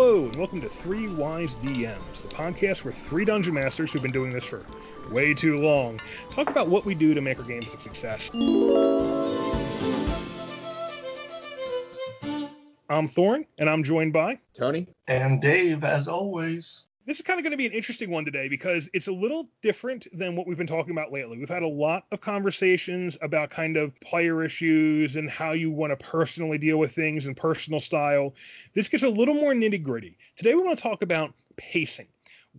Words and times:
Hello, 0.00 0.26
and 0.26 0.36
welcome 0.36 0.60
to 0.60 0.68
Three 0.68 1.08
Wise 1.08 1.56
DMs, 1.56 2.22
the 2.22 2.28
podcast 2.28 2.84
where 2.84 2.92
three 2.92 3.24
dungeon 3.24 3.54
masters 3.54 3.90
who've 3.90 4.00
been 4.00 4.12
doing 4.12 4.30
this 4.30 4.44
for 4.44 4.64
way 5.10 5.34
too 5.34 5.56
long 5.56 5.98
talk 6.30 6.48
about 6.48 6.68
what 6.68 6.84
we 6.84 6.94
do 6.94 7.14
to 7.14 7.20
make 7.20 7.36
our 7.40 7.44
games 7.44 7.66
a 7.74 7.80
success. 7.80 8.30
I'm 12.88 13.08
Thorn, 13.08 13.44
and 13.58 13.68
I'm 13.68 13.82
joined 13.82 14.12
by 14.12 14.38
Tony. 14.54 14.86
And 15.08 15.42
Dave, 15.42 15.82
as 15.82 16.06
always. 16.06 16.84
This 17.08 17.16
is 17.16 17.22
kind 17.22 17.40
of 17.40 17.42
going 17.42 17.52
to 17.52 17.56
be 17.56 17.64
an 17.64 17.72
interesting 17.72 18.10
one 18.10 18.26
today 18.26 18.48
because 18.48 18.86
it's 18.92 19.08
a 19.08 19.12
little 19.12 19.48
different 19.62 20.06
than 20.12 20.36
what 20.36 20.46
we've 20.46 20.58
been 20.58 20.66
talking 20.66 20.90
about 20.90 21.10
lately. 21.10 21.38
We've 21.38 21.48
had 21.48 21.62
a 21.62 21.66
lot 21.66 22.04
of 22.12 22.20
conversations 22.20 23.16
about 23.22 23.48
kind 23.48 23.78
of 23.78 23.98
player 24.00 24.44
issues 24.44 25.16
and 25.16 25.30
how 25.30 25.52
you 25.52 25.70
want 25.70 25.90
to 25.90 25.96
personally 26.04 26.58
deal 26.58 26.76
with 26.76 26.94
things 26.94 27.26
and 27.26 27.34
personal 27.34 27.80
style. 27.80 28.34
This 28.74 28.90
gets 28.90 29.04
a 29.04 29.08
little 29.08 29.32
more 29.32 29.54
nitty 29.54 29.82
gritty. 29.82 30.18
Today 30.36 30.54
we 30.54 30.62
want 30.62 30.76
to 30.78 30.82
talk 30.82 31.00
about 31.00 31.32
pacing. 31.56 32.08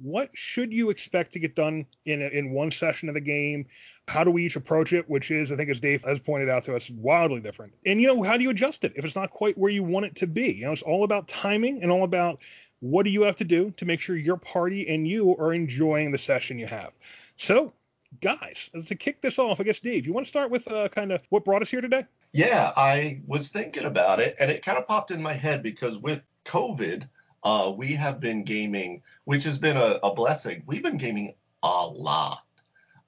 What 0.02 0.30
should 0.34 0.72
you 0.72 0.90
expect 0.90 1.34
to 1.34 1.40
get 1.40 1.56
done 1.56 1.86
in 2.06 2.22
a, 2.22 2.28
in 2.28 2.52
one 2.52 2.72
session 2.72 3.10
of 3.10 3.16
the 3.16 3.22
game? 3.22 3.66
How 4.08 4.24
do 4.24 4.32
we 4.32 4.46
each 4.46 4.56
approach 4.56 4.94
it? 4.94 5.10
Which 5.10 5.30
is, 5.30 5.52
I 5.52 5.58
think, 5.58 5.70
as 5.70 5.80
Dave 5.80 6.04
has 6.06 6.20
pointed 6.20 6.50
out 6.50 6.64
to 6.64 6.76
us, 6.76 6.90
wildly 6.90 7.42
different. 7.42 7.74
And 7.86 8.02
you 8.02 8.08
know, 8.08 8.24
how 8.24 8.38
do 8.38 8.44
you 8.44 8.50
adjust 8.50 8.86
it 8.86 8.94
if 8.96 9.04
it's 9.04 9.16
not 9.16 9.30
quite 9.30 9.58
where 9.58 9.72
you 9.72 9.84
want 9.84 10.06
it 10.06 10.16
to 10.18 10.28
be? 10.28 10.54
You 10.54 10.66
know, 10.66 10.72
it's 10.72 10.84
all 10.84 11.04
about 11.04 11.28
timing 11.28 11.84
and 11.84 11.92
all 11.92 12.04
about 12.04 12.40
what 12.80 13.04
do 13.04 13.10
you 13.10 13.24
have 13.24 13.36
to 13.38 13.44
do 13.44 13.72
to 13.78 13.86
make 13.86 14.00
sure 14.00 14.16
your 14.16 14.38
party 14.38 14.88
and 14.88 15.08
you 15.08 15.36
are 15.38 15.54
enjoying 15.54 16.12
the 16.12 16.18
session 16.18 16.58
you 16.58 16.68
have? 16.68 16.92
So, 17.38 17.74
guys, 18.22 18.70
to 18.88 18.96
kick 18.96 19.22
this 19.22 19.40
off, 19.40 19.60
I 19.60 19.64
guess, 19.64 19.80
Dave, 19.80 20.06
you 20.06 20.14
want 20.14 20.26
to 20.26 20.30
start 20.30 20.50
with 20.50 20.70
uh, 20.72 20.90
kind 20.90 21.12
of 21.12 21.22
what 21.30 21.46
brought 21.46 21.62
us 21.62 21.70
here 21.70 21.82
today? 21.82 22.06
Yeah, 22.32 22.72
I 22.76 23.22
was 23.26 23.50
thinking 23.50 23.86
about 23.86 24.20
it, 24.20 24.36
and 24.40 24.52
it 24.52 24.64
kind 24.64 24.78
of 24.78 24.88
popped 24.88 25.12
in 25.12 25.22
my 25.22 25.34
head 25.34 25.64
because 25.64 25.98
with 25.98 26.24
COVID, 26.46 27.08
uh, 27.44 27.74
we 27.76 27.94
have 27.94 28.20
been 28.20 28.44
gaming, 28.44 29.02
which 29.24 29.44
has 29.46 29.58
been 29.58 29.78
a, 29.78 30.00
a 30.04 30.14
blessing. 30.14 30.64
We've 30.66 30.84
been 30.84 30.98
gaming 30.98 31.34
a 31.64 31.86
lot. 31.86 32.44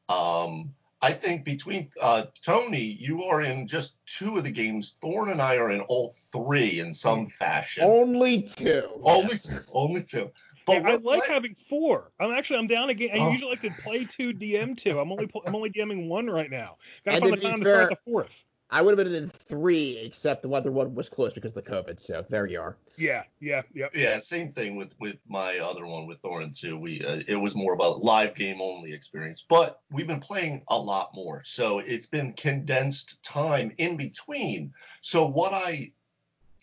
Um, 0.09 0.73
I 1.01 1.13
think 1.13 1.43
between 1.45 1.89
uh, 1.99 2.25
Tony, 2.45 2.81
you 2.83 3.23
are 3.23 3.41
in 3.41 3.67
just 3.67 3.95
two 4.05 4.37
of 4.37 4.43
the 4.43 4.51
games. 4.51 4.95
Thorn 5.01 5.29
and 5.29 5.41
I 5.41 5.57
are 5.57 5.71
in 5.71 5.81
all 5.81 6.13
three 6.31 6.79
in 6.79 6.93
some 6.93 7.27
fashion. 7.27 7.83
Only 7.85 8.43
two. 8.43 8.83
Only 9.03 9.37
two. 9.37 9.59
Only 9.73 10.03
two. 10.03 10.31
But 10.67 10.83
yeah, 10.83 10.91
I 10.91 10.95
like 10.97 11.25
having 11.25 11.55
four. 11.55 12.11
I'm 12.19 12.31
actually 12.31 12.59
I'm 12.59 12.67
down 12.67 12.89
again. 12.91 13.09
I 13.13 13.19
oh. 13.19 13.31
usually 13.31 13.49
like 13.49 13.61
to 13.61 13.71
play 13.81 14.05
two, 14.05 14.31
DM 14.31 14.77
two. 14.77 14.99
I'm 14.99 15.11
only 15.11 15.29
I'm 15.45 15.55
only 15.55 15.71
DMing 15.71 16.07
one 16.07 16.27
right 16.27 16.51
now. 16.51 16.77
Got 17.03 17.15
to 17.15 17.21
find 17.21 17.33
the 17.33 17.37
time 17.37 17.59
to 17.59 17.65
start 17.65 17.89
the 17.89 17.95
fourth. 17.95 18.45
I 18.73 18.81
would 18.81 18.97
have 18.97 19.05
been 19.05 19.13
in 19.13 19.27
three, 19.27 19.97
except 19.97 20.43
the 20.43 20.49
other 20.49 20.71
one 20.71 20.95
was 20.95 21.09
closed 21.09 21.35
because 21.35 21.51
of 21.51 21.63
the 21.63 21.69
COVID. 21.69 21.99
So 21.99 22.25
there 22.29 22.45
you 22.45 22.61
are. 22.61 22.77
Yeah, 22.97 23.23
yeah, 23.41 23.63
yeah. 23.73 23.87
Yeah, 23.93 24.19
same 24.19 24.47
thing 24.47 24.77
with 24.77 24.91
with 24.97 25.17
my 25.27 25.59
other 25.59 25.85
one 25.85 26.07
with 26.07 26.21
Thorin 26.21 26.57
too. 26.57 26.77
We 26.77 27.03
uh, 27.03 27.21
it 27.27 27.35
was 27.35 27.53
more 27.53 27.73
about 27.73 28.01
live 28.01 28.33
game 28.33 28.61
only 28.61 28.93
experience, 28.93 29.43
but 29.47 29.81
we've 29.91 30.07
been 30.07 30.21
playing 30.21 30.63
a 30.69 30.77
lot 30.77 31.13
more, 31.13 31.43
so 31.43 31.79
it's 31.79 32.07
been 32.07 32.31
condensed 32.33 33.21
time 33.23 33.73
in 33.77 33.97
between. 33.97 34.73
So 35.01 35.27
what 35.27 35.53
I 35.53 35.91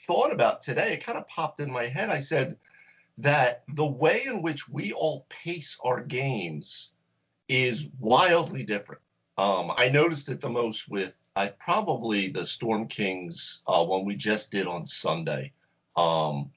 thought 0.06 0.32
about 0.32 0.62
today, 0.62 0.94
it 0.94 1.04
kind 1.04 1.18
of 1.18 1.28
popped 1.28 1.60
in 1.60 1.70
my 1.70 1.84
head. 1.84 2.08
I 2.08 2.20
said 2.20 2.56
that 3.18 3.64
the 3.74 3.86
way 3.86 4.24
in 4.24 4.40
which 4.40 4.66
we 4.66 4.92
all 4.94 5.26
pace 5.28 5.78
our 5.84 6.02
games 6.02 6.90
is 7.48 7.90
wildly 8.00 8.64
different. 8.64 9.02
Um, 9.36 9.72
I 9.76 9.88
noticed 9.88 10.30
it 10.30 10.40
the 10.40 10.48
most 10.48 10.88
with 10.88 11.14
I 11.38 11.46
probably 11.50 12.30
the 12.30 12.44
Storm 12.44 12.88
Kings 12.88 13.62
uh, 13.64 13.84
one 13.84 14.04
we 14.04 14.16
just 14.16 14.50
did 14.50 14.66
on 14.66 14.86
Sunday, 14.86 15.52
um, 15.96 16.50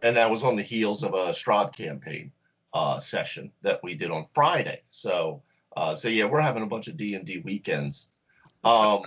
and 0.00 0.16
that 0.16 0.30
was 0.30 0.44
on 0.44 0.54
the 0.54 0.62
heels 0.62 1.02
of 1.02 1.12
a 1.12 1.32
Strahd 1.32 1.74
campaign 1.74 2.30
uh, 2.72 3.00
session 3.00 3.50
that 3.62 3.82
we 3.82 3.96
did 3.96 4.12
on 4.12 4.26
Friday. 4.32 4.82
So, 4.90 5.42
uh, 5.76 5.96
so 5.96 6.06
yeah, 6.06 6.26
we're 6.26 6.40
having 6.40 6.62
a 6.62 6.68
bunch 6.68 6.86
of 6.86 6.96
D 6.96 7.16
and 7.16 7.26
D 7.26 7.40
weekends. 7.40 8.06
Um, 8.62 9.06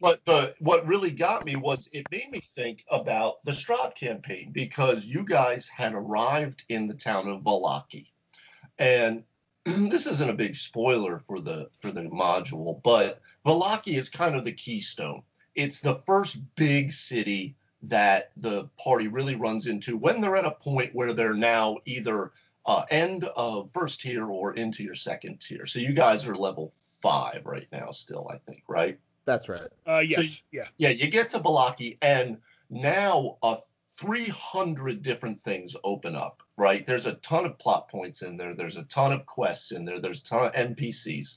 but 0.00 0.24
the 0.24 0.54
what 0.58 0.86
really 0.86 1.10
got 1.10 1.44
me 1.44 1.56
was 1.56 1.90
it 1.92 2.06
made 2.10 2.30
me 2.30 2.40
think 2.40 2.82
about 2.90 3.44
the 3.44 3.52
Strahd 3.52 3.94
campaign 3.94 4.52
because 4.52 5.04
you 5.04 5.26
guys 5.26 5.68
had 5.68 5.92
arrived 5.92 6.64
in 6.70 6.86
the 6.86 6.94
town 6.94 7.28
of 7.28 7.42
Vallaki, 7.42 8.06
and 8.78 9.24
this 9.66 10.06
isn't 10.06 10.30
a 10.30 10.34
big 10.34 10.56
spoiler 10.56 11.18
for 11.26 11.40
the 11.40 11.68
for 11.82 11.90
the 11.90 12.04
module, 12.04 12.82
but 12.82 13.20
Vallaki 13.44 13.96
is 13.96 14.08
kind 14.08 14.36
of 14.36 14.44
the 14.44 14.52
keystone. 14.52 15.22
It's 15.54 15.80
the 15.80 15.96
first 15.96 16.38
big 16.56 16.92
city 16.92 17.56
that 17.82 18.30
the 18.36 18.68
party 18.78 19.08
really 19.08 19.34
runs 19.34 19.66
into 19.66 19.96
when 19.96 20.20
they're 20.20 20.36
at 20.36 20.44
a 20.44 20.52
point 20.52 20.94
where 20.94 21.12
they're 21.12 21.34
now 21.34 21.78
either 21.84 22.32
uh, 22.64 22.84
end 22.90 23.24
of 23.24 23.70
first 23.74 24.02
tier 24.02 24.24
or 24.24 24.54
into 24.54 24.84
your 24.84 24.94
second 24.94 25.40
tier. 25.40 25.66
So 25.66 25.80
you 25.80 25.92
guys 25.92 26.26
are 26.26 26.34
level 26.34 26.72
five 27.02 27.44
right 27.44 27.66
now, 27.72 27.90
still, 27.90 28.30
I 28.32 28.38
think, 28.38 28.62
right? 28.68 28.98
That's 29.24 29.48
right. 29.48 29.68
Uh, 29.86 29.98
yes. 29.98 30.34
So, 30.34 30.42
yeah. 30.52 30.68
Yeah, 30.78 30.90
you 30.90 31.10
get 31.10 31.30
to 31.30 31.38
Vallaki, 31.38 31.98
and 32.00 32.38
now 32.70 33.38
a 33.42 33.56
300 33.98 35.02
different 35.02 35.40
things 35.40 35.76
open 35.84 36.16
up, 36.16 36.42
right? 36.56 36.86
There's 36.86 37.06
a 37.06 37.14
ton 37.14 37.44
of 37.44 37.58
plot 37.58 37.88
points 37.88 38.22
in 38.22 38.36
there. 38.36 38.54
There's 38.54 38.76
a 38.76 38.84
ton 38.84 39.12
of 39.12 39.26
quests 39.26 39.72
in 39.72 39.84
there. 39.84 40.00
There's 40.00 40.22
a 40.22 40.24
ton 40.24 40.46
of 40.46 40.52
NPCs. 40.52 41.36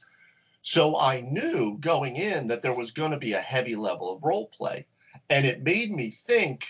So 0.65 0.97
I 0.97 1.21
knew 1.21 1.77
going 1.79 2.15
in 2.15 2.47
that 2.47 2.63
there 2.63 2.73
was 2.73 2.91
going 2.91 3.11
to 3.11 3.17
be 3.17 3.33
a 3.33 3.39
heavy 3.39 3.75
level 3.75 4.11
of 4.11 4.23
role 4.23 4.47
play. 4.47 4.87
And 5.29 5.45
it 5.45 5.61
made 5.61 5.91
me 5.91 6.09
think, 6.09 6.65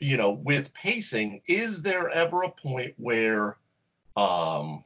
you 0.00 0.16
know, 0.16 0.32
with 0.32 0.74
pacing, 0.74 1.40
is 1.46 1.82
there 1.82 2.10
ever 2.10 2.42
a 2.42 2.50
point 2.50 2.94
where, 2.96 3.58
um, 4.16 4.82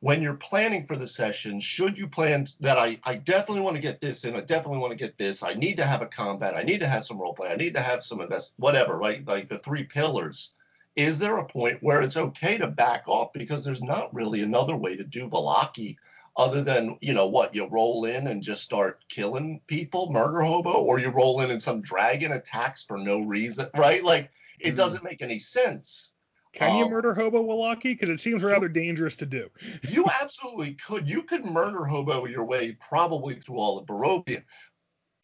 when 0.00 0.22
you're 0.22 0.34
planning 0.34 0.88
for 0.88 0.96
the 0.96 1.06
session, 1.06 1.60
should 1.60 1.96
you 1.96 2.08
plan 2.08 2.48
that 2.58 2.78
I, 2.78 2.98
I 3.04 3.14
definitely 3.14 3.62
want 3.62 3.76
to 3.76 3.82
get 3.82 4.00
this 4.00 4.24
in, 4.24 4.34
I 4.34 4.40
definitely 4.40 4.78
want 4.78 4.90
to 4.90 4.98
get 4.98 5.16
this, 5.16 5.44
I 5.44 5.54
need 5.54 5.76
to 5.76 5.86
have 5.86 6.02
a 6.02 6.06
combat, 6.06 6.56
I 6.56 6.64
need 6.64 6.80
to 6.80 6.88
have 6.88 7.04
some 7.04 7.20
role 7.20 7.34
play, 7.34 7.50
I 7.50 7.56
need 7.56 7.76
to 7.76 7.80
have 7.80 8.02
some 8.02 8.20
invest, 8.20 8.54
whatever, 8.56 8.98
right? 8.98 9.24
Like 9.24 9.48
the 9.48 9.58
three 9.58 9.84
pillars. 9.84 10.52
Is 10.96 11.20
there 11.20 11.38
a 11.38 11.46
point 11.46 11.78
where 11.80 12.02
it's 12.02 12.16
okay 12.16 12.58
to 12.58 12.66
back 12.66 13.06
off 13.06 13.32
because 13.32 13.64
there's 13.64 13.82
not 13.82 14.12
really 14.12 14.42
another 14.42 14.74
way 14.74 14.96
to 14.96 15.04
do 15.04 15.28
Vallaki 15.28 15.96
other 16.36 16.62
than, 16.62 16.96
you 17.00 17.12
know, 17.12 17.28
what, 17.28 17.54
you 17.54 17.66
roll 17.66 18.04
in 18.04 18.26
and 18.26 18.42
just 18.42 18.62
start 18.62 19.04
killing 19.08 19.60
people, 19.66 20.12
murder 20.12 20.40
hobo, 20.40 20.72
or 20.72 20.98
you 20.98 21.10
roll 21.10 21.40
in 21.40 21.50
and 21.50 21.62
some 21.62 21.82
dragon 21.82 22.32
attacks 22.32 22.84
for 22.84 22.96
no 22.96 23.20
reason, 23.20 23.68
right? 23.76 24.02
Like 24.02 24.30
it 24.58 24.74
mm. 24.74 24.76
doesn't 24.76 25.04
make 25.04 25.22
any 25.22 25.38
sense. 25.38 26.12
Can 26.52 26.70
um, 26.70 26.76
you 26.78 26.90
murder 26.90 27.14
hobo 27.14 27.44
Vallaki? 27.44 27.82
Because 27.82 28.10
it 28.10 28.20
seems 28.20 28.42
rather 28.42 28.68
dangerous 28.68 29.16
to 29.16 29.26
do. 29.26 29.48
you 29.82 30.06
absolutely 30.20 30.74
could. 30.74 31.08
You 31.08 31.22
could 31.22 31.44
murder 31.44 31.84
hobo 31.84 32.26
your 32.26 32.44
way 32.44 32.76
probably 32.88 33.34
through 33.34 33.58
all 33.58 33.78
of 33.78 33.86
Barovia 33.86 34.42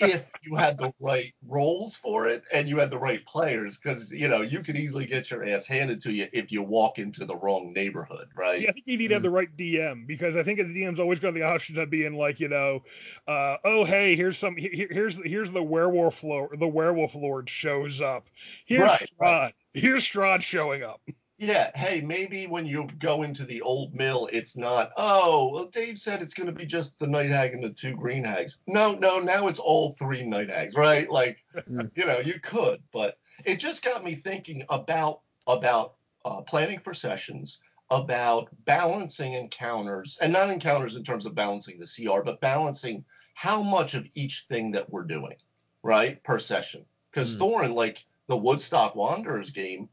if 0.00 0.30
you 0.42 0.56
had 0.56 0.78
the 0.78 0.92
right 1.00 1.32
roles 1.46 1.96
for 1.96 2.28
it 2.28 2.42
and 2.52 2.68
you 2.68 2.78
had 2.78 2.90
the 2.90 2.98
right 2.98 3.24
players, 3.24 3.78
because 3.78 4.12
you 4.12 4.28
know 4.28 4.42
you 4.42 4.60
could 4.60 4.76
easily 4.76 5.06
get 5.06 5.30
your 5.30 5.44
ass 5.44 5.66
handed 5.66 6.00
to 6.02 6.12
you 6.12 6.26
if 6.32 6.52
you 6.52 6.62
walk 6.62 6.98
into 6.98 7.24
the 7.24 7.36
wrong 7.36 7.72
neighborhood, 7.72 8.28
right? 8.36 8.60
Yeah, 8.60 8.70
I 8.70 8.72
think 8.72 8.86
you 8.86 8.98
need 8.98 9.08
to 9.08 9.14
have 9.14 9.22
the 9.22 9.30
right 9.30 9.54
DM 9.56 10.06
because 10.06 10.36
I 10.36 10.42
think 10.42 10.58
the 10.58 10.64
DM's 10.64 11.00
always 11.00 11.20
got 11.20 11.34
the 11.34 11.42
option 11.42 11.78
of 11.78 11.90
being 11.90 12.14
like, 12.14 12.40
you 12.40 12.48
know, 12.48 12.82
uh, 13.26 13.56
oh 13.64 13.84
hey, 13.84 14.16
here's 14.16 14.38
some, 14.38 14.56
here, 14.56 14.88
here's 14.90 15.16
here's 15.24 15.52
the 15.52 15.62
werewolf 15.62 16.22
lord, 16.22 16.58
the 16.58 16.68
werewolf 16.68 17.14
lord 17.14 17.48
shows 17.48 18.00
up. 18.00 18.28
Here's 18.66 18.82
right, 18.82 19.00
Strahd. 19.00 19.20
Right. 19.20 19.54
Here's 19.74 20.02
Strahd 20.02 20.42
showing 20.42 20.82
up. 20.82 21.00
Yeah, 21.38 21.70
hey, 21.74 22.00
maybe 22.00 22.46
when 22.46 22.66
you 22.66 22.88
go 22.98 23.22
into 23.22 23.44
the 23.44 23.60
old 23.60 23.94
mill, 23.94 24.26
it's 24.32 24.56
not, 24.56 24.92
oh, 24.96 25.50
well, 25.52 25.66
Dave 25.66 25.98
said 25.98 26.22
it's 26.22 26.32
going 26.32 26.46
to 26.46 26.52
be 26.52 26.64
just 26.64 26.98
the 26.98 27.06
night 27.06 27.28
hag 27.28 27.52
and 27.52 27.62
the 27.62 27.70
two 27.70 27.94
green 27.94 28.24
hags. 28.24 28.58
No, 28.66 28.94
no, 28.94 29.20
now 29.20 29.46
it's 29.48 29.58
all 29.58 29.92
three 29.92 30.24
night 30.24 30.48
hags, 30.48 30.74
right? 30.74 31.10
Like, 31.10 31.44
mm. 31.54 31.90
you 31.94 32.06
know, 32.06 32.20
you 32.20 32.40
could, 32.40 32.82
but 32.90 33.18
it 33.44 33.56
just 33.56 33.84
got 33.84 34.02
me 34.02 34.14
thinking 34.14 34.64
about 34.70 35.20
about 35.46 35.94
uh, 36.24 36.40
planning 36.40 36.80
for 36.80 36.94
sessions, 36.94 37.60
about 37.90 38.48
balancing 38.64 39.34
encounters, 39.34 40.18
and 40.20 40.32
not 40.32 40.50
encounters 40.50 40.96
in 40.96 41.04
terms 41.04 41.26
of 41.26 41.34
balancing 41.34 41.78
the 41.78 41.86
CR, 41.86 42.22
but 42.22 42.40
balancing 42.40 43.04
how 43.34 43.62
much 43.62 43.94
of 43.94 44.08
each 44.14 44.46
thing 44.48 44.72
that 44.72 44.90
we're 44.90 45.04
doing, 45.04 45.36
right, 45.82 46.22
per 46.24 46.38
session. 46.38 46.86
Because 47.10 47.36
mm. 47.36 47.40
Thorin, 47.40 47.74
like 47.74 48.04
the 48.26 48.36
Woodstock 48.36 48.96
Wanderers 48.96 49.50
game, 49.50 49.90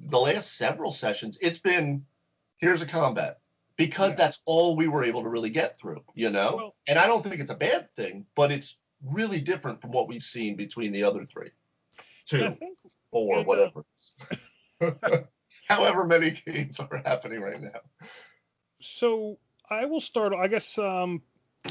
the 0.00 0.18
last 0.18 0.56
several 0.56 0.92
sessions, 0.92 1.38
it's 1.40 1.58
been 1.58 2.04
here's 2.58 2.82
a 2.82 2.86
combat 2.86 3.38
because 3.76 4.12
yeah. 4.12 4.16
that's 4.16 4.40
all 4.44 4.76
we 4.76 4.88
were 4.88 5.04
able 5.04 5.22
to 5.22 5.28
really 5.28 5.50
get 5.50 5.78
through, 5.78 6.02
you 6.14 6.30
know? 6.30 6.54
Well, 6.56 6.74
and 6.86 6.98
I 6.98 7.06
don't 7.06 7.22
think 7.22 7.40
it's 7.40 7.50
a 7.50 7.56
bad 7.56 7.94
thing, 7.94 8.26
but 8.34 8.52
it's 8.52 8.76
really 9.02 9.40
different 9.40 9.80
from 9.80 9.90
what 9.90 10.08
we've 10.08 10.22
seen 10.22 10.56
between 10.56 10.92
the 10.92 11.04
other 11.04 11.24
three, 11.24 11.50
two, 12.26 12.56
four, 13.10 13.42
whatever. 13.44 13.84
However 15.68 16.04
many 16.04 16.30
games 16.30 16.80
are 16.80 17.02
happening 17.04 17.40
right 17.40 17.60
now. 17.60 17.80
So 18.80 19.38
I 19.68 19.86
will 19.86 20.00
start. 20.00 20.32
I 20.34 20.48
guess. 20.48 20.76
Um, 20.78 21.22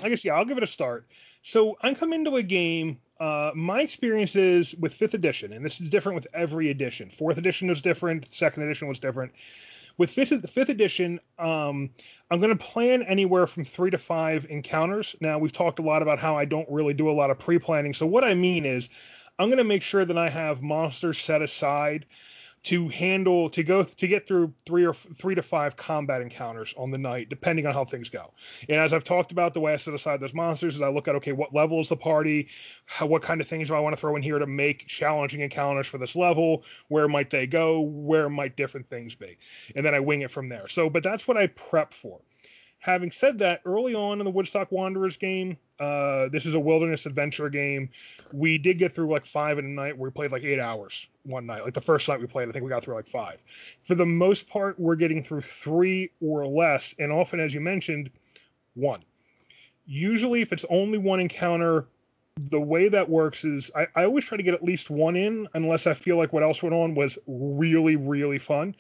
I 0.01 0.09
guess 0.09 0.25
yeah. 0.25 0.35
I'll 0.35 0.45
give 0.45 0.57
it 0.57 0.63
a 0.63 0.67
start. 0.67 1.07
So 1.43 1.77
I'm 1.81 1.95
coming 1.95 2.25
to 2.25 2.37
a 2.37 2.43
game 2.43 2.99
Uh, 3.23 3.53
my 3.55 3.79
experience 3.79 4.35
is 4.35 4.75
with 4.75 4.93
fifth 4.93 5.13
edition, 5.13 5.53
and 5.53 5.63
this 5.63 5.79
is 5.79 5.87
different 5.87 6.13
with 6.13 6.27
every 6.33 6.69
edition. 6.69 7.09
Fourth 7.09 7.37
edition 7.37 7.69
was 7.69 7.81
different. 7.81 8.29
Second 8.33 8.63
edition 8.63 8.89
was 8.89 8.99
different. 8.99 9.31
With 9.97 10.09
fifth, 10.09 10.49
fifth 10.49 10.67
edition, 10.67 11.21
um, 11.39 11.89
I'm 12.29 12.41
going 12.41 12.49
to 12.49 12.61
plan 12.61 13.01
anywhere 13.03 13.47
from 13.47 13.63
three 13.63 13.91
to 13.91 13.97
five 13.97 14.45
encounters. 14.49 15.15
Now, 15.21 15.39
we've 15.39 15.53
talked 15.53 15.79
a 15.79 15.83
lot 15.83 16.01
about 16.01 16.19
how 16.19 16.35
I 16.35 16.43
don't 16.43 16.69
really 16.69 16.93
do 16.93 17.09
a 17.09 17.13
lot 17.13 17.29
of 17.29 17.39
pre 17.39 17.59
planning. 17.59 17.93
So, 17.93 18.05
what 18.05 18.25
I 18.25 18.33
mean 18.33 18.65
is, 18.65 18.89
I'm 19.39 19.47
going 19.47 19.57
to 19.57 19.63
make 19.63 19.83
sure 19.83 20.03
that 20.03 20.17
I 20.17 20.29
have 20.29 20.61
monsters 20.61 21.17
set 21.17 21.41
aside 21.41 22.05
to 22.63 22.87
handle 22.87 23.49
to 23.49 23.61
go 23.61 23.83
to 23.83 24.07
get 24.07 24.25
through 24.25 24.53
three 24.65 24.85
or 24.85 24.93
three 24.93 25.35
to 25.35 25.41
five 25.41 25.75
combat 25.75 26.21
encounters 26.21 26.73
on 26.77 26.91
the 26.91 26.97
night, 26.97 27.29
depending 27.29 27.65
on 27.65 27.73
how 27.73 27.83
things 27.83 28.09
go. 28.09 28.31
And 28.69 28.79
as 28.79 28.93
I've 28.93 29.03
talked 29.03 29.31
about, 29.31 29.53
the 29.53 29.59
way 29.59 29.73
I 29.73 29.77
set 29.77 29.93
aside 29.93 30.21
those 30.21 30.33
monsters 30.33 30.75
is 30.75 30.81
I 30.81 30.87
look 30.87 31.07
at 31.07 31.15
okay, 31.15 31.33
what 31.33 31.53
level 31.53 31.81
is 31.81 31.89
the 31.89 31.97
party, 31.97 32.47
how, 32.85 33.05
what 33.05 33.21
kind 33.21 33.41
of 33.41 33.47
things 33.47 33.67
do 33.67 33.75
I 33.75 33.79
want 33.79 33.93
to 33.93 33.99
throw 33.99 34.15
in 34.15 34.23
here 34.23 34.39
to 34.39 34.47
make 34.47 34.87
challenging 34.87 35.41
encounters 35.41 35.87
for 35.87 35.97
this 35.97 36.15
level, 36.15 36.63
where 36.87 37.07
might 37.07 37.29
they 37.29 37.47
go, 37.47 37.81
where 37.81 38.29
might 38.29 38.55
different 38.55 38.89
things 38.89 39.13
be, 39.13 39.37
and 39.75 39.85
then 39.85 39.93
I 39.93 39.99
wing 39.99 40.21
it 40.21 40.31
from 40.31 40.47
there. 40.47 40.69
So, 40.69 40.89
but 40.89 41.03
that's 41.03 41.27
what 41.27 41.37
I 41.37 41.47
prep 41.47 41.93
for. 41.93 42.21
Having 42.79 43.11
said 43.11 43.37
that, 43.37 43.61
early 43.65 43.93
on 43.93 44.19
in 44.19 44.25
the 44.25 44.31
Woodstock 44.31 44.69
Wanderers 44.69 45.15
game, 45.15 45.57
uh, 45.79 46.29
this 46.29 46.45
is 46.45 46.53
a 46.53 46.59
wilderness 46.59 47.05
adventure 47.05 47.49
game. 47.49 47.89
We 48.31 48.57
did 48.57 48.77
get 48.77 48.93
through 48.93 49.09
like 49.11 49.25
five 49.25 49.57
in 49.57 49.65
a 49.65 49.69
night 49.69 49.97
where 49.97 50.09
we 50.09 50.13
played 50.13 50.31
like 50.31 50.43
eight 50.43 50.59
hours 50.59 51.07
one 51.23 51.45
night. 51.45 51.63
Like 51.63 51.73
the 51.73 51.81
first 51.81 52.07
night 52.07 52.19
we 52.19 52.27
played, 52.27 52.47
I 52.47 52.51
think 52.51 52.63
we 52.63 52.69
got 52.69 52.83
through 52.83 52.95
like 52.95 53.07
five. 53.07 53.39
For 53.83 53.95
the 53.95 54.05
most 54.05 54.47
part, 54.47 54.79
we're 54.79 54.95
getting 54.95 55.23
through 55.23 55.41
three 55.41 56.11
or 56.21 56.45
less, 56.45 56.95
and 56.99 57.11
often, 57.11 57.39
as 57.39 57.53
you 57.53 57.61
mentioned, 57.61 58.09
one. 58.75 59.03
Usually, 59.85 60.41
if 60.41 60.53
it's 60.53 60.65
only 60.69 60.97
one 60.97 61.19
encounter, 61.19 61.87
the 62.37 62.61
way 62.61 62.89
that 62.89 63.09
works 63.09 63.43
is 63.43 63.69
I, 63.75 63.87
I 63.95 64.05
always 64.05 64.25
try 64.25 64.37
to 64.37 64.43
get 64.43 64.53
at 64.53 64.63
least 64.63 64.89
one 64.89 65.15
in, 65.15 65.47
unless 65.53 65.87
I 65.87 65.93
feel 65.93 66.17
like 66.17 66.33
what 66.33 66.43
else 66.43 66.63
went 66.63 66.73
on 66.73 66.95
was 66.95 67.17
really, 67.27 67.95
really 67.95 68.39
fun. 68.39 68.75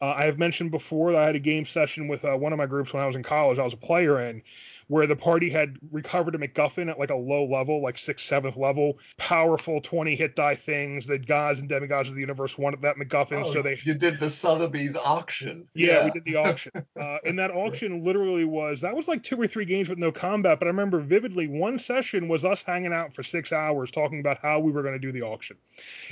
Uh, 0.00 0.14
I 0.16 0.24
have 0.24 0.38
mentioned 0.38 0.70
before 0.70 1.12
that 1.12 1.20
I 1.20 1.26
had 1.26 1.36
a 1.36 1.40
game 1.40 1.64
session 1.64 2.08
with 2.08 2.24
uh, 2.24 2.36
one 2.36 2.52
of 2.52 2.58
my 2.58 2.66
groups 2.66 2.92
when 2.92 3.02
I 3.02 3.06
was 3.06 3.16
in 3.16 3.22
college. 3.22 3.58
I 3.58 3.64
was 3.64 3.74
a 3.74 3.78
player 3.78 4.20
in, 4.20 4.42
where 4.88 5.06
the 5.06 5.16
party 5.16 5.50
had 5.50 5.78
recovered 5.92 6.34
a 6.34 6.38
MacGuffin 6.38 6.90
at 6.90 6.98
like 6.98 7.10
a 7.10 7.16
low 7.16 7.44
level, 7.44 7.82
like 7.82 7.98
sixth, 7.98 8.26
seventh 8.26 8.56
level, 8.56 8.98
powerful 9.16 9.80
20 9.80 10.16
hit 10.16 10.34
die 10.34 10.54
things. 10.54 11.06
The 11.06 11.18
gods 11.18 11.60
and 11.60 11.68
demigods 11.68 12.08
of 12.08 12.14
the 12.14 12.20
universe 12.20 12.58
wanted 12.58 12.82
that 12.82 12.96
MacGuffin, 12.96 13.44
oh, 13.44 13.52
so 13.52 13.62
they. 13.62 13.78
You 13.84 13.94
did 13.94 14.18
the 14.18 14.30
Sotheby's 14.30 14.96
auction. 14.96 15.68
Yeah, 15.74 15.86
yeah. 15.86 16.04
we 16.06 16.10
did 16.10 16.24
the 16.24 16.36
auction. 16.36 16.72
uh, 17.00 17.18
and 17.24 17.38
that 17.38 17.50
auction 17.50 18.02
literally 18.02 18.44
was 18.44 18.80
that 18.80 18.96
was 18.96 19.06
like 19.06 19.22
two 19.22 19.40
or 19.40 19.46
three 19.46 19.66
games 19.66 19.88
with 19.88 19.98
no 19.98 20.10
combat, 20.10 20.58
but 20.58 20.66
I 20.66 20.70
remember 20.70 21.00
vividly 21.00 21.46
one 21.46 21.78
session 21.78 22.28
was 22.28 22.44
us 22.44 22.62
hanging 22.62 22.92
out 22.92 23.14
for 23.14 23.22
six 23.22 23.52
hours 23.52 23.90
talking 23.90 24.20
about 24.20 24.38
how 24.38 24.60
we 24.60 24.72
were 24.72 24.82
going 24.82 24.94
to 24.94 24.98
do 24.98 25.12
the 25.12 25.22
auction. 25.22 25.56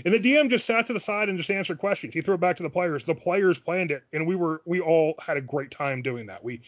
And 0.05 0.12
the 0.12 0.20
DM 0.20 0.50
just 0.50 0.67
sat 0.67 0.87
to 0.87 0.93
the 0.93 1.00
side 1.00 1.28
and 1.28 1.38
just 1.38 1.50
answered 1.50 1.78
questions. 1.78 2.14
He 2.14 2.20
threw 2.20 2.34
it 2.34 2.40
back 2.40 2.56
to 2.58 2.62
the 2.62 2.70
players. 2.70 3.05
The 3.05 3.14
players 3.14 3.58
planned 3.58 3.90
it, 3.90 4.02
and 4.12 4.26
we 4.26 4.37
were 4.37 4.61
we 4.67 4.81
all 4.81 5.14
had 5.19 5.38
a 5.38 5.40
great 5.40 5.70
time 5.70 6.02
doing 6.02 6.26
that. 6.26 6.44
We 6.44 6.61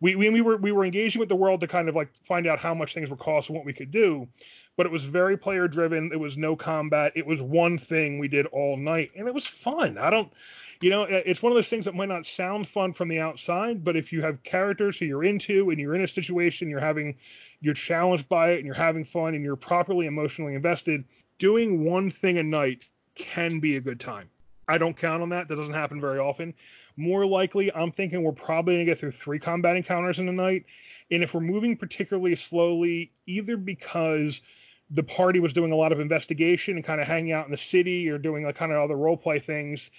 we, 0.00 0.14
we, 0.16 0.30
we 0.30 0.40
were 0.40 0.56
we 0.56 0.72
were 0.72 0.84
engaging 0.84 1.20
with 1.20 1.28
the 1.28 1.36
world 1.36 1.60
to 1.60 1.68
kind 1.68 1.88
of 1.88 1.94
like 1.94 2.14
find 2.24 2.46
out 2.46 2.58
how 2.58 2.74
much 2.74 2.94
things 2.94 3.10
were 3.10 3.16
cost 3.16 3.48
and 3.48 3.56
what 3.56 3.64
we 3.64 3.72
could 3.72 3.90
do 3.90 4.28
but 4.76 4.86
it 4.86 4.92
was 4.92 5.04
very 5.04 5.36
player 5.36 5.68
driven 5.68 6.10
it 6.12 6.18
was 6.18 6.36
no 6.36 6.56
combat. 6.56 7.12
It 7.14 7.26
was 7.26 7.40
one 7.40 7.78
thing 7.78 8.18
we 8.18 8.28
did 8.28 8.46
all 8.46 8.76
night 8.76 9.12
and 9.16 9.28
it 9.28 9.34
was 9.34 9.46
fun. 9.46 9.98
I 9.98 10.10
don't 10.10 10.32
you 10.80 10.90
know 10.90 11.04
it's 11.04 11.42
one 11.42 11.52
of 11.52 11.56
those 11.56 11.68
things 11.68 11.84
that 11.84 11.94
might 11.94 12.08
not 12.08 12.26
sound 12.26 12.68
fun 12.68 12.92
from 12.92 13.08
the 13.08 13.20
outside 13.20 13.84
but 13.84 13.96
if 13.96 14.12
you 14.12 14.20
have 14.22 14.42
characters 14.42 14.98
who 14.98 15.06
you're 15.06 15.24
into 15.24 15.70
and 15.70 15.78
you're 15.78 15.94
in 15.94 16.02
a 16.02 16.08
situation 16.08 16.68
you're 16.68 16.80
having 16.80 17.16
you're 17.60 17.74
challenged 17.74 18.28
by 18.28 18.50
it 18.50 18.56
and 18.56 18.66
you're 18.66 18.74
having 18.74 19.04
fun 19.04 19.34
and 19.34 19.44
you're 19.44 19.56
properly 19.56 20.06
emotionally 20.06 20.54
invested 20.54 21.04
doing 21.38 21.84
one 21.84 22.10
thing 22.10 22.38
a 22.38 22.42
night 22.42 22.84
can 23.14 23.60
be 23.60 23.76
a 23.76 23.80
good 23.80 24.00
time 24.00 24.28
i 24.68 24.78
don't 24.78 24.96
count 24.96 25.22
on 25.22 25.28
that 25.28 25.48
that 25.48 25.56
doesn't 25.56 25.74
happen 25.74 26.00
very 26.00 26.18
often 26.18 26.54
more 26.96 27.26
likely, 27.26 27.72
I'm 27.74 27.90
thinking 27.90 28.22
we're 28.22 28.32
probably 28.32 28.74
going 28.74 28.86
to 28.86 28.92
get 28.92 28.98
through 29.00 29.12
three 29.12 29.38
combat 29.38 29.76
encounters 29.76 30.18
in 30.18 30.28
a 30.28 30.32
night. 30.32 30.66
And 31.10 31.22
if 31.22 31.34
we're 31.34 31.40
moving 31.40 31.76
particularly 31.76 32.36
slowly, 32.36 33.12
either 33.26 33.56
because 33.56 34.42
the 34.90 35.02
party 35.02 35.40
was 35.40 35.52
doing 35.52 35.72
a 35.72 35.76
lot 35.76 35.92
of 35.92 35.98
investigation 35.98 36.76
and 36.76 36.84
kind 36.84 37.00
of 37.00 37.06
hanging 37.06 37.32
out 37.32 37.46
in 37.46 37.50
the 37.50 37.58
city 37.58 38.08
or 38.08 38.18
doing 38.18 38.44
like 38.44 38.56
kind 38.56 38.70
of 38.70 38.78
other 38.78 38.96
role 38.96 39.16
play 39.16 39.38
things, 39.40 39.90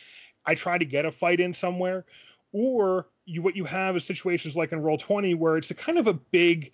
I 0.46 0.56
try 0.56 0.78
to 0.78 0.86
get 0.86 1.06
a 1.06 1.12
fight 1.12 1.40
in 1.40 1.54
somewhere. 1.54 2.06
Or 2.54 3.08
you, 3.26 3.42
what 3.42 3.58
you 3.58 3.66
have 3.66 3.98
is 3.98 4.06
situations 4.06 4.56
like 4.56 4.72
in 4.72 4.80
Roll20 4.80 5.38
where 5.38 5.58
it's 5.58 5.72
a 5.72 5.76
kind 5.76 5.98
of 5.98 6.08
a 6.08 6.14
big 6.14 6.72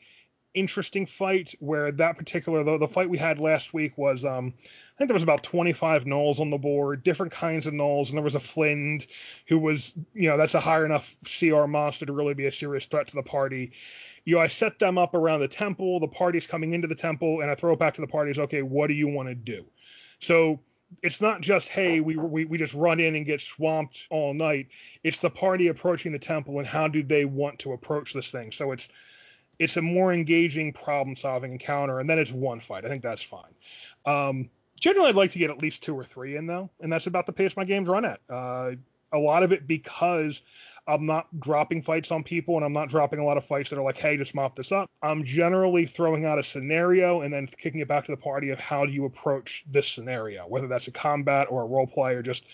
interesting 0.54 1.06
fight 1.06 1.56
where 1.60 1.92
that 1.92 2.18
particular 2.18 2.64
the, 2.64 2.78
the 2.78 2.88
fight 2.88 3.10
we 3.10 3.18
had 3.18 3.40
last 3.40 3.74
week 3.74 3.98
was 3.98 4.26
um 4.26 4.54
I 4.58 4.98
think 4.98 5.08
there 5.08 5.16
was 5.16 5.24
about 5.24 5.44
25 5.44 6.06
gnolls 6.06 6.40
on 6.40 6.50
the 6.50 6.58
board, 6.58 7.04
different 7.04 7.32
kinds 7.32 7.66
of 7.66 7.74
gnolls, 7.74 8.10
and 8.10 8.18
there 8.18 8.24
was 8.24 8.36
a 8.36 8.40
Flind 8.40 9.08
who 9.48 9.58
was, 9.58 9.94
you 10.14 10.30
know, 10.30 10.38
that's 10.38 10.54
a 10.54 10.60
high 10.60 10.86
enough 10.86 11.16
CR 11.26 11.66
monster 11.66 12.06
to 12.06 12.14
really 12.14 12.36
be 12.36 12.46
a 12.46 12.52
serious 12.52 12.86
threat 12.86 13.08
to 13.08 13.16
the 13.16 13.24
party. 13.24 13.72
You 14.26 14.36
know, 14.36 14.42
I 14.42 14.48
set 14.48 14.78
them 14.78 15.00
up 15.00 15.16
around 15.16 15.40
the 15.40 15.48
temple, 15.48 16.00
the 16.00 16.08
party's 16.08 16.46
coming 16.46 16.74
into 16.74 16.88
the 16.88 16.96
temple, 16.96 17.42
and 17.42 17.50
I 17.50 17.56
throw 17.56 17.74
it 17.74 17.80
back 17.80 17.96
to 17.96 18.02
the 18.02 18.08
parties, 18.08 18.38
okay, 18.38 18.62
what 18.62 18.88
do 18.88 18.94
you 18.94 19.08
want 19.08 19.30
to 19.30 19.36
do? 19.36 19.66
So 20.20 20.60
it's 21.02 21.22
not 21.22 21.42
just 21.42 21.70
hey 21.70 22.02
we, 22.02 22.18
we 22.18 22.46
we 22.46 22.58
just 22.58 22.74
run 22.74 23.00
in 23.00 23.16
and 23.16 23.26
get 23.26 23.40
swamped 23.40 24.08
all 24.10 24.34
night 24.34 24.68
it's 25.04 25.20
the 25.20 25.30
party 25.30 25.68
approaching 25.68 26.12
the 26.12 26.20
temple 26.20 26.60
and 26.60 26.68
how 26.68 26.88
do 26.88 27.02
they 27.02 27.24
want 27.24 27.58
to 27.60 27.72
approach 27.72 28.14
this 28.14 28.30
thing 28.30 28.52
so 28.52 28.74
it's 28.74 28.90
it's 29.62 29.78
a 29.78 29.82
more 29.82 30.12
engaging 30.12 30.74
problem 30.74 31.16
solving 31.16 31.52
encounter, 31.52 32.00
and 32.00 32.10
then 32.10 32.18
it's 32.18 32.32
one 32.32 32.60
fight. 32.60 32.84
I 32.84 32.90
think 32.90 33.04
that's 33.04 33.22
fine. 33.22 33.54
Um, 34.06 34.50
generally, 34.80 35.10
I'd 35.10 35.16
like 35.16 35.32
to 35.32 35.40
get 35.40 35.52
at 35.52 35.60
least 35.60 35.84
two 35.84 35.94
or 35.94 36.04
three 36.04 36.36
in 36.36 36.48
though, 36.48 36.72
and 36.80 36.92
that's 36.92 37.06
about 37.06 37.28
the 37.28 37.34
pace 37.34 37.56
my 37.56 37.64
games 37.64 37.88
run 37.88 38.04
at. 38.04 38.20
Uh, 38.28 38.72
a 39.14 39.20
lot 39.20 39.44
of 39.44 39.52
it 39.52 39.68
because 39.68 40.42
I'm 40.88 41.06
not 41.06 41.28
dropping 41.40 41.82
fights 41.82 42.12
on 42.12 42.24
people 42.24 42.56
and 42.56 42.66
I'm 42.66 42.74
not 42.74 42.90
dropping 42.90 43.20
a 43.20 43.26
lot 43.26 43.38
of 43.38 43.46
fights 43.46 43.70
that 43.70 43.78
are 43.78 43.84
like, 43.84 43.98
hey, 43.98 44.18
just 44.18 44.34
mop 44.34 44.56
this 44.56 44.72
up. 44.72 44.90
I'm 45.04 45.24
generally 45.26 45.86
throwing 45.86 46.26
out 46.26 46.40
a 46.40 46.44
scenario 46.44 47.22
and 47.22 47.32
then 47.32 47.46
kicking 47.46 47.82
it 47.82 47.88
back 47.88 48.06
to 48.06 48.12
the 48.12 48.18
party 48.18 48.50
of 48.50 48.60
how 48.60 48.86
do 48.86 48.92
you 48.92 49.06
approach 49.06 49.66
this 49.70 49.88
scenario, 49.88 50.48
whether 50.48 50.68
that's 50.68 50.88
a 50.88 50.92
combat 50.92 51.48
or 51.50 51.62
a 51.62 51.66
role 51.66 51.88
play 51.88 52.14
or 52.14 52.24
just 52.24 52.46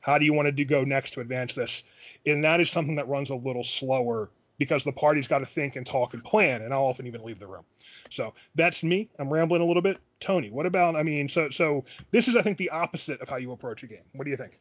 how 0.00 0.18
do 0.18 0.24
you 0.24 0.32
want 0.32 0.46
to 0.46 0.52
do, 0.52 0.64
go 0.64 0.84
next 0.84 1.12
to 1.12 1.20
advance 1.20 1.54
this. 1.54 1.84
And 2.24 2.44
that 2.44 2.60
is 2.60 2.70
something 2.70 2.96
that 2.96 3.08
runs 3.08 3.30
a 3.30 3.36
little 3.36 3.64
slower 3.64 4.30
because 4.58 4.84
the 4.84 4.92
party's 4.92 5.28
got 5.28 5.40
to 5.40 5.46
think 5.46 5.76
and 5.76 5.86
talk 5.86 6.14
and 6.14 6.24
plan, 6.24 6.62
and 6.62 6.72
I'll 6.72 6.84
often 6.84 7.06
even 7.06 7.22
leave 7.22 7.38
the 7.38 7.46
room. 7.46 7.64
So 8.10 8.34
that's 8.54 8.82
me. 8.82 9.10
I'm 9.18 9.30
rambling 9.30 9.62
a 9.62 9.64
little 9.64 9.82
bit. 9.82 9.98
Tony, 10.20 10.50
what 10.50 10.66
about? 10.66 10.96
I 10.96 11.02
mean, 11.02 11.28
so 11.28 11.50
so 11.50 11.84
this 12.10 12.28
is 12.28 12.36
I 12.36 12.42
think 12.42 12.58
the 12.58 12.70
opposite 12.70 13.20
of 13.20 13.28
how 13.28 13.36
you 13.36 13.52
approach 13.52 13.82
a 13.82 13.86
game. 13.86 14.04
What 14.12 14.24
do 14.24 14.30
you 14.30 14.36
think? 14.36 14.58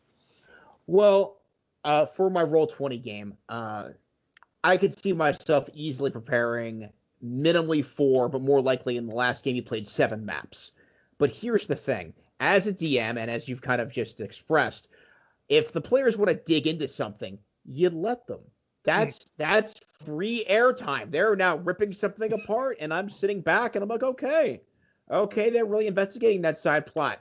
Well, 0.88 1.38
uh, 1.84 2.06
for 2.06 2.30
my 2.30 2.44
roll 2.44 2.68
20 2.68 2.98
game, 3.00 3.38
uh, 3.50 3.90
I 4.64 4.78
could 4.78 4.98
see 4.98 5.14
myself 5.14 5.70
easily 5.74 6.12
preparing 6.12 6.90
minimally 7.24 7.84
four, 7.84 8.30
but 8.30 8.42
more 8.42 8.62
likely 8.62 8.98
in 8.98 9.08
the 9.08 9.16
last 9.16 9.44
game 9.44 9.56
you 9.56 9.64
played 9.64 9.88
seven 9.88 10.26
maps. 10.26 10.72
But 11.18 11.32
here's 11.32 11.68
the 11.68 11.76
thing: 11.76 12.14
as 12.40 12.68
a 12.68 12.74
DM, 12.74 13.18
and 13.18 13.32
as 13.32 13.48
you've 13.48 13.62
kind 13.62 13.82
of 13.82 13.92
just 13.92 14.20
expressed, 14.20 14.90
if 15.48 15.72
the 15.72 15.82
players 15.82 16.18
want 16.18 16.30
to 16.30 16.36
dig 16.36 16.68
into 16.68 16.88
something, 16.88 17.40
you 17.64 17.90
let 17.90 18.28
them 18.28 18.42
that's 18.86 19.26
that's 19.38 19.80
free 20.06 20.46
airtime. 20.50 21.12
They're 21.12 21.36
now 21.36 21.58
ripping 21.58 21.94
something 21.94 22.32
apart, 22.34 22.78
and 22.80 22.94
I'm 22.94 23.10
sitting 23.10 23.42
back 23.42 23.76
and 23.76 23.84
I'm 23.84 23.90
like, 23.90 24.04
okay, 24.04 24.62
okay, 25.10 25.50
they're 25.50 25.66
really 25.66 25.88
investigating 25.88 26.42
that 26.44 26.58
side 26.58 26.86
plot. 26.86 27.20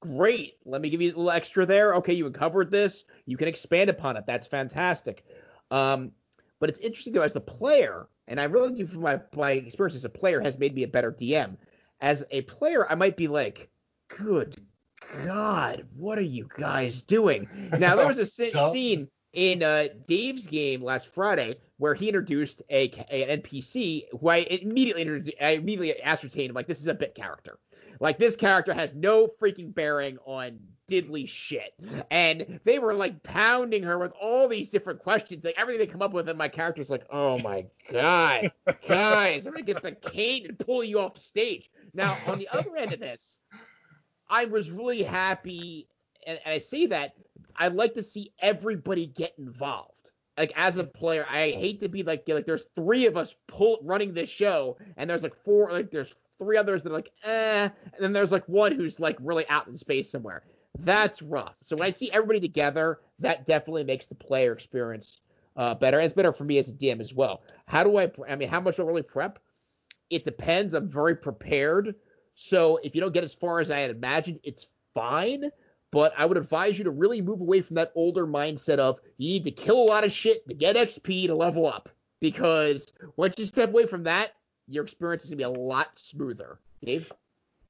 Great. 0.00 0.54
Let 0.64 0.82
me 0.82 0.90
give 0.90 1.00
you 1.00 1.08
a 1.08 1.14
little 1.14 1.30
extra 1.30 1.64
there. 1.64 1.94
Okay, 1.96 2.12
you 2.12 2.26
uncovered 2.26 2.70
this. 2.70 3.04
You 3.26 3.36
can 3.36 3.48
expand 3.48 3.88
upon 3.88 4.16
it. 4.16 4.24
That's 4.26 4.46
fantastic. 4.46 5.24
Um, 5.70 6.12
but 6.60 6.68
it's 6.68 6.80
interesting 6.80 7.12
though 7.12 7.22
as 7.22 7.36
a 7.36 7.40
player, 7.40 8.08
and 8.28 8.40
I 8.40 8.44
really 8.44 8.74
do 8.74 8.86
from 8.86 9.02
my 9.02 9.20
my 9.34 9.52
experience 9.52 9.96
as 9.96 10.04
a 10.04 10.10
player 10.10 10.40
has 10.40 10.58
made 10.58 10.74
me 10.74 10.82
a 10.82 10.88
better 10.88 11.12
DM. 11.12 11.56
As 12.00 12.24
a 12.30 12.42
player, 12.42 12.90
I 12.90 12.96
might 12.96 13.16
be 13.16 13.28
like, 13.28 13.70
good 14.08 14.56
God, 15.24 15.86
what 15.96 16.18
are 16.18 16.22
you 16.22 16.48
guys 16.56 17.02
doing? 17.02 17.48
Now 17.78 17.96
there 17.96 18.06
was 18.06 18.18
a 18.18 18.26
scene 18.26 19.08
in 19.32 19.62
uh, 19.62 19.88
Dave's 20.06 20.46
game 20.46 20.82
last 20.82 21.08
Friday, 21.08 21.56
where 21.78 21.94
he 21.94 22.08
introduced 22.08 22.62
a, 22.70 22.90
a 23.10 23.30
an 23.30 23.40
NPC 23.40 24.04
who 24.20 24.28
I 24.28 24.38
immediately 24.38 25.34
I 25.40 25.50
immediately 25.50 26.02
ascertained 26.02 26.50
I'm 26.50 26.54
like 26.54 26.66
this 26.66 26.80
is 26.80 26.86
a 26.86 26.94
bit 26.94 27.14
character. 27.14 27.58
Like 28.00 28.18
this 28.18 28.36
character 28.36 28.74
has 28.74 28.94
no 28.94 29.28
freaking 29.40 29.72
bearing 29.72 30.18
on 30.26 30.58
diddly 30.92 31.26
shit. 31.26 31.74
And 32.10 32.60
they 32.64 32.78
were 32.78 32.94
like 32.94 33.22
pounding 33.22 33.82
her 33.84 33.98
with 33.98 34.12
all 34.20 34.48
these 34.48 34.70
different 34.70 35.00
questions, 35.00 35.44
like 35.44 35.54
everything 35.56 35.86
they 35.86 35.92
come 35.92 36.02
up 36.02 36.12
with, 36.12 36.28
and 36.28 36.38
my 36.38 36.48
character's 36.48 36.90
like, 36.90 37.04
oh 37.10 37.38
my 37.38 37.66
god, 37.90 38.52
guys, 38.88 39.46
I'm 39.46 39.52
gonna 39.52 39.64
get 39.64 39.82
the 39.82 39.92
cane 39.92 40.46
and 40.46 40.58
pull 40.58 40.84
you 40.84 41.00
off 41.00 41.16
stage. 41.16 41.70
Now 41.94 42.16
on 42.26 42.38
the 42.38 42.48
other 42.48 42.76
end 42.76 42.92
of 42.92 43.00
this, 43.00 43.40
I 44.28 44.46
was 44.46 44.70
really 44.70 45.02
happy, 45.02 45.88
and, 46.26 46.38
and 46.44 46.54
I 46.54 46.58
say 46.58 46.86
that 46.86 47.14
I'd 47.56 47.74
like 47.74 47.94
to 47.94 48.02
see 48.02 48.32
everybody 48.40 49.06
get 49.06 49.34
involved. 49.38 50.10
Like 50.38 50.52
as 50.56 50.78
a 50.78 50.84
player, 50.84 51.26
I 51.28 51.50
hate 51.50 51.80
to 51.80 51.88
be 51.88 52.02
like 52.02 52.24
like 52.26 52.46
there's 52.46 52.66
three 52.74 53.06
of 53.06 53.16
us 53.16 53.36
pull 53.46 53.78
running 53.82 54.14
this 54.14 54.30
show, 54.30 54.78
and 54.96 55.08
there's 55.08 55.22
like 55.22 55.34
four 55.34 55.70
like 55.70 55.90
there's 55.90 56.16
three 56.38 56.56
others 56.56 56.82
that 56.82 56.90
are 56.90 56.94
like, 56.94 57.12
eh, 57.24 57.64
and 57.64 58.00
then 58.00 58.12
there's 58.12 58.32
like 58.32 58.48
one 58.48 58.72
who's 58.72 58.98
like 58.98 59.16
really 59.20 59.46
out 59.48 59.68
in 59.68 59.76
space 59.76 60.10
somewhere. 60.10 60.42
That's 60.78 61.20
rough. 61.20 61.58
So 61.60 61.76
when 61.76 61.86
I 61.86 61.90
see 61.90 62.10
everybody 62.12 62.40
together, 62.40 63.00
that 63.18 63.44
definitely 63.44 63.84
makes 63.84 64.06
the 64.06 64.14
player 64.14 64.52
experience 64.52 65.20
uh, 65.56 65.74
better. 65.74 65.98
And 65.98 66.06
it's 66.06 66.14
better 66.14 66.32
for 66.32 66.44
me 66.44 66.58
as 66.58 66.70
a 66.70 66.72
DM 66.72 67.00
as 67.00 67.12
well. 67.12 67.42
How 67.66 67.84
do 67.84 67.98
I? 67.98 68.10
I 68.28 68.36
mean, 68.36 68.48
how 68.48 68.60
much 68.60 68.76
do 68.76 68.84
I 68.84 68.86
really 68.86 69.02
prep? 69.02 69.38
It 70.08 70.24
depends. 70.24 70.72
I'm 70.72 70.88
very 70.88 71.16
prepared. 71.16 71.94
So 72.34 72.78
if 72.82 72.94
you 72.94 73.00
don't 73.00 73.12
get 73.12 73.24
as 73.24 73.34
far 73.34 73.60
as 73.60 73.70
I 73.70 73.80
had 73.80 73.90
imagined, 73.90 74.40
it's 74.44 74.68
fine. 74.94 75.50
But 75.92 76.14
I 76.16 76.26
would 76.26 76.38
advise 76.38 76.78
you 76.78 76.84
to 76.84 76.90
really 76.90 77.22
move 77.22 77.40
away 77.40 77.60
from 77.60 77.76
that 77.76 77.92
older 77.94 78.26
mindset 78.26 78.78
of 78.78 78.98
you 79.18 79.28
need 79.28 79.44
to 79.44 79.50
kill 79.50 79.76
a 79.76 79.84
lot 79.84 80.04
of 80.04 80.10
shit 80.10 80.48
to 80.48 80.54
get 80.54 80.74
XP 80.74 81.26
to 81.26 81.34
level 81.34 81.66
up. 81.66 81.90
Because 82.20 82.92
once 83.16 83.38
you 83.38 83.46
step 83.46 83.68
away 83.68 83.86
from 83.86 84.04
that, 84.04 84.32
your 84.66 84.84
experience 84.84 85.24
is 85.24 85.30
gonna 85.30 85.36
be 85.36 85.44
a 85.44 85.50
lot 85.50 85.98
smoother. 85.98 86.58
Dave? 86.82 87.12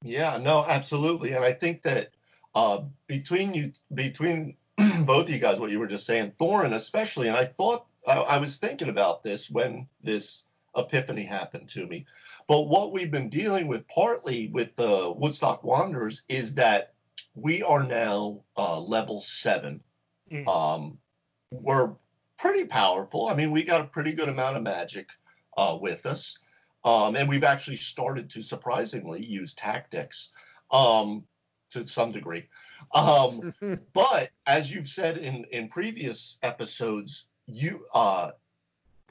Yeah, 0.01 0.37
no, 0.37 0.65
absolutely. 0.65 1.33
And 1.33 1.43
I 1.43 1.53
think 1.53 1.83
that 1.83 2.11
uh, 2.55 2.81
between 3.07 3.53
you, 3.53 3.73
between 3.93 4.55
both 5.05 5.25
of 5.25 5.29
you 5.29 5.39
guys, 5.39 5.59
what 5.59 5.71
you 5.71 5.79
were 5.79 5.87
just 5.87 6.05
saying, 6.05 6.33
Thorin 6.39 6.73
especially, 6.73 7.27
and 7.27 7.37
I 7.37 7.45
thought 7.45 7.85
I, 8.07 8.17
I 8.17 8.37
was 8.37 8.57
thinking 8.57 8.89
about 8.89 9.23
this 9.23 9.49
when 9.49 9.87
this 10.01 10.45
epiphany 10.75 11.23
happened 11.23 11.69
to 11.69 11.85
me. 11.85 12.05
But 12.47 12.63
what 12.63 12.91
we've 12.91 13.11
been 13.11 13.29
dealing 13.29 13.67
with 13.67 13.87
partly 13.87 14.47
with 14.47 14.75
the 14.75 15.13
Woodstock 15.15 15.63
Wanderers 15.63 16.23
is 16.27 16.55
that 16.55 16.92
we 17.35 17.63
are 17.63 17.83
now 17.83 18.41
uh, 18.57 18.79
level 18.79 19.19
seven. 19.19 19.81
Mm. 20.31 20.47
Um, 20.47 20.97
we're 21.51 21.93
pretty 22.37 22.65
powerful. 22.65 23.27
I 23.27 23.35
mean, 23.35 23.51
we 23.51 23.63
got 23.63 23.81
a 23.81 23.85
pretty 23.85 24.13
good 24.13 24.29
amount 24.29 24.57
of 24.57 24.63
magic 24.63 25.09
uh, 25.57 25.77
with 25.79 26.05
us. 26.05 26.37
Um, 26.85 27.15
and 27.15 27.29
we've 27.29 27.43
actually 27.43 27.77
started 27.77 28.29
to 28.31 28.41
surprisingly 28.41 29.23
use 29.23 29.53
tactics. 29.53 30.29
Um, 30.71 31.25
to 31.73 31.87
some 31.87 32.11
degree. 32.11 32.47
Um, 32.93 33.53
but 33.93 34.29
as 34.45 34.71
you've 34.71 34.89
said 34.89 35.17
in 35.17 35.45
in 35.51 35.67
previous 35.67 36.39
episodes, 36.41 37.27
you 37.47 37.85
uh, 37.93 38.31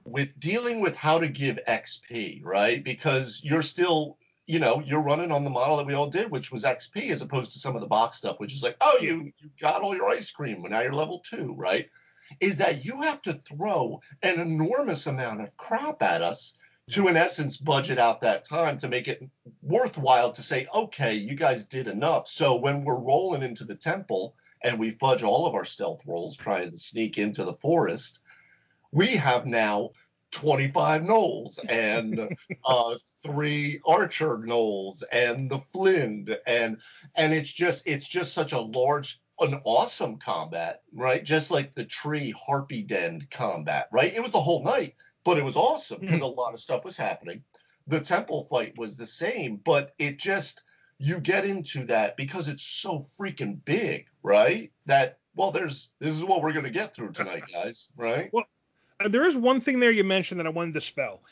with 0.04 0.38
dealing 0.40 0.80
with 0.80 0.96
how 0.96 1.18
to 1.18 1.28
give 1.28 1.58
XP, 1.68 2.40
right? 2.44 2.82
Because 2.82 3.40
you're 3.44 3.62
still 3.62 4.16
you 4.52 4.58
know, 4.58 4.82
you're 4.84 5.00
running 5.00 5.32
on 5.32 5.44
the 5.44 5.50
model 5.50 5.78
that 5.78 5.86
we 5.86 5.94
all 5.94 6.10
did, 6.10 6.30
which 6.30 6.52
was 6.52 6.62
XP, 6.62 7.08
as 7.10 7.22
opposed 7.22 7.52
to 7.52 7.58
some 7.58 7.74
of 7.74 7.80
the 7.80 7.88
box 7.88 8.18
stuff, 8.18 8.38
which 8.38 8.52
is 8.52 8.62
like, 8.62 8.76
oh, 8.82 8.98
you 9.00 9.32
you 9.38 9.48
got 9.58 9.80
all 9.80 9.96
your 9.96 10.10
ice 10.10 10.30
cream, 10.30 10.62
now 10.68 10.82
you're 10.82 10.92
level 10.92 11.20
two, 11.20 11.54
right? 11.56 11.88
Is 12.38 12.58
that 12.58 12.84
you 12.84 13.00
have 13.00 13.22
to 13.22 13.32
throw 13.32 14.02
an 14.22 14.38
enormous 14.38 15.06
amount 15.06 15.40
of 15.40 15.56
crap 15.56 16.02
at 16.02 16.20
us 16.20 16.58
to 16.90 17.08
in 17.08 17.16
essence 17.16 17.56
budget 17.56 17.98
out 17.98 18.20
that 18.20 18.44
time 18.44 18.76
to 18.76 18.88
make 18.88 19.08
it 19.08 19.22
worthwhile 19.62 20.32
to 20.32 20.42
say 20.42 20.66
okay 20.74 21.14
you 21.14 21.34
guys 21.34 21.64
did 21.64 21.86
enough 21.86 22.26
so 22.26 22.56
when 22.56 22.84
we're 22.84 23.00
rolling 23.00 23.42
into 23.42 23.64
the 23.64 23.76
temple 23.76 24.34
and 24.64 24.78
we 24.78 24.90
fudge 24.90 25.22
all 25.22 25.46
of 25.46 25.54
our 25.54 25.64
stealth 25.64 26.02
rolls 26.04 26.36
trying 26.36 26.72
to 26.72 26.76
sneak 26.76 27.18
into 27.18 27.44
the 27.44 27.54
forest 27.54 28.18
we 28.90 29.06
have 29.14 29.46
now 29.46 29.90
25 30.32 31.02
gnolls 31.02 31.58
and 31.68 32.36
uh, 32.64 32.94
three 33.24 33.80
archer 33.86 34.38
gnolls 34.38 35.02
and 35.12 35.50
the 35.50 35.58
Flind 35.58 36.36
and 36.46 36.78
and 37.14 37.32
it's 37.32 37.52
just 37.52 37.86
it's 37.86 38.08
just 38.08 38.34
such 38.34 38.52
a 38.52 38.60
large 38.60 39.20
an 39.40 39.60
awesome 39.64 40.18
combat 40.18 40.82
right 40.94 41.24
just 41.24 41.50
like 41.50 41.74
the 41.74 41.84
tree 41.84 42.32
harpy 42.32 42.82
den 42.82 43.26
combat 43.30 43.88
right 43.92 44.14
it 44.14 44.22
was 44.22 44.30
the 44.30 44.40
whole 44.40 44.62
night 44.62 44.94
but 45.24 45.38
it 45.38 45.44
was 45.44 45.56
awesome 45.56 46.00
because 46.00 46.16
mm-hmm. 46.16 46.24
a 46.24 46.40
lot 46.40 46.54
of 46.54 46.60
stuff 46.60 46.84
was 46.84 46.96
happening. 46.96 47.42
The 47.86 48.00
temple 48.00 48.44
fight 48.44 48.76
was 48.76 48.96
the 48.96 49.06
same, 49.06 49.56
but 49.56 49.94
it 49.98 50.18
just 50.18 50.62
you 50.98 51.20
get 51.20 51.44
into 51.44 51.84
that 51.86 52.16
because 52.16 52.48
it's 52.48 52.62
so 52.62 53.04
freaking 53.18 53.64
big, 53.64 54.06
right? 54.22 54.72
That 54.86 55.18
well, 55.34 55.52
there's 55.52 55.92
this 56.00 56.14
is 56.14 56.24
what 56.24 56.42
we're 56.42 56.52
gonna 56.52 56.70
get 56.70 56.94
through 56.94 57.12
tonight, 57.12 57.44
guys, 57.52 57.88
right? 57.96 58.30
Well, 58.32 58.44
there 59.08 59.26
is 59.26 59.36
one 59.36 59.60
thing 59.60 59.80
there 59.80 59.90
you 59.90 60.04
mentioned 60.04 60.40
that 60.40 60.46
I 60.46 60.50
wanted 60.50 60.74
to 60.74 60.80
spell. 60.80 61.22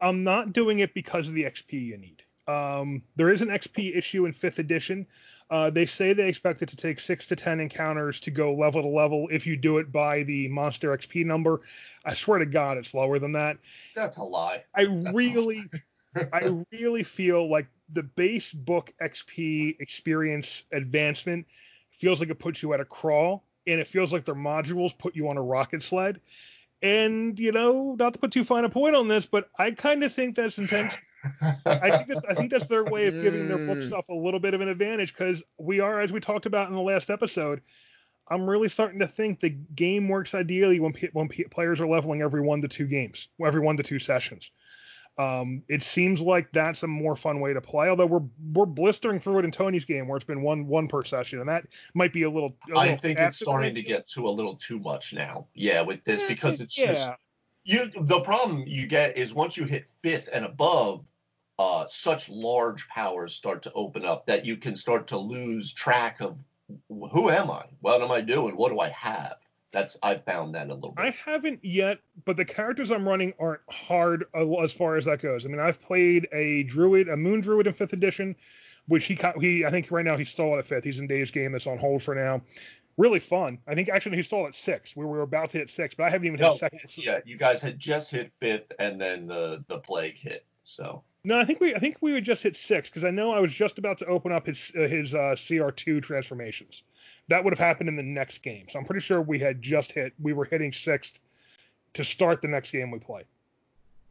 I'm 0.00 0.24
not 0.24 0.52
doing 0.52 0.78
it 0.78 0.94
because 0.94 1.28
of 1.28 1.34
the 1.34 1.44
XP 1.44 1.72
you 1.72 1.96
need. 1.96 2.22
Um, 2.46 3.02
there 3.16 3.30
is 3.30 3.42
an 3.42 3.48
XP 3.48 3.96
issue 3.96 4.24
in 4.24 4.32
fifth 4.32 4.58
edition. 4.58 5.06
Uh, 5.50 5.70
they 5.70 5.86
say 5.86 6.12
they 6.12 6.28
expect 6.28 6.62
it 6.62 6.68
to 6.70 6.76
take 6.76 6.98
six 6.98 7.26
to 7.26 7.36
ten 7.36 7.60
encounters 7.60 8.20
to 8.20 8.30
go 8.30 8.54
level 8.54 8.82
to 8.82 8.88
level 8.88 9.28
if 9.30 9.46
you 9.46 9.56
do 9.56 9.78
it 9.78 9.92
by 9.92 10.22
the 10.22 10.48
monster 10.48 10.96
XP 10.96 11.26
number. 11.26 11.60
I 12.04 12.14
swear 12.14 12.38
to 12.38 12.46
God, 12.46 12.78
it's 12.78 12.94
lower 12.94 13.18
than 13.18 13.32
that. 13.32 13.58
That's 13.94 14.16
a 14.16 14.22
lie. 14.22 14.64
I 14.74 14.86
That's 14.86 15.14
really, 15.14 15.64
I 16.32 16.62
really 16.72 17.02
feel 17.02 17.50
like 17.50 17.66
the 17.92 18.02
base 18.02 18.52
book 18.52 18.92
XP 19.02 19.80
experience 19.80 20.64
advancement 20.72 21.46
feels 21.90 22.20
like 22.20 22.30
it 22.30 22.38
puts 22.38 22.62
you 22.62 22.72
at 22.72 22.80
a 22.80 22.84
crawl, 22.84 23.44
and 23.66 23.80
it 23.80 23.86
feels 23.86 24.12
like 24.12 24.24
their 24.24 24.34
modules 24.34 24.96
put 24.96 25.16
you 25.16 25.28
on 25.28 25.36
a 25.36 25.42
rocket 25.42 25.82
sled. 25.82 26.20
And 26.82 27.38
you 27.38 27.52
know, 27.52 27.96
not 27.98 28.14
to 28.14 28.20
put 28.20 28.32
too 28.32 28.44
fine 28.44 28.64
a 28.64 28.68
point 28.68 28.94
on 28.94 29.08
this, 29.08 29.26
but 29.26 29.48
I 29.58 29.72
kind 29.72 30.04
of 30.04 30.14
think 30.14 30.36
that's 30.36 30.58
intentional. 30.58 30.98
I 31.66 31.90
think 31.90 32.08
that's 32.08 32.24
I 32.24 32.34
think 32.34 32.50
that's 32.50 32.68
their 32.68 32.84
way 32.84 33.06
of 33.08 33.20
giving 33.20 33.48
their 33.48 33.58
book 33.58 33.78
mm. 33.78 33.86
stuff 33.88 34.08
a 34.08 34.14
little 34.14 34.40
bit 34.40 34.54
of 34.54 34.60
an 34.60 34.68
advantage 34.68 35.12
because 35.12 35.42
we 35.58 35.80
are, 35.80 36.00
as 36.00 36.12
we 36.12 36.20
talked 36.20 36.46
about 36.46 36.68
in 36.68 36.74
the 36.74 36.80
last 36.80 37.10
episode, 37.10 37.60
I'm 38.30 38.48
really 38.48 38.68
starting 38.68 39.00
to 39.00 39.06
think 39.06 39.40
the 39.40 39.50
game 39.50 40.08
works 40.08 40.34
ideally 40.34 40.78
when 40.78 40.94
when 41.12 41.28
players 41.50 41.80
are 41.80 41.88
leveling 41.88 42.22
every 42.22 42.40
one 42.40 42.62
to 42.62 42.68
two 42.68 42.86
games, 42.86 43.28
every 43.44 43.60
one 43.60 43.76
to 43.78 43.82
two 43.82 43.98
sessions. 43.98 44.50
Um, 45.18 45.64
it 45.68 45.82
seems 45.82 46.20
like 46.20 46.52
that's 46.52 46.84
a 46.84 46.86
more 46.86 47.16
fun 47.16 47.40
way 47.40 47.52
to 47.52 47.60
play. 47.60 47.88
Although 47.88 48.06
we're 48.06 48.26
we're 48.52 48.66
blistering 48.66 49.18
through 49.18 49.40
it 49.40 49.44
in 49.44 49.50
Tony's 49.50 49.84
game 49.84 50.06
where 50.06 50.16
it's 50.16 50.24
been 50.24 50.42
one 50.42 50.66
one 50.68 50.86
per 50.86 51.02
session, 51.02 51.40
and 51.40 51.48
that 51.48 51.64
might 51.94 52.12
be 52.12 52.22
a 52.22 52.30
little. 52.30 52.56
A 52.66 52.68
little 52.68 52.82
I 52.82 52.96
think 52.96 53.18
it's 53.18 53.40
starting 53.40 53.74
to 53.74 53.82
get 53.82 54.06
to 54.08 54.28
a 54.28 54.30
little 54.30 54.54
too 54.54 54.78
much 54.78 55.12
now. 55.12 55.46
Yeah, 55.54 55.80
with 55.82 56.04
this 56.04 56.22
because 56.28 56.60
it's 56.60 56.78
yeah. 56.78 56.86
just 56.86 57.10
you 57.64 57.90
the 58.00 58.20
problem 58.20 58.64
you 58.66 58.86
get 58.86 59.16
is 59.16 59.34
once 59.34 59.56
you 59.56 59.64
hit 59.64 59.86
fifth 60.02 60.28
and 60.32 60.44
above, 60.44 61.04
uh, 61.58 61.86
such 61.88 62.28
large 62.28 62.88
powers 62.88 63.34
start 63.34 63.62
to 63.62 63.72
open 63.72 64.04
up 64.04 64.26
that 64.26 64.46
you 64.46 64.56
can 64.56 64.76
start 64.76 65.08
to 65.08 65.18
lose 65.18 65.72
track 65.72 66.20
of 66.20 66.38
who 66.88 67.28
am 67.28 67.50
I? 67.50 67.64
What 67.80 68.02
am 68.02 68.12
I 68.12 68.20
doing? 68.20 68.56
What 68.56 68.70
do 68.70 68.78
I 68.78 68.90
have? 68.90 69.36
That's 69.72 69.98
I've 70.02 70.24
found 70.24 70.54
that 70.54 70.68
a 70.68 70.74
little 70.74 70.92
bit. 70.92 71.04
I 71.04 71.10
haven't 71.10 71.60
yet, 71.62 71.98
but 72.24 72.36
the 72.36 72.44
characters 72.44 72.90
I'm 72.90 73.06
running 73.06 73.34
aren't 73.38 73.60
hard 73.68 74.24
as 74.34 74.72
far 74.72 74.96
as 74.96 75.04
that 75.04 75.20
goes. 75.20 75.44
I 75.44 75.48
mean, 75.48 75.60
I've 75.60 75.80
played 75.80 76.26
a 76.32 76.62
druid, 76.62 77.08
a 77.08 77.16
moon 77.16 77.40
druid 77.40 77.66
in 77.66 77.74
fifth 77.74 77.92
edition, 77.92 78.34
which 78.86 79.04
he 79.04 79.18
he 79.40 79.66
I 79.66 79.70
think 79.70 79.90
right 79.90 80.04
now 80.04 80.16
he's 80.16 80.30
still 80.30 80.58
at 80.58 80.64
fifth. 80.64 80.84
He's 80.84 81.00
in 81.00 81.06
Dave's 81.06 81.30
game 81.30 81.52
that's 81.52 81.66
on 81.66 81.78
hold 81.78 82.02
for 82.02 82.14
now 82.14 82.42
really 82.98 83.20
fun. 83.20 83.58
I 83.66 83.74
think 83.74 83.88
actually 83.88 84.16
he 84.16 84.22
stalled 84.22 84.48
at 84.48 84.54
six. 84.54 84.94
We 84.94 85.06
were 85.06 85.22
about 85.22 85.50
to 85.50 85.58
hit 85.58 85.70
six, 85.70 85.94
but 85.94 86.04
I 86.04 86.10
haven't 86.10 86.26
even 86.26 86.38
hit 86.38 86.58
second. 86.58 86.80
Yeah, 86.96 87.20
you 87.24 87.38
guys 87.38 87.62
had 87.62 87.78
just 87.78 88.10
hit 88.10 88.32
fifth, 88.40 88.72
and 88.78 89.00
then 89.00 89.26
the 89.26 89.64
the 89.68 89.78
plague 89.78 90.18
hit. 90.18 90.44
So. 90.64 91.02
No, 91.24 91.38
I 91.38 91.44
think 91.44 91.60
we 91.60 91.74
I 91.74 91.78
think 91.78 91.96
we 92.00 92.12
would 92.12 92.24
just 92.24 92.42
hit 92.42 92.56
six 92.56 92.90
because 92.90 93.04
I 93.04 93.10
know 93.10 93.32
I 93.32 93.40
was 93.40 93.54
just 93.54 93.78
about 93.78 93.98
to 93.98 94.06
open 94.06 94.32
up 94.32 94.46
his 94.46 94.70
uh, 94.76 94.82
his 94.82 95.14
uh, 95.14 95.34
CR2 95.34 96.02
transformations. 96.02 96.82
That 97.28 97.44
would 97.44 97.52
have 97.52 97.58
happened 97.58 97.88
in 97.88 97.96
the 97.96 98.02
next 98.02 98.38
game, 98.42 98.66
so 98.68 98.78
I'm 98.78 98.84
pretty 98.84 99.04
sure 99.04 99.20
we 99.20 99.38
had 99.38 99.62
just 99.62 99.92
hit. 99.92 100.14
We 100.20 100.32
were 100.32 100.44
hitting 100.44 100.72
sixth 100.72 101.18
to 101.94 102.04
start 102.04 102.42
the 102.42 102.48
next 102.48 102.70
game 102.70 102.90
we 102.90 102.98
play. 102.98 103.24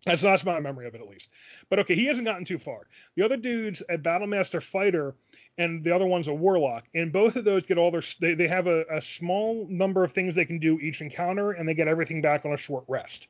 That's 0.05 0.24
not 0.24 0.45
my 0.45 0.59
memory 0.59 0.88
of 0.88 0.95
it 0.95 1.01
at 1.01 1.09
least. 1.09 1.29
But 1.69 1.79
okay, 1.79 1.95
he 1.95 2.05
hasn't 2.05 2.25
gotten 2.25 2.45
too 2.45 2.57
far. 2.57 2.88
The 3.15 3.24
other 3.24 3.36
dude's 3.36 3.81
a 3.89 3.97
Battlemaster 3.97 4.62
fighter 4.62 5.15
and 5.57 5.83
the 5.83 5.93
other 5.93 6.05
one's 6.05 6.27
a 6.29 6.33
warlock. 6.33 6.86
And 6.95 7.12
both 7.12 7.36
of 7.36 7.43
those 7.43 7.65
get 7.65 7.77
all 7.77 7.91
their 7.91 8.03
they, 8.21 8.33
they 8.33 8.47
have 8.47 8.67
a, 8.67 8.86
a 8.89 9.01
small 9.01 9.67
number 9.69 10.03
of 10.03 10.13
things 10.13 10.33
they 10.33 10.45
can 10.45 10.59
do 10.59 10.79
each 10.79 11.01
encounter, 11.01 11.51
and 11.51 11.67
they 11.67 11.74
get 11.74 11.88
everything 11.88 12.21
back 12.21 12.45
on 12.45 12.53
a 12.53 12.57
short 12.57 12.86
rest. 12.88 13.27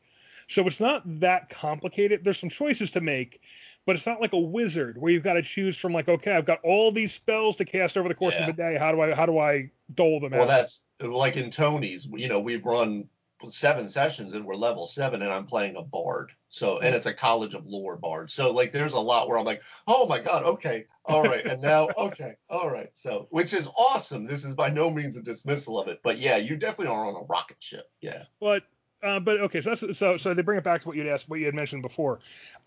So 0.49 0.67
it's 0.67 0.79
not 0.79 1.01
that 1.19 1.49
complicated. 1.49 2.23
There's 2.23 2.39
some 2.39 2.49
choices 2.49 2.91
to 2.91 3.01
make, 3.01 3.41
but 3.87 3.95
it's 3.95 4.05
not 4.05 4.19
like 4.19 4.33
a 4.33 4.37
wizard 4.37 4.97
where 4.97 5.13
you've 5.13 5.23
got 5.23 5.33
to 5.33 5.41
choose 5.41 5.77
from 5.77 5.93
like, 5.93 6.09
okay, 6.09 6.33
I've 6.33 6.45
got 6.45 6.59
all 6.61 6.91
these 6.91 7.13
spells 7.13 7.55
to 7.55 7.65
cast 7.65 7.97
over 7.97 8.09
the 8.09 8.15
course 8.15 8.35
yeah. 8.35 8.43
of 8.43 8.49
a 8.49 8.53
day. 8.53 8.77
How 8.77 8.91
do 8.91 8.99
I 9.01 9.15
how 9.15 9.25
do 9.25 9.39
I 9.39 9.71
dole 9.95 10.19
them 10.19 10.31
well, 10.31 10.41
out? 10.41 10.47
Well, 10.47 10.57
that's 10.57 10.85
like 10.99 11.37
in 11.37 11.49
Tony's. 11.49 12.05
You 12.13 12.27
know, 12.27 12.41
we've 12.41 12.65
run 12.65 13.07
seven 13.47 13.87
sessions 13.87 14.33
and 14.33 14.45
we're 14.45 14.55
level 14.55 14.87
seven, 14.87 15.21
and 15.21 15.31
I'm 15.31 15.45
playing 15.45 15.77
a 15.77 15.83
bard. 15.83 16.33
So 16.49 16.79
and 16.79 16.93
it's 16.93 17.05
a 17.05 17.13
College 17.13 17.53
of 17.53 17.65
Lore 17.65 17.95
bard. 17.95 18.29
So 18.29 18.51
like 18.51 18.73
there's 18.73 18.91
a 18.91 18.99
lot 18.99 19.29
where 19.29 19.37
I'm 19.37 19.45
like, 19.45 19.61
oh 19.87 20.05
my 20.05 20.19
god, 20.19 20.43
okay, 20.43 20.83
all 21.05 21.23
right, 21.23 21.45
and 21.45 21.61
now 21.61 21.87
okay, 21.97 22.33
all 22.49 22.69
right. 22.69 22.89
So 22.91 23.27
which 23.29 23.53
is 23.53 23.69
awesome. 23.77 24.27
This 24.27 24.43
is 24.43 24.57
by 24.57 24.69
no 24.69 24.89
means 24.89 25.15
a 25.15 25.21
dismissal 25.21 25.79
of 25.79 25.87
it, 25.87 26.01
but 26.03 26.17
yeah, 26.17 26.35
you 26.35 26.57
definitely 26.57 26.93
are 26.93 27.05
on 27.05 27.15
a 27.15 27.25
rocket 27.25 27.63
ship. 27.63 27.89
Yeah. 28.01 28.23
But 28.41 28.63
uh, 29.03 29.19
but 29.19 29.39
okay, 29.41 29.61
so 29.61 29.75
that's 29.75 29.97
so 29.97 30.17
so 30.17 30.33
they 30.33 30.41
bring 30.41 30.57
it 30.57 30.63
back 30.63 30.81
to 30.81 30.87
what 30.87 30.97
you'd 30.97 31.07
asked, 31.07 31.29
what 31.29 31.39
you 31.39 31.45
had 31.45 31.55
mentioned 31.55 31.81
before. 31.81 32.19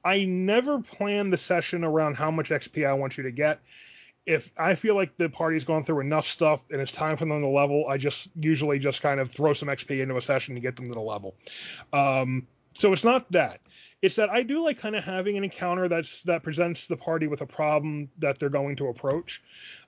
I 0.04 0.24
never 0.24 0.80
plan 0.80 1.30
the 1.30 1.38
session 1.38 1.84
around 1.84 2.14
how 2.16 2.30
much 2.30 2.50
XP 2.50 2.86
I 2.86 2.92
want 2.92 3.16
you 3.16 3.24
to 3.24 3.32
get. 3.32 3.60
If 4.26 4.52
I 4.56 4.74
feel 4.74 4.94
like 4.94 5.16
the 5.16 5.28
party's 5.28 5.64
gone 5.64 5.82
through 5.82 6.00
enough 6.00 6.26
stuff 6.26 6.62
and 6.70 6.80
it's 6.80 6.92
time 6.92 7.16
for 7.16 7.24
them 7.24 7.40
to 7.40 7.48
level, 7.48 7.86
I 7.88 7.96
just 7.96 8.28
usually 8.38 8.78
just 8.78 9.02
kind 9.02 9.18
of 9.18 9.32
throw 9.32 9.52
some 9.54 9.68
XP 9.68 10.00
into 10.02 10.16
a 10.16 10.22
session 10.22 10.54
to 10.54 10.60
get 10.60 10.76
them 10.76 10.86
to 10.88 10.94
the 10.94 11.00
level. 11.00 11.34
Um, 11.92 12.46
So 12.74 12.92
it's 12.92 13.04
not 13.04 13.30
that. 13.32 13.60
It's 14.02 14.16
that 14.16 14.30
I 14.30 14.42
do 14.42 14.62
like 14.64 14.78
kind 14.78 14.96
of 14.96 15.04
having 15.04 15.36
an 15.36 15.44
encounter 15.44 15.88
that's 15.88 16.22
that 16.22 16.42
presents 16.42 16.86
the 16.86 16.96
party 16.96 17.26
with 17.26 17.42
a 17.42 17.46
problem 17.46 18.08
that 18.18 18.38
they're 18.38 18.48
going 18.48 18.76
to 18.76 18.88
approach. 18.88 19.42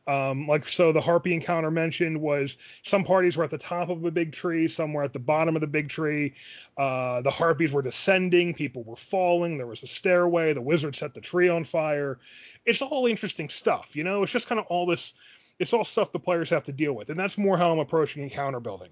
Um, 0.07 0.49
like 0.49 0.69
so, 0.69 0.93
the 0.93 1.01
harpy 1.01 1.33
encounter 1.33 1.71
mentioned 1.71 2.21
was 2.21 2.57
some 2.83 3.05
parties 3.05 3.37
were 3.37 3.45
at 3.45 3.51
the 3.51 3.59
top 3.59 3.89
of 3.89 4.05
a 4.05 4.11
big 4.11 4.33
tree, 4.33 4.67
some 4.67 4.93
were 4.93 5.05
at 5.05 5.13
the 5.13 5.21
bottom 5.21 5.55
of 5.57 5.61
the 5.61 5.69
big 5.69 5.89
tree. 5.89 6.35
Uh, 6.77 7.21
the 7.21 7.31
harpies 7.31 7.73
were 7.73 7.83
descending, 7.83 8.53
people 8.53 8.83
were 8.83 8.97
falling. 8.97 9.57
There 9.57 9.67
was 9.67 9.83
a 9.83 9.87
stairway. 9.87 10.55
The 10.55 10.61
wizard 10.61 10.97
set 10.97 11.15
the 11.15 11.21
tree 11.21 11.49
on 11.49 11.63
fire. 11.65 12.19
It's 12.67 12.83
all 12.83 13.07
interesting 13.07 13.49
stuff, 13.49 13.95
you 13.95 14.03
know. 14.03 14.25
It's 14.25 14.33
just 14.33 14.49
kind 14.49 14.59
of 14.59 14.67
all 14.67 14.87
this. 14.87 15.15
It's 15.59 15.73
all 15.73 15.85
stuff 15.85 16.13
the 16.13 16.19
players 16.19 16.51
have 16.51 16.65
to 16.65 16.73
deal 16.73 16.95
with, 16.95 17.11
and 17.11 17.19
that's 17.19 17.39
more 17.39 17.57
how 17.57 17.73
I'm 17.73 17.79
approaching 17.79 18.23
encounter 18.23 18.61
building. 18.61 18.91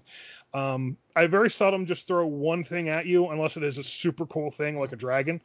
Um, 0.53 0.97
I 1.15 1.27
very 1.27 1.49
seldom 1.49 1.85
just 1.85 2.07
throw 2.07 2.25
one 2.25 2.63
thing 2.63 2.89
at 2.89 3.05
you 3.05 3.29
unless 3.29 3.57
it 3.57 3.63
is 3.63 3.77
a 3.77 3.83
super 3.83 4.25
cool 4.25 4.51
thing 4.51 4.79
like 4.79 4.91
a 4.91 4.95
dragon. 4.95 5.41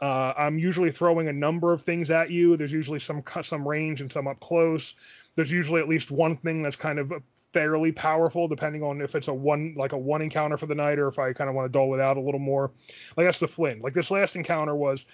Uh, 0.00 0.34
I'm 0.36 0.58
usually 0.58 0.92
throwing 0.92 1.28
a 1.28 1.32
number 1.32 1.72
of 1.72 1.82
things 1.82 2.10
at 2.10 2.30
you. 2.30 2.56
There's 2.56 2.72
usually 2.72 3.00
some 3.00 3.22
some 3.42 3.66
range 3.66 4.02
and 4.02 4.12
some 4.12 4.28
up 4.28 4.40
close. 4.40 4.94
There's 5.36 5.50
usually 5.50 5.80
at 5.80 5.88
least 5.88 6.10
one 6.10 6.36
thing 6.36 6.62
that's 6.62 6.76
kind 6.76 6.98
of 6.98 7.12
fairly 7.52 7.92
powerful, 7.92 8.48
depending 8.48 8.82
on 8.82 9.00
if 9.00 9.14
it's 9.14 9.28
a 9.28 9.32
one 9.32 9.74
like 9.78 9.92
a 9.92 9.98
one 9.98 10.20
encounter 10.20 10.58
for 10.58 10.66
the 10.66 10.74
night 10.74 10.98
or 10.98 11.08
if 11.08 11.18
I 11.18 11.32
kind 11.32 11.48
of 11.48 11.56
want 11.56 11.64
to 11.64 11.72
dole 11.72 11.94
it 11.94 12.00
out 12.00 12.18
a 12.18 12.20
little 12.20 12.40
more. 12.40 12.72
Like 13.16 13.26
that's 13.26 13.38
the 13.38 13.48
Flind. 13.48 13.80
Like 13.80 13.94
this 13.94 14.10
last 14.10 14.36
encounter 14.36 14.74
was, 14.74 15.06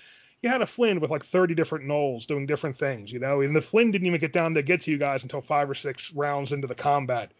you 0.43 0.51
had 0.51 0.63
a 0.63 0.67
Flind 0.67 1.01
with 1.01 1.11
like 1.11 1.25
30 1.25 1.55
different 1.55 1.87
gnolls 1.87 2.27
doing 2.27 2.47
different 2.47 2.77
things, 2.77 3.13
you 3.13 3.21
know, 3.21 3.41
and 3.41 3.55
the 3.55 3.61
Flind 3.61 3.93
didn't 3.93 4.07
even 4.07 4.21
get 4.21 4.33
down 4.33 4.55
to 4.55 4.63
get 4.63 4.83
to 4.83 4.91
you 4.91 4.99
guys 4.99 5.23
until 5.23 5.41
five 5.41 5.71
or 5.71 5.75
six 5.75 6.13
rounds 6.13 6.53
into 6.53 6.67
the 6.67 6.75
combat. 6.75 7.33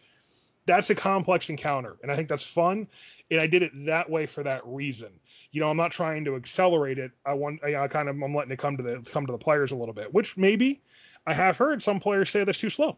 That's 0.65 0.89
a 0.89 0.95
complex 0.95 1.49
encounter, 1.49 1.97
and 2.01 2.11
I 2.11 2.15
think 2.15 2.29
that's 2.29 2.43
fun. 2.43 2.87
And 3.29 3.41
I 3.41 3.47
did 3.47 3.63
it 3.63 3.71
that 3.85 4.09
way 4.09 4.25
for 4.25 4.43
that 4.43 4.61
reason 4.65 5.19
you 5.53 5.61
know, 5.61 5.69
I'm 5.69 5.77
not 5.77 5.91
trying 5.91 6.25
to 6.25 6.35
accelerate 6.35 6.97
it. 6.97 7.11
I 7.25 7.35
want, 7.35 7.63
I, 7.63 7.75
I 7.75 7.87
kind 7.87 8.09
of, 8.09 8.21
I'm 8.21 8.35
letting 8.35 8.51
it 8.51 8.59
come 8.59 8.75
to 8.75 8.83
the 8.83 9.09
come 9.09 9.27
to 9.27 9.31
the 9.31 9.37
players 9.37 9.71
a 9.71 9.75
little 9.75 9.93
bit, 9.93 10.11
which 10.13 10.35
maybe 10.35 10.81
I 11.25 11.33
have 11.33 11.57
heard 11.57 11.81
some 11.81 11.99
players 11.99 12.31
say 12.31 12.43
that's 12.43 12.57
too 12.57 12.71
slow. 12.71 12.97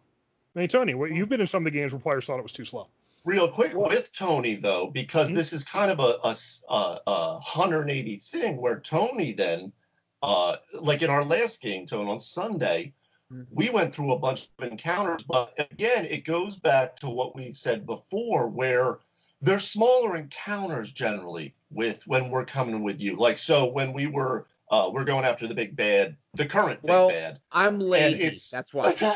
I 0.56 0.60
mean, 0.60 0.70
Tony, 0.70 0.94
you've 0.94 1.28
been 1.28 1.42
in 1.42 1.48
some 1.48 1.68
of 1.68 1.72
the 1.72 1.78
games 1.78 1.92
where 1.92 2.00
players 2.00 2.26
thought 2.26 2.40
it 2.40 2.44
was 2.44 2.54
too 2.54 2.64
slow. 2.64 2.88
Real 3.26 3.50
quick 3.50 3.74
with 3.76 4.14
Tony 4.14 4.56
though, 4.56 4.88
because 4.88 5.28
mm-hmm. 5.28 5.36
this 5.36 5.52
is 5.52 5.66
kind 5.66 5.92
of 5.92 6.00
a, 6.00 6.18
a, 6.24 6.36
a, 6.74 7.02
a 7.08 7.34
180 7.34 8.18
thing 8.20 8.58
where 8.58 8.80
Tony 8.80 9.34
then, 9.34 9.74
uh, 10.22 10.58
like 10.74 11.02
in 11.02 11.10
our 11.10 11.24
last 11.24 11.62
game, 11.62 11.86
Tone, 11.86 12.08
on 12.08 12.20
Sunday, 12.20 12.94
mm-hmm. 13.32 13.44
we 13.52 13.70
went 13.70 13.94
through 13.94 14.14
a 14.14 14.20
bunch 14.20 14.50
of 14.60 14.72
encounters, 14.72 15.24
but 15.24 15.54
again, 15.72 16.06
it 16.06 16.26
goes 16.26 16.58
back 16.58 16.98
to 16.98 17.10
what 17.10 17.36
we've 17.36 17.58
said 17.58 17.86
before, 17.86 18.48
where 18.48 19.00
they're 19.42 19.60
smaller 19.60 20.16
encounters 20.16 20.92
generally 20.92 21.54
with 21.70 22.06
when 22.08 22.30
we're 22.30 22.46
coming 22.46 22.84
with 22.84 23.02
you. 23.02 23.16
Like 23.18 23.38
so 23.38 23.72
when 23.72 23.94
we 23.94 24.08
were 24.08 24.48
uh, 24.72 24.90
we're 24.92 25.04
going 25.04 25.26
after 25.26 25.48
the 25.48 25.54
big 25.54 25.76
bad, 25.76 26.18
the 26.34 26.48
current 26.48 26.82
big 26.82 26.90
well, 26.90 27.10
bad. 27.10 27.40
I'm 27.52 27.80
lazy. 27.80 28.36
That's 28.52 28.74
why. 28.74 28.96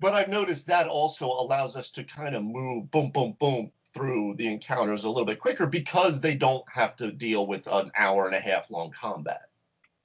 but 0.00 0.14
I've 0.14 0.28
noticed 0.28 0.66
that 0.66 0.88
also 0.88 1.26
allows 1.26 1.76
us 1.76 1.90
to 1.92 2.04
kind 2.04 2.34
of 2.34 2.44
move 2.44 2.90
boom, 2.90 3.10
boom, 3.10 3.34
boom 3.38 3.72
through 3.94 4.34
the 4.36 4.48
encounters 4.48 5.04
a 5.04 5.08
little 5.08 5.26
bit 5.26 5.40
quicker 5.40 5.66
because 5.66 6.20
they 6.20 6.34
don't 6.34 6.64
have 6.72 6.96
to 6.96 7.10
deal 7.10 7.46
with 7.46 7.66
an 7.66 7.90
hour 7.96 8.26
and 8.26 8.34
a 8.34 8.40
half 8.40 8.70
long 8.70 8.90
combat. 8.90 9.42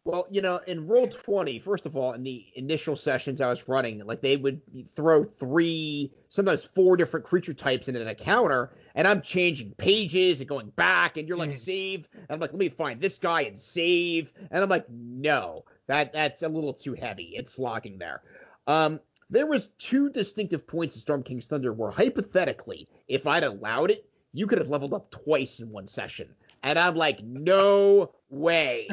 Well, 0.06 0.27
you 0.30 0.42
know, 0.42 0.60
in 0.68 0.88
roll 0.88 1.08
20, 1.08 1.58
first 1.58 1.88
of 1.88 1.98
all, 1.98 2.13
in 2.13 2.22
the 2.22 2.46
initial 2.56 2.96
sessions 2.96 3.42
I 3.42 3.50
was 3.50 3.68
running, 3.68 4.06
like 4.06 4.22
they 4.22 4.38
would 4.38 4.62
throw 4.88 5.24
three, 5.24 6.12
sometimes 6.30 6.63
four 6.63 6.96
different 6.96 7.25
creature 7.25 7.56
types 7.56 7.88
in 7.88 7.96
an 7.96 8.08
encounter, 8.08 8.75
and 8.94 9.08
I'm 9.08 9.24
changing 9.24 9.74
pages 9.80 10.42
and 10.42 10.48
going 10.48 10.70
back, 10.70 11.18
and 11.18 11.27
you're 11.27 11.38
like, 11.38 11.50
mm. 11.50 11.56
save. 11.56 12.08
And 12.13 12.27
I'm 12.30 12.39
like, 12.39 12.51
let 12.51 12.60
me 12.60 12.70
find 12.70 13.01
this 13.01 13.18
guy 13.18 13.42
and 13.42 13.58
save. 13.58 14.32
And 14.51 14.62
I'm 14.63 14.70
like, 14.70 14.86
no, 14.92 15.65
that 15.88 16.13
that's 16.13 16.44
a 16.44 16.50
little 16.50 16.74
too 16.74 16.94
heavy. 16.94 17.34
It's 17.36 17.58
logging 17.58 17.98
there. 17.98 18.22
Um, 18.68 19.00
there 19.29 19.48
was 19.48 19.68
two 19.79 20.09
distinctive 20.09 20.68
points 20.68 20.96
in 20.96 21.01
Storm 21.01 21.24
King's 21.24 21.48
Thunder 21.48 21.74
where 21.74 21.92
hypothetically, 21.92 22.88
if 23.07 23.27
I'd 23.27 23.44
allowed 23.44 23.92
it, 23.92 24.05
you 24.33 24.48
could 24.48 24.59
have 24.59 24.70
leveled 24.70 24.94
up 24.94 25.11
twice 25.11 25.59
in 25.59 25.72
one 25.72 25.88
session. 25.88 26.29
And 26.61 26.77
I'm 26.77 26.96
like, 26.96 27.24
no 27.24 28.11
way. 28.29 28.90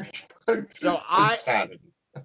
so 0.75 1.01
I 1.09 1.37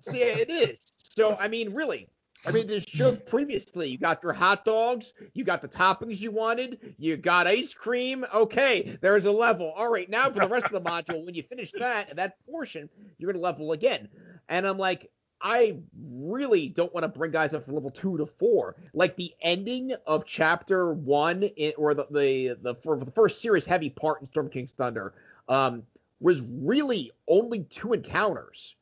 see 0.02 0.22
it 0.22 0.50
is. 0.50 0.92
So 0.98 1.36
I 1.36 1.48
mean, 1.48 1.74
really, 1.74 2.10
I 2.46 2.52
mean, 2.52 2.68
this 2.68 2.86
show 2.86 3.16
previously, 3.16 3.90
you 3.90 3.98
got 3.98 4.24
your 4.24 4.34
hot 4.34 4.64
dogs, 4.64 5.14
you 5.34 5.44
got 5.44 5.62
the 5.62 5.68
toppings 5.68 6.22
you 6.22 6.32
wanted, 6.32 6.96
you 6.98 7.18
got 7.18 7.48
ice 7.48 7.74
cream. 7.74 8.26
Okay, 8.34 8.98
there's 9.02 9.26
a 9.26 9.32
level. 9.32 9.74
All 9.76 9.92
right, 9.92 10.10
now 10.10 10.30
for 10.30 10.40
the 10.40 10.48
rest 10.48 10.66
of 10.66 10.72
the 10.72 10.82
module, 10.82 11.26
when 11.26 11.34
you 11.34 11.44
finish 11.44 11.72
that 11.72 12.16
that 12.16 12.38
portion, 12.46 12.90
you're 13.18 13.34
gonna 13.34 13.44
level 13.44 13.72
again. 13.72 14.08
And 14.48 14.66
I'm 14.66 14.78
like, 14.78 15.12
I 15.42 15.80
really 16.00 16.68
don't 16.68 16.94
want 16.94 17.04
to 17.04 17.08
bring 17.08 17.32
guys 17.32 17.54
up 17.54 17.64
from 17.64 17.76
level 17.76 17.92
two 17.92 18.18
to 18.18 18.26
four. 18.26 18.76
Like 18.94 19.16
the 19.16 19.34
ending 19.42 19.94
of 20.06 20.26
chapter 20.26 20.94
one, 20.94 21.44
in, 21.44 21.74
or 21.78 21.94
the 21.94 22.08
the 22.10 22.58
the, 22.62 22.76
for 22.76 22.98
the 22.98 23.12
first 23.12 23.42
serious 23.42 23.66
heavy 23.66 23.90
part 23.90 24.22
in 24.22 24.28
Storm 24.28 24.50
King's 24.50 24.72
Thunder, 24.72 25.14
um, 25.48 25.84
was 26.20 26.42
really 26.42 27.12
only 27.28 27.64
two 27.64 27.94
encounters 27.94 28.76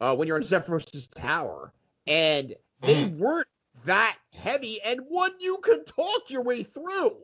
uh, 0.00 0.14
when 0.16 0.28
you're 0.28 0.38
in 0.38 0.42
Zephyros's 0.42 1.08
tower, 1.08 1.72
and 2.06 2.54
they 2.80 3.04
mm. 3.04 3.18
weren't 3.18 3.48
that 3.84 4.16
heavy, 4.32 4.80
and 4.84 5.00
one 5.08 5.32
you 5.40 5.58
could 5.62 5.86
talk 5.86 6.30
your 6.30 6.42
way 6.42 6.62
through. 6.62 7.16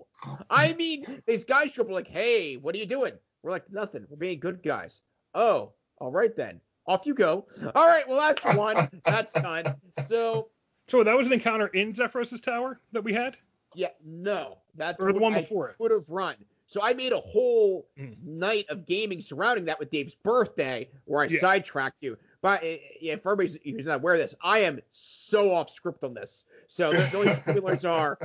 I 0.51 0.75
mean, 0.75 1.05
these 1.27 1.44
guys 1.44 1.73
show 1.73 1.83
up 1.83 1.90
like, 1.90 2.09
"Hey, 2.09 2.57
what 2.57 2.75
are 2.75 2.79
you 2.79 2.87
doing?" 2.87 3.14
We're 3.42 3.51
like, 3.51 3.70
"Nothing. 3.70 4.07
We're 4.09 4.16
being 4.16 4.40
good 4.40 4.62
guys." 4.62 5.01
Oh, 5.35 5.73
all 5.99 6.11
right 6.11 6.35
then. 6.35 6.61
Off 6.87 7.07
you 7.07 7.14
go. 7.14 7.47
All 7.75 7.87
right, 7.87 8.09
well 8.09 8.18
that's 8.20 8.57
one. 8.57 8.90
that's 9.05 9.33
done. 9.33 9.75
So. 10.07 10.49
So 10.87 11.03
that 11.03 11.16
was 11.16 11.29
an 11.29 11.33
encounter 11.33 11.68
in 11.68 11.94
Zephyros's 11.94 12.42
tower 12.42 12.79
that 12.92 13.03
we 13.03 13.14
had. 13.14 13.38
Yeah, 13.75 13.88
no, 14.05 14.59
that's 14.77 15.01
or 15.01 15.14
the 15.14 15.18
one 15.18 15.33
before 15.33 15.68
I 15.68 15.70
it. 15.70 15.77
Would 15.79 15.92
have 15.92 16.11
run. 16.11 16.37
So 16.66 16.81
I 16.83 16.94
made 16.94 17.12
a 17.12 17.20
whole 17.20 17.87
mm. 17.99 18.16
night 18.23 18.66
of 18.68 18.87
gaming 18.87 19.20
surrounding 19.20 19.66
that 19.66 19.79
with 19.79 19.90
Dave's 19.90 20.14
birthday, 20.14 20.88
where 21.05 21.23
I 21.23 21.27
yeah. 21.27 21.40
sidetracked 21.40 21.99
you. 22.01 22.16
But 22.42 22.62
eh, 22.62 22.79
if 23.01 23.20
everybody's 23.20 23.59
who's 23.62 23.87
not 23.87 23.97
aware 23.97 24.14
of 24.14 24.20
this, 24.20 24.35
I 24.42 24.61
am 24.61 24.81
so 24.90 25.53
off 25.53 25.70
script 25.70 26.05
on 26.05 26.14
this. 26.14 26.44
So 26.68 26.92
the, 26.92 27.09
the 27.11 27.18
only 27.18 27.33
spoilers 27.33 27.85
are 27.85 28.18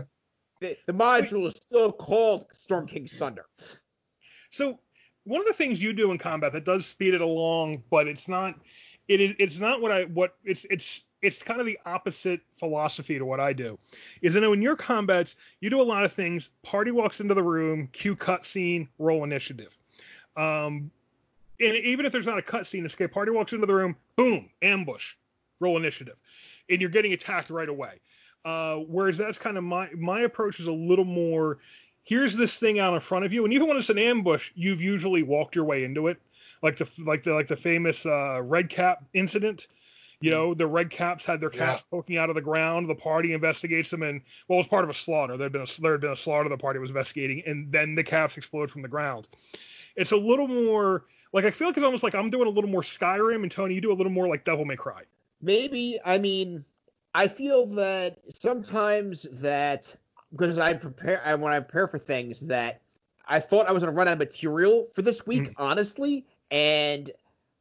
the, 0.62 0.78
the 0.86 0.93
module 0.93 1.48
is 1.48 1.54
still 1.56 1.91
called 1.91 2.45
Storm 2.52 2.88
King's 2.88 3.13
Thunder. 3.13 3.45
So 4.52 4.80
one 5.30 5.42
of 5.42 5.48
the 5.48 5.54
things 5.54 5.82
you 5.82 5.94
do 5.94 6.12
in 6.12 6.18
combat 6.18 6.52
that 6.54 6.65
does 6.65 6.88
speed 6.88 7.13
it 7.13 7.22
along, 7.22 7.84
but 7.92 8.08
it's 8.08 8.28
not 8.28 8.56
it 9.08 9.22
is 9.22 9.36
it's 9.38 9.60
not 9.60 9.80
what 9.80 9.92
I 9.92 10.04
what 10.06 10.36
it's 10.44 10.65
it's 10.72 11.04
it's 11.22 11.44
kind 11.44 11.60
of 11.60 11.68
the 11.68 11.78
opposite 11.86 12.42
philosophy 12.58 13.20
to 13.20 13.26
what 13.26 13.39
I 13.39 13.54
do. 13.54 13.78
Is 14.22 14.34
that 14.34 14.44
in 14.44 14.62
your 14.62 14.76
combats, 14.76 15.36
you 15.60 15.70
do 15.70 15.82
a 15.82 15.84
lot 15.84 16.04
of 16.04 16.13
things. 16.13 16.50
Party 16.63 16.92
walks 16.92 17.20
into 17.20 17.36
the 17.36 17.44
room, 17.44 17.89
cue 17.92 18.15
cutscene, 18.15 18.88
roll 18.98 19.24
initiative. 19.24 19.78
Um, 20.36 20.89
and 21.60 21.76
even 21.76 22.06
if 22.06 22.12
there's 22.12 22.26
not 22.26 22.39
a 22.39 22.42
cutscene, 22.42 22.86
it's 22.86 22.96
okay. 22.96 23.08
Party 23.08 23.32
walks 23.32 23.54
into 23.54 23.68
the 23.68 23.76
room, 23.76 23.96
boom, 24.15 24.50
ambush, 24.62 25.13
roll 25.60 25.78
initiative, 25.78 26.15
and 26.70 26.82
you're 26.82 26.89
getting 26.89 27.13
attacked 27.13 27.52
right 27.52 27.70
away. 27.70 28.00
Uh, 28.46 28.78
whereas 28.78 29.18
that's 29.18 29.38
kind 29.38 29.58
of 29.58 29.63
my 29.63 29.89
my 29.96 30.22
approach 30.22 30.60
is 30.60 30.68
a 30.68 30.72
little 30.72 31.06
more. 31.06 31.60
Here's 32.04 32.36
this 32.36 32.56
thing 32.56 32.80
out 32.80 32.94
in 32.94 33.00
front 33.00 33.26
of 33.26 33.34
you, 33.34 33.46
and 33.46 33.54
even 33.54 33.68
when 33.68 33.78
it's 33.78 33.90
an 33.90 34.00
ambush, 34.00 34.52
you've 34.56 34.82
usually 34.82 35.22
walked 35.22 35.56
your 35.56 35.66
way 35.66 35.84
into 35.84 36.08
it, 36.08 36.20
like 36.64 36.78
the 36.78 36.88
like 37.00 37.24
the 37.24 37.34
like 37.34 37.48
the 37.48 37.56
famous 37.56 38.06
uh, 38.06 38.42
red 38.44 38.70
cap 38.70 39.04
incident 39.14 39.68
you 40.22 40.32
know, 40.32 40.54
the 40.54 40.68
red 40.68 40.90
caps 40.90 41.26
had 41.26 41.40
their 41.40 41.50
caps 41.50 41.82
yeah. 41.82 41.98
poking 41.98 42.18
out 42.18 42.30
of 42.30 42.36
the 42.36 42.42
ground. 42.42 42.90
The 42.90 42.96
party 42.96 43.34
investigates 43.34 43.90
them, 43.90 44.04
and 44.04 44.22
well, 44.48 44.60
it 44.60 44.64
was 44.64 44.68
part 44.68 44.84
of 44.84 44.90
a 44.90 44.94
slaughter. 44.94 45.38
There 45.38 45.46
had 45.46 45.54
been 45.54 45.62
a 45.62 45.82
there 45.82 45.94
had 45.94 46.02
been 46.02 46.12
a 46.12 46.18
slaughter. 46.18 46.50
The 46.50 46.58
party 46.58 46.80
was 46.80 46.90
investigating, 46.90 47.42
and 47.46 47.72
then 47.72 47.96
the 47.96 48.04
caps 48.04 48.36
explode 48.36 48.70
from 48.70 48.82
the 48.82 48.90
ground. 48.90 49.30
It's 49.96 50.12
a 50.12 50.18
little 50.18 50.48
more 50.48 51.06
like 51.32 51.46
I 51.46 51.52
feel 51.52 51.68
like 51.68 51.78
it's 51.78 51.86
almost 51.86 52.04
like 52.04 52.16
I'm 52.16 52.30
doing 52.30 52.48
a 52.48 52.52
little 52.52 52.70
more 52.70 52.82
Skyrim, 52.82 53.44
and 53.44 53.52
Tony, 53.52 53.76
you 53.76 53.82
do 53.82 53.94
a 53.94 53.96
little 53.96 54.12
more 54.12 54.28
like 54.28 54.44
Devil 54.44 54.66
May 54.66 54.76
Cry. 54.76 55.04
Maybe. 55.42 55.98
I 56.04 56.18
mean, 56.18 56.66
I 57.14 57.30
feel 57.30 57.66
that 57.68 58.18
sometimes 58.28 59.24
that 59.40 59.96
because 60.32 60.58
I 60.58 60.74
prepare 60.74 61.22
I, 61.26 61.36
when 61.36 61.54
I 61.54 61.60
prepare 61.60 61.88
for 61.88 61.98
things 61.98 62.39
that 62.42 62.82
I 63.28 63.39
thought 63.39 63.68
I 63.68 63.72
was 63.72 63.84
gonna 63.84 63.96
run 63.96 64.08
out 64.08 64.13
of 64.13 64.20
material 64.20 64.88
for 64.94 65.02
this 65.02 65.26
week, 65.26 65.44
mm. 65.44 65.54
honestly, 65.58 66.26
and 66.52 67.10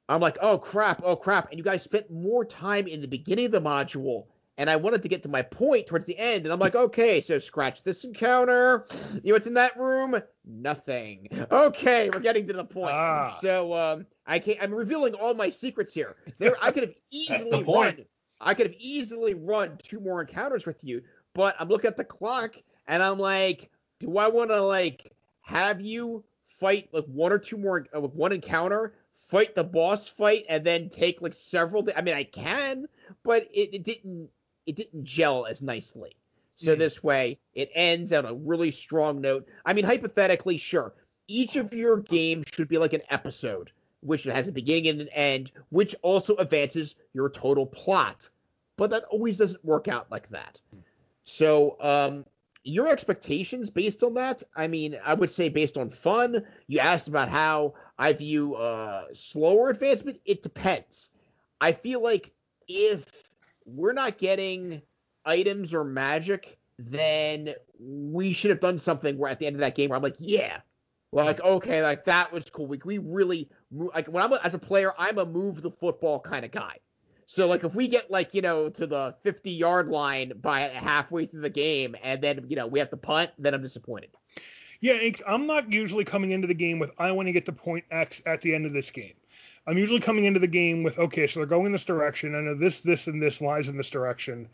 I'm 0.09 0.21
like, 0.21 0.39
oh 0.41 0.59
crap, 0.59 1.03
oh 1.05 1.17
crap. 1.17 1.51
And 1.51 1.59
you 1.59 1.65
guys 1.65 1.83
spent 1.83 2.11
more 2.11 2.45
time 2.45 2.87
in 2.87 3.01
the 3.01 3.09
beginning 3.09 3.47
of 3.47 3.53
the 3.53 3.61
module, 3.61 4.25
and 4.57 4.71
I 4.71 4.77
wanted 4.77 5.03
to 5.03 5.09
get 5.09 5.23
to 5.25 5.29
my 5.29 5.43
point 5.43 5.87
towards 5.87 6.07
the 6.07 6.19
end. 6.19 6.45
And 6.45 6.53
I'm 6.53 6.59
like, 6.59 6.75
okay, 6.75 7.21
so 7.21 7.39
scratch 7.39 7.85
this 7.85 8.05
encounter. 8.05 8.87
You 9.13 9.21
know 9.25 9.35
what's 9.35 9.47
in 9.47 9.55
that 9.55 9.79
room? 9.79 10.21
Nothing. 10.47 11.29
Okay, 11.51 12.11
we're 12.11 12.21
getting 12.21 12.47
to 12.47 12.55
the 12.55 12.65
point. 12.65 12.93
Ah. 12.93 13.37
So 13.41 13.75
um, 13.75 14.07
I 14.27 14.39
can't, 14.39 14.59
I'm 14.63 14.75
revealing 14.75 15.15
all 15.15 15.35
my 15.35 15.51
secrets 15.51 15.93
here. 15.93 16.17
There, 16.39 16.57
I 16.61 16.71
could 16.73 16.85
have 16.85 16.95
easily 17.11 17.63
run. 17.63 18.05
I 18.41 18.55
could 18.55 18.67
have 18.67 18.77
easily 18.79 19.35
run 19.35 19.79
two 19.83 20.01
more 20.01 20.21
encounters 20.21 20.65
with 20.65 20.83
you, 20.85 21.03
but 21.35 21.57
I'm 21.59 21.69
looking 21.69 21.89
at 21.89 21.97
the 21.97 22.05
clock 22.05 22.57
and 22.87 23.03
I'm 23.03 23.19
like, 23.19 23.71
do 24.01 24.19
I 24.19 24.29
want 24.29 24.51
to 24.51 24.61
like 24.61 25.13
have 25.43 25.81
you 25.81 26.25
fight 26.45 26.89
like 26.93 27.05
one 27.07 27.33
or 27.33 27.39
two 27.39 27.57
more, 27.57 27.87
uh, 27.95 28.01
one 28.01 28.33
encounter, 28.33 28.95
fight 29.15 29.55
the 29.55 29.65
boss 29.65 30.09
fight, 30.09 30.45
and 30.49 30.65
then 30.65 30.89
take 30.89 31.21
like 31.21 31.35
several. 31.35 31.87
I 31.97 32.03
mean, 32.03 32.15
I 32.15 32.25
can, 32.25 32.89
but 33.23 33.43
it, 33.53 33.75
it 33.75 33.85
didn't 33.85 34.31
it 34.67 34.77
didn't 34.77 35.05
gel 35.05 35.47
as 35.47 35.63
nicely. 35.63 36.17
So 36.57 36.75
mm. 36.75 36.79
this 36.79 37.03
way, 37.03 37.39
it 37.55 37.71
ends 37.75 38.13
on 38.13 38.25
a 38.25 38.35
really 38.35 38.71
strong 38.71 39.21
note. 39.21 39.47
I 39.65 39.73
mean, 39.73 39.85
hypothetically, 39.85 40.59
sure, 40.59 40.93
each 41.29 41.57
of 41.57 41.73
your 41.73 41.99
games 41.99 42.47
should 42.53 42.69
be 42.69 42.79
like 42.79 42.93
an 42.93 43.03
episode, 43.11 43.73
which 44.01 44.25
has 44.25 44.49
a 44.49 44.53
beginning 44.53 44.89
and 44.89 45.01
an 45.03 45.09
end, 45.09 45.53
which 45.71 45.95
also 46.03 46.37
advances 46.37 46.97
your 47.13 47.31
total 47.31 47.67
plot. 47.67 48.29
But 48.77 48.91
that 48.91 49.05
always 49.05 49.39
doesn't 49.39 49.65
work 49.65 49.89
out 49.89 50.11
like 50.11 50.29
that. 50.29 50.61
So, 51.29 51.77
um, 51.81 52.25
your 52.65 52.89
expectations 52.89 53.71
based 53.71 54.03
on 54.03 54.15
that? 54.15 54.43
I 54.57 54.67
mean, 54.67 54.99
I 55.05 55.15
would 55.15 55.31
say 55.31 55.49
based 55.49 55.77
on 55.77 55.91
fun. 55.91 56.45
You 56.67 56.81
asked 56.81 57.09
about 57.09 57.29
how 57.29 57.75
I 57.99 58.13
view 58.15 58.55
uh, 58.55 59.05
slower 59.13 59.71
advancement. 59.71 60.21
It 60.25 60.43
depends. 60.43 61.11
I 61.61 61.73
feel 61.73 62.03
like 62.03 62.33
if 62.67 63.05
we're 63.65 63.93
not 63.93 64.19
getting 64.19 64.83
items 65.25 65.75
or 65.75 65.85
magic, 65.85 66.59
then 66.79 67.55
we 67.79 68.33
should 68.33 68.51
have 68.51 68.61
done 68.61 68.79
something 68.79 69.19
where 69.19 69.31
at 69.31 69.39
the 69.39 69.47
end 69.47 69.57
of 69.57 69.61
that 69.61 69.75
game 69.75 69.91
where 69.91 69.97
I'm 69.97 70.03
like, 70.03 70.17
yeah, 70.19 70.61
like 71.13 71.41
okay, 71.41 71.83
like 71.83 72.05
that 72.07 72.33
was 72.33 72.49
cool. 72.51 72.67
We, 72.67 72.81
we 72.85 72.99
really 72.99 73.49
like 73.71 74.07
when 74.09 74.23
I'm 74.23 74.33
a, 74.33 74.41
as 74.43 74.55
a 74.55 74.59
player, 74.59 74.93
I'm 74.99 75.19
a 75.19 75.27
move 75.27 75.63
the 75.63 75.71
football 75.71 76.21
kind 76.21 76.45
of 76.45 76.51
guy. 76.51 76.79
So 77.31 77.47
like 77.47 77.63
if 77.63 77.75
we 77.75 77.89
get 77.89 78.11
like 78.11 78.33
you 78.33 78.41
know 78.41 78.71
to 78.71 78.87
the 78.87 79.15
50 79.23 79.51
yard 79.51 79.89
line 79.89 80.33
by 80.41 80.61
halfway 80.61 81.27
through 81.27 81.43
the 81.43 81.51
game 81.51 81.95
and 82.03 82.23
then 82.23 82.47
you 82.49 82.57
know 82.57 82.67
we 82.67 82.79
have 82.79 82.89
to 82.89 82.97
punt, 82.97 83.31
then 83.39 83.53
I'm 83.53 83.61
disappointed. 83.61 84.09
Yeah, 84.81 84.99
I'm 85.27 85.47
not 85.47 85.71
usually 85.71 86.05
coming 86.05 86.33
into 86.33 86.47
the 86.47 86.55
game 86.55 86.79
with 86.79 86.91
I 86.97 87.13
want 87.13 87.29
to 87.29 87.33
get 87.33 87.45
to 87.45 87.53
point 87.53 87.85
X 87.91 88.23
at 88.25 88.41
the 88.41 88.55
end 88.55 88.65
of 88.65 88.73
this 88.73 88.91
game. 88.91 89.13
I'm 89.67 89.77
usually 89.77 90.01
coming 90.01 90.25
into 90.25 90.41
the 90.41 90.47
game 90.47 90.83
with 90.83 90.99
okay, 90.99 91.27
so 91.27 91.41
they're 91.41 91.47
going 91.47 91.71
this 91.71 91.85
direction. 91.85 92.35
I 92.35 92.41
know 92.41 92.55
this, 92.55 92.81
this, 92.81 93.09
and 93.09 93.23
this 93.23 93.43
lies 93.43 93.69
in 93.69 93.77
this 93.77 93.91
direction, 93.91 94.49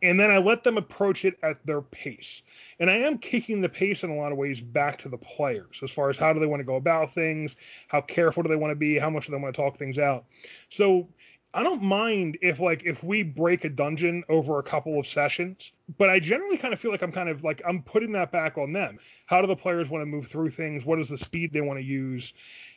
and 0.00 0.20
then 0.20 0.30
I 0.30 0.38
let 0.38 0.62
them 0.62 0.78
approach 0.78 1.24
it 1.24 1.36
at 1.42 1.66
their 1.66 1.80
pace. 1.80 2.42
And 2.78 2.88
I 2.88 2.98
am 2.98 3.18
kicking 3.18 3.60
the 3.60 3.68
pace 3.68 4.04
in 4.04 4.10
a 4.10 4.16
lot 4.16 4.30
of 4.30 4.38
ways 4.38 4.60
back 4.60 4.98
to 4.98 5.08
the 5.08 5.18
players 5.18 5.80
as 5.82 5.90
far 5.90 6.10
as 6.10 6.16
how 6.16 6.32
do 6.32 6.38
they 6.38 6.46
want 6.46 6.60
to 6.60 6.64
go 6.64 6.76
about 6.76 7.12
things, 7.12 7.56
how 7.88 8.02
careful 8.02 8.44
do 8.44 8.48
they 8.48 8.54
want 8.54 8.70
to 8.70 8.76
be, 8.76 9.00
how 9.00 9.10
much 9.10 9.26
do 9.26 9.32
they 9.32 9.38
want 9.38 9.52
to 9.52 9.60
talk 9.60 9.76
things 9.76 9.98
out. 9.98 10.26
So 10.68 11.08
I 11.54 11.62
don't 11.62 11.82
mind 11.82 12.38
if 12.42 12.58
like 12.58 12.82
if 12.84 13.04
we 13.04 13.22
break 13.22 13.64
a 13.64 13.68
dungeon 13.68 14.24
over 14.28 14.58
a 14.58 14.62
couple 14.64 14.98
of 14.98 15.06
sessions, 15.06 15.72
but 15.96 16.10
I 16.10 16.18
generally 16.18 16.56
kind 16.56 16.74
of 16.74 16.80
feel 16.80 16.90
like 16.90 17.02
I'm 17.02 17.12
kind 17.12 17.28
of 17.28 17.44
like 17.44 17.62
I'm 17.64 17.80
putting 17.82 18.12
that 18.12 18.32
back 18.32 18.58
on 18.58 18.72
them. 18.72 18.98
How 19.26 19.40
do 19.40 19.46
the 19.46 19.54
players 19.54 19.88
want 19.88 20.02
to 20.02 20.06
move 20.06 20.26
through 20.26 20.50
things? 20.50 20.84
What 20.84 20.98
is 20.98 21.08
the 21.08 21.16
speed 21.16 21.52
they 21.52 21.60
want 21.60 21.78
to 21.78 21.84
use? 21.84 22.32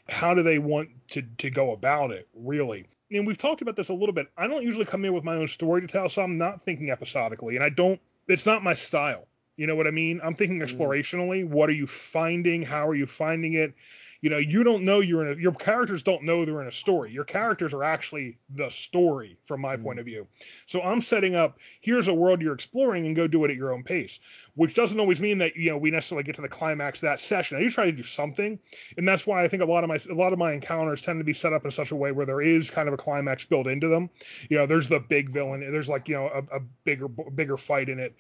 How 0.08 0.36
do 0.36 0.44
they 0.44 0.60
want 0.60 0.90
to 1.10 1.24
to 1.40 1.50
go 1.50 1.72
about 1.72 2.12
it? 2.12 2.28
Really. 2.36 2.86
And 3.12 3.26
we've 3.26 3.38
talked 3.38 3.64
about 3.64 3.76
this 3.76 3.90
a 3.90 3.94
little 3.94 4.14
bit. 4.14 4.28
I 4.38 4.46
don't 4.48 4.64
usually 4.64 4.86
come 4.86 5.04
in 5.06 5.14
with 5.14 5.24
my 5.24 5.36
own 5.36 5.48
story 5.48 5.82
to 5.82 5.88
tell, 5.88 6.08
so 6.08 6.22
I'm 6.22 6.38
not 6.38 6.62
thinking 6.62 6.92
episodically, 6.92 7.56
and 7.56 7.66
I 7.66 7.70
don't. 7.70 8.00
It's 8.28 8.46
not 8.46 8.64
my 8.64 8.76
style. 8.76 9.26
You 9.56 9.66
know 9.66 9.76
what 9.76 9.88
I 9.88 9.92
mean? 9.92 10.22
I'm 10.24 10.36
thinking 10.36 10.60
mm. 10.60 10.70
explorationally. 10.70 11.48
What 11.48 11.70
are 11.70 11.74
you 11.74 11.88
finding? 11.88 12.62
How 12.62 12.88
are 12.88 12.96
you 12.96 13.08
finding 13.08 13.54
it? 13.54 13.74
You 14.22 14.30
know 14.30 14.38
you 14.38 14.64
don't 14.64 14.84
know 14.84 15.00
you're 15.00 15.26
in 15.26 15.38
a, 15.38 15.42
your 15.42 15.54
characters 15.54 16.04
don't 16.04 16.24
know 16.24 16.46
they're 16.46 16.62
in 16.62 16.68
a 16.68 16.72
story. 16.72 17.12
Your 17.12 17.24
characters 17.24 17.74
are 17.74 17.84
actually 17.84 18.38
the 18.50 18.70
story 18.70 19.38
from 19.46 19.62
my 19.62 19.76
mm. 19.76 19.84
point 19.84 20.00
of 20.00 20.06
view. 20.06 20.28
So 20.66 20.82
i'm 20.82 21.02
setting 21.02 21.36
up 21.36 21.58
here's 21.82 22.08
a 22.08 22.14
world 22.14 22.42
you're 22.42 22.54
exploring 22.54 23.06
and 23.06 23.16
go 23.16 23.28
do 23.28 23.44
it 23.46 23.52
at 23.52 23.58
your 23.58 23.74
own 23.74 23.84
pace 23.84 24.20
which 24.56 24.74
doesn't 24.74 25.00
always 25.00 25.20
mean 25.20 25.38
that 25.38 25.56
you 25.56 25.70
know 25.70 25.78
we 25.78 25.92
necessarily 25.92 26.24
get 26.24 26.36
to 26.36 26.42
the 26.42 26.50
climax 26.50 27.00
of 27.00 27.02
that 27.02 27.20
session. 27.20 27.58
I 27.58 27.62
do 27.62 27.70
try 27.70 27.86
to 27.86 27.92
do 27.92 28.04
something 28.04 28.60
and 28.98 29.08
that's 29.08 29.28
why 29.28 29.44
i 29.44 29.48
think 29.48 29.62
a 29.62 29.66
lot 29.66 29.84
of 29.84 29.88
my 29.88 30.00
a 30.10 30.14
lot 30.14 30.34
of 30.34 30.40
my 30.40 30.54
encounters 30.54 31.02
tend 31.02 31.20
to 31.20 31.24
be 31.24 31.34
set 31.34 31.54
up 31.54 31.66
in 31.66 31.72
such 31.72 31.92
a 31.92 31.96
way 31.96 32.12
where 32.12 32.26
there 32.26 32.42
is 32.42 32.70
kind 32.70 32.88
of 32.88 32.94
a 32.94 32.98
climax 32.98 33.46
built 33.46 33.68
into 33.68 33.88
them. 33.88 34.10
You 34.50 34.58
know 34.58 34.66
there's 34.66 34.90
the 34.90 35.00
big 35.00 35.30
villain 35.30 35.62
there's 35.72 35.90
like 35.90 36.08
you 36.08 36.16
know 36.16 36.28
a, 36.28 36.58
a 36.58 36.60
bigger 36.84 37.08
bigger 37.08 37.58
fight 37.58 37.90
in 37.90 38.00
it. 38.00 38.16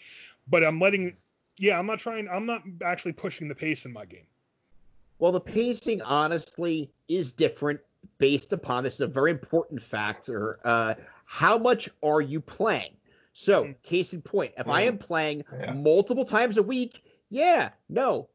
But 0.47 0.63
i'm 0.63 0.79
letting 0.79 1.15
yeah 1.57 1.77
i'm 1.77 1.85
not 1.85 1.99
trying 1.99 2.27
i'm 2.29 2.45
not 2.45 2.63
actually 2.83 3.13
pushing 3.13 3.47
the 3.47 3.55
pace 3.55 3.85
in 3.85 3.93
my 3.93 4.05
game 4.05 4.27
well, 5.19 5.31
the 5.31 5.41
pacing 5.41 6.01
honestly 6.01 6.91
is 7.07 7.33
different 7.33 7.79
based 8.17 8.53
upon 8.53 8.83
this 8.83 8.95
is 8.95 9.01
a 9.01 9.07
very 9.07 9.31
important 9.31 9.81
factor. 9.81 10.59
Uh, 10.63 10.95
how 11.25 11.57
much 11.57 11.89
are 12.03 12.21
you 12.21 12.39
playing? 12.39 12.91
So, 13.33 13.65
mm. 13.65 13.83
case 13.83 14.13
in 14.13 14.21
point, 14.21 14.53
if 14.57 14.65
mm. 14.65 14.73
I 14.73 14.81
am 14.83 14.97
playing 14.97 15.43
yeah. 15.59 15.73
multiple 15.73 16.25
times 16.25 16.57
a 16.57 16.63
week, 16.63 17.03
yeah, 17.29 17.69
no, 17.89 18.29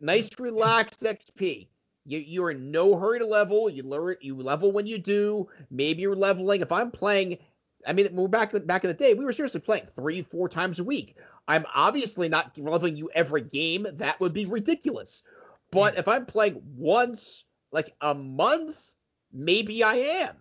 nice 0.00 0.30
relaxed 0.38 1.02
XP. 1.02 1.68
You, 2.06 2.18
you're 2.20 2.52
in 2.52 2.70
no 2.70 2.96
hurry 2.96 3.18
to 3.18 3.26
level. 3.26 3.68
You 3.68 3.82
learn, 3.82 4.16
you 4.22 4.34
level 4.36 4.72
when 4.72 4.86
you 4.86 4.98
do. 4.98 5.48
Maybe 5.70 6.02
you're 6.02 6.16
leveling. 6.16 6.62
If 6.62 6.72
I'm 6.72 6.90
playing, 6.90 7.38
I 7.86 7.92
mean, 7.92 8.08
we're 8.12 8.28
back 8.28 8.52
back 8.66 8.84
in 8.84 8.88
the 8.88 8.94
day, 8.94 9.12
we 9.12 9.24
were 9.24 9.32
seriously 9.32 9.60
playing 9.60 9.84
three, 9.84 10.22
four 10.22 10.48
times 10.48 10.78
a 10.78 10.84
week. 10.84 11.16
I'm 11.46 11.66
obviously 11.74 12.28
not 12.28 12.56
leveling 12.58 12.96
you 12.96 13.10
every 13.14 13.42
game. 13.42 13.86
That 13.94 14.20
would 14.20 14.32
be 14.32 14.46
ridiculous. 14.46 15.22
But 15.70 15.94
mm. 15.94 15.98
if 15.98 16.08
I'm 16.08 16.26
playing 16.26 16.62
once, 16.76 17.44
like 17.72 17.94
a 18.00 18.14
month, 18.14 18.94
maybe 19.32 19.82
I 19.82 19.94
am. 19.94 20.36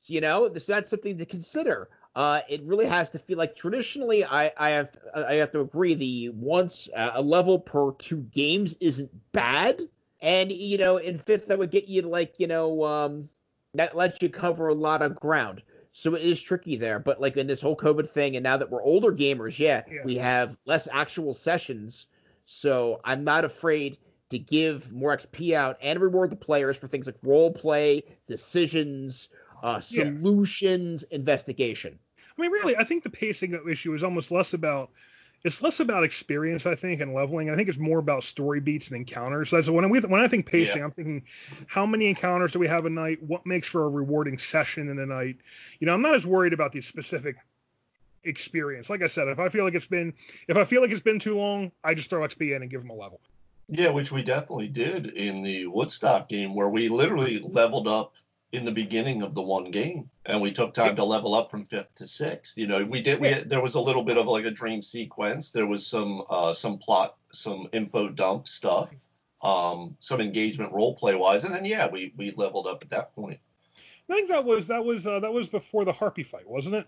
So, 0.00 0.14
you 0.14 0.20
know, 0.20 0.48
this 0.48 0.66
that's 0.66 0.90
something 0.90 1.18
to 1.18 1.26
consider. 1.26 1.88
Uh, 2.14 2.40
it 2.48 2.62
really 2.64 2.86
has 2.86 3.10
to 3.10 3.18
feel 3.18 3.38
like 3.38 3.56
traditionally, 3.56 4.24
I, 4.24 4.52
I 4.56 4.70
have 4.70 4.90
I 5.14 5.34
have 5.34 5.52
to 5.52 5.60
agree 5.60 5.94
the 5.94 6.28
once 6.30 6.90
uh, 6.94 7.12
a 7.14 7.22
level 7.22 7.58
per 7.58 7.92
two 7.92 8.18
games 8.18 8.74
isn't 8.80 9.10
bad, 9.32 9.80
and 10.20 10.52
you 10.52 10.76
know 10.76 10.98
in 10.98 11.16
fifth 11.16 11.46
that 11.46 11.58
would 11.58 11.70
get 11.70 11.88
you 11.88 12.02
like 12.02 12.38
you 12.38 12.48
know 12.48 12.84
um, 12.84 13.30
that 13.74 13.96
lets 13.96 14.20
you 14.20 14.28
cover 14.28 14.68
a 14.68 14.74
lot 14.74 15.00
of 15.00 15.18
ground. 15.18 15.62
So 15.92 16.14
it 16.14 16.22
is 16.22 16.40
tricky 16.40 16.76
there, 16.76 16.98
but 16.98 17.20
like 17.20 17.36
in 17.36 17.46
this 17.46 17.62
whole 17.62 17.76
COVID 17.76 18.08
thing, 18.08 18.36
and 18.36 18.42
now 18.42 18.58
that 18.58 18.70
we're 18.70 18.82
older 18.82 19.12
gamers, 19.12 19.58
yeah, 19.58 19.82
yeah. 19.90 20.00
we 20.04 20.16
have 20.16 20.56
less 20.66 20.88
actual 20.92 21.32
sessions. 21.32 22.08
So 22.44 23.00
I'm 23.04 23.24
not 23.24 23.44
afraid 23.46 23.96
to 24.32 24.38
give 24.38 24.92
more 24.92 25.16
XP 25.16 25.54
out 25.54 25.78
and 25.82 26.00
reward 26.00 26.30
the 26.30 26.36
players 26.36 26.76
for 26.76 26.88
things 26.88 27.06
like 27.06 27.16
role 27.22 27.52
play, 27.52 28.02
decisions, 28.26 29.28
uh, 29.62 29.80
solutions, 29.80 31.04
yeah. 31.10 31.16
investigation. 31.16 31.98
I 32.36 32.42
mean, 32.42 32.50
really, 32.50 32.76
I 32.76 32.84
think 32.84 33.04
the 33.04 33.10
pacing 33.10 33.58
issue 33.70 33.94
is 33.94 34.02
almost 34.02 34.30
less 34.30 34.54
about 34.54 34.90
it's 35.44 35.60
less 35.60 35.80
about 35.80 36.04
experience, 36.04 36.66
I 36.66 36.76
think, 36.76 37.00
and 37.00 37.14
leveling. 37.14 37.50
I 37.50 37.56
think 37.56 37.68
it's 37.68 37.78
more 37.78 37.98
about 37.98 38.22
story 38.22 38.60
beats 38.60 38.88
and 38.88 38.96
encounters. 38.96 39.50
So 39.50 39.72
when 39.72 39.84
I 39.84 39.88
when 39.88 40.20
I 40.20 40.28
think 40.28 40.46
pacing, 40.46 40.78
yeah. 40.78 40.84
I'm 40.84 40.92
thinking 40.92 41.22
how 41.66 41.84
many 41.84 42.06
encounters 42.06 42.52
do 42.52 42.58
we 42.58 42.68
have 42.68 42.86
a 42.86 42.90
night? 42.90 43.22
What 43.22 43.44
makes 43.44 43.68
for 43.68 43.84
a 43.84 43.88
rewarding 43.88 44.38
session 44.38 44.88
in 44.88 44.98
a 44.98 45.06
night? 45.06 45.36
You 45.80 45.86
know, 45.86 45.94
I'm 45.94 46.02
not 46.02 46.14
as 46.14 46.24
worried 46.24 46.52
about 46.52 46.72
the 46.72 46.80
specific 46.80 47.36
experience. 48.24 48.88
Like 48.88 49.02
I 49.02 49.08
said, 49.08 49.28
if 49.28 49.40
I 49.40 49.48
feel 49.48 49.64
like 49.64 49.74
it's 49.74 49.86
been 49.86 50.14
if 50.46 50.56
I 50.56 50.64
feel 50.64 50.80
like 50.80 50.92
it's 50.92 51.00
been 51.00 51.18
too 51.18 51.36
long, 51.36 51.72
I 51.82 51.94
just 51.94 52.08
throw 52.08 52.26
XP 52.26 52.54
in 52.54 52.62
and 52.62 52.70
give 52.70 52.80
them 52.80 52.90
a 52.90 52.94
level. 52.94 53.20
Yeah, 53.68 53.90
which 53.90 54.12
we 54.12 54.22
definitely 54.22 54.68
did 54.68 55.06
in 55.06 55.42
the 55.42 55.66
Woodstock 55.66 56.28
game, 56.28 56.54
where 56.54 56.68
we 56.68 56.88
literally 56.88 57.38
leveled 57.38 57.88
up 57.88 58.12
in 58.52 58.66
the 58.66 58.72
beginning 58.72 59.22
of 59.22 59.34
the 59.34 59.42
one 59.42 59.70
game, 59.70 60.10
and 60.26 60.42
we 60.42 60.52
took 60.52 60.74
time 60.74 60.94
to 60.96 61.04
level 61.04 61.34
up 61.34 61.50
from 61.50 61.64
fifth 61.64 61.94
to 61.96 62.06
sixth. 62.06 62.58
You 62.58 62.66
know, 62.66 62.84
we 62.84 63.00
did. 63.00 63.18
We 63.18 63.28
had, 63.28 63.48
there 63.48 63.62
was 63.62 63.74
a 63.74 63.80
little 63.80 64.04
bit 64.04 64.18
of 64.18 64.26
like 64.26 64.44
a 64.44 64.50
dream 64.50 64.82
sequence. 64.82 65.50
There 65.50 65.66
was 65.66 65.86
some 65.86 66.22
uh, 66.28 66.52
some 66.52 66.78
plot, 66.78 67.16
some 67.32 67.68
info 67.72 68.10
dump 68.10 68.46
stuff, 68.46 68.92
um, 69.42 69.96
some 70.00 70.20
engagement 70.20 70.72
role 70.72 70.94
play 70.94 71.14
wise, 71.14 71.44
and 71.44 71.54
then 71.54 71.64
yeah, 71.64 71.88
we 71.88 72.12
we 72.16 72.32
leveled 72.32 72.66
up 72.66 72.82
at 72.82 72.90
that 72.90 73.14
point. 73.14 73.40
I 74.10 74.14
think 74.14 74.28
that 74.28 74.44
was 74.44 74.66
that 74.66 74.84
was 74.84 75.06
uh, 75.06 75.20
that 75.20 75.32
was 75.32 75.48
before 75.48 75.86
the 75.86 75.92
harpy 75.92 76.22
fight, 76.22 76.46
wasn't 76.46 76.74
it? 76.74 76.86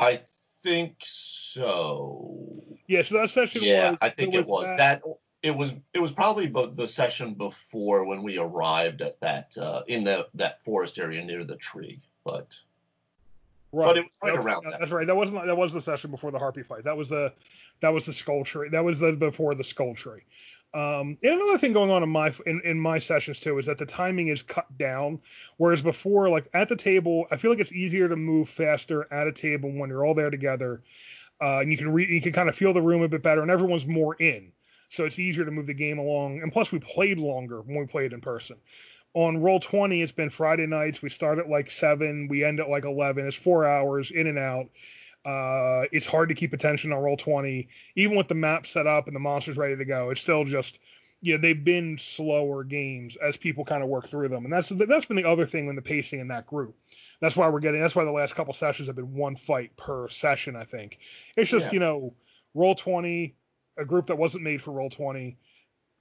I 0.00 0.22
think 0.64 0.96
so. 1.00 2.64
Yeah, 2.88 3.02
so 3.02 3.18
that 3.18 3.30
session 3.30 3.62
yeah, 3.62 3.92
was. 3.92 3.98
I 4.02 4.10
think 4.10 4.34
it 4.34 4.46
was 4.46 4.66
that, 4.66 5.02
that 5.02 5.02
it 5.44 5.54
was 5.54 5.74
it 5.92 6.00
was 6.00 6.10
probably 6.10 6.46
the 6.46 6.88
session 6.88 7.34
before 7.34 8.06
when 8.06 8.22
we 8.22 8.38
arrived 8.38 9.02
at 9.02 9.20
that 9.20 9.56
uh, 9.58 9.82
in 9.86 10.02
the 10.02 10.26
that 10.34 10.62
forest 10.64 10.98
area 10.98 11.22
near 11.22 11.44
the 11.44 11.56
tree, 11.56 12.00
but 12.24 12.58
right. 13.70 13.88
but 13.88 13.98
it 13.98 14.04
was 14.06 14.18
right 14.22 14.34
around 14.34 14.64
that. 14.64 14.80
That's 14.80 14.90
right. 14.90 15.06
That 15.06 15.14
wasn't 15.14 15.44
that 15.44 15.56
was 15.56 15.74
the 15.74 15.82
session 15.82 16.10
before 16.10 16.30
the 16.30 16.38
harpy 16.38 16.62
fight. 16.62 16.84
That 16.84 16.96
was 16.96 17.10
the 17.10 17.30
that 17.82 17.90
was 17.90 18.06
the 18.06 18.14
skull 18.14 18.42
tree. 18.44 18.70
That 18.70 18.84
was 18.84 19.00
the 19.00 19.12
before 19.12 19.54
the 19.54 19.64
skull 19.64 19.94
tree. 19.94 20.22
Um, 20.72 21.18
and 21.22 21.34
another 21.34 21.58
thing 21.58 21.74
going 21.74 21.90
on 21.90 22.02
in 22.02 22.08
my 22.08 22.32
in, 22.46 22.62
in 22.64 22.80
my 22.80 22.98
sessions 22.98 23.38
too 23.38 23.58
is 23.58 23.66
that 23.66 23.76
the 23.76 23.86
timing 23.86 24.28
is 24.28 24.42
cut 24.42 24.66
down. 24.78 25.20
Whereas 25.58 25.82
before, 25.82 26.30
like 26.30 26.48
at 26.54 26.70
the 26.70 26.76
table, 26.76 27.26
I 27.30 27.36
feel 27.36 27.50
like 27.50 27.60
it's 27.60 27.72
easier 27.72 28.08
to 28.08 28.16
move 28.16 28.48
faster 28.48 29.12
at 29.12 29.26
a 29.26 29.32
table 29.32 29.70
when 29.70 29.90
you're 29.90 30.06
all 30.06 30.14
there 30.14 30.30
together, 30.30 30.80
uh, 31.42 31.58
and 31.58 31.70
you 31.70 31.76
can 31.76 31.92
re- 31.92 32.10
you 32.10 32.22
can 32.22 32.32
kind 32.32 32.48
of 32.48 32.56
feel 32.56 32.72
the 32.72 32.80
room 32.80 33.02
a 33.02 33.08
bit 33.08 33.22
better, 33.22 33.42
and 33.42 33.50
everyone's 33.50 33.86
more 33.86 34.14
in 34.14 34.50
so 34.90 35.04
it's 35.04 35.18
easier 35.18 35.44
to 35.44 35.50
move 35.50 35.66
the 35.66 35.74
game 35.74 35.98
along. 35.98 36.42
And 36.42 36.52
plus, 36.52 36.72
we 36.72 36.78
played 36.78 37.18
longer 37.18 37.60
when 37.62 37.78
we 37.78 37.86
played 37.86 38.12
in 38.12 38.20
person. 38.20 38.56
On 39.14 39.40
Roll 39.40 39.60
20, 39.60 40.02
it's 40.02 40.12
been 40.12 40.30
Friday 40.30 40.66
nights. 40.66 41.00
We 41.00 41.08
start 41.08 41.38
at 41.38 41.48
like 41.48 41.70
seven, 41.70 42.26
we 42.28 42.44
end 42.44 42.60
at 42.60 42.68
like 42.68 42.84
11. 42.84 43.26
It's 43.26 43.36
four 43.36 43.64
hours 43.64 44.10
in 44.10 44.26
and 44.26 44.38
out. 44.38 44.68
Uh, 45.24 45.86
it's 45.92 46.06
hard 46.06 46.28
to 46.28 46.34
keep 46.34 46.52
attention 46.52 46.92
on 46.92 47.00
Roll 47.00 47.16
20, 47.16 47.68
even 47.96 48.16
with 48.16 48.28
the 48.28 48.34
map 48.34 48.66
set 48.66 48.86
up 48.86 49.06
and 49.06 49.16
the 49.16 49.20
monsters 49.20 49.56
ready 49.56 49.76
to 49.76 49.84
go. 49.84 50.10
It's 50.10 50.20
still 50.20 50.44
just 50.44 50.78
yeah, 51.24 51.38
they've 51.38 51.64
been 51.64 51.96
slower 51.96 52.64
games 52.64 53.16
as 53.16 53.38
people 53.38 53.64
kind 53.64 53.82
of 53.82 53.88
work 53.88 54.06
through 54.06 54.28
them, 54.28 54.44
and 54.44 54.52
that's 54.52 54.68
that's 54.68 55.06
been 55.06 55.16
the 55.16 55.24
other 55.24 55.46
thing 55.46 55.68
in 55.68 55.74
the 55.74 55.80
pacing 55.80 56.20
in 56.20 56.28
that 56.28 56.46
group. 56.46 56.76
That's 57.22 57.34
why 57.34 57.48
we're 57.48 57.60
getting. 57.60 57.80
That's 57.80 57.94
why 57.96 58.04
the 58.04 58.10
last 58.10 58.34
couple 58.34 58.52
sessions 58.52 58.88
have 58.88 58.96
been 58.96 59.14
one 59.14 59.34
fight 59.34 59.74
per 59.78 60.10
session. 60.10 60.54
I 60.54 60.64
think 60.64 60.98
it's 61.34 61.50
just 61.50 61.68
Yeah. 61.68 61.72
you 61.72 61.80
know 61.80 62.14
roll 62.52 62.74
twenty, 62.74 63.36
a 63.76 63.84
group 63.84 64.06
that 64.06 64.18
wasn't 64.18 64.44
made 64.44 64.62
for 64.62 64.72
roll 64.72 64.90
twenty, 64.90 65.36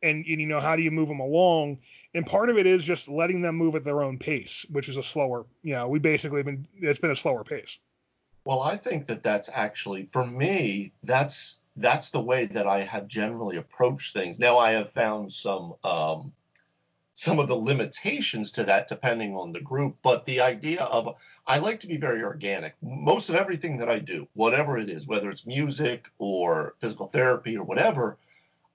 and, 0.02 0.26
and 0.26 0.42
you 0.42 0.48
know 0.48 0.60
how 0.60 0.76
do 0.76 0.82
you 0.82 0.92
move 0.92 1.08
them 1.08 1.20
along? 1.20 1.80
And 2.14 2.26
part 2.26 2.50
of 2.50 2.58
it 2.58 2.66
is 2.66 2.84
just 2.84 3.08
letting 3.08 3.42
them 3.42 3.56
move 3.56 3.76
at 3.76 3.84
their 3.84 4.04
own 4.04 4.20
pace, 4.20 4.66
which 4.70 4.90
is 4.90 4.98
a 4.98 5.04
slower. 5.04 5.46
You 5.64 5.74
know, 5.74 5.88
we 5.88 6.00
basically 6.00 6.44
been 6.44 6.68
it's 6.76 7.00
been 7.00 7.12
a 7.12 7.16
slower 7.16 7.44
pace. 7.44 7.78
Well, 8.46 8.62
I 8.62 8.78
think 8.78 9.06
that 9.08 9.24
that's 9.24 9.50
actually 9.54 10.04
for 10.04 10.26
me. 10.26 10.94
That's 11.04 11.60
that's 11.76 12.10
the 12.10 12.22
way 12.22 12.46
that 12.46 12.68
I 12.68 12.82
have 12.82 13.08
generally 13.08 13.58
approached 13.58 14.14
things. 14.14 14.40
Now 14.40 14.58
I 14.58 14.74
have 14.74 14.92
found 14.92 15.32
some 15.32 15.74
um, 15.84 16.34
some 17.24 17.40
of 17.40 17.48
the 17.48 17.56
limitations 17.56 18.52
to 18.52 18.66
that 18.66 18.90
depending 18.90 19.34
on 19.34 19.54
the 19.54 19.62
group, 19.62 19.96
but 20.04 20.26
the 20.26 20.42
idea 20.42 20.84
of 20.84 21.16
I 21.48 21.60
like 21.60 21.80
to 21.80 21.88
be 21.88 21.96
very 21.96 22.22
organic. 22.22 22.76
Most 22.82 23.30
of 23.30 23.36
everything 23.36 23.78
that 23.78 23.88
I 23.88 24.00
do, 24.00 24.28
whatever 24.34 24.78
it 24.78 24.90
is, 24.90 25.08
whether 25.08 25.30
it's 25.30 25.46
music 25.46 26.10
or 26.18 26.76
physical 26.82 27.08
therapy 27.08 27.58
or 27.58 27.64
whatever, 27.64 28.18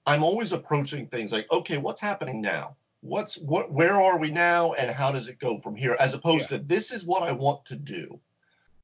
I'm 0.03 0.23
always 0.23 0.51
approaching 0.51 1.05
things 1.05 1.31
like, 1.31 1.45
okay, 1.51 1.77
what's 1.77 2.01
happening 2.01 2.41
now? 2.41 2.75
What's 3.01 3.37
what? 3.37 3.71
Where 3.71 4.01
are 4.01 4.17
we 4.17 4.31
now, 4.31 4.73
and 4.73 4.89
how 4.89 5.11
does 5.11 5.27
it 5.29 5.39
go 5.39 5.57
from 5.57 5.75
here? 5.75 5.95
As 5.99 6.15
opposed 6.15 6.49
to 6.49 6.57
this 6.57 6.91
is 6.91 7.05
what 7.05 7.21
I 7.21 7.33
want 7.33 7.65
to 7.65 7.75
do. 7.75 8.19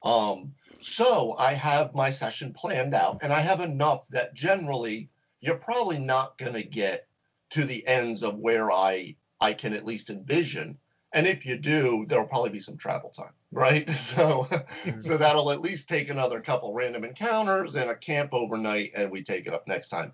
Um, 0.04 0.54
so 0.80 1.36
I 1.40 1.54
have 1.54 1.96
my 1.96 2.12
session 2.12 2.54
planned 2.54 2.94
out, 2.94 3.20
and 3.24 3.34
I 3.34 3.40
have 3.40 3.62
enough 3.62 4.08
that 4.10 4.36
generally 4.36 5.10
you're 5.42 5.58
probably 5.58 5.98
not 5.98 6.38
going 6.38 6.54
to 6.54 6.64
get 6.64 7.08
to 7.50 7.66
the 7.66 7.86
ends 7.88 8.22
of 8.22 8.38
where 8.38 8.72
I 8.72 9.16
I 9.46 9.54
can 9.54 9.74
at 9.74 9.86
least 9.86 10.10
envision. 10.10 10.80
And 11.14 11.28
if 11.28 11.46
you 11.46 11.56
do, 11.56 12.06
there'll 12.08 12.26
probably 12.26 12.50
be 12.50 12.60
some 12.60 12.78
travel 12.78 13.12
time, 13.12 13.34
right? 13.52 13.88
So 13.96 14.48
so 14.50 14.58
mm-hmm. 14.58 15.18
that'll 15.18 15.52
at 15.52 15.62
least 15.62 15.88
take 15.88 16.10
another 16.10 16.42
couple 16.42 16.74
random 16.74 17.04
encounters 17.04 17.76
and 17.76 17.92
a 17.92 17.96
camp 17.96 18.34
overnight, 18.34 18.94
and 18.98 19.12
we 19.12 19.22
take 19.22 19.46
it 19.46 19.54
up 19.54 19.68
next 19.68 19.90
time. 19.90 20.14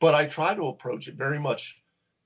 But 0.00 0.14
I 0.14 0.26
try 0.26 0.54
to 0.54 0.68
approach 0.68 1.06
it 1.06 1.16
very 1.16 1.38
much. 1.38 1.82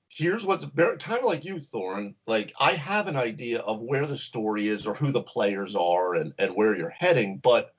Here's 0.07 0.45
what's 0.45 0.63
very 0.63 0.97
kind 0.97 1.19
of 1.19 1.25
like 1.25 1.43
you, 1.43 1.55
Thorin. 1.55 2.15
Like 2.25 2.53
I 2.57 2.71
have 2.71 3.07
an 3.07 3.17
idea 3.17 3.59
of 3.59 3.81
where 3.81 4.07
the 4.07 4.17
story 4.17 4.69
is 4.69 4.87
or 4.87 4.93
who 4.93 5.11
the 5.11 5.21
players 5.21 5.75
are 5.75 6.15
and, 6.15 6.33
and 6.39 6.55
where 6.55 6.77
you're 6.77 6.89
heading, 6.89 7.39
but 7.43 7.73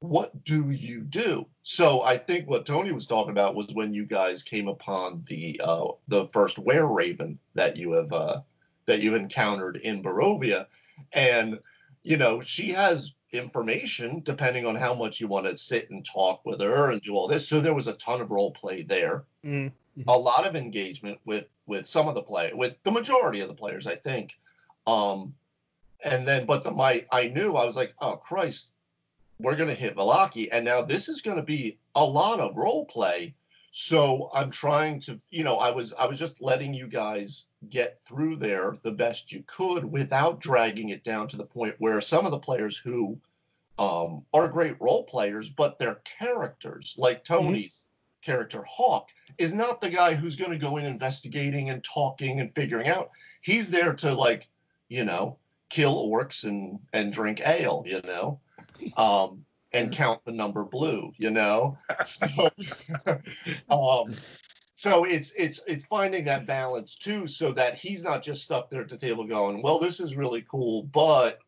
what 0.00 0.44
do 0.44 0.70
you 0.70 1.02
do? 1.02 1.46
So 1.62 2.02
I 2.02 2.16
think 2.16 2.48
what 2.48 2.66
Tony 2.66 2.90
was 2.90 3.06
talking 3.06 3.30
about 3.30 3.54
was 3.54 3.72
when 3.72 3.92
you 3.94 4.06
guys 4.06 4.42
came 4.42 4.66
upon 4.66 5.24
the 5.26 5.60
uh, 5.62 5.92
the 6.08 6.26
first 6.26 6.58
were 6.58 6.86
raven 6.86 7.38
that 7.54 7.76
you 7.76 7.92
have 7.92 8.12
uh, 8.12 8.40
that 8.86 9.02
you 9.02 9.14
encountered 9.14 9.76
in 9.76 10.02
Barovia, 10.02 10.66
and 11.12 11.60
you 12.02 12.16
know 12.16 12.40
she 12.40 12.70
has 12.70 13.12
information 13.32 14.22
depending 14.24 14.66
on 14.66 14.74
how 14.74 14.94
much 14.94 15.20
you 15.20 15.28
want 15.28 15.46
to 15.46 15.56
sit 15.56 15.90
and 15.90 16.04
talk 16.04 16.44
with 16.44 16.60
her 16.60 16.90
and 16.90 17.00
do 17.02 17.14
all 17.14 17.28
this. 17.28 17.46
So 17.46 17.60
there 17.60 17.74
was 17.74 17.86
a 17.86 17.92
ton 17.94 18.20
of 18.20 18.30
role 18.30 18.50
play 18.50 18.82
there, 18.82 19.24
Mm. 19.44 19.70
a 20.08 20.18
lot 20.18 20.46
of 20.46 20.56
engagement 20.56 21.18
with 21.26 21.44
with 21.66 21.86
some 21.86 22.08
of 22.08 22.14
the 22.14 22.22
play 22.22 22.52
with 22.54 22.82
the 22.84 22.90
majority 22.90 23.40
of 23.40 23.48
the 23.48 23.54
players, 23.54 23.86
I 23.86 23.96
think. 23.96 24.38
Um, 24.86 25.34
and 26.02 26.26
then, 26.26 26.46
but 26.46 26.64
the 26.64 26.70
my 26.70 27.04
I 27.12 27.28
knew 27.28 27.54
I 27.54 27.66
was 27.66 27.76
like, 27.76 27.94
oh 28.00 28.16
Christ, 28.16 28.72
we're 29.42 29.56
gonna 29.56 29.74
hit 29.74 29.96
Vallaki, 29.96 30.48
and 30.52 30.64
now 30.64 30.82
this 30.82 31.08
is 31.08 31.22
gonna 31.22 31.42
be 31.42 31.78
a 31.94 32.04
lot 32.04 32.40
of 32.40 32.56
role 32.56 32.84
play. 32.86 33.34
So 33.72 34.30
I'm 34.34 34.50
trying 34.50 34.98
to, 35.00 35.18
you 35.30 35.44
know, 35.44 35.56
I 35.56 35.70
was 35.70 35.92
I 35.92 36.06
was 36.06 36.18
just 36.18 36.42
letting 36.42 36.74
you 36.74 36.88
guys 36.88 37.46
get 37.68 38.00
through 38.02 38.36
there 38.36 38.76
the 38.82 38.90
best 38.90 39.32
you 39.32 39.44
could 39.46 39.84
without 39.84 40.40
dragging 40.40 40.88
it 40.88 41.04
down 41.04 41.28
to 41.28 41.36
the 41.36 41.46
point 41.46 41.76
where 41.78 42.00
some 42.00 42.24
of 42.24 42.32
the 42.32 42.38
players 42.38 42.76
who 42.76 43.20
um, 43.78 44.26
are 44.34 44.48
great 44.48 44.76
role 44.80 45.04
players, 45.04 45.50
but 45.50 45.78
they're 45.78 46.02
characters 46.18 46.94
like 46.98 47.24
Tony's 47.24 47.88
character 48.22 48.62
Hawk 48.68 49.08
is 49.38 49.54
not 49.54 49.80
the 49.80 49.88
guy 49.88 50.14
who's 50.14 50.36
going 50.36 50.50
to 50.50 50.58
go 50.58 50.76
in 50.76 50.84
investigating 50.84 51.70
and 51.70 51.82
talking 51.82 52.40
and 52.40 52.54
figuring 52.54 52.88
out. 52.88 53.10
He's 53.40 53.70
there 53.70 53.94
to 53.94 54.14
like, 54.14 54.48
you 54.88 55.04
know, 55.04 55.38
kill 55.70 56.10
orcs 56.10 56.44
and 56.44 56.80
and 56.92 57.12
drink 57.12 57.40
ale, 57.44 57.84
you 57.86 58.00
know, 58.02 58.40
um, 58.96 59.44
and 59.72 59.92
count 59.92 60.24
the 60.24 60.32
number 60.32 60.64
blue, 60.64 61.12
you 61.16 61.30
know. 61.30 61.78
So, 62.04 62.26
um, 63.70 64.14
so 64.74 65.04
it's 65.04 65.32
it's 65.32 65.60
it's 65.66 65.84
finding 65.84 66.24
that 66.24 66.46
balance 66.46 66.96
too, 66.96 67.26
so 67.26 67.52
that 67.52 67.74
he's 67.74 68.02
not 68.02 68.22
just 68.22 68.44
stuck 68.44 68.70
there 68.70 68.80
at 68.80 68.88
the 68.88 68.96
table 68.96 69.26
going, 69.26 69.62
well, 69.62 69.78
this 69.78 70.00
is 70.00 70.16
really 70.16 70.42
cool, 70.42 70.84
but 70.84 71.38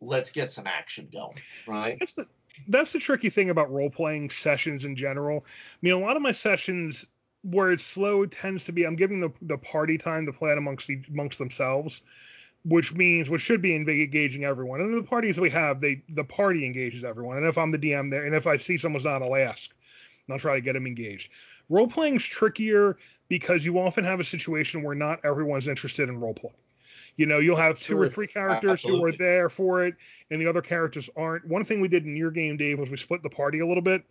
let's 0.00 0.30
get 0.30 0.52
some 0.52 0.66
action 0.66 1.08
going, 1.10 1.38
right? 1.66 1.96
That's 1.98 2.12
the 2.12 2.26
that's 2.68 2.92
the 2.92 2.98
tricky 2.98 3.30
thing 3.30 3.50
about 3.50 3.72
role 3.72 3.90
playing 3.90 4.30
sessions 4.30 4.84
in 4.84 4.96
general. 4.96 5.44
I 5.46 5.78
mean, 5.80 5.94
a 5.94 5.98
lot 5.98 6.16
of 6.16 6.22
my 6.22 6.32
sessions 6.32 7.06
where 7.42 7.72
it's 7.72 7.84
slow 7.84 8.26
tends 8.26 8.64
to 8.64 8.72
be 8.72 8.84
I'm 8.84 8.96
giving 8.96 9.20
the 9.20 9.30
the 9.40 9.58
party 9.58 9.98
time 9.98 10.26
to 10.26 10.32
play 10.32 10.52
it 10.52 10.58
amongst 10.58 10.86
the, 10.86 11.02
amongst 11.08 11.38
themselves, 11.38 12.02
which 12.64 12.94
means 12.94 13.28
which 13.28 13.42
should 13.42 13.60
be 13.60 13.74
engaging 13.74 14.44
everyone. 14.44 14.80
And 14.80 14.96
the 14.96 15.02
parties 15.02 15.38
we 15.38 15.50
have, 15.50 15.80
they 15.80 16.02
the 16.10 16.24
party 16.24 16.64
engages 16.64 17.04
everyone. 17.04 17.38
And 17.38 17.46
if 17.46 17.58
I'm 17.58 17.70
the 17.70 17.78
DM 17.78 18.10
there, 18.10 18.24
and 18.24 18.34
if 18.34 18.46
I 18.46 18.56
see 18.56 18.78
someone's 18.78 19.04
not, 19.04 19.22
I'll 19.22 19.34
ask. 19.34 19.70
And 20.26 20.34
I'll 20.34 20.38
try 20.38 20.54
to 20.54 20.60
get 20.60 20.74
them 20.74 20.86
engaged. 20.86 21.30
Role 21.68 21.88
playing's 21.88 22.24
trickier 22.24 22.98
because 23.28 23.64
you 23.64 23.78
often 23.78 24.04
have 24.04 24.20
a 24.20 24.24
situation 24.24 24.82
where 24.82 24.94
not 24.94 25.20
everyone's 25.24 25.68
interested 25.68 26.08
in 26.08 26.20
role 26.20 26.34
play. 26.34 26.52
You 27.16 27.26
know, 27.26 27.40
you'll 27.40 27.56
have 27.56 27.78
two 27.78 28.00
or 28.00 28.08
three 28.08 28.26
characters 28.26 28.82
who 28.82 29.04
are 29.04 29.12
there 29.12 29.50
for 29.50 29.84
it, 29.84 29.94
and 30.30 30.40
the 30.40 30.46
other 30.46 30.62
characters 30.62 31.10
aren't. 31.14 31.46
One 31.46 31.64
thing 31.64 31.80
we 31.80 31.88
did 31.88 32.06
in 32.06 32.16
your 32.16 32.30
game, 32.30 32.56
Dave, 32.56 32.78
was 32.78 32.88
we 32.88 32.96
split 32.96 33.22
the 33.22 33.28
party 33.28 33.58
a 33.60 33.66
little 33.66 33.82
bit. 33.82 34.02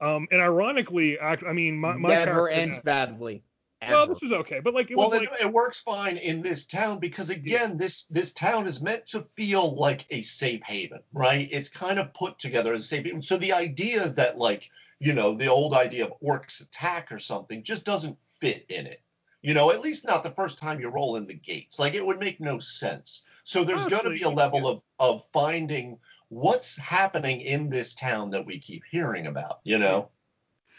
Um, 0.00 0.28
and 0.30 0.40
ironically, 0.40 1.18
I, 1.18 1.32
I 1.32 1.52
mean, 1.52 1.76
my, 1.76 1.96
my 1.96 2.10
Never 2.10 2.48
ends 2.48 2.80
badly. 2.82 3.42
Well, 3.90 4.06
this 4.06 4.22
was 4.22 4.32
okay, 4.32 4.60
but 4.60 4.74
like 4.74 4.90
it 4.90 4.96
well, 4.96 5.10
was 5.10 5.22
it, 5.22 5.30
like 5.30 5.40
it 5.40 5.52
works 5.52 5.80
fine 5.80 6.16
in 6.16 6.42
this 6.42 6.66
town 6.66 6.98
because 6.98 7.30
again, 7.30 7.76
this 7.76 8.04
this 8.10 8.32
town 8.32 8.66
is 8.66 8.80
meant 8.80 9.06
to 9.06 9.22
feel 9.22 9.74
like 9.74 10.06
a 10.10 10.22
safe 10.22 10.62
haven, 10.62 11.00
right? 11.12 11.48
It's 11.50 11.68
kind 11.68 11.98
of 11.98 12.14
put 12.14 12.38
together 12.38 12.72
as 12.72 12.82
a 12.82 12.84
safe 12.84 13.04
haven. 13.04 13.22
So 13.22 13.36
the 13.36 13.52
idea 13.52 14.08
that 14.10 14.38
like 14.38 14.70
you 14.98 15.12
know 15.12 15.34
the 15.34 15.48
old 15.48 15.74
idea 15.74 16.06
of 16.06 16.14
orcs 16.20 16.62
attack 16.62 17.12
or 17.12 17.18
something 17.18 17.62
just 17.62 17.84
doesn't 17.84 18.18
fit 18.40 18.66
in 18.68 18.86
it. 18.86 19.00
You 19.42 19.52
know, 19.52 19.70
at 19.70 19.80
least 19.80 20.06
not 20.06 20.22
the 20.22 20.30
first 20.30 20.58
time 20.58 20.80
you 20.80 20.88
roll 20.88 21.16
in 21.16 21.26
the 21.26 21.34
gates. 21.34 21.78
Like 21.78 21.94
it 21.94 22.04
would 22.04 22.18
make 22.18 22.40
no 22.40 22.58
sense. 22.58 23.22
So 23.42 23.62
there's 23.62 23.86
going 23.86 24.04
to 24.04 24.10
be 24.10 24.22
a 24.22 24.30
level 24.30 24.66
of 24.66 24.82
of 24.98 25.26
finding 25.32 25.98
what's 26.28 26.76
happening 26.78 27.42
in 27.42 27.68
this 27.68 27.94
town 27.94 28.30
that 28.30 28.46
we 28.46 28.58
keep 28.58 28.82
hearing 28.90 29.26
about. 29.26 29.60
You 29.64 29.78
know. 29.78 30.08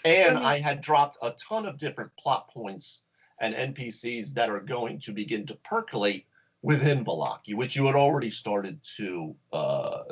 And 0.05 0.37
I 0.37 0.39
mean- 0.39 0.45
I 0.45 0.59
had 0.59 0.81
dropped 0.81 1.17
a 1.21 1.31
ton 1.31 1.65
of 1.65 1.77
different 1.77 2.15
plot 2.15 2.49
points 2.49 3.01
and 3.39 3.53
NPCs 3.53 4.33
that 4.35 4.49
are 4.49 4.61
going 4.61 4.99
to 4.99 5.11
begin 5.11 5.45
to 5.47 5.55
percolate 5.55 6.25
within 6.61 7.03
Vallaki, 7.03 7.53
which 7.53 7.75
you 7.75 7.85
had 7.85 7.95
already 7.95 8.29
started 8.29 8.81
to 8.97 9.35
uh, 9.51 10.03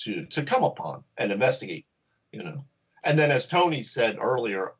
to 0.00 0.24
to 0.26 0.42
come 0.42 0.64
upon 0.64 1.04
and 1.18 1.30
investigate, 1.30 1.86
you 2.32 2.42
know. 2.42 2.64
And 3.02 3.18
then, 3.18 3.30
as 3.30 3.46
Tony 3.46 3.82
said 3.82 4.16
earlier, 4.20 4.72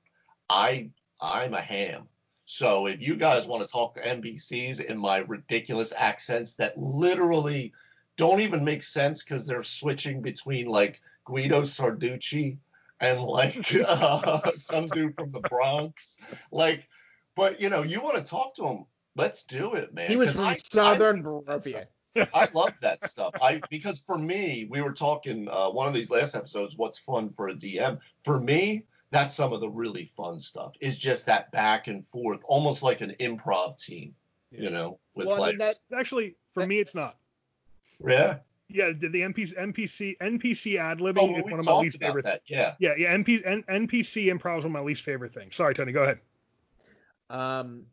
I 0.49 0.91
I'm 1.21 1.55
a 1.55 1.61
ham. 1.61 2.09
So 2.47 2.87
if 2.87 3.01
you 3.01 3.17
guys 3.17 3.47
want 3.47 3.63
to 3.63 3.69
talk 3.69 3.95
to 3.95 4.07
NPCs 4.07 4.85
in 4.85 4.99
my 4.99 5.19
ridiculous 5.19 5.93
accents 5.97 6.55
that 6.55 6.79
literally 6.79 7.73
don't 8.17 8.41
even 8.41 8.65
make 8.65 8.83
sense 8.83 9.23
because 9.23 9.47
they're 9.47 9.63
switching 9.63 10.21
between 10.21 10.67
like 10.67 11.01
Guido 11.25 11.63
Sarducci 11.63 12.59
and 13.05 13.21
like 13.23 13.75
uh, 13.87 14.41
some 14.57 14.87
dude 14.87 15.15
from 15.15 15.31
the 15.31 15.41
Bronx, 15.41 16.17
like 16.51 16.89
but 17.37 17.61
you 17.61 17.69
know, 17.71 17.83
you 17.83 18.01
want 18.01 18.17
to 18.17 18.25
talk 18.25 18.55
to 18.57 18.65
him, 18.67 18.85
let's 19.17 19.43
do 19.45 19.75
it, 19.75 19.93
man. 19.95 20.09
he 20.09 20.17
was 20.17 20.35
from 20.35 20.45
I- 20.45 20.57
Southern 20.73 21.21
I- 21.21 21.23
Barovia. 21.23 21.87
I 22.33 22.49
love 22.55 22.71
that 22.81 23.11
stuff. 23.11 23.33
I 23.43 23.61
because 23.71 23.99
for 24.07 24.17
me, 24.17 24.69
we 24.71 24.81
were 24.81 24.93
talking 24.93 25.49
uh, 25.51 25.69
one 25.71 25.89
of 25.89 25.95
these 25.95 26.11
last 26.11 26.37
episodes. 26.37 26.79
What's 26.79 26.97
fun 26.97 27.29
for 27.29 27.49
a 27.49 27.55
DM? 27.55 27.99
For 28.23 28.39
me, 28.39 28.87
that's 29.11 29.35
some 29.35 29.53
of 29.53 29.61
the 29.61 29.69
really 29.69 30.13
fun 30.17 30.39
stuff. 30.39 30.75
Is 30.81 30.97
just 30.97 31.27
that 31.27 31.51
back 31.51 31.89
and 31.89 32.07
forth, 32.07 32.39
almost 32.45 32.85
like 32.85 33.01
an 33.01 33.17
improv 33.19 33.83
team. 33.85 34.15
You 34.53 34.71
know, 34.71 35.01
with 35.17 35.27
Well, 35.27 35.43
I 35.43 35.49
mean, 35.49 35.57
players. 35.59 35.83
actually 35.93 36.37
for 36.53 36.65
me 36.65 36.79
it's 36.79 36.95
not. 36.95 37.17
yeah. 38.07 38.39
Yeah, 38.75 38.91
the, 38.91 39.09
the 39.09 39.21
NPC 39.21 39.57
NPC 39.57 40.19
NPC 40.19 40.77
ad 40.79 40.99
libbing 40.99 41.19
Oh, 41.19 41.27
well, 41.31 41.37
is 41.37 41.45
one 41.45 41.61
of 41.61 41.65
my 41.65 41.79
least 41.79 41.99
favorite. 41.99 42.25
that. 42.25 42.43
Yeah. 42.49 42.75
Yeah, 42.81 42.95
yeah, 42.99 43.15
NP, 43.17 43.43
N, 43.47 43.63
NPC 43.69 44.27
improv 44.27 44.59
is 44.59 44.65
one 44.65 44.67
of 44.67 44.71
my 44.73 44.81
least 44.81 45.03
favorite 45.03 45.33
things. 45.33 45.55
Sorry, 45.55 45.75
Tony, 45.75 45.93
go 45.93 46.03
ahead. 46.03 46.19
Um, 47.31 47.85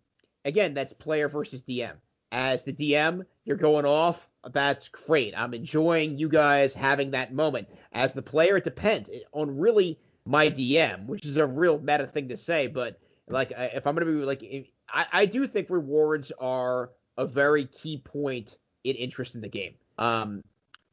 again, 0.46 0.74
that's 0.74 0.94
player 0.94 1.30
versus 1.30 1.63
DM. 1.63 1.94
As 2.32 2.63
the 2.63 2.74
DM, 2.74 3.26
you're 3.46 3.58
going 3.58 3.86
off. 3.86 4.28
That's 4.52 4.89
great. 4.89 5.34
I'm 5.38 5.54
enjoying 5.54 6.17
you 6.17 6.30
guys 6.30 6.74
having 6.74 7.12
that 7.12 7.34
moment. 7.34 7.67
As 7.91 8.13
the 8.13 8.22
player, 8.24 8.58
it 8.58 8.63
depends 8.63 9.10
on 9.34 9.58
really 9.60 10.00
my 10.26 10.50
DM, 10.50 11.06
which 11.08 11.26
is 11.26 11.38
a 11.38 11.46
real 11.46 11.78
meta 11.80 12.08
thing 12.08 12.30
to 12.30 12.38
say. 12.38 12.67
But 12.67 13.00
like, 13.28 13.52
if 13.56 13.86
I'm 13.86 13.94
gonna 13.96 14.06
be 14.06 14.12
like, 14.13 14.41
I, 14.89 15.06
I 15.12 15.26
do 15.26 15.46
think 15.46 15.70
rewards 15.70 16.32
are 16.39 16.91
a 17.17 17.28
very 17.28 17.65
key 17.65 17.98
point 18.04 18.58
in 18.84 18.96
interest 18.96 19.36
in 19.36 19.41
the 19.41 19.50
game. 19.50 19.76
Um, 20.00 20.41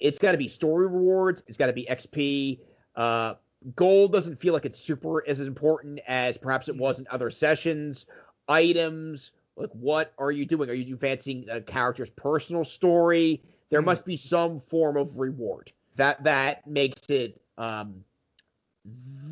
it's 0.00 0.18
got 0.18 0.32
to 0.32 0.38
be 0.38 0.48
story 0.48 0.86
rewards. 0.86 1.42
It's 1.46 1.56
got 1.56 1.66
to 1.66 1.72
be 1.72 1.86
XP. 1.90 2.60
Uh, 2.94 3.34
gold 3.74 4.12
doesn't 4.12 4.36
feel 4.36 4.52
like 4.52 4.64
it's 4.64 4.78
super 4.78 5.26
as 5.26 5.40
important 5.40 6.00
as 6.06 6.36
perhaps 6.36 6.68
it 6.68 6.76
was 6.76 6.98
in 6.98 7.06
other 7.10 7.30
sessions. 7.30 8.06
Items, 8.48 9.32
like 9.56 9.70
what 9.72 10.12
are 10.18 10.30
you 10.30 10.46
doing? 10.46 10.70
Are 10.70 10.74
you 10.74 10.94
advancing 10.94 11.46
a 11.50 11.60
character's 11.60 12.10
personal 12.10 12.64
story? 12.64 13.42
There 13.70 13.82
mm. 13.82 13.86
must 13.86 14.06
be 14.06 14.16
some 14.16 14.60
form 14.60 14.96
of 14.96 15.18
reward. 15.18 15.72
That 15.96 16.22
that 16.24 16.66
makes 16.66 17.06
it 17.10 17.40
um, 17.58 18.04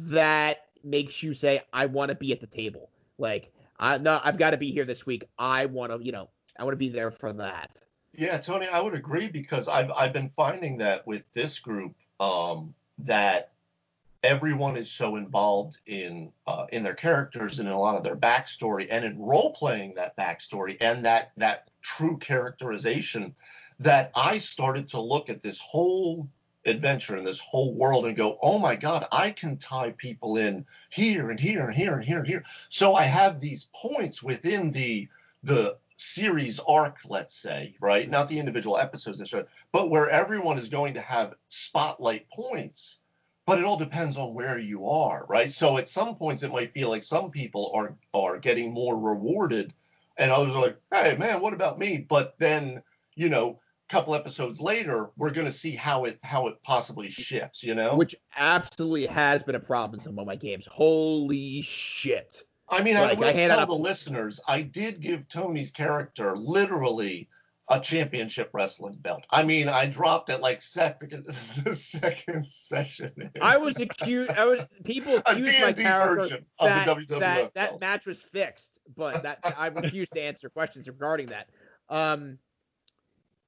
that 0.08 0.66
makes 0.82 1.22
you 1.22 1.32
say, 1.32 1.62
I 1.72 1.86
want 1.86 2.10
to 2.10 2.16
be 2.16 2.32
at 2.32 2.40
the 2.40 2.46
table. 2.46 2.90
Like 3.18 3.52
I 3.78 3.98
no, 3.98 4.20
I've 4.22 4.38
got 4.38 4.50
to 4.50 4.58
be 4.58 4.70
here 4.70 4.84
this 4.84 5.06
week. 5.06 5.24
I 5.38 5.66
want 5.66 5.92
to, 5.92 6.04
you 6.04 6.12
know, 6.12 6.28
I 6.58 6.64
want 6.64 6.72
to 6.72 6.78
be 6.78 6.88
there 6.88 7.10
for 7.10 7.32
that. 7.34 7.80
Yeah, 8.16 8.38
Tony, 8.38 8.66
I 8.66 8.80
would 8.80 8.94
agree 8.94 9.28
because 9.28 9.68
I've 9.68 9.90
I've 9.90 10.12
been 10.12 10.30
finding 10.30 10.78
that 10.78 11.06
with 11.06 11.26
this 11.34 11.58
group 11.58 11.94
um, 12.18 12.74
that 13.00 13.52
everyone 14.22 14.76
is 14.76 14.90
so 14.90 15.16
involved 15.16 15.78
in 15.86 16.32
uh, 16.46 16.66
in 16.72 16.82
their 16.82 16.94
characters 16.94 17.58
and 17.58 17.68
in 17.68 17.74
a 17.74 17.78
lot 17.78 17.96
of 17.96 18.04
their 18.04 18.16
backstory 18.16 18.86
and 18.90 19.04
in 19.04 19.20
role 19.20 19.52
playing 19.52 19.94
that 19.94 20.16
backstory 20.16 20.78
and 20.80 21.04
that 21.04 21.32
that 21.36 21.68
true 21.82 22.16
characterization 22.16 23.34
that 23.80 24.10
I 24.14 24.38
started 24.38 24.88
to 24.88 25.00
look 25.00 25.28
at 25.28 25.42
this 25.42 25.60
whole 25.60 26.28
adventure 26.64 27.16
in 27.18 27.24
this 27.24 27.38
whole 27.38 27.74
world 27.74 28.06
and 28.06 28.16
go, 28.16 28.38
oh 28.42 28.58
my 28.58 28.74
God, 28.76 29.06
I 29.12 29.30
can 29.30 29.58
tie 29.58 29.92
people 29.92 30.38
in 30.38 30.64
here 30.90 31.30
and 31.30 31.38
here 31.38 31.66
and 31.66 31.76
here 31.76 31.94
and 31.94 32.04
here 32.04 32.18
and 32.18 32.26
here. 32.26 32.44
So 32.70 32.94
I 32.94 33.04
have 33.04 33.40
these 33.40 33.68
points 33.74 34.22
within 34.22 34.72
the 34.72 35.08
the 35.42 35.76
series 35.96 36.60
arc, 36.60 36.98
let's 37.06 37.34
say, 37.34 37.74
right? 37.80 38.08
Not 38.08 38.28
the 38.28 38.38
individual 38.38 38.78
episodes, 38.78 39.34
but 39.72 39.90
where 39.90 40.08
everyone 40.08 40.58
is 40.58 40.68
going 40.68 40.94
to 40.94 41.00
have 41.00 41.34
spotlight 41.48 42.30
points. 42.30 43.00
But 43.46 43.58
it 43.60 43.64
all 43.64 43.78
depends 43.78 44.18
on 44.18 44.34
where 44.34 44.58
you 44.58 44.88
are, 44.88 45.24
right? 45.28 45.50
So 45.50 45.78
at 45.78 45.88
some 45.88 46.16
points 46.16 46.42
it 46.42 46.50
might 46.50 46.74
feel 46.74 46.88
like 46.88 47.04
some 47.04 47.30
people 47.30 47.70
are 47.74 47.94
are 48.12 48.38
getting 48.38 48.72
more 48.72 48.98
rewarded, 48.98 49.72
and 50.16 50.32
others 50.32 50.54
are 50.54 50.62
like, 50.62 50.78
hey 50.92 51.16
man, 51.16 51.40
what 51.40 51.52
about 51.52 51.78
me? 51.78 51.98
But 51.98 52.34
then, 52.38 52.82
you 53.14 53.28
know, 53.28 53.60
a 53.88 53.92
couple 53.92 54.16
episodes 54.16 54.60
later, 54.60 55.12
we're 55.16 55.30
going 55.30 55.46
to 55.46 55.52
see 55.52 55.76
how 55.76 56.06
it 56.06 56.18
how 56.24 56.48
it 56.48 56.60
possibly 56.64 57.08
shifts, 57.08 57.62
you 57.62 57.76
know? 57.76 57.94
Which 57.94 58.16
absolutely 58.36 59.06
has 59.06 59.44
been 59.44 59.54
a 59.54 59.60
problem 59.60 59.94
in 59.94 60.00
some 60.00 60.18
of 60.18 60.26
my 60.26 60.34
games. 60.34 60.66
Holy 60.66 61.62
shit. 61.62 62.42
I 62.68 62.82
mean, 62.82 62.94
like, 62.94 63.16
I 63.16 63.20
will 63.20 63.28
I 63.28 63.32
tell 63.32 63.66
the 63.66 63.74
listeners, 63.74 64.40
I 64.46 64.62
did 64.62 65.00
give 65.00 65.28
Tony's 65.28 65.70
character 65.70 66.36
literally 66.36 67.28
a 67.68 67.80
championship 67.80 68.50
wrestling 68.52 68.94
belt. 68.94 69.24
I 69.30 69.42
mean, 69.42 69.68
I 69.68 69.86
dropped 69.86 70.30
it 70.30 70.40
like 70.40 70.62
second 70.62 71.24
the 71.64 71.74
second 71.74 72.48
session. 72.48 73.30
I 73.40 73.58
was 73.58 73.80
accused. 73.80 74.30
I 74.30 74.44
was 74.44 74.60
people 74.84 75.16
accused 75.26 75.60
my 75.60 75.72
character 75.72 76.40
that 76.60 76.98
that, 77.08 77.54
that 77.54 77.80
match 77.80 78.06
was 78.06 78.22
fixed, 78.22 78.78
but 78.96 79.22
that 79.24 79.40
I 79.56 79.68
refused 79.68 80.12
to 80.14 80.22
answer 80.22 80.48
questions 80.48 80.86
regarding 80.88 81.26
that. 81.26 81.48
Um, 81.88 82.38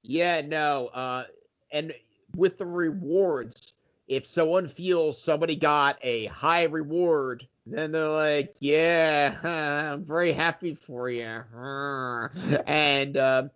yeah, 0.03 0.41
no. 0.41 0.89
Uh, 0.89 1.25
and 1.71 1.93
with 2.37 2.59
the 2.59 2.67
rewards, 2.67 3.73
if 4.09 4.27
someone 4.27 4.69
feels 4.69 5.23
somebody 5.23 5.55
got 5.55 5.99
a 6.03 6.27
high 6.27 6.65
reward, 6.65 7.47
then 7.73 7.93
they're 7.93 8.09
like, 8.09 8.57
yeah, 8.61 9.37
I'm 9.93 10.05
very 10.05 10.33
happy 10.33 10.75
for 10.75 11.09
you. 11.09 11.25
and 12.67 13.17
uh, 13.17 13.49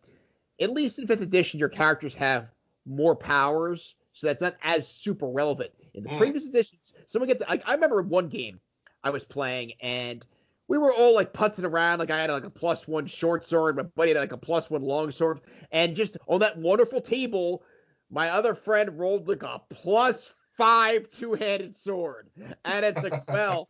at 0.60 0.70
least 0.70 0.98
in 0.98 1.06
fifth 1.06 1.22
edition, 1.22 1.60
your 1.60 1.68
characters 1.68 2.14
have 2.14 2.50
more 2.86 3.16
powers, 3.16 3.94
so 4.12 4.26
that's 4.26 4.40
not 4.40 4.54
as 4.62 4.88
super 4.88 5.28
relevant. 5.28 5.70
In 5.94 6.04
the 6.04 6.10
mm. 6.10 6.18
previous 6.18 6.48
editions, 6.48 6.92
someone 7.06 7.28
gets 7.28 7.42
like 7.48 7.62
I 7.66 7.74
remember 7.74 8.02
one 8.02 8.28
game 8.28 8.60
I 9.04 9.10
was 9.10 9.24
playing 9.24 9.72
and 9.80 10.24
we 10.68 10.78
were 10.78 10.92
all 10.92 11.14
like 11.14 11.32
putzing 11.32 11.64
around. 11.64 11.98
Like 11.98 12.10
I 12.10 12.20
had 12.20 12.30
like 12.30 12.44
a 12.44 12.50
plus 12.50 12.88
one 12.88 13.06
short 13.06 13.44
sword, 13.44 13.76
my 13.76 13.82
buddy 13.82 14.12
had 14.12 14.18
like 14.18 14.32
a 14.32 14.38
plus 14.38 14.70
one 14.70 14.82
long 14.82 15.10
sword, 15.10 15.40
and 15.70 15.94
just 15.94 16.16
on 16.26 16.40
that 16.40 16.56
wonderful 16.56 17.00
table, 17.00 17.62
my 18.10 18.30
other 18.30 18.54
friend 18.54 18.98
rolled 18.98 19.28
like 19.28 19.42
a 19.42 19.60
plus 19.68 20.34
five 20.56 21.10
two-handed 21.10 21.74
sword, 21.74 22.30
and 22.64 22.84
it's 22.86 23.02
like, 23.02 23.28
well, 23.30 23.68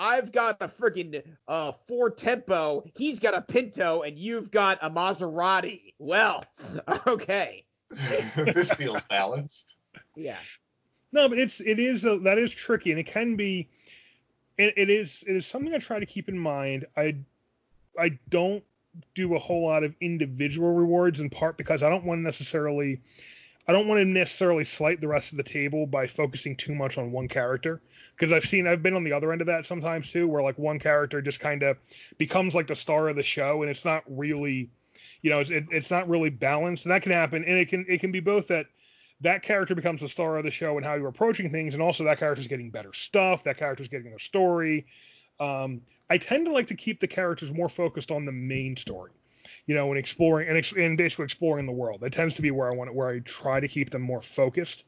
I've 0.00 0.32
got 0.32 0.56
a 0.62 0.66
freaking 0.66 1.22
uh, 1.46 1.72
Ford 1.86 2.16
Tempo, 2.16 2.84
he's 2.96 3.20
got 3.20 3.34
a 3.34 3.42
Pinto, 3.42 4.00
and 4.00 4.18
you've 4.18 4.50
got 4.50 4.78
a 4.80 4.90
Maserati. 4.90 5.92
Well, 5.98 6.42
okay. 7.06 7.66
this 8.36 8.72
feels 8.72 9.02
balanced. 9.10 9.76
Yeah. 10.16 10.38
No, 11.12 11.28
but 11.28 11.38
it's 11.38 11.60
it 11.60 11.78
is 11.78 12.04
a, 12.06 12.18
that 12.20 12.38
is 12.38 12.52
tricky, 12.52 12.92
and 12.92 12.98
it 12.98 13.06
can 13.06 13.36
be 13.36 13.68
it, 14.56 14.74
it 14.76 14.90
is 14.90 15.22
it 15.26 15.36
is 15.36 15.46
something 15.46 15.74
I 15.74 15.78
try 15.78 16.00
to 16.00 16.06
keep 16.06 16.28
in 16.28 16.38
mind. 16.38 16.86
I 16.96 17.16
I 17.98 18.18
don't 18.30 18.64
do 19.14 19.34
a 19.34 19.38
whole 19.38 19.66
lot 19.66 19.84
of 19.84 19.94
individual 20.00 20.72
rewards 20.72 21.20
in 21.20 21.28
part 21.28 21.58
because 21.58 21.82
I 21.82 21.90
don't 21.90 22.04
want 22.04 22.20
to 22.20 22.22
necessarily 22.22 23.00
I 23.70 23.72
don't 23.72 23.86
want 23.86 24.00
to 24.00 24.04
necessarily 24.04 24.64
slight 24.64 25.00
the 25.00 25.06
rest 25.06 25.30
of 25.30 25.36
the 25.36 25.44
table 25.44 25.86
by 25.86 26.08
focusing 26.08 26.56
too 26.56 26.74
much 26.74 26.98
on 26.98 27.12
one 27.12 27.28
character 27.28 27.80
because 28.16 28.32
I've 28.32 28.44
seen 28.44 28.66
I've 28.66 28.82
been 28.82 28.94
on 28.94 29.04
the 29.04 29.12
other 29.12 29.30
end 29.30 29.40
of 29.42 29.46
that 29.46 29.64
sometimes 29.64 30.10
too 30.10 30.26
where 30.26 30.42
like 30.42 30.58
one 30.58 30.80
character 30.80 31.22
just 31.22 31.38
kind 31.38 31.62
of 31.62 31.78
becomes 32.18 32.56
like 32.56 32.66
the 32.66 32.74
star 32.74 33.08
of 33.08 33.14
the 33.14 33.22
show 33.22 33.62
and 33.62 33.70
it's 33.70 33.84
not 33.84 34.02
really 34.08 34.70
you 35.22 35.30
know 35.30 35.38
it's, 35.38 35.50
it, 35.50 35.66
it's 35.70 35.90
not 35.90 36.08
really 36.08 36.30
balanced 36.30 36.84
and 36.84 36.90
that 36.90 37.02
can 37.02 37.12
happen 37.12 37.44
and 37.44 37.58
it 37.58 37.68
can 37.68 37.86
it 37.88 38.00
can 38.00 38.10
be 38.10 38.18
both 38.18 38.48
that 38.48 38.66
that 39.20 39.42
character 39.42 39.74
becomes 39.74 40.00
the 40.00 40.08
star 40.08 40.36
of 40.38 40.44
the 40.44 40.50
show 40.50 40.76
and 40.76 40.84
how 40.84 40.94
you're 40.94 41.08
approaching 41.08 41.50
things, 41.50 41.74
and 41.74 41.82
also 41.82 42.04
that 42.04 42.18
character's 42.18 42.46
getting 42.46 42.70
better 42.70 42.92
stuff, 42.92 43.44
that 43.44 43.58
character's 43.58 43.88
getting 43.88 44.12
a 44.12 44.18
story. 44.18 44.86
Um, 45.38 45.82
I 46.08 46.18
tend 46.18 46.46
to 46.46 46.52
like 46.52 46.68
to 46.68 46.74
keep 46.74 47.00
the 47.00 47.06
characters 47.06 47.52
more 47.52 47.68
focused 47.68 48.10
on 48.10 48.24
the 48.24 48.32
main 48.32 48.76
story, 48.76 49.12
you 49.66 49.74
know, 49.74 49.88
and 49.90 49.98
exploring 49.98 50.48
and, 50.48 50.56
ex- 50.56 50.72
and 50.72 50.96
basically 50.96 51.24
exploring 51.24 51.66
the 51.66 51.72
world. 51.72 52.00
That 52.00 52.12
tends 52.12 52.34
to 52.36 52.42
be 52.42 52.50
where 52.50 52.70
I 52.70 52.74
want 52.74 52.90
it, 52.90 52.94
where 52.94 53.08
I 53.08 53.20
try 53.20 53.60
to 53.60 53.68
keep 53.68 53.90
them 53.90 54.02
more 54.02 54.22
focused. 54.22 54.84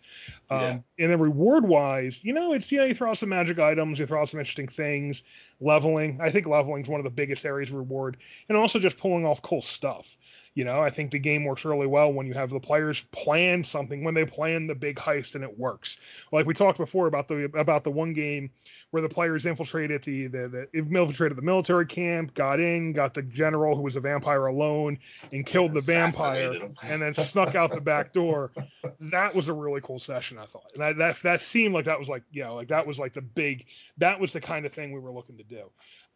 Um, 0.50 0.60
yeah. 0.60 0.78
And 0.98 1.12
then 1.12 1.20
reward 1.20 1.66
wise, 1.66 2.22
you 2.22 2.32
know, 2.32 2.52
it's 2.52 2.70
you 2.70 2.78
know 2.78 2.84
you 2.84 2.94
throw 2.94 3.10
out 3.10 3.18
some 3.18 3.28
magic 3.28 3.58
items, 3.58 3.98
you 3.98 4.06
throw 4.06 4.20
out 4.20 4.28
some 4.28 4.40
interesting 4.40 4.68
things, 4.68 5.22
leveling. 5.60 6.18
I 6.20 6.30
think 6.30 6.46
leveling 6.46 6.82
is 6.82 6.88
one 6.88 7.00
of 7.00 7.04
the 7.04 7.10
biggest 7.10 7.44
areas 7.44 7.70
of 7.70 7.76
reward, 7.76 8.16
and 8.48 8.58
also 8.58 8.78
just 8.78 8.98
pulling 8.98 9.26
off 9.26 9.42
cool 9.42 9.62
stuff. 9.62 10.16
You 10.54 10.64
know, 10.64 10.82
I 10.82 10.90
think 10.90 11.10
the 11.10 11.18
game 11.18 11.44
works 11.44 11.64
really 11.64 11.86
well 11.86 12.12
when 12.12 12.26
you 12.26 12.34
have 12.34 12.50
the 12.50 12.60
players 12.60 13.02
plan 13.10 13.64
something, 13.64 14.04
when 14.04 14.12
they 14.12 14.26
plan 14.26 14.66
the 14.66 14.74
big 14.74 14.96
heist 14.96 15.34
and 15.34 15.42
it 15.42 15.58
works. 15.58 15.96
Like 16.30 16.44
we 16.44 16.52
talked 16.52 16.76
before 16.76 17.06
about 17.06 17.26
the 17.26 17.44
about 17.54 17.84
the 17.84 17.90
one 17.90 18.12
game 18.12 18.50
where 18.90 19.00
the 19.00 19.08
players 19.08 19.46
infiltrated 19.46 20.02
the 20.02 20.26
the, 20.26 20.68
the 20.72 20.78
infiltrated 20.78 21.38
the 21.38 21.42
military 21.42 21.86
camp, 21.86 22.34
got 22.34 22.60
in, 22.60 22.92
got 22.92 23.14
the 23.14 23.22
general 23.22 23.74
who 23.74 23.82
was 23.82 23.96
a 23.96 24.00
vampire 24.00 24.46
alone, 24.46 24.98
and 25.32 25.46
killed 25.46 25.72
the 25.72 25.80
vampire, 25.80 26.68
and 26.82 27.00
then 27.00 27.14
snuck 27.14 27.54
out 27.54 27.72
the 27.72 27.80
back 27.80 28.12
door. 28.12 28.52
That 29.00 29.34
was 29.34 29.48
a 29.48 29.54
really 29.54 29.80
cool 29.80 29.98
session, 29.98 30.36
I 30.38 30.44
thought. 30.44 30.70
And 30.74 30.82
that, 30.82 30.98
that 30.98 31.22
that 31.22 31.40
seemed 31.40 31.72
like 31.72 31.86
that 31.86 31.98
was 31.98 32.10
like 32.10 32.24
you 32.30 32.44
know 32.44 32.54
like 32.54 32.68
that 32.68 32.86
was 32.86 32.98
like 32.98 33.14
the 33.14 33.22
big 33.22 33.64
that 33.96 34.20
was 34.20 34.34
the 34.34 34.40
kind 34.40 34.66
of 34.66 34.72
thing 34.74 34.92
we 34.92 35.00
were 35.00 35.12
looking 35.12 35.38
to 35.38 35.44
do. 35.44 35.70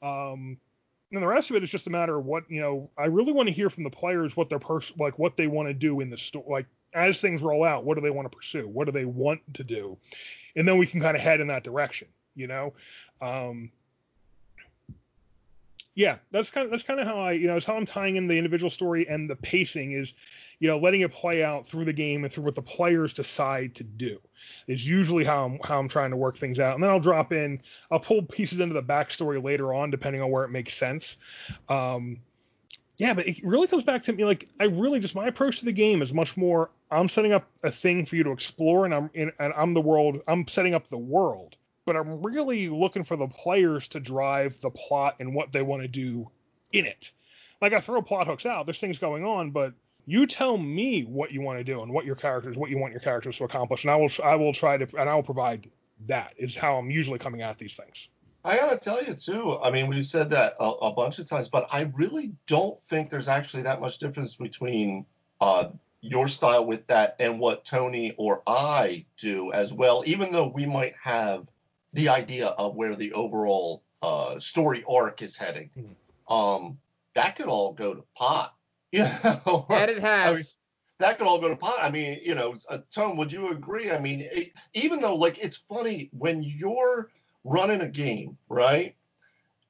Um, 0.06 0.58
and 1.12 1.22
the 1.22 1.26
rest 1.26 1.50
of 1.50 1.56
it 1.56 1.62
is 1.62 1.70
just 1.70 1.86
a 1.86 1.90
matter 1.90 2.16
of 2.16 2.24
what 2.24 2.50
you 2.50 2.60
know. 2.60 2.90
I 2.98 3.06
really 3.06 3.32
want 3.32 3.48
to 3.48 3.54
hear 3.54 3.70
from 3.70 3.84
the 3.84 3.90
players 3.90 4.36
what 4.36 4.48
their 4.48 4.58
pers- 4.58 4.92
like 4.98 5.18
what 5.18 5.36
they 5.36 5.46
want 5.46 5.68
to 5.68 5.74
do 5.74 6.00
in 6.00 6.10
the 6.10 6.18
store. 6.18 6.44
Like 6.48 6.66
as 6.92 7.20
things 7.20 7.42
roll 7.42 7.64
out, 7.64 7.84
what 7.84 7.94
do 7.94 8.00
they 8.00 8.10
want 8.10 8.30
to 8.30 8.36
pursue? 8.36 8.66
What 8.66 8.86
do 8.86 8.92
they 8.92 9.04
want 9.04 9.40
to 9.54 9.64
do? 9.64 9.98
And 10.56 10.66
then 10.66 10.78
we 10.78 10.86
can 10.86 11.00
kind 11.00 11.16
of 11.16 11.22
head 11.22 11.40
in 11.40 11.48
that 11.48 11.64
direction. 11.64 12.08
You 12.34 12.48
know. 12.48 12.74
Um, 13.20 13.70
yeah, 15.96 16.18
that's 16.30 16.50
kind 16.50 16.66
of 16.66 16.70
that's 16.70 16.82
kind 16.82 17.00
of 17.00 17.06
how 17.06 17.18
I 17.18 17.32
you 17.32 17.46
know 17.46 17.56
it's 17.56 17.66
how 17.66 17.74
I'm 17.74 17.86
tying 17.86 18.16
in 18.16 18.28
the 18.28 18.36
individual 18.36 18.70
story 18.70 19.08
and 19.08 19.28
the 19.28 19.34
pacing 19.34 19.92
is, 19.92 20.14
you 20.60 20.68
know, 20.68 20.78
letting 20.78 21.00
it 21.00 21.10
play 21.10 21.42
out 21.42 21.66
through 21.66 21.86
the 21.86 21.92
game 21.92 22.22
and 22.22 22.32
through 22.32 22.44
what 22.44 22.54
the 22.54 22.62
players 22.62 23.14
decide 23.14 23.74
to 23.76 23.84
do 23.84 24.20
is 24.68 24.86
usually 24.86 25.24
how 25.24 25.46
I'm 25.46 25.58
how 25.64 25.78
I'm 25.78 25.88
trying 25.88 26.10
to 26.10 26.16
work 26.16 26.36
things 26.36 26.60
out. 26.60 26.74
And 26.74 26.84
then 26.84 26.90
I'll 26.90 27.00
drop 27.00 27.32
in, 27.32 27.62
I'll 27.90 27.98
pull 27.98 28.22
pieces 28.22 28.60
into 28.60 28.74
the 28.74 28.82
backstory 28.82 29.42
later 29.42 29.72
on, 29.72 29.90
depending 29.90 30.20
on 30.20 30.30
where 30.30 30.44
it 30.44 30.50
makes 30.50 30.74
sense. 30.74 31.16
Um, 31.68 32.18
yeah, 32.98 33.14
but 33.14 33.26
it 33.26 33.42
really 33.42 33.66
comes 33.66 33.82
back 33.82 34.02
to 34.02 34.12
me 34.12 34.24
like 34.24 34.48
I 34.60 34.64
really 34.64 35.00
just 35.00 35.14
my 35.14 35.26
approach 35.26 35.60
to 35.60 35.64
the 35.64 35.72
game 35.72 36.02
is 36.02 36.12
much 36.12 36.36
more 36.36 36.70
I'm 36.90 37.08
setting 37.08 37.32
up 37.32 37.48
a 37.62 37.70
thing 37.70 38.06
for 38.06 38.16
you 38.16 38.24
to 38.24 38.30
explore, 38.30 38.84
and 38.84 38.94
I'm 38.94 39.10
in, 39.14 39.32
and 39.38 39.52
I'm 39.56 39.74
the 39.74 39.80
world. 39.80 40.20
I'm 40.28 40.46
setting 40.46 40.74
up 40.74 40.88
the 40.88 40.98
world, 40.98 41.56
but 41.86 41.96
I'm 41.96 42.20
really 42.20 42.68
looking 42.68 43.04
for 43.04 43.16
the 43.16 43.28
players 43.28 43.88
to 43.88 44.00
drive 44.00 44.60
the 44.60 44.70
plot 44.70 45.16
and 45.20 45.34
what 45.34 45.52
they 45.52 45.62
want 45.62 45.82
to 45.82 45.88
do 45.88 46.28
in 46.72 46.84
it. 46.84 47.12
Like 47.62 47.72
I 47.72 47.80
throw 47.80 48.02
plot 48.02 48.26
hooks 48.26 48.44
out, 48.44 48.66
there's 48.66 48.80
things 48.80 48.98
going 48.98 49.24
on, 49.24 49.52
but 49.52 49.72
you 50.04 50.26
tell 50.26 50.58
me 50.58 51.02
what 51.04 51.32
you 51.32 51.40
want 51.40 51.58
to 51.58 51.64
do 51.64 51.82
and 51.82 51.92
what 51.92 52.04
your 52.04 52.16
characters, 52.16 52.56
what 52.56 52.70
you 52.70 52.78
want 52.78 52.92
your 52.92 53.00
characters 53.00 53.38
to 53.38 53.44
accomplish, 53.44 53.84
and 53.84 53.90
I 53.90 53.96
will 53.96 54.10
I 54.22 54.34
will 54.34 54.52
try 54.52 54.76
to 54.76 54.86
and 54.98 55.08
I 55.08 55.14
will 55.14 55.22
provide 55.22 55.70
that. 56.06 56.34
Is 56.36 56.56
how 56.56 56.76
I'm 56.76 56.90
usually 56.90 57.18
coming 57.18 57.42
at 57.42 57.56
these 57.56 57.74
things. 57.74 58.08
I 58.44 58.56
gotta 58.56 58.78
tell 58.78 59.02
you 59.02 59.14
too. 59.14 59.58
I 59.60 59.70
mean, 59.70 59.88
we've 59.88 60.06
said 60.06 60.30
that 60.30 60.54
a, 60.60 60.64
a, 60.64 60.92
bunch 60.92 61.18
of 61.18 61.26
times, 61.26 61.48
but 61.48 61.66
I 61.72 61.90
really 61.96 62.32
don't 62.46 62.78
think 62.78 63.10
there's 63.10 63.26
actually 63.26 63.64
that 63.64 63.80
much 63.80 63.98
difference 63.98 64.36
between 64.36 65.04
uh, 65.40 65.70
your 66.00 66.28
style 66.28 66.64
with 66.64 66.86
that 66.86 67.16
and 67.18 67.40
what 67.40 67.64
Tony 67.64 68.14
or 68.16 68.42
I 68.46 69.04
do 69.16 69.50
as 69.52 69.72
well. 69.72 70.04
Even 70.06 70.30
though 70.30 70.46
we 70.46 70.64
might 70.64 70.94
have 71.02 71.48
the 71.92 72.08
idea 72.08 72.48
of 72.48 72.74
where 72.74 72.96
the 72.96 73.12
overall 73.12 73.82
uh, 74.02 74.38
story 74.38 74.84
arc 74.88 75.22
is 75.22 75.36
heading, 75.36 75.70
mm-hmm. 75.76 76.32
um, 76.32 76.78
that 77.14 77.36
could 77.36 77.46
all 77.46 77.72
go 77.72 77.94
to 77.94 78.04
pot. 78.16 78.52
You 78.92 79.02
know, 79.02 79.66
and 79.68 79.90
it 79.90 79.98
has. 79.98 80.30
I 80.30 80.34
mean, 80.34 80.44
that 81.00 81.18
could 81.18 81.26
all 81.26 81.40
go 81.40 81.48
to 81.48 81.56
pot. 81.56 81.78
I 81.82 81.90
mean, 81.90 82.20
you 82.22 82.34
know, 82.34 82.54
uh, 82.70 82.78
Tom, 82.90 83.16
would 83.16 83.32
you 83.32 83.50
agree? 83.50 83.90
I 83.90 83.98
mean, 83.98 84.20
it, 84.32 84.52
even 84.74 85.00
though 85.00 85.16
like 85.16 85.38
it's 85.38 85.56
funny 85.56 86.08
when 86.12 86.42
you're 86.42 87.10
running 87.44 87.80
a 87.80 87.88
game, 87.88 88.38
right? 88.48 88.94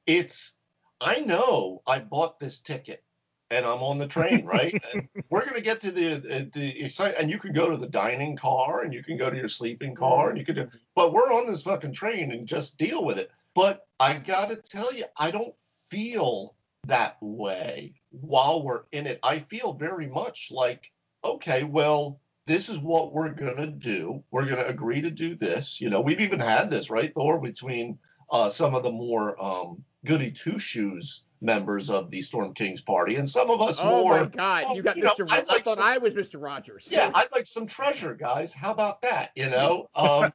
It's 0.07 0.55
I 1.01 1.21
know 1.21 1.83
I 1.87 1.99
bought 1.99 2.39
this 2.39 2.61
ticket 2.61 3.03
and 3.51 3.65
I'm 3.65 3.83
on 3.83 3.99
the 3.99 4.07
train, 4.07 4.45
right? 4.45 4.81
and 4.93 5.09
we're 5.31 5.45
gonna 5.45 5.61
get 5.61 5.81
to 5.83 5.91
the 5.91 6.15
uh, 6.15 6.45
the 6.53 7.17
and 7.19 7.31
you 7.31 7.39
can 7.39 7.53
go 7.53 7.71
to 7.71 7.77
the 7.77 7.89
dining 7.89 8.37
car 8.37 8.83
and 8.83 8.93
you 8.93 9.03
can 9.03 9.17
go 9.17 9.31
to 9.31 9.37
your 9.37 9.49
sleeping 9.49 9.95
car 9.95 10.31
and 10.31 10.39
you 10.39 10.45
can 10.45 10.57
do, 10.57 10.69
but 10.95 11.13
we're 11.13 11.33
on 11.33 11.47
this 11.47 11.63
fucking 11.63 11.93
train 11.93 12.33
and 12.33 12.47
just 12.47 12.79
deal 12.79 13.05
with 13.05 13.19
it. 13.19 13.31
But 13.55 13.87
I 13.99 14.19
gotta 14.19 14.57
tell 14.57 14.93
you, 14.93 15.05
I 15.17 15.31
don't 15.31 15.55
feel 15.89 16.55
that 16.87 17.17
way 17.21 17.95
while 18.11 18.63
we're 18.63 18.85
in 18.93 19.07
it. 19.07 19.19
I 19.23 19.41
feel 19.41 19.73
very 19.73 20.07
much 20.07 20.49
like, 20.51 20.93
okay, 21.25 21.65
well, 21.65 22.21
this 22.47 22.69
is 22.69 22.79
what 22.79 23.13
we're 23.13 23.33
gonna 23.33 23.69
do. 23.69 24.23
We're 24.31 24.47
gonna 24.47 24.65
agree 24.65 25.03
to 25.03 25.11
do 25.11 25.35
this. 25.35 25.81
You 25.81 25.91
know, 25.91 26.01
we've 26.01 26.21
even 26.21 26.41
had 26.41 26.71
this, 26.71 26.91
right, 26.91 27.13
Thor, 27.15 27.41
between 27.41 27.99
uh, 28.31 28.51
some 28.51 28.75
of 28.75 28.83
the 28.83 28.93
more 28.93 29.43
um, 29.43 29.85
goody 30.05 30.31
two 30.31 30.59
shoes 30.59 31.23
members 31.41 31.91
of 31.91 32.11
the 32.11 32.23
Storm 32.23 32.55
Kings 32.55 32.81
party, 32.81 33.17
and 33.17 33.29
some 33.29 33.51
of 33.51 33.61
us 33.61 33.79
oh 33.81 34.03
more. 34.03 34.15
Oh 34.15 34.25
my 34.25 34.27
God, 34.27 34.77
you 34.77 34.83
got 34.83 34.97
you 34.97 35.05
Mr. 35.05 35.21
Know, 35.21 35.25
Ro- 35.25 35.45
like 35.49 35.51
I 35.51 35.61
thought 35.61 35.77
some, 35.77 35.85
I 35.85 35.99
was 35.99 36.15
Mr. 36.15 36.43
Rogers. 36.43 36.89
Yeah, 36.91 37.11
I'd 37.15 37.33
like 37.33 37.47
some 37.47 37.67
treasure, 37.67 38.15
guys. 38.15 38.53
How 38.53 38.73
about 38.73 39.03
that? 39.03 39.31
You 39.35 39.51
know. 39.51 39.89
Um, 39.97 40.33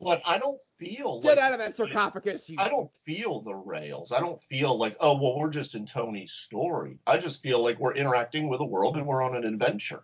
but 0.00 0.22
I 0.26 0.38
don't 0.38 0.60
feel 0.78 1.20
get 1.20 1.36
like, 1.36 1.38
out 1.38 1.52
of 1.52 1.58
that 1.58 1.74
sarcophagus. 1.74 2.48
You... 2.48 2.56
I 2.58 2.68
don't 2.68 2.92
feel 2.94 3.40
the 3.40 3.54
rails. 3.54 4.12
I 4.12 4.20
don't 4.20 4.42
feel 4.42 4.78
like 4.78 4.96
oh 5.00 5.20
well 5.20 5.38
we're 5.38 5.50
just 5.50 5.74
in 5.74 5.86
Tony's 5.86 6.32
story. 6.32 6.98
I 7.06 7.18
just 7.18 7.42
feel 7.42 7.62
like 7.62 7.78
we're 7.78 7.94
interacting 7.94 8.48
with 8.48 8.60
a 8.60 8.64
world 8.64 8.96
and 8.96 9.06
we're 9.06 9.22
on 9.22 9.34
an 9.34 9.44
adventure. 9.44 10.02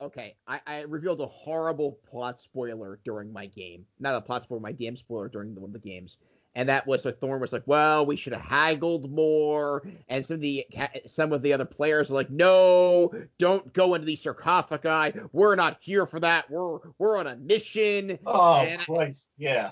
Okay, 0.00 0.36
I, 0.46 0.60
I 0.66 0.80
revealed 0.82 1.20
a 1.20 1.26
horrible 1.26 1.98
plot 2.06 2.40
spoiler 2.40 3.00
during 3.04 3.32
my 3.32 3.46
game. 3.46 3.86
Not 3.98 4.14
a 4.14 4.20
plot 4.20 4.42
spoiler, 4.42 4.60
my 4.60 4.72
DM 4.72 4.98
spoiler 4.98 5.28
during 5.28 5.54
one 5.54 5.64
of 5.64 5.72
the 5.72 5.78
games 5.78 6.18
and 6.54 6.68
that 6.68 6.86
was 6.86 7.04
like 7.04 7.18
Thorn 7.18 7.40
was 7.40 7.52
like, 7.52 7.64
well, 7.66 8.06
we 8.06 8.16
should 8.16 8.32
have 8.32 8.42
haggled 8.42 9.10
more, 9.10 9.82
and 10.08 10.24
some 10.24 10.36
of 10.36 10.40
the 10.40 10.66
some 11.06 11.32
of 11.32 11.42
the 11.42 11.52
other 11.52 11.64
players 11.64 12.10
are 12.10 12.14
like, 12.14 12.30
no, 12.30 13.12
don't 13.38 13.72
go 13.72 13.94
into 13.94 14.06
the 14.06 14.16
sarcophagi. 14.16 15.18
We're 15.32 15.56
not 15.56 15.78
here 15.80 16.06
for 16.06 16.20
that. 16.20 16.50
We're 16.50 16.78
we're 16.98 17.18
on 17.18 17.26
a 17.26 17.36
mission. 17.36 18.18
Oh 18.26 18.56
and 18.56 18.80
Christ, 18.80 19.28
I, 19.38 19.42
yeah. 19.42 19.70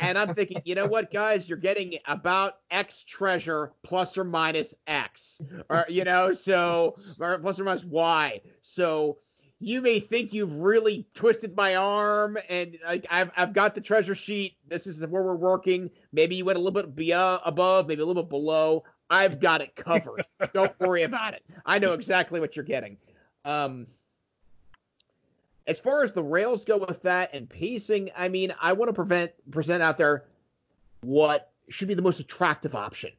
and 0.00 0.18
I'm 0.18 0.34
thinking, 0.34 0.60
you 0.64 0.74
know 0.74 0.86
what, 0.86 1.10
guys, 1.10 1.48
you're 1.48 1.58
getting 1.58 1.94
about 2.06 2.58
X 2.70 3.04
treasure 3.04 3.72
plus 3.82 4.18
or 4.18 4.24
minus 4.24 4.74
X, 4.86 5.40
or 5.68 5.86
you 5.88 6.04
know, 6.04 6.32
so 6.32 6.96
or 7.18 7.38
plus 7.38 7.60
or 7.60 7.64
minus 7.64 7.84
Y. 7.84 8.40
So 8.60 9.18
you 9.62 9.80
may 9.80 10.00
think 10.00 10.32
you've 10.32 10.56
really 10.56 11.06
twisted 11.14 11.56
my 11.56 11.76
arm 11.76 12.36
and 12.48 12.76
like 12.84 13.06
I've, 13.10 13.30
I've 13.36 13.52
got 13.52 13.74
the 13.74 13.80
treasure 13.80 14.14
sheet. 14.14 14.56
This 14.66 14.86
is 14.86 15.06
where 15.06 15.22
we're 15.22 15.36
working. 15.36 15.90
Maybe 16.12 16.34
you 16.34 16.44
went 16.44 16.58
a 16.58 16.60
little 16.60 16.82
bit 16.82 16.96
beyond, 16.96 17.42
above, 17.44 17.86
maybe 17.86 18.02
a 18.02 18.04
little 18.04 18.22
bit 18.22 18.30
below. 18.30 18.84
I've 19.08 19.38
got 19.38 19.60
it 19.60 19.76
covered. 19.76 20.24
Don't 20.52 20.78
worry 20.80 21.04
about 21.04 21.34
it. 21.34 21.44
I 21.64 21.78
know 21.78 21.92
exactly 21.92 22.40
what 22.40 22.56
you're 22.56 22.64
getting. 22.64 22.96
Um, 23.44 23.86
as 25.66 25.78
far 25.78 26.02
as 26.02 26.12
the 26.12 26.24
rails 26.24 26.64
go 26.64 26.78
with 26.78 27.02
that 27.02 27.32
and 27.32 27.48
pacing, 27.48 28.10
I 28.16 28.28
mean, 28.28 28.52
I 28.60 28.72
want 28.72 28.88
to 28.88 28.92
prevent 28.92 29.30
present 29.50 29.82
out 29.82 29.96
there 29.96 30.24
what 31.02 31.52
should 31.68 31.88
be 31.88 31.94
the 31.94 32.02
most 32.02 32.18
attractive 32.18 32.74
option. 32.74 33.12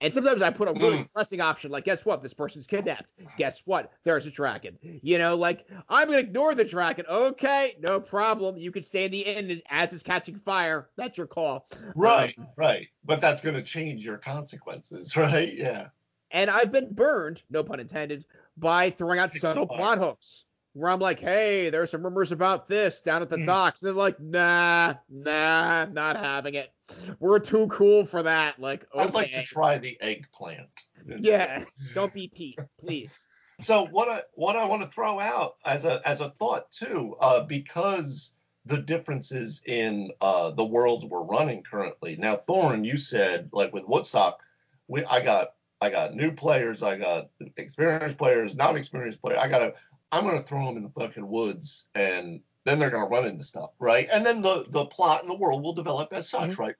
And 0.00 0.12
sometimes 0.12 0.42
I 0.42 0.50
put 0.50 0.68
a 0.68 0.72
really 0.72 0.98
mm. 0.98 1.12
pressing 1.12 1.40
option, 1.40 1.70
like, 1.70 1.84
guess 1.84 2.04
what? 2.04 2.22
This 2.22 2.34
person's 2.34 2.66
kidnapped. 2.66 3.12
Guess 3.36 3.62
what? 3.66 3.92
There's 4.04 4.26
a 4.26 4.30
dragon. 4.30 4.78
You 4.82 5.18
know, 5.18 5.36
like, 5.36 5.66
I'm 5.88 6.06
going 6.08 6.20
to 6.20 6.26
ignore 6.26 6.54
the 6.54 6.64
dragon. 6.64 7.04
Okay, 7.08 7.76
no 7.80 8.00
problem. 8.00 8.56
You 8.56 8.70
can 8.70 8.84
stay 8.84 9.06
in 9.06 9.10
the 9.10 9.20
inn 9.20 9.62
as 9.70 9.92
it's 9.92 10.02
catching 10.02 10.36
fire. 10.36 10.88
That's 10.96 11.18
your 11.18 11.26
call. 11.26 11.66
Right, 11.96 12.34
um, 12.38 12.46
right. 12.56 12.86
But 13.04 13.20
that's 13.20 13.40
going 13.40 13.56
to 13.56 13.62
change 13.62 14.04
your 14.04 14.18
consequences, 14.18 15.16
right? 15.16 15.52
Yeah. 15.52 15.88
And 16.30 16.50
I've 16.50 16.70
been 16.70 16.92
burned, 16.92 17.42
no 17.50 17.64
pun 17.64 17.80
intended, 17.80 18.24
by 18.56 18.90
throwing 18.90 19.18
out 19.18 19.32
subtle 19.32 19.66
plot 19.66 19.98
hooks 19.98 20.44
where 20.74 20.90
I'm 20.90 21.00
like, 21.00 21.18
hey, 21.18 21.70
there's 21.70 21.90
some 21.90 22.04
rumors 22.04 22.30
about 22.30 22.68
this 22.68 23.00
down 23.00 23.22
at 23.22 23.28
the 23.28 23.36
mm. 23.36 23.46
docks. 23.46 23.82
And 23.82 23.88
they're 23.88 23.94
like, 23.94 24.20
nah, 24.20 24.94
nah, 25.08 25.86
not 25.86 26.16
having 26.16 26.54
it. 26.54 26.72
We're 27.20 27.38
too 27.38 27.66
cool 27.68 28.04
for 28.04 28.22
that. 28.22 28.58
Like, 28.58 28.86
okay. 28.94 29.04
I'd 29.04 29.14
like 29.14 29.32
to 29.32 29.42
try 29.42 29.78
the 29.78 29.98
eggplant. 30.00 30.84
Yeah, 31.06 31.64
don't 31.94 32.12
be 32.12 32.28
Pete, 32.28 32.58
please. 32.78 33.28
So 33.60 33.86
what 33.86 34.08
I 34.08 34.22
what 34.34 34.54
I 34.54 34.66
want 34.66 34.82
to 34.82 34.88
throw 34.88 35.18
out 35.18 35.56
as 35.64 35.84
a 35.84 36.00
as 36.06 36.20
a 36.20 36.30
thought 36.30 36.70
too, 36.70 37.16
uh, 37.20 37.42
because 37.42 38.32
the 38.66 38.78
differences 38.80 39.62
in 39.66 40.12
uh, 40.20 40.52
the 40.52 40.64
worlds 40.64 41.04
we're 41.04 41.24
running 41.24 41.64
currently. 41.64 42.14
Now, 42.16 42.36
Thorn, 42.36 42.84
you 42.84 42.96
said 42.96 43.48
like 43.52 43.72
with 43.72 43.88
Woodstock, 43.88 44.44
we 44.86 45.04
I 45.04 45.24
got 45.24 45.54
I 45.80 45.90
got 45.90 46.14
new 46.14 46.30
players, 46.30 46.84
I 46.84 46.98
got 46.98 47.30
experienced 47.56 48.18
players, 48.18 48.56
not 48.56 48.76
experienced 48.76 49.20
players. 49.20 49.40
I 49.42 49.48
got 49.48 49.58
to 49.58 49.74
I'm 50.12 50.24
gonna 50.24 50.42
throw 50.42 50.66
them 50.66 50.76
in 50.76 50.84
the 50.84 50.90
fucking 50.90 51.26
woods, 51.26 51.86
and 51.94 52.40
then 52.68 52.78
they're 52.78 52.90
gonna 52.90 53.06
run 53.06 53.26
into 53.26 53.44
stuff, 53.44 53.70
right? 53.78 54.08
And 54.12 54.24
then 54.24 54.42
the 54.42 54.66
the 54.68 54.86
plot 54.86 55.22
and 55.22 55.30
the 55.30 55.36
world 55.36 55.62
will 55.62 55.72
develop 55.72 56.12
as 56.12 56.28
such, 56.28 56.50
mm-hmm. 56.50 56.62
right? 56.62 56.74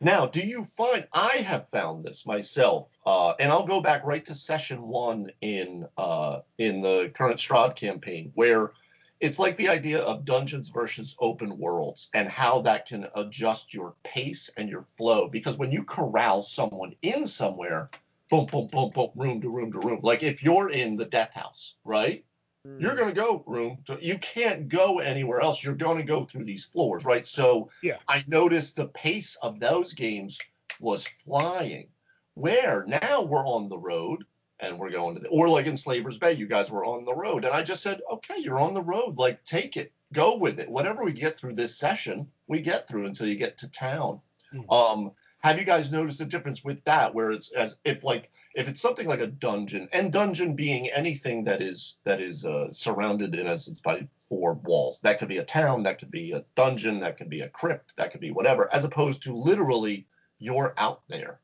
Now, 0.00 0.26
do 0.26 0.40
you 0.40 0.64
find 0.64 1.06
I 1.12 1.36
have 1.38 1.70
found 1.70 2.04
this 2.04 2.26
myself, 2.26 2.88
uh, 3.06 3.34
and 3.40 3.50
I'll 3.50 3.66
go 3.66 3.80
back 3.80 4.04
right 4.04 4.24
to 4.26 4.34
session 4.34 4.82
one 4.82 5.30
in 5.40 5.86
uh, 5.96 6.40
in 6.58 6.82
the 6.82 7.10
current 7.14 7.38
Strahd 7.38 7.76
campaign, 7.76 8.30
where 8.34 8.72
it's 9.20 9.38
like 9.38 9.56
the 9.56 9.70
idea 9.70 10.00
of 10.00 10.26
dungeons 10.26 10.68
versus 10.68 11.16
open 11.18 11.56
worlds 11.56 12.10
and 12.12 12.28
how 12.28 12.60
that 12.62 12.86
can 12.86 13.06
adjust 13.14 13.72
your 13.72 13.94
pace 14.04 14.50
and 14.58 14.68
your 14.68 14.82
flow. 14.82 15.28
Because 15.28 15.56
when 15.56 15.72
you 15.72 15.84
corral 15.84 16.42
someone 16.42 16.94
in 17.00 17.26
somewhere, 17.26 17.88
boom, 18.28 18.44
boom, 18.44 18.66
boom, 18.66 18.90
boom, 18.90 19.10
room 19.16 19.40
to 19.40 19.48
room 19.48 19.72
to 19.72 19.78
room. 19.78 20.00
Like 20.02 20.22
if 20.22 20.42
you're 20.42 20.68
in 20.68 20.96
the 20.96 21.06
death 21.06 21.32
house, 21.32 21.76
right? 21.82 22.25
Mm. 22.66 22.80
You're 22.80 22.96
going 22.96 23.08
to 23.08 23.14
go 23.14 23.44
room 23.46 23.78
to, 23.86 23.98
you 24.00 24.18
can't 24.18 24.68
go 24.68 24.98
anywhere 24.98 25.40
else. 25.40 25.62
You're 25.62 25.74
going 25.74 25.98
to 25.98 26.04
go 26.04 26.24
through 26.24 26.44
these 26.44 26.64
floors, 26.64 27.04
right? 27.04 27.26
So 27.26 27.70
yeah. 27.82 27.96
I 28.08 28.24
noticed 28.26 28.76
the 28.76 28.88
pace 28.88 29.36
of 29.42 29.60
those 29.60 29.94
games 29.94 30.38
was 30.80 31.06
flying. 31.06 31.88
Where 32.34 32.84
now 32.86 33.22
we're 33.22 33.46
on 33.46 33.68
the 33.68 33.78
road 33.78 34.24
and 34.60 34.78
we're 34.78 34.90
going 34.90 35.14
to 35.14 35.20
the, 35.20 35.28
or 35.28 35.48
like 35.48 35.66
in 35.66 35.76
Slaver's 35.76 36.18
Bay, 36.18 36.32
you 36.32 36.46
guys 36.46 36.70
were 36.70 36.84
on 36.84 37.04
the 37.04 37.14
road. 37.14 37.44
And 37.44 37.54
I 37.54 37.62
just 37.62 37.82
said, 37.82 38.00
okay, 38.10 38.38
you're 38.38 38.60
on 38.60 38.74
the 38.74 38.82
road. 38.82 39.16
Like 39.16 39.42
take 39.44 39.76
it, 39.76 39.92
go 40.12 40.36
with 40.36 40.60
it. 40.60 40.68
Whatever 40.68 41.04
we 41.04 41.12
get 41.12 41.38
through 41.38 41.54
this 41.54 41.76
session, 41.76 42.28
we 42.46 42.60
get 42.60 42.88
through 42.88 43.06
until 43.06 43.26
you 43.26 43.36
get 43.36 43.58
to 43.58 43.70
town. 43.70 44.20
Mm. 44.52 44.72
Um, 44.72 45.12
have 45.38 45.58
you 45.58 45.64
guys 45.64 45.92
noticed 45.92 46.20
a 46.20 46.24
difference 46.24 46.64
with 46.64 46.82
that, 46.84 47.14
where 47.14 47.30
it's 47.30 47.52
as 47.52 47.76
if 47.84 48.04
like 48.04 48.30
if 48.56 48.68
it's 48.68 48.80
something 48.80 49.06
like 49.06 49.20
a 49.20 49.26
dungeon, 49.26 49.86
and 49.92 50.10
dungeon 50.10 50.54
being 50.56 50.88
anything 50.90 51.44
that 51.44 51.60
is 51.60 51.98
that 52.04 52.20
is 52.20 52.44
uh, 52.44 52.72
surrounded 52.72 53.34
in 53.34 53.46
essence 53.46 53.80
by 53.80 54.08
four 54.18 54.54
walls. 54.54 54.98
That 55.02 55.18
could 55.18 55.28
be 55.28 55.36
a 55.36 55.44
town, 55.44 55.82
that 55.82 55.98
could 55.98 56.10
be 56.10 56.32
a 56.32 56.44
dungeon, 56.54 57.00
that 57.00 57.18
could 57.18 57.28
be 57.28 57.42
a 57.42 57.50
crypt, 57.50 57.94
that 57.96 58.10
could 58.10 58.20
be 58.20 58.30
whatever, 58.30 58.72
as 58.72 58.84
opposed 58.84 59.22
to 59.24 59.36
literally 59.36 60.06
you're 60.38 60.74
out 60.78 61.02
there. 61.08 61.38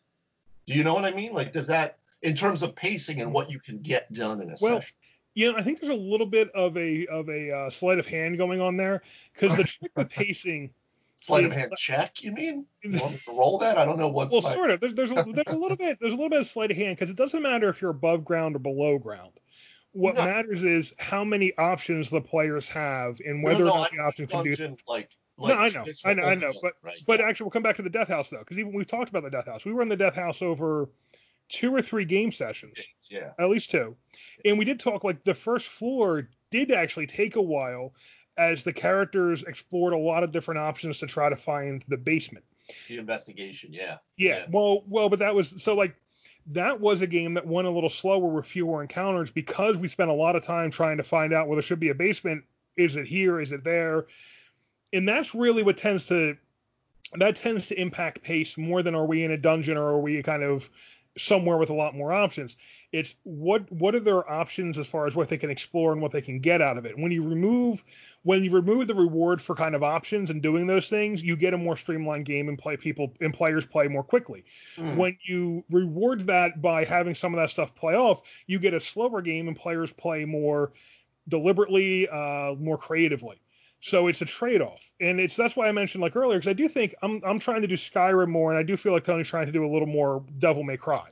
Do 0.66 0.72
you 0.72 0.84
know 0.84 0.94
what 0.94 1.04
I 1.04 1.12
mean? 1.12 1.34
Like, 1.34 1.52
does 1.52 1.66
that 1.66 1.98
in 2.22 2.34
terms 2.34 2.62
of 2.62 2.74
pacing 2.74 3.20
and 3.20 3.32
what 3.32 3.50
you 3.50 3.60
can 3.60 3.82
get 3.82 4.10
done 4.12 4.40
in 4.40 4.48
a 4.48 4.56
well, 4.60 4.80
session? 4.80 4.96
You 5.34 5.52
know, 5.52 5.58
I 5.58 5.62
think 5.62 5.80
there's 5.80 5.92
a 5.92 5.94
little 5.94 6.26
bit 6.26 6.50
of 6.52 6.78
a 6.78 7.06
of 7.06 7.28
a 7.28 7.50
uh, 7.50 7.70
sleight 7.70 7.98
of 7.98 8.06
hand 8.06 8.38
going 8.38 8.62
on 8.62 8.78
there 8.78 9.02
because 9.34 9.56
the 9.58 9.64
trick 9.64 9.92
with 9.94 10.08
pacing 10.08 10.70
sleight 11.22 11.44
of 11.44 11.52
hand 11.52 11.72
check. 11.76 12.22
You 12.22 12.32
mean? 12.32 12.66
You 12.82 12.98
want 12.98 13.12
me 13.12 13.20
to 13.26 13.30
roll 13.30 13.58
that? 13.58 13.78
I 13.78 13.84
don't 13.84 13.96
know 13.96 14.08
what's. 14.08 14.32
Well, 14.32 14.42
sort 14.42 14.70
of. 14.70 14.80
There's 14.80 14.94
there's 14.94 15.12
a, 15.12 15.14
there's 15.14 15.46
a 15.46 15.56
little 15.56 15.76
bit 15.76 15.98
there's 16.00 16.12
a 16.12 16.16
little 16.16 16.30
bit 16.30 16.40
of 16.40 16.48
sleight 16.48 16.72
of 16.72 16.76
hand 16.76 16.96
because 16.96 17.10
it 17.10 17.16
doesn't 17.16 17.40
matter 17.40 17.68
if 17.68 17.80
you're 17.80 17.92
above 17.92 18.24
ground 18.24 18.56
or 18.56 18.58
below 18.58 18.98
ground. 18.98 19.30
What 19.92 20.16
no. 20.16 20.24
matters 20.24 20.64
is 20.64 20.94
how 20.98 21.22
many 21.22 21.56
options 21.56 22.10
the 22.10 22.20
players 22.20 22.66
have 22.68 23.18
and 23.24 23.44
whether 23.44 23.64
no, 23.64 23.66
no, 23.66 23.72
or 23.72 23.78
not 23.78 23.90
the 23.92 24.00
options 24.00 24.30
can 24.32 24.44
do. 24.44 24.76
Like, 24.88 25.10
like 25.38 25.54
no, 25.54 25.60
I 25.60 25.68
know, 25.68 25.92
I 26.04 26.14
know, 26.14 26.22
I 26.22 26.34
know, 26.34 26.52
but 26.60 26.72
right, 26.82 26.96
but 27.06 27.20
yeah. 27.20 27.26
actually, 27.26 27.44
we'll 27.44 27.52
come 27.52 27.62
back 27.62 27.76
to 27.76 27.82
the 27.82 27.90
Death 27.90 28.08
House 28.08 28.30
though, 28.30 28.40
because 28.40 28.58
even 28.58 28.72
we've 28.72 28.86
talked 28.86 29.10
about 29.10 29.22
the 29.22 29.30
Death 29.30 29.46
House. 29.46 29.64
We 29.64 29.72
were 29.72 29.82
in 29.82 29.88
the 29.88 29.96
Death 29.96 30.16
House 30.16 30.42
over 30.42 30.88
two 31.48 31.74
or 31.74 31.82
three 31.82 32.04
game 32.04 32.32
sessions, 32.32 32.78
yeah, 33.10 33.30
at 33.38 33.48
least 33.48 33.70
two, 33.70 33.96
and 34.44 34.58
we 34.58 34.64
did 34.64 34.80
talk 34.80 35.04
like 35.04 35.22
the 35.24 35.34
first 35.34 35.68
floor 35.68 36.28
did 36.50 36.70
actually 36.70 37.06
take 37.06 37.36
a 37.36 37.42
while 37.42 37.94
as 38.36 38.64
the 38.64 38.72
characters 38.72 39.42
explored 39.42 39.92
a 39.92 39.98
lot 39.98 40.22
of 40.22 40.32
different 40.32 40.58
options 40.60 40.98
to 40.98 41.06
try 41.06 41.28
to 41.28 41.36
find 41.36 41.84
the 41.88 41.96
basement. 41.96 42.44
The 42.88 42.98
investigation, 42.98 43.72
yeah. 43.72 43.98
Yeah, 44.16 44.38
Yeah. 44.38 44.46
well, 44.50 44.84
well, 44.88 45.08
but 45.08 45.18
that 45.18 45.34
was 45.34 45.62
so 45.62 45.74
like 45.74 45.94
that 46.46 46.80
was 46.80 47.02
a 47.02 47.06
game 47.06 47.34
that 47.34 47.46
went 47.46 47.68
a 47.68 47.70
little 47.70 47.90
slower 47.90 48.28
with 48.28 48.46
fewer 48.46 48.82
encounters 48.82 49.30
because 49.30 49.76
we 49.76 49.88
spent 49.88 50.10
a 50.10 50.14
lot 50.14 50.34
of 50.34 50.44
time 50.44 50.70
trying 50.70 50.96
to 50.96 51.02
find 51.02 51.32
out 51.32 51.46
well 51.46 51.56
there 51.56 51.62
should 51.62 51.80
be 51.80 51.90
a 51.90 51.94
basement. 51.94 52.44
Is 52.76 52.96
it 52.96 53.06
here? 53.06 53.40
Is 53.40 53.52
it 53.52 53.64
there? 53.64 54.06
And 54.92 55.08
that's 55.08 55.34
really 55.34 55.62
what 55.62 55.76
tends 55.76 56.06
to 56.08 56.36
that 57.14 57.36
tends 57.36 57.68
to 57.68 57.80
impact 57.80 58.22
pace 58.22 58.56
more 58.56 58.82
than 58.82 58.94
are 58.94 59.04
we 59.06 59.22
in 59.22 59.30
a 59.30 59.36
dungeon 59.36 59.76
or 59.76 59.88
are 59.88 60.00
we 60.00 60.22
kind 60.22 60.42
of 60.42 60.70
somewhere 61.18 61.58
with 61.58 61.70
a 61.70 61.74
lot 61.74 61.94
more 61.94 62.12
options. 62.12 62.56
It's 62.92 63.14
what 63.22 63.70
what 63.72 63.94
are 63.94 64.00
their 64.00 64.30
options 64.30 64.78
as 64.78 64.86
far 64.86 65.06
as 65.06 65.16
what 65.16 65.30
they 65.30 65.38
can 65.38 65.50
explore 65.50 65.92
and 65.92 66.02
what 66.02 66.12
they 66.12 66.20
can 66.20 66.40
get 66.40 66.60
out 66.60 66.76
of 66.76 66.84
it. 66.84 66.98
When 66.98 67.10
you 67.10 67.22
remove 67.22 67.82
when 68.22 68.44
you 68.44 68.50
remove 68.50 68.86
the 68.86 68.94
reward 68.94 69.40
for 69.40 69.54
kind 69.54 69.74
of 69.74 69.82
options 69.82 70.30
and 70.30 70.42
doing 70.42 70.66
those 70.66 70.88
things, 70.88 71.22
you 71.22 71.34
get 71.36 71.54
a 71.54 71.58
more 71.58 71.76
streamlined 71.76 72.26
game 72.26 72.48
and 72.48 72.58
play 72.58 72.76
people 72.76 73.14
and 73.20 73.32
players 73.32 73.64
play 73.64 73.88
more 73.88 74.04
quickly. 74.04 74.44
Mm. 74.76 74.96
When 74.96 75.18
you 75.24 75.64
reward 75.70 76.26
that 76.26 76.60
by 76.60 76.84
having 76.84 77.14
some 77.14 77.32
of 77.32 77.40
that 77.40 77.50
stuff 77.50 77.74
play 77.74 77.94
off, 77.94 78.22
you 78.46 78.58
get 78.58 78.74
a 78.74 78.80
slower 78.80 79.22
game 79.22 79.48
and 79.48 79.56
players 79.56 79.90
play 79.90 80.24
more 80.24 80.72
deliberately, 81.28 82.08
uh, 82.08 82.54
more 82.58 82.76
creatively. 82.76 83.40
So 83.84 84.06
it's 84.06 84.22
a 84.22 84.24
trade-off, 84.24 84.80
and 85.00 85.18
it's 85.18 85.34
that's 85.34 85.56
why 85.56 85.66
I 85.66 85.72
mentioned 85.72 86.02
like 86.02 86.14
earlier 86.14 86.38
because 86.38 86.50
I 86.50 86.52
do 86.52 86.68
think 86.68 86.94
I'm 87.02 87.20
I'm 87.26 87.40
trying 87.40 87.62
to 87.62 87.66
do 87.66 87.74
Skyrim 87.74 88.28
more, 88.28 88.52
and 88.52 88.58
I 88.58 88.62
do 88.62 88.76
feel 88.76 88.92
like 88.92 89.02
Tony's 89.02 89.26
trying 89.26 89.46
to 89.46 89.52
do 89.52 89.66
a 89.66 89.70
little 89.72 89.88
more 89.88 90.24
Devil 90.38 90.62
May 90.62 90.76
Cry, 90.76 91.08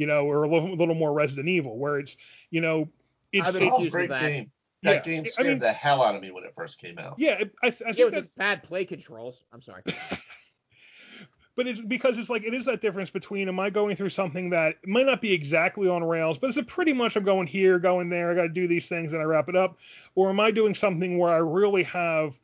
you 0.00 0.06
know, 0.06 0.24
or 0.24 0.44
a 0.44 0.48
little, 0.48 0.74
little 0.74 0.94
more 0.94 1.12
Resident 1.12 1.46
Evil, 1.46 1.76
where 1.76 1.98
it's 1.98 2.16
you 2.50 2.62
know 2.62 2.88
it's, 3.32 3.46
I've 3.46 3.52
been 3.54 3.70
it's 3.70 3.90
great 3.90 4.08
that. 4.08 4.28
game. 4.30 4.50
That 4.82 5.06
Yeah, 5.06 5.12
game 5.12 5.24
I 5.24 5.28
scared 5.28 5.46
mean- 5.48 5.58
the 5.58 5.72
hell 5.72 6.02
out 6.02 6.14
of 6.14 6.22
me 6.22 6.30
when 6.30 6.42
it 6.42 6.54
first 6.56 6.80
came 6.80 6.98
out. 6.98 7.16
yeah, 7.18 7.44
I, 7.62 7.66
I 7.66 7.70
think 7.70 7.98
it 7.98 8.04
was 8.06 8.14
that's 8.14 8.34
bad 8.34 8.62
play 8.62 8.86
controls. 8.86 9.44
I'm 9.52 9.60
sorry. 9.60 9.82
but 11.54 11.66
it's 11.66 11.82
because 11.82 12.16
it's 12.16 12.30
like 12.30 12.44
it 12.44 12.54
is 12.54 12.64
that 12.64 12.80
difference 12.80 13.10
between 13.10 13.46
am 13.48 13.60
I 13.60 13.68
going 13.68 13.94
through 13.94 14.08
something 14.08 14.48
that 14.50 14.76
might 14.86 15.04
not 15.04 15.20
be 15.20 15.34
exactly 15.34 15.86
on 15.86 16.02
rails, 16.02 16.38
but 16.38 16.46
it's 16.48 16.56
a 16.56 16.62
pretty 16.62 16.94
much 16.94 17.14
I'm 17.16 17.24
going 17.24 17.46
here, 17.46 17.78
going 17.78 18.08
there, 18.08 18.30
I 18.30 18.34
got 18.34 18.42
to 18.44 18.48
do 18.48 18.66
these 18.66 18.88
things, 18.88 19.12
and 19.12 19.20
I 19.20 19.26
wrap 19.26 19.50
it 19.50 19.56
up, 19.56 19.76
or 20.14 20.30
am 20.30 20.40
I 20.40 20.50
doing 20.50 20.74
something 20.74 21.18
where 21.18 21.30
I 21.30 21.36
really 21.38 21.82
have 21.82 22.38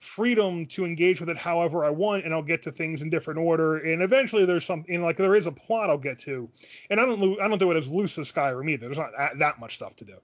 freedom 0.00 0.66
to 0.66 0.84
engage 0.84 1.20
with 1.20 1.28
it 1.28 1.36
however 1.36 1.84
I 1.84 1.90
want, 1.90 2.24
and 2.24 2.34
I'll 2.34 2.42
get 2.42 2.62
to 2.64 2.72
things 2.72 3.02
in 3.02 3.10
different 3.10 3.40
order, 3.40 3.78
and 3.78 4.02
eventually 4.02 4.44
there's 4.44 4.64
something 4.64 5.02
like 5.02 5.16
there 5.16 5.34
is 5.34 5.46
a 5.46 5.52
plot 5.52 5.90
I'll 5.90 5.98
get 5.98 6.18
to, 6.20 6.48
and 6.90 7.00
I 7.00 7.06
don't 7.06 7.40
I 7.40 7.48
don't 7.48 7.58
do 7.58 7.70
it 7.70 7.76
as 7.76 7.88
loose 7.90 8.18
as 8.18 8.30
Skyrim 8.30 8.70
either. 8.70 8.86
There's 8.86 8.98
not 8.98 9.12
that 9.38 9.60
much 9.60 9.76
stuff 9.76 9.96
to 9.96 10.04
do. 10.04 10.16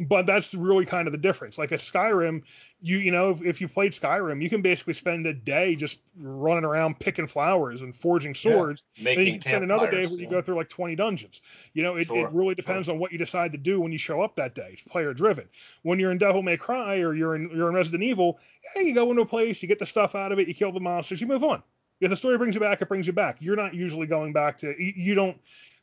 But 0.00 0.26
that's 0.26 0.54
really 0.54 0.86
kind 0.86 1.06
of 1.06 1.12
the 1.12 1.18
difference. 1.18 1.58
Like 1.58 1.70
a 1.70 1.76
Skyrim, 1.76 2.42
you 2.80 2.98
you 2.98 3.12
know, 3.12 3.30
if, 3.30 3.42
if 3.42 3.60
you 3.60 3.68
played 3.68 3.92
Skyrim, 3.92 4.42
you 4.42 4.48
can 4.48 4.62
basically 4.62 4.94
spend 4.94 5.26
a 5.26 5.34
day 5.34 5.76
just 5.76 5.98
running 6.18 6.64
around 6.64 6.98
picking 6.98 7.26
flowers 7.26 7.82
and 7.82 7.94
forging 7.94 8.34
Yeah. 8.34 8.52
swords, 8.52 8.82
and 8.96 9.06
then 9.06 9.18
you 9.18 9.32
can 9.32 9.42
spend 9.42 9.64
another 9.64 9.90
day 9.90 10.02
where 10.06 10.16
you 10.18 10.24
yeah. 10.24 10.30
go 10.30 10.42
through 10.42 10.56
like 10.56 10.70
20 10.70 10.96
dungeons. 10.96 11.40
You 11.74 11.82
know, 11.82 11.96
it, 11.96 12.06
Sure, 12.06 12.26
it 12.26 12.32
really 12.32 12.54
depends 12.54 12.88
on 12.88 12.98
what 12.98 13.12
you 13.12 13.18
decide 13.18 13.52
to 13.52 13.58
do 13.58 13.80
when 13.80 13.92
you 13.92 13.98
show 13.98 14.22
up 14.22 14.34
that 14.36 14.54
day. 14.54 14.70
It's 14.72 14.82
player 14.82 15.12
driven. 15.14 15.48
When 15.82 15.98
you're 15.98 16.10
in 16.10 16.18
Devil 16.18 16.42
May 16.42 16.56
Cry 16.56 16.96
or 16.96 17.14
you're 17.14 17.36
in 17.36 17.50
you're 17.54 17.68
in 17.68 17.74
Resident 17.74 18.02
Evil, 18.02 18.40
yeah, 18.74 18.82
you 18.82 18.94
go 18.94 19.10
into 19.10 19.22
a 19.22 19.26
place, 19.26 19.62
you 19.62 19.68
get 19.68 19.78
the 19.78 19.86
stuff 19.86 20.14
out 20.14 20.32
of 20.32 20.38
it, 20.38 20.48
you 20.48 20.54
kill 20.54 20.72
the 20.72 20.80
monsters, 20.80 21.20
you 21.20 21.26
move 21.26 21.44
on. 21.44 21.62
If 22.00 22.10
the 22.10 22.16
story 22.16 22.36
brings 22.36 22.56
you 22.56 22.60
back, 22.60 22.82
it 22.82 22.88
brings 22.88 23.06
you 23.06 23.12
back. 23.12 23.36
You're 23.38 23.54
not 23.54 23.74
usually 23.74 24.08
going 24.08 24.32
back 24.32 24.58
to 24.58 24.74
you 24.78 25.14
don't. 25.14 25.36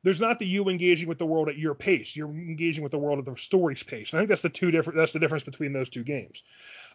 There's 0.03 0.21
not 0.21 0.39
the 0.39 0.45
you 0.45 0.69
engaging 0.69 1.09
with 1.09 1.17
the 1.17 1.25
world 1.25 1.49
at 1.49 1.57
your 1.57 1.73
pace. 1.73 2.15
You're 2.15 2.29
engaging 2.29 2.83
with 2.83 2.91
the 2.91 2.97
world 2.97 3.19
at 3.19 3.25
the 3.25 3.35
story's 3.35 3.83
pace. 3.83 4.13
And 4.13 4.19
I 4.19 4.21
think 4.21 4.29
that's 4.29 4.41
the 4.41 4.49
two 4.49 4.71
different. 4.71 4.97
That's 4.97 5.13
the 5.13 5.19
difference 5.19 5.43
between 5.43 5.73
those 5.73 5.89
two 5.89 6.03
games. 6.03 6.43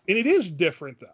And 0.09 0.17
it 0.17 0.27
is 0.27 0.51
different 0.51 1.01
though. 1.01 1.07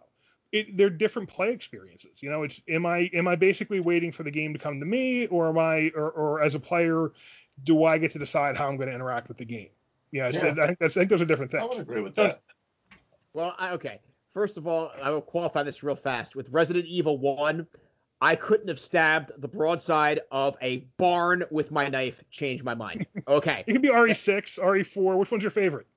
It, 0.51 0.75
they're 0.77 0.89
different 0.89 1.29
play 1.29 1.51
experiences. 1.51 2.21
You 2.21 2.29
know, 2.29 2.43
it's 2.43 2.61
am 2.67 2.85
I 2.85 3.09
am 3.13 3.27
I 3.27 3.35
basically 3.35 3.79
waiting 3.79 4.11
for 4.11 4.23
the 4.23 4.31
game 4.31 4.53
to 4.53 4.59
come 4.59 4.79
to 4.79 4.85
me, 4.85 5.27
or 5.27 5.47
am 5.49 5.57
I, 5.57 5.91
or, 5.95 6.09
or 6.11 6.41
as 6.41 6.55
a 6.55 6.59
player, 6.59 7.11
do 7.63 7.83
I 7.85 7.97
get 7.97 8.11
to 8.11 8.19
decide 8.19 8.57
how 8.57 8.67
I'm 8.67 8.77
going 8.77 8.89
to 8.89 8.95
interact 8.95 9.27
with 9.27 9.37
the 9.37 9.45
game? 9.45 9.69
Yeah, 10.11 10.27
it's- 10.27 10.43
Yeah. 10.43 10.63
I 10.63 10.67
think 10.67 10.79
that's 10.79 10.97
I 10.97 11.01
think 11.01 11.09
those 11.09 11.21
are 11.21 11.25
different 11.25 11.51
things. 11.51 11.63
I 11.63 11.67
things. 11.67 11.77
would 11.77 11.87
agree 11.89 12.01
with 12.01 12.15
that. 12.15 12.41
Well, 13.33 13.55
I, 13.57 13.71
okay. 13.73 13.99
First 14.33 14.57
of 14.57 14.67
all, 14.67 14.91
I 15.01 15.09
will 15.11 15.21
qualify 15.21 15.63
this 15.63 15.83
real 15.83 15.95
fast. 15.95 16.35
With 16.35 16.49
Resident 16.49 16.85
Evil 16.85 17.17
1, 17.17 17.67
I 18.21 18.35
couldn't 18.35 18.67
have 18.67 18.79
stabbed 18.79 19.31
the 19.41 19.47
broadside 19.47 20.19
of 20.31 20.55
a 20.61 20.85
barn 20.97 21.43
with 21.49 21.71
my 21.71 21.87
knife, 21.87 22.23
changed 22.29 22.63
my 22.63 22.75
mind. 22.75 23.07
Okay. 23.27 23.63
It 23.65 23.73
could 23.73 23.81
be 23.81 23.89
RE6, 23.89 24.59
RE4. 24.59 25.17
Which 25.17 25.31
one's 25.31 25.43
your 25.43 25.51
favorite? 25.51 25.87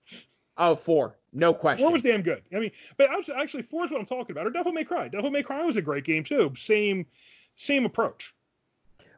Oh, 0.56 0.76
four. 0.76 1.18
No 1.32 1.52
question. 1.52 1.84
Four 1.84 1.92
was 1.92 2.02
damn 2.02 2.22
good. 2.22 2.42
I 2.54 2.60
mean, 2.60 2.70
but 2.96 3.10
actually, 3.36 3.62
four 3.62 3.84
is 3.84 3.90
what 3.90 3.98
I'm 3.98 4.06
talking 4.06 4.32
about. 4.32 4.46
Or 4.46 4.50
Devil 4.50 4.72
May 4.72 4.84
Cry. 4.84 5.08
Devil 5.08 5.30
May 5.30 5.42
Cry 5.42 5.64
was 5.64 5.76
a 5.76 5.82
great 5.82 6.04
game 6.04 6.22
too. 6.22 6.52
Same, 6.56 7.06
same 7.56 7.84
approach. 7.84 8.32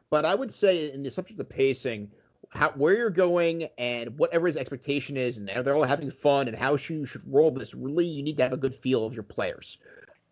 But 0.09 0.25
I 0.25 0.33
would 0.33 0.51
say 0.51 0.91
in 0.91 1.03
the 1.03 1.11
subject 1.11 1.39
of 1.39 1.47
pacing, 1.47 2.11
how, 2.49 2.71
where 2.71 2.95
you're 2.95 3.09
going 3.09 3.67
and 3.77 4.17
what 4.17 4.33
everyone's 4.33 4.57
expectation 4.57 5.17
is, 5.17 5.37
and 5.37 5.47
they're 5.47 5.75
all 5.75 5.83
having 5.83 6.09
fun, 6.09 6.47
and 6.47 6.57
how 6.57 6.71
you 6.71 7.05
should 7.05 7.21
roll 7.31 7.51
this. 7.51 7.75
Really, 7.75 8.05
you 8.05 8.23
need 8.23 8.37
to 8.37 8.43
have 8.43 8.53
a 8.53 8.57
good 8.57 8.73
feel 8.73 9.05
of 9.05 9.13
your 9.13 9.23
players. 9.23 9.77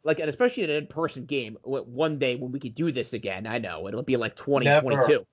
Like, 0.06 0.20
and 0.20 0.30
especially 0.30 0.64
in 0.64 0.70
an 0.70 0.76
in-person 0.78 1.26
game, 1.26 1.58
one 1.64 2.20
day 2.20 2.36
when 2.36 2.52
we 2.52 2.60
could 2.60 2.76
do 2.76 2.92
this 2.92 3.14
again, 3.14 3.48
I 3.48 3.58
know 3.58 3.88
it'll 3.88 4.04
be 4.04 4.18
like 4.18 4.36
2022. 4.36 5.26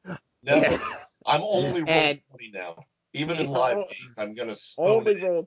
Never. 0.42 0.70
Yeah. 0.70 0.78
I'm 1.26 1.42
only 1.42 1.82
rolling 1.82 1.88
And- 1.88 2.20
20 2.30 2.50
now. 2.52 2.76
Even 3.14 3.36
in 3.36 3.50
live 3.50 3.76
oh, 3.76 3.84
games, 3.90 4.14
I'm 4.16 4.34
gonna 4.34 4.54
Only 4.78 5.12
it. 5.12 5.22
roll. 5.22 5.46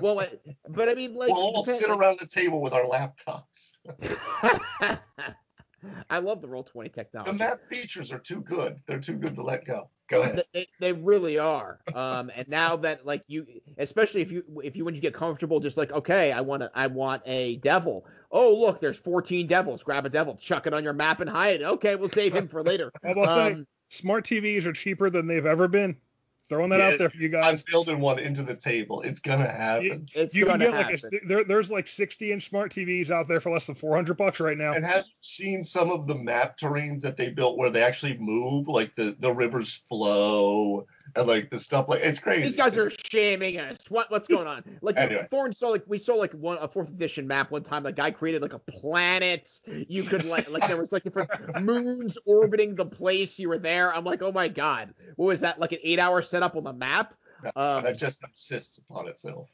Well, 0.00 0.20
but 0.68 0.88
I 0.88 0.94
mean, 0.94 1.14
like, 1.14 1.28
we'll 1.28 1.36
all 1.36 1.62
sit 1.62 1.88
around 1.88 2.18
the 2.18 2.26
table 2.26 2.60
with 2.60 2.72
our 2.72 2.82
laptops. 2.82 3.76
I 6.10 6.18
love 6.18 6.40
the 6.40 6.48
roll 6.48 6.64
20 6.64 6.88
technology. 6.90 7.32
The 7.32 7.38
map 7.38 7.60
features 7.68 8.12
are 8.12 8.18
too 8.18 8.40
good. 8.40 8.80
They're 8.86 9.00
too 9.00 9.16
good 9.16 9.34
to 9.36 9.42
let 9.42 9.64
go. 9.64 9.90
Go 10.08 10.22
ahead. 10.22 10.44
They, 10.52 10.66
they 10.78 10.92
really 10.92 11.38
are. 11.38 11.80
Um, 11.94 12.30
and 12.34 12.48
now 12.48 12.76
that 12.76 13.04
like 13.04 13.24
you, 13.26 13.46
especially 13.78 14.20
if 14.22 14.30
you 14.30 14.44
if 14.62 14.76
you 14.76 14.84
when 14.84 14.94
you 14.94 15.00
get 15.00 15.14
comfortable, 15.14 15.58
just 15.58 15.76
like 15.76 15.90
okay, 15.90 16.30
I 16.30 16.42
want 16.42 16.62
to 16.62 16.70
I 16.74 16.86
want 16.86 17.22
a 17.26 17.56
devil. 17.56 18.06
Oh 18.30 18.54
look, 18.54 18.80
there's 18.80 18.98
14 18.98 19.46
devils. 19.48 19.82
Grab 19.82 20.06
a 20.06 20.08
devil, 20.08 20.36
chuck 20.36 20.66
it 20.68 20.74
on 20.74 20.84
your 20.84 20.92
map 20.92 21.20
and 21.20 21.28
hide 21.28 21.60
it. 21.60 21.64
Okay, 21.64 21.96
we'll 21.96 22.08
save 22.08 22.32
him 22.34 22.46
for 22.46 22.62
later. 22.62 22.92
All 23.04 23.18
I'll 23.26 23.34
say, 23.34 23.52
Um, 23.52 23.66
smart 23.88 24.24
TVs 24.24 24.64
are 24.66 24.72
cheaper 24.72 25.10
than 25.10 25.26
they've 25.26 25.46
ever 25.46 25.66
been. 25.66 25.96
Throwing 26.48 26.70
that 26.70 26.78
Yeah, 26.78 26.86
out 26.88 26.98
there 26.98 27.10
for 27.10 27.16
you 27.16 27.28
guys. 27.28 27.60
I'm 27.60 27.64
building 27.72 28.00
one 28.00 28.20
into 28.20 28.42
the 28.42 28.54
table. 28.54 29.02
It's 29.02 29.18
gonna 29.20 29.48
happen. 29.50 30.06
it's 30.14 30.34
you 30.34 30.44
can 30.44 30.58
gonna 30.60 30.66
get 30.66 30.74
like 30.74 31.00
happen. 31.00 31.20
a, 31.24 31.26
there, 31.26 31.44
there's 31.44 31.70
like 31.70 31.88
60 31.88 32.30
inch 32.32 32.48
smart 32.48 32.72
TVs 32.72 33.10
out 33.10 33.26
there 33.26 33.40
for 33.40 33.50
less 33.50 33.66
than 33.66 33.74
400 33.74 34.16
bucks 34.16 34.38
right 34.38 34.56
now. 34.56 34.72
And 34.72 34.84
have 34.84 35.04
you 35.06 35.12
seen 35.20 35.64
some 35.64 35.90
of 35.90 36.06
the 36.06 36.14
map 36.14 36.56
terrains 36.56 37.00
that 37.00 37.16
they 37.16 37.30
built 37.30 37.58
where 37.58 37.70
they 37.70 37.82
actually 37.82 38.16
move, 38.18 38.68
like 38.68 38.94
the 38.94 39.16
the 39.18 39.32
rivers 39.32 39.74
flow 39.74 40.86
and 41.14 41.26
like 41.26 41.50
the 41.50 41.58
stuff 41.58 41.88
like 41.88 42.00
it's 42.02 42.18
crazy. 42.18 42.42
These 42.44 42.56
guys 42.56 42.76
are 42.76 42.90
shaming 42.90 43.58
us. 43.60 43.78
What 43.88 44.10
what's 44.10 44.26
going 44.26 44.46
on? 44.46 44.62
Like 44.82 44.96
Anyway. 44.96 45.26
Thorn 45.30 45.52
saw 45.52 45.68
like 45.68 45.84
we 45.86 45.98
saw 45.98 46.14
like 46.14 46.32
one 46.32 46.58
a 46.60 46.68
fourth 46.68 46.88
edition 46.88 47.26
map 47.26 47.50
one 47.50 47.62
time. 47.62 47.82
The 47.82 47.92
guy 47.92 48.10
created 48.10 48.42
like 48.42 48.52
a 48.54 48.58
planet. 48.58 49.48
You 49.66 50.02
could 50.04 50.24
like 50.24 50.48
like 50.50 50.66
there 50.66 50.76
was 50.76 50.92
like 50.92 51.02
different 51.02 51.30
moons 51.62 52.18
orbiting 52.26 52.74
the 52.74 52.86
place 52.86 53.38
you 53.38 53.48
were 53.48 53.58
there. 53.58 53.94
I'm 53.94 54.04
like, 54.04 54.22
oh 54.22 54.32
my 54.32 54.48
god, 54.48 54.94
what 55.16 55.26
was 55.26 55.40
that? 55.40 55.58
Like 55.60 55.72
an 55.72 55.78
eight 55.82 55.98
hour 55.98 56.22
setup 56.22 56.56
on 56.56 56.64
the 56.64 56.72
map? 56.72 57.14
Um, 57.54 57.84
that 57.84 57.98
just 57.98 58.24
insists 58.24 58.78
upon 58.78 59.08
itself. 59.08 59.48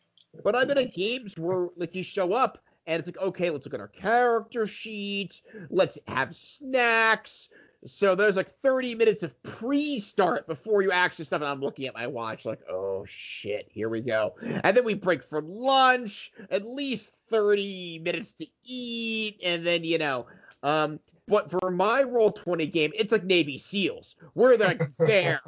but 0.45 0.55
I've 0.55 0.69
been 0.69 0.79
at 0.79 0.93
games 0.95 1.39
where 1.39 1.69
like 1.77 1.95
you 1.95 2.03
show 2.03 2.33
up 2.33 2.59
and 2.87 2.99
it's 2.99 3.09
like, 3.09 3.21
okay, 3.25 3.51
let's 3.51 3.65
look 3.67 3.75
at 3.75 3.81
our 3.81 3.89
character 3.89 4.67
sheet. 4.67 5.41
Let's 5.71 5.99
have 6.09 6.35
snacks. 6.35 7.49
So 7.85 8.15
there's 8.15 8.37
like 8.37 8.49
30 8.49 8.95
minutes 8.95 9.23
of 9.23 9.41
pre-start 9.43 10.47
before 10.47 10.83
you 10.83 10.93
actually 10.93 11.25
stuff, 11.25 11.41
and 11.41 11.51
I'm 11.51 11.61
looking 11.61 11.87
at 11.87 11.95
my 11.95 12.07
watch 12.07 12.45
like, 12.45 12.61
oh 12.71 13.05
shit, 13.07 13.67
here 13.71 13.89
we 13.89 14.03
go. 14.03 14.35
And 14.63 14.77
then 14.77 14.85
we 14.85 14.95
break 14.95 15.23
for 15.23 15.43
lunch, 15.43 16.33
at 16.51 16.65
least 16.65 17.15
30 17.31 18.01
minutes 18.05 18.35
to 18.35 18.47
eat, 18.65 19.41
and 19.45 19.65
then 19.67 19.83
you 19.83 19.99
know, 19.99 20.27
um, 20.63 21.01
but 21.29 21.51
for 21.51 21.71
my 21.71 22.03
roll 22.03 22.33
20 22.33 22.67
game, 22.67 22.91
it's 22.95 23.13
like 23.13 23.25
Navy 23.25 23.59
SEALs. 23.59 24.17
We're 24.35 24.57
like 24.57 24.83
there. 24.99 25.41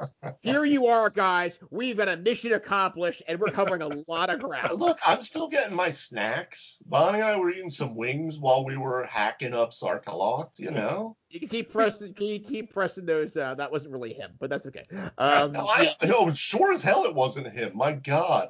Here 0.43 0.65
you 0.65 0.87
are, 0.87 1.11
guys. 1.11 1.59
We've 1.71 1.97
got 1.97 2.09
a 2.09 2.17
mission 2.17 2.53
accomplished, 2.53 3.23
and 3.27 3.41
we're 3.41 3.51
covering 3.51 3.83
a 3.83 3.89
lot 4.09 4.31
of 4.31 4.41
ground. 4.41 4.79
Look, 4.79 4.99
I'm 5.05 5.23
still 5.23 5.49
getting 5.49 5.75
my 5.77 5.91
snacks. 5.91 6.81
Bonnie 6.87 7.19
and 7.19 7.25
I 7.27 7.37
were 7.37 7.51
eating 7.51 7.71
some 7.71 7.97
wings 7.97 8.39
while 8.39 8.65
we 8.65 8.77
were 8.77 9.05
hacking 9.05 9.53
up 9.55 9.71
Sarkaloth, 9.73 10.51
you 10.59 10.71
know. 10.71 11.17
You 11.29 11.41
can 11.41 11.49
keep 11.49 11.73
pressing. 11.73 12.15
Can 12.15 12.27
you 12.27 12.39
keep 12.41 12.73
pressing 12.73 13.07
those? 13.07 13.37
Uh, 13.37 13.55
that 13.57 13.73
wasn't 13.73 13.93
really 13.93 14.13
him, 14.13 14.33
but 14.39 14.51
that's 14.51 14.67
okay. 14.67 14.87
Um, 15.19 15.53
no, 15.53 15.67
I, 15.69 15.95
no, 16.05 16.33
sure 16.33 16.73
as 16.73 16.83
hell 16.83 17.05
it 17.05 17.15
wasn't 17.15 17.47
him. 17.49 17.73
My 17.77 17.93
God. 17.93 18.49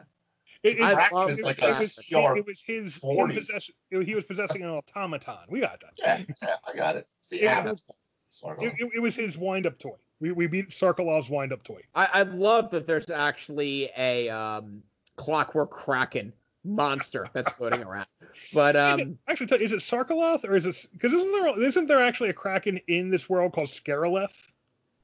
It, 0.62 0.80
I 0.80 1.08
love 1.10 1.28
it, 1.28 1.44
like 1.44 1.60
was, 1.60 1.98
a 1.98 2.00
it, 2.10 2.14
was, 2.14 2.32
CR 2.32 2.38
it 2.38 2.46
was 2.46 2.62
his, 2.62 2.84
his 2.84 2.96
40. 2.96 3.34
possession. 3.36 3.74
it- 3.90 4.06
he 4.06 4.14
was 4.14 4.24
possessing 4.24 4.62
an 4.62 4.70
automaton. 4.70 5.36
We 5.50 5.60
got 5.60 5.80
that. 5.80 5.92
Yeah, 5.98 6.34
yeah, 6.42 6.54
I 6.66 6.74
got 6.74 6.96
it. 6.96 7.06
It's 7.24 7.30
the 7.30 7.42
Yeah, 7.42 7.58
Abbott. 7.60 7.82
It, 7.88 7.94
Sarkaloth. 8.30 8.74
it, 8.78 8.90
it 8.96 8.98
was 9.00 9.16
his 9.16 9.38
wind-up 9.38 9.78
toy. 9.78 9.96
We, 10.20 10.32
we 10.32 10.46
beat 10.46 10.70
Sarkalov's 10.70 11.30
wind-up 11.30 11.62
toy. 11.62 11.80
I, 11.94 12.08
I 12.12 12.22
love 12.22 12.70
that 12.70 12.86
there's 12.86 13.08
actually 13.08 13.90
a 13.96 14.28
um, 14.28 14.82
Clockwork 15.16 15.70
Kraken 15.70 16.32
monster 16.64 17.28
that's 17.32 17.50
floating 17.54 17.82
around. 17.86 18.06
But 18.52 18.76
um, 18.76 19.18
actually, 19.26 19.64
is 19.64 19.72
it 19.72 19.80
Sarkaloth 19.80 20.44
or 20.44 20.54
is 20.54 20.66
it 20.66 20.86
because 20.92 21.14
isn't 21.14 21.32
there 21.32 21.62
isn't 21.62 21.86
there 21.86 22.02
actually 22.02 22.30
a 22.30 22.34
kraken 22.34 22.78
in 22.88 23.10
this 23.10 23.28
world 23.28 23.52
called 23.52 23.68
Scaroleth? 23.68 24.34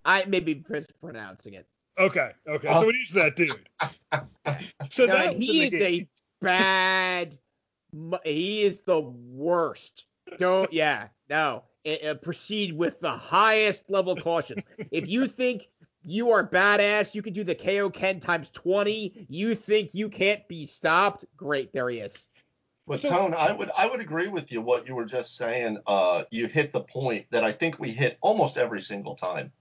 I 0.04 0.24
maybe 0.26 0.64
mispronouncing 0.68 1.54
it. 1.54 1.66
Okay, 1.98 2.30
okay, 2.48 2.68
oh. 2.68 2.82
so 2.82 2.88
it 2.88 2.96
is 2.96 3.10
that 3.12 3.36
dude. 3.36 3.68
So 4.90 5.06
no, 5.06 5.12
that 5.12 5.34
he 5.34 5.66
is 5.66 5.74
a 5.74 6.08
bad. 6.40 7.38
he 8.24 8.62
is 8.62 8.80
the 8.80 9.00
worst. 9.00 10.06
Don't 10.38 10.72
yeah 10.72 11.08
no. 11.28 11.64
It, 11.84 12.02
it, 12.02 12.22
proceed 12.22 12.76
with 12.76 13.00
the 13.00 13.12
highest 13.12 13.90
level 13.90 14.14
caution. 14.16 14.58
if 14.90 15.08
you 15.08 15.26
think 15.26 15.68
you 16.04 16.32
are 16.32 16.46
badass, 16.46 17.14
you 17.14 17.22
can 17.22 17.32
do 17.32 17.44
the 17.44 17.54
Kaioken 17.54 18.20
times 18.20 18.50
20. 18.50 19.26
You 19.28 19.54
think 19.54 19.94
you 19.94 20.08
can't 20.08 20.46
be 20.48 20.66
stopped? 20.66 21.24
Great, 21.36 21.72
there 21.72 21.88
he 21.88 21.98
is. 21.98 22.26
But 22.86 23.02
Tone, 23.02 23.34
I 23.34 23.52
would 23.52 23.70
I 23.76 23.86
would 23.86 24.00
agree 24.00 24.26
with 24.26 24.50
you 24.50 24.60
what 24.60 24.88
you 24.88 24.96
were 24.96 25.04
just 25.04 25.36
saying. 25.36 25.78
Uh, 25.86 26.24
you 26.30 26.48
hit 26.48 26.72
the 26.72 26.80
point 26.80 27.26
that 27.30 27.44
I 27.44 27.52
think 27.52 27.78
we 27.78 27.92
hit 27.92 28.18
almost 28.20 28.58
every 28.58 28.82
single 28.82 29.14
time. 29.14 29.52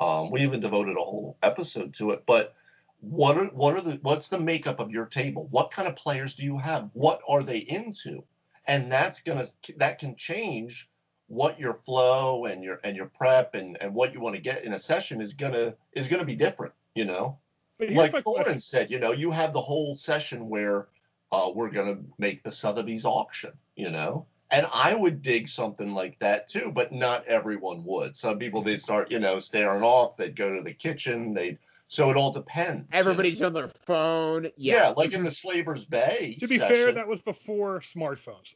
Um, 0.00 0.30
we 0.30 0.42
even 0.42 0.60
devoted 0.60 0.96
a 0.98 1.00
whole 1.00 1.38
episode 1.42 1.94
to 1.94 2.10
it. 2.10 2.24
But 2.26 2.54
what 3.00 3.38
are 3.38 3.46
what 3.46 3.74
are 3.74 3.80
the 3.80 3.98
what's 4.02 4.28
the 4.28 4.38
makeup 4.38 4.80
of 4.80 4.90
your 4.90 5.06
table? 5.06 5.48
What 5.50 5.70
kind 5.70 5.88
of 5.88 5.96
players 5.96 6.36
do 6.36 6.44
you 6.44 6.58
have? 6.58 6.90
What 6.92 7.22
are 7.26 7.42
they 7.42 7.58
into? 7.58 8.24
And 8.66 8.92
that's 8.92 9.22
gonna 9.22 9.46
that 9.78 9.98
can 9.98 10.16
change 10.16 10.90
what 11.28 11.58
your 11.58 11.74
flow 11.74 12.44
and 12.44 12.62
your 12.62 12.80
and 12.84 12.96
your 12.96 13.06
prep 13.06 13.54
and, 13.54 13.76
and 13.80 13.94
what 13.94 14.14
you 14.14 14.20
want 14.20 14.34
to 14.34 14.40
get 14.40 14.64
in 14.64 14.72
a 14.72 14.78
session 14.78 15.20
is 15.20 15.34
gonna 15.34 15.74
is 15.92 16.08
gonna 16.08 16.24
be 16.24 16.36
different, 16.36 16.74
you 16.94 17.04
know. 17.04 17.38
Like 17.80 18.12
Thorin 18.12 18.62
said, 18.62 18.90
you 18.90 19.00
know, 19.00 19.12
you 19.12 19.30
have 19.30 19.52
the 19.52 19.60
whole 19.60 19.96
session 19.96 20.48
where 20.48 20.88
uh, 21.32 21.50
we're 21.54 21.70
gonna 21.70 21.98
make 22.18 22.42
the 22.42 22.50
Sotheby's 22.50 23.04
auction, 23.04 23.52
you 23.74 23.90
know. 23.90 24.26
And 24.50 24.66
I 24.72 24.94
would 24.94 25.22
dig 25.22 25.48
something 25.48 25.94
like 25.94 26.18
that 26.20 26.48
too, 26.48 26.70
but 26.72 26.92
not 26.92 27.26
everyone 27.26 27.84
would. 27.84 28.16
Some 28.16 28.38
people 28.38 28.62
they'd 28.62 28.80
start, 28.80 29.10
you 29.10 29.18
know, 29.18 29.40
staring 29.40 29.82
off, 29.82 30.16
they'd 30.16 30.36
go 30.36 30.54
to 30.54 30.62
the 30.62 30.74
kitchen, 30.74 31.34
they'd 31.34 31.58
so 31.86 32.10
it 32.10 32.16
all 32.16 32.32
depends. 32.32 32.88
Everybody's 32.92 33.42
on 33.42 33.52
their 33.52 33.68
phone. 33.68 34.44
Yeah. 34.56 34.74
yeah 34.74 34.94
like 34.96 35.12
in 35.12 35.22
the 35.22 35.30
Slaver's 35.30 35.84
Bay. 35.84 36.36
To 36.40 36.48
be 36.48 36.58
session, 36.58 36.76
fair, 36.76 36.92
that 36.92 37.08
was 37.08 37.20
before 37.20 37.80
smartphones. 37.80 38.54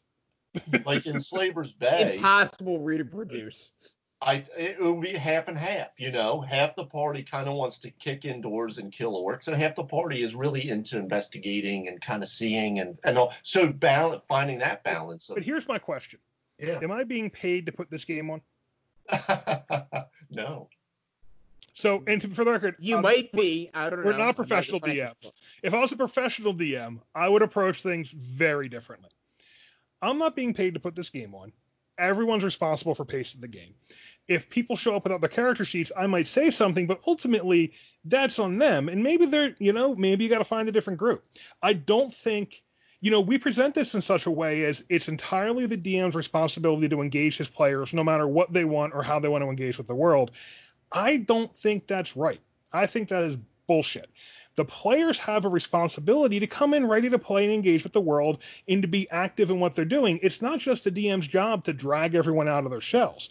Like 0.85 1.07
in 1.07 1.21
Slaver's 1.21 1.73
Bay. 1.79 2.17
Impossible 2.17 2.79
to 2.79 2.85
reproduce. 2.85 3.71
I 4.21 4.45
it 4.57 4.81
would 4.81 5.01
be 5.01 5.13
half 5.13 5.47
and 5.47 5.57
half, 5.57 5.91
you 5.97 6.11
know. 6.11 6.41
Half 6.41 6.75
the 6.75 6.85
party 6.85 7.23
kind 7.23 7.49
of 7.49 7.55
wants 7.55 7.79
to 7.81 7.91
kick 7.91 8.25
indoors 8.25 8.79
and 8.79 8.91
kill 8.91 9.25
orcs, 9.25 9.47
and 9.47 9.57
half 9.57 9.77
the 9.77 9.85
party 9.85 10.23
is 10.23 10.35
really 10.35 10.69
into 10.69 10.99
investigating 10.99 11.87
and 11.87 12.01
kind 12.01 12.25
of 12.25 12.29
seeing 12.29 12.81
and 12.81 12.99
and 13.05 13.17
all. 13.17 13.33
So 13.43 13.73
balance, 13.73 14.23
finding 14.29 14.59
that 14.59 14.83
balance. 14.83 15.29
Of, 15.29 15.37
but 15.37 15.45
here's 15.45 15.69
my 15.69 15.79
question. 15.79 16.19
Yeah. 16.59 16.81
Am 16.83 16.91
I 16.91 17.05
being 17.05 17.31
paid 17.31 17.67
to 17.67 17.73
put 17.73 17.91
this 17.91 18.05
game 18.05 18.31
on? 18.31 18.41
no. 20.31 20.69
So, 21.75 22.03
and 22.09 22.21
to, 22.23 22.29
for 22.29 22.45
the 22.45 22.51
record, 22.51 22.75
you 22.81 22.97
um, 22.97 23.03
might 23.03 23.31
be. 23.31 23.71
I 23.73 23.89
don't 23.89 24.01
we're 24.01 24.11
know. 24.11 24.19
We're 24.19 24.25
not 24.25 24.35
professional 24.35 24.81
DMs. 24.81 25.31
If 25.63 25.75
I 25.75 25.81
was 25.81 25.93
a 25.93 25.97
professional 25.97 26.53
DM, 26.53 26.99
I 27.15 27.29
would 27.29 27.43
approach 27.43 27.85
things 27.85 28.11
very 28.11 28.69
differently. 28.69 29.11
I'm 30.01 30.19
not 30.19 30.37
being 30.37 30.55
paid 30.55 30.75
to 30.75 30.81
put 30.81 30.95
this 30.95 31.11
game 31.11 31.35
on. 31.35 31.53
Everyone's 31.99 32.45
responsible 32.45 32.95
for 32.95 33.05
pacing 33.05 33.41
the 33.41 33.49
game. 33.49 33.75
If 34.29 34.49
people 34.49 34.77
show 34.77 34.95
up 34.95 35.03
without 35.03 35.21
the 35.21 35.29
character 35.29 35.65
sheets, 35.65 35.91
I 35.97 36.07
might 36.07 36.29
say 36.29 36.51
something, 36.51 36.87
but 36.87 37.01
ultimately 37.07 37.73
that's 38.05 38.39
on 38.39 38.59
them. 38.59 38.89
And 38.89 39.03
maybe 39.03 39.27
they're, 39.27 39.57
you 39.59 39.73
know, 39.73 39.97
maybe 39.97 40.23
you 40.23 40.31
got 40.31 40.39
to 40.39 40.45
find 40.45 40.69
a 40.69 40.73
different 40.73 41.01
group. 41.01 41.25
I 41.61 41.73
don't 41.73 42.15
think, 42.15 42.63
you 43.01 43.11
know, 43.11 43.21
we 43.21 43.37
present 43.39 43.75
this 43.75 43.97
in 43.97 44.03
such 44.03 44.27
a 44.27 44.31
way 44.31 44.65
as 44.65 44.85
it's 44.89 45.09
entirely 45.09 45.67
the 45.67 45.77
DM's 45.77 46.15
responsibility 46.15 46.89
to 46.89 47.01
engage 47.01 47.37
his 47.37 47.49
players, 47.49 47.93
no 47.93 48.05
matter 48.05 48.29
what 48.29 48.53
they 48.53 48.65
want 48.65 48.95
or 48.95 49.03
how 49.03 49.19
they 49.19 49.29
want 49.29 49.43
to 49.43 49.51
engage 49.51 49.79
with 49.79 49.89
the 49.89 49.95
world. 49.95 50.31
I 50.93 51.17
don't 51.17 51.55
think 51.57 51.89
that's 51.89 52.17
right. 52.17 52.41
I 52.73 52.87
think 52.87 53.09
that 53.09 53.25
is 53.25 53.37
bullshit 53.67 54.09
the 54.59 54.65
players 54.65 55.21
have 55.21 55.45
a 55.45 55.49
responsibility 55.49 56.41
to 56.41 56.47
come 56.49 56.75
in 56.75 56.85
ready 56.85 57.09
to 57.09 57.17
play 57.17 57.45
and 57.45 57.55
engage 57.55 57.85
with 57.85 57.93
the 57.93 58.01
world 58.01 58.39
and 58.67 58.83
to 58.83 58.89
be 58.89 59.09
active 59.09 59.51
in 59.51 59.61
what 59.61 59.77
they're 59.77 59.85
doing. 59.85 60.19
It's 60.21 60.43
not 60.43 60.59
just 60.59 60.83
the 60.83 60.91
DM's 60.91 61.29
job 61.29 61.63
to 61.65 61.73
drag 61.73 62.17
everyone 62.17 62.49
out 62.49 62.65
of 62.65 62.73
their 62.73 62.81
shells. 62.81 63.29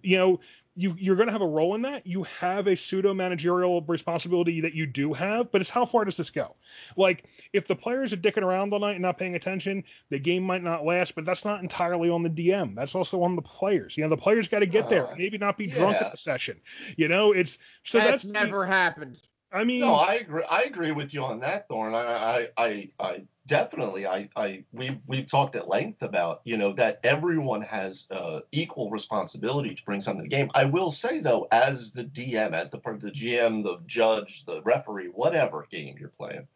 You 0.00 0.16
know, 0.16 0.40
you, 0.74 0.96
you're 0.98 1.16
going 1.16 1.26
to 1.26 1.32
have 1.32 1.42
a 1.42 1.46
role 1.46 1.74
in 1.74 1.82
that. 1.82 2.06
You 2.06 2.22
have 2.22 2.66
a 2.66 2.74
pseudo 2.74 3.12
managerial 3.12 3.82
responsibility 3.82 4.62
that 4.62 4.72
you 4.72 4.86
do 4.86 5.12
have, 5.12 5.52
but 5.52 5.60
it's 5.60 5.68
how 5.68 5.84
far 5.84 6.06
does 6.06 6.16
this 6.16 6.30
go? 6.30 6.56
Like, 6.96 7.24
if 7.52 7.68
the 7.68 7.76
players 7.76 8.14
are 8.14 8.16
dicking 8.16 8.42
around 8.42 8.72
all 8.72 8.80
night 8.80 8.92
and 8.92 9.02
not 9.02 9.18
paying 9.18 9.34
attention, 9.34 9.84
the 10.08 10.18
game 10.18 10.42
might 10.42 10.62
not 10.62 10.86
last, 10.86 11.14
but 11.14 11.26
that's 11.26 11.44
not 11.44 11.62
entirely 11.62 12.08
on 12.08 12.22
the 12.22 12.30
DM. 12.30 12.74
That's 12.74 12.94
also 12.94 13.22
on 13.22 13.36
the 13.36 13.42
players. 13.42 13.98
You 13.98 14.04
know, 14.04 14.08
the 14.08 14.16
players 14.16 14.48
got 14.48 14.60
to 14.60 14.66
get 14.66 14.86
uh, 14.86 14.88
there, 14.88 15.08
maybe 15.18 15.36
not 15.36 15.58
be 15.58 15.66
yeah. 15.66 15.74
drunk 15.74 15.96
at 16.00 16.12
the 16.12 16.16
session. 16.16 16.58
You 16.96 17.08
know, 17.08 17.32
it's 17.32 17.58
so 17.84 17.98
that's, 17.98 18.22
that's 18.22 18.26
never 18.26 18.60
the, 18.60 18.68
happened. 18.68 19.20
I 19.52 19.64
mean, 19.64 19.80
no, 19.80 19.94
I 19.94 20.14
agree. 20.14 20.44
I 20.48 20.62
agree 20.62 20.92
with 20.92 21.12
you 21.12 21.24
on 21.24 21.40
that, 21.40 21.66
Thorn. 21.66 21.94
I, 21.94 21.98
I, 21.98 22.48
I, 22.56 22.90
I 23.00 23.24
definitely, 23.46 24.06
I, 24.06 24.28
I, 24.36 24.64
we've 24.72 25.00
we've 25.08 25.26
talked 25.26 25.56
at 25.56 25.68
length 25.68 26.02
about, 26.02 26.40
you 26.44 26.56
know, 26.56 26.72
that 26.74 27.00
everyone 27.02 27.62
has 27.62 28.06
uh, 28.12 28.40
equal 28.52 28.90
responsibility 28.90 29.74
to 29.74 29.84
bring 29.84 30.00
something 30.00 30.22
to 30.22 30.28
the 30.30 30.36
game. 30.36 30.52
I 30.54 30.66
will 30.66 30.92
say 30.92 31.18
though, 31.18 31.48
as 31.50 31.92
the 31.92 32.04
DM, 32.04 32.52
as 32.52 32.70
the 32.70 32.78
the 32.78 33.10
GM, 33.10 33.64
the 33.64 33.80
judge, 33.86 34.44
the 34.44 34.62
referee, 34.62 35.06
whatever 35.06 35.66
game 35.68 35.96
you're 35.98 36.10
playing, 36.10 36.46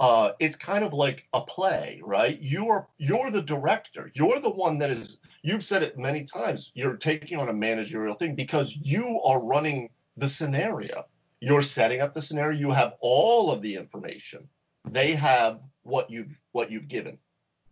uh, 0.00 0.32
it's 0.40 0.56
kind 0.56 0.84
of 0.84 0.92
like 0.92 1.28
a 1.32 1.42
play, 1.42 2.00
right? 2.02 2.38
You're 2.40 2.88
you're 2.98 3.30
the 3.30 3.42
director. 3.42 4.10
You're 4.14 4.40
the 4.40 4.50
one 4.50 4.78
that 4.80 4.90
is. 4.90 5.18
You've 5.42 5.64
said 5.64 5.84
it 5.84 5.96
many 5.96 6.24
times. 6.24 6.72
You're 6.74 6.96
taking 6.96 7.38
on 7.38 7.48
a 7.48 7.54
managerial 7.54 8.14
thing 8.14 8.34
because 8.34 8.76
you 8.76 9.20
are 9.22 9.46
running 9.46 9.90
the 10.16 10.28
scenario 10.28 11.06
you're 11.40 11.62
setting 11.62 12.00
up 12.00 12.14
the 12.14 12.22
scenario. 12.22 12.58
You 12.58 12.70
have 12.70 12.94
all 13.00 13.50
of 13.50 13.62
the 13.62 13.76
information. 13.76 14.48
They 14.88 15.14
have 15.14 15.60
what 15.82 16.10
you've 16.10 16.38
what 16.52 16.70
you've 16.70 16.88
given, 16.88 17.18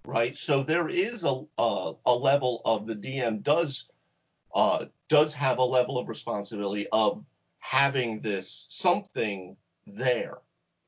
right? 0.05 0.35
So 0.35 0.63
there 0.63 0.89
is 0.89 1.25
a 1.25 1.45
a, 1.59 1.95
a 2.07 2.15
level 2.15 2.63
of 2.65 2.87
the 2.87 2.97
DM 2.97 3.43
does 3.43 3.89
uh, 4.55 4.87
does 5.09 5.35
have 5.35 5.59
a 5.59 5.65
level 5.65 5.99
of 5.99 6.09
responsibility 6.09 6.87
of 6.93 7.25
having 7.59 8.21
this 8.21 8.67
something 8.69 9.57
there, 9.87 10.39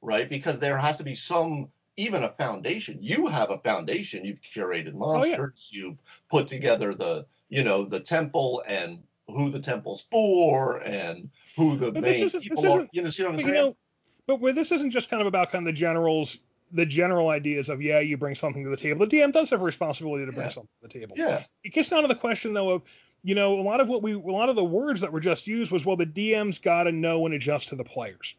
right? 0.00 0.28
Because 0.28 0.58
there 0.58 0.78
has 0.78 0.98
to 0.98 1.04
be 1.04 1.14
some 1.14 1.68
even 1.96 2.24
a 2.24 2.30
foundation. 2.30 2.98
You 3.02 3.26
have 3.26 3.50
a 3.50 3.58
foundation. 3.58 4.24
You've 4.24 4.40
curated 4.40 4.94
monsters. 4.94 5.38
Oh, 5.38 5.76
yeah. 5.76 5.82
You've 5.82 5.98
put 6.30 6.48
together 6.48 6.94
the 6.94 7.26
you 7.48 7.64
know 7.64 7.84
the 7.84 8.00
temple 8.00 8.62
and 8.66 9.02
who 9.30 9.50
the 9.50 9.60
temple's 9.60 10.02
for 10.10 10.82
and 10.82 11.30
who 11.56 11.76
the 11.76 11.92
but 11.92 12.02
main 12.02 12.28
people 12.30 12.72
are. 12.72 12.86
You 12.92 13.02
know, 13.02 13.10
see 13.10 13.24
what 13.24 13.32
I'm 13.32 13.38
saying? 13.38 13.48
You 13.48 13.54
know, 13.54 13.76
but 14.26 14.40
where 14.40 14.52
this 14.52 14.72
isn't 14.72 14.90
just 14.90 15.10
kind 15.10 15.20
of 15.20 15.26
about 15.26 15.50
kind 15.50 15.66
of 15.66 15.74
the 15.74 15.78
generals, 15.78 16.38
the 16.72 16.86
general 16.86 17.28
ideas 17.28 17.68
of 17.68 17.82
yeah, 17.82 18.00
you 18.00 18.16
bring 18.16 18.34
something 18.34 18.64
to 18.64 18.70
the 18.70 18.76
table. 18.76 19.06
The 19.06 19.18
DM 19.18 19.32
does 19.32 19.50
have 19.50 19.60
a 19.60 19.64
responsibility 19.64 20.26
to 20.26 20.32
bring 20.32 20.46
yeah. 20.46 20.52
something 20.52 20.70
to 20.82 20.88
the 20.88 21.00
table. 21.00 21.14
Yeah. 21.16 21.42
It 21.64 21.72
gets 21.72 21.88
down 21.88 22.02
to 22.02 22.08
the 22.08 22.14
question 22.14 22.52
though 22.52 22.70
of 22.70 22.82
you 23.22 23.34
know 23.34 23.58
a 23.58 23.62
lot 23.62 23.80
of 23.80 23.88
what 23.88 24.02
we 24.02 24.12
a 24.12 24.18
lot 24.18 24.48
of 24.48 24.56
the 24.56 24.64
words 24.64 25.00
that 25.00 25.12
were 25.12 25.20
just 25.20 25.46
used 25.46 25.70
was 25.70 25.84
well 25.84 25.96
the 25.96 26.06
DM's 26.06 26.58
got 26.58 26.84
to 26.84 26.92
know 26.92 27.26
and 27.26 27.34
adjust 27.34 27.68
to 27.68 27.76
the 27.76 27.84
players. 27.84 28.34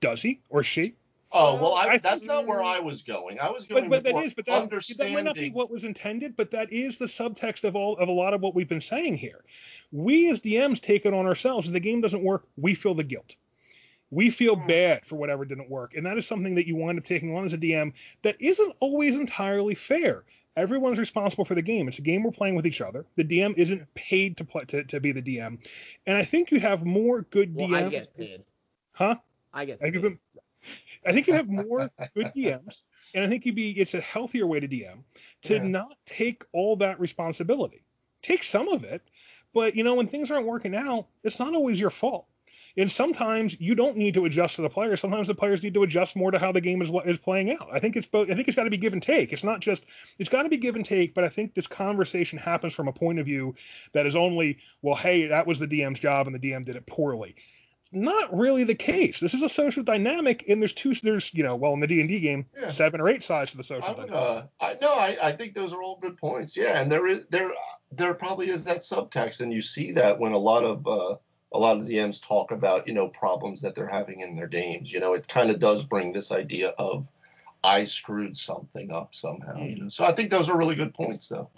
Does 0.00 0.22
he 0.22 0.40
or 0.48 0.64
she? 0.64 0.94
Oh 1.32 1.54
well, 1.56 1.74
I, 1.74 1.86
I 1.86 1.98
that's 1.98 2.24
not 2.24 2.46
where 2.46 2.62
I 2.62 2.80
was 2.80 3.02
going. 3.02 3.38
I 3.38 3.50
was 3.50 3.64
going. 3.64 3.88
But, 3.88 4.02
but 4.02 4.12
that 4.12 4.24
is, 4.24 4.34
but 4.34 4.46
that, 4.46 4.68
that 4.68 5.12
might 5.12 5.24
not 5.24 5.36
be 5.36 5.50
what 5.50 5.70
was 5.70 5.84
intended. 5.84 6.36
But 6.36 6.50
that 6.50 6.72
is 6.72 6.98
the 6.98 7.04
subtext 7.04 7.62
of 7.62 7.76
all 7.76 7.96
of 7.98 8.08
a 8.08 8.12
lot 8.12 8.34
of 8.34 8.40
what 8.40 8.54
we've 8.54 8.68
been 8.68 8.80
saying 8.80 9.16
here. 9.16 9.44
We 9.92 10.30
as 10.30 10.40
DMs 10.40 10.80
take 10.80 11.06
it 11.06 11.14
on 11.14 11.26
ourselves. 11.26 11.68
If 11.68 11.72
the 11.72 11.80
game 11.80 12.00
doesn't 12.00 12.22
work, 12.22 12.44
we 12.56 12.74
feel 12.74 12.94
the 12.94 13.04
guilt. 13.04 13.36
We 14.10 14.30
feel 14.30 14.56
hmm. 14.56 14.66
bad 14.66 15.06
for 15.06 15.14
whatever 15.14 15.44
didn't 15.44 15.70
work, 15.70 15.94
and 15.94 16.04
that 16.04 16.18
is 16.18 16.26
something 16.26 16.56
that 16.56 16.66
you 16.66 16.74
wind 16.74 16.98
up 16.98 17.04
taking 17.04 17.36
on 17.36 17.44
as 17.44 17.52
a 17.52 17.58
DM 17.58 17.92
that 18.22 18.36
isn't 18.40 18.74
always 18.80 19.14
entirely 19.14 19.76
fair. 19.76 20.24
Everyone's 20.56 20.98
responsible 20.98 21.44
for 21.44 21.54
the 21.54 21.62
game. 21.62 21.86
It's 21.86 22.00
a 22.00 22.02
game 22.02 22.24
we're 22.24 22.32
playing 22.32 22.56
with 22.56 22.66
each 22.66 22.80
other. 22.80 23.06
The 23.14 23.22
DM 23.22 23.56
isn't 23.56 23.94
paid 23.94 24.36
to 24.38 24.44
play 24.44 24.64
to, 24.64 24.82
to 24.82 24.98
be 24.98 25.12
the 25.12 25.22
DM, 25.22 25.58
and 26.08 26.16
I 26.16 26.24
think 26.24 26.50
you 26.50 26.58
have 26.58 26.84
more 26.84 27.22
good 27.22 27.54
well, 27.54 27.68
DMs. 27.68 27.86
I 27.86 27.88
get 27.88 28.16
paid. 28.16 28.42
Huh? 28.90 29.14
I 29.52 29.64
get 29.64 29.80
paid. 29.80 30.18
I 31.06 31.12
think 31.12 31.26
you 31.26 31.34
have 31.34 31.48
more 31.48 31.90
good 32.14 32.32
DMs, 32.36 32.84
and 33.14 33.24
I 33.24 33.28
think 33.28 33.46
you'd 33.46 33.54
be 33.54 33.70
it's 33.70 33.94
a 33.94 34.00
healthier 34.00 34.46
way 34.46 34.60
to 34.60 34.68
DM 34.68 35.02
to 35.42 35.54
yeah. 35.54 35.62
not 35.62 35.96
take 36.06 36.44
all 36.52 36.76
that 36.76 37.00
responsibility. 37.00 37.84
Take 38.22 38.42
some 38.42 38.68
of 38.68 38.84
it, 38.84 39.02
but 39.54 39.74
you 39.74 39.84
know 39.84 39.94
when 39.94 40.08
things 40.08 40.30
aren't 40.30 40.46
working 40.46 40.74
out, 40.74 41.06
it's 41.24 41.38
not 41.38 41.54
always 41.54 41.80
your 41.80 41.90
fault. 41.90 42.26
And 42.76 42.90
sometimes 42.90 43.60
you 43.60 43.74
don't 43.74 43.96
need 43.96 44.14
to 44.14 44.26
adjust 44.26 44.56
to 44.56 44.62
the 44.62 44.70
players. 44.70 45.00
Sometimes 45.00 45.26
the 45.26 45.34
players 45.34 45.62
need 45.62 45.74
to 45.74 45.82
adjust 45.82 46.14
more 46.14 46.30
to 46.30 46.38
how 46.38 46.52
the 46.52 46.60
game 46.60 46.82
is 46.82 46.90
is 47.04 47.18
playing 47.18 47.50
out. 47.50 47.68
I 47.72 47.78
think 47.78 47.96
it's 47.96 48.06
both. 48.06 48.30
I 48.30 48.34
think 48.34 48.46
it's 48.46 48.56
got 48.56 48.64
to 48.64 48.70
be 48.70 48.76
give 48.76 48.92
and 48.92 49.02
take. 49.02 49.32
It's 49.32 49.44
not 49.44 49.60
just. 49.60 49.84
It's 50.18 50.28
got 50.28 50.44
to 50.44 50.48
be 50.48 50.56
give 50.56 50.76
and 50.76 50.84
take. 50.84 51.14
But 51.14 51.24
I 51.24 51.28
think 51.28 51.54
this 51.54 51.66
conversation 51.66 52.38
happens 52.38 52.74
from 52.74 52.88
a 52.88 52.92
point 52.92 53.18
of 53.18 53.26
view 53.26 53.54
that 53.92 54.06
is 54.06 54.14
only, 54.14 54.58
well, 54.82 54.94
hey, 54.94 55.26
that 55.26 55.46
was 55.46 55.58
the 55.58 55.66
DM's 55.66 55.98
job 55.98 56.26
and 56.26 56.34
the 56.34 56.38
DM 56.38 56.64
did 56.64 56.76
it 56.76 56.86
poorly. 56.86 57.34
Not 57.92 58.36
really 58.36 58.64
the 58.64 58.74
case. 58.74 59.18
This 59.20 59.34
is 59.34 59.42
a 59.42 59.48
social 59.48 59.82
dynamic, 59.82 60.44
and 60.48 60.62
there's 60.62 60.72
two. 60.72 60.94
There's 60.94 61.32
you 61.34 61.42
know, 61.42 61.56
well, 61.56 61.72
in 61.74 61.80
the 61.80 61.86
D 61.86 62.00
and 62.00 62.08
D 62.08 62.20
game, 62.20 62.46
Yeah. 62.58 62.70
seven 62.70 63.00
or 63.00 63.08
eight 63.08 63.24
sides 63.24 63.50
to 63.52 63.56
the 63.56 63.64
social. 63.64 63.84
I 63.84 63.88
social 63.88 64.02
would, 64.02 64.10
dynamic. 64.10 64.44
uh, 64.60 64.64
I 64.64 64.76
no, 64.80 64.92
I, 64.92 65.18
I 65.22 65.32
think 65.32 65.54
those 65.54 65.72
are 65.72 65.82
all 65.82 65.98
good 66.00 66.16
points. 66.16 66.56
Yeah, 66.56 66.80
and 66.80 66.90
there 66.90 67.06
is 67.06 67.26
there 67.30 67.52
there 67.92 68.14
probably 68.14 68.48
is 68.48 68.64
that 68.64 68.78
subtext, 68.78 69.40
and 69.40 69.52
you 69.52 69.62
see 69.62 69.92
that 69.92 70.18
when 70.18 70.32
a 70.32 70.38
lot 70.38 70.64
of 70.64 70.86
uh, 70.86 71.16
a 71.52 71.58
lot 71.58 71.76
of 71.78 71.82
DMs 71.84 72.24
talk 72.24 72.52
about 72.52 72.86
you 72.86 72.94
know 72.94 73.08
problems 73.08 73.60
that 73.62 73.74
they're 73.74 73.88
having 73.88 74.20
in 74.20 74.36
their 74.36 74.48
games. 74.48 74.92
You 74.92 75.00
know, 75.00 75.14
it 75.14 75.26
kind 75.26 75.50
of 75.50 75.58
does 75.58 75.84
bring 75.84 76.12
this 76.12 76.30
idea 76.30 76.68
of 76.78 77.06
I 77.64 77.84
screwed 77.84 78.36
something 78.36 78.90
up 78.92 79.14
somehow. 79.14 79.56
You 79.64 79.82
know, 79.82 79.88
so 79.88 80.04
I 80.04 80.12
think 80.12 80.30
those 80.30 80.48
are 80.48 80.56
really 80.56 80.76
good 80.76 80.94
points, 80.94 81.28
though. 81.28 81.50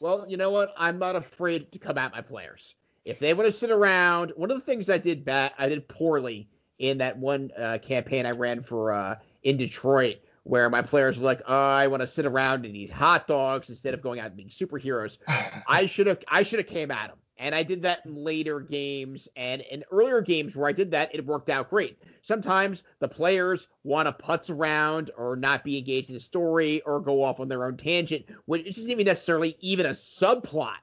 Well, 0.00 0.24
you 0.28 0.36
know 0.36 0.50
what? 0.50 0.74
I'm 0.76 0.98
not 0.98 1.14
afraid 1.14 1.70
to 1.72 1.78
come 1.78 1.98
at 1.98 2.10
my 2.12 2.20
players. 2.22 2.74
If 3.04 3.18
they 3.18 3.34
want 3.34 3.46
to 3.46 3.52
sit 3.52 3.70
around, 3.70 4.32
one 4.36 4.50
of 4.50 4.56
the 4.56 4.64
things 4.64 4.88
I 4.88 4.98
did 4.98 5.24
bad, 5.24 5.52
I 5.58 5.68
did 5.68 5.86
poorly 5.88 6.48
in 6.78 6.98
that 6.98 7.18
one 7.18 7.50
uh, 7.56 7.78
campaign 7.82 8.24
I 8.24 8.30
ran 8.30 8.62
for 8.62 8.92
uh, 8.92 9.16
in 9.42 9.58
Detroit, 9.58 10.16
where 10.44 10.70
my 10.70 10.80
players 10.80 11.18
were 11.18 11.24
like, 11.24 11.42
"Oh, 11.46 11.54
I 11.54 11.86
want 11.88 12.00
to 12.00 12.06
sit 12.06 12.24
around 12.24 12.64
and 12.64 12.74
eat 12.74 12.90
hot 12.90 13.28
dogs 13.28 13.68
instead 13.68 13.92
of 13.94 14.02
going 14.02 14.20
out 14.20 14.28
and 14.28 14.36
being 14.36 14.48
superheroes." 14.48 15.18
I 15.68 15.86
should 15.86 16.06
have, 16.06 16.20
I 16.28 16.42
should 16.42 16.60
have 16.60 16.66
came 16.66 16.90
at 16.90 17.08
them, 17.08 17.18
and 17.36 17.54
I 17.54 17.62
did 17.62 17.82
that 17.82 18.06
in 18.06 18.14
later 18.14 18.60
games 18.60 19.28
and 19.36 19.60
in 19.60 19.84
earlier 19.90 20.22
games 20.22 20.56
where 20.56 20.68
I 20.68 20.72
did 20.72 20.92
that, 20.92 21.14
it 21.14 21.26
worked 21.26 21.50
out 21.50 21.68
great. 21.68 21.98
Sometimes 22.22 22.84
the 23.00 23.08
players 23.08 23.68
want 23.82 24.06
to 24.06 24.24
putz 24.24 24.48
around 24.48 25.10
or 25.18 25.36
not 25.36 25.62
be 25.62 25.76
engaged 25.76 26.08
in 26.08 26.14
the 26.14 26.20
story 26.20 26.80
or 26.82 27.00
go 27.00 27.22
off 27.22 27.38
on 27.38 27.48
their 27.48 27.66
own 27.66 27.76
tangent, 27.76 28.24
which 28.46 28.66
isn't 28.66 28.90
even 28.90 29.04
necessarily 29.04 29.56
even 29.60 29.84
a 29.84 29.90
subplot. 29.90 30.76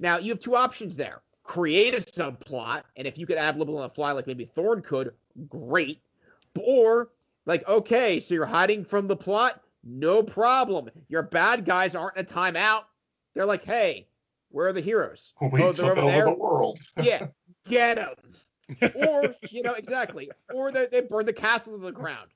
Now 0.00 0.18
you 0.18 0.32
have 0.32 0.40
two 0.40 0.56
options 0.56 0.96
there. 0.96 1.22
Create 1.50 1.96
a 1.96 2.00
subplot, 2.00 2.84
and 2.94 3.08
if 3.08 3.18
you 3.18 3.26
could 3.26 3.36
add 3.36 3.58
little 3.58 3.76
on 3.76 3.82
the 3.82 3.88
fly, 3.88 4.12
like 4.12 4.28
maybe 4.28 4.44
Thorn 4.44 4.82
could, 4.82 5.12
great. 5.48 6.00
Or 6.56 7.10
like, 7.44 7.66
okay, 7.66 8.20
so 8.20 8.34
you're 8.34 8.46
hiding 8.46 8.84
from 8.84 9.08
the 9.08 9.16
plot, 9.16 9.60
no 9.82 10.22
problem. 10.22 10.88
Your 11.08 11.24
bad 11.24 11.64
guys 11.64 11.96
aren't 11.96 12.16
in 12.16 12.24
a 12.24 12.28
timeout. 12.28 12.82
They're 13.34 13.46
like, 13.46 13.64
hey, 13.64 14.06
where 14.50 14.68
are 14.68 14.72
the 14.72 14.80
heroes? 14.80 15.32
we 15.52 15.60
oh, 15.60 15.72
they're 15.72 15.90
over 15.90 16.00
over 16.00 16.10
there. 16.12 16.24
the 16.26 16.34
world. 16.34 16.78
Yeah, 17.02 17.26
get 17.68 17.96
them. 17.96 18.14
or 18.94 19.34
you 19.50 19.64
know 19.64 19.74
exactly. 19.74 20.30
Or 20.54 20.70
they, 20.70 20.86
they 20.86 21.00
burn 21.00 21.26
the 21.26 21.32
castle 21.32 21.76
to 21.76 21.84
the 21.84 21.90
ground. 21.90 22.30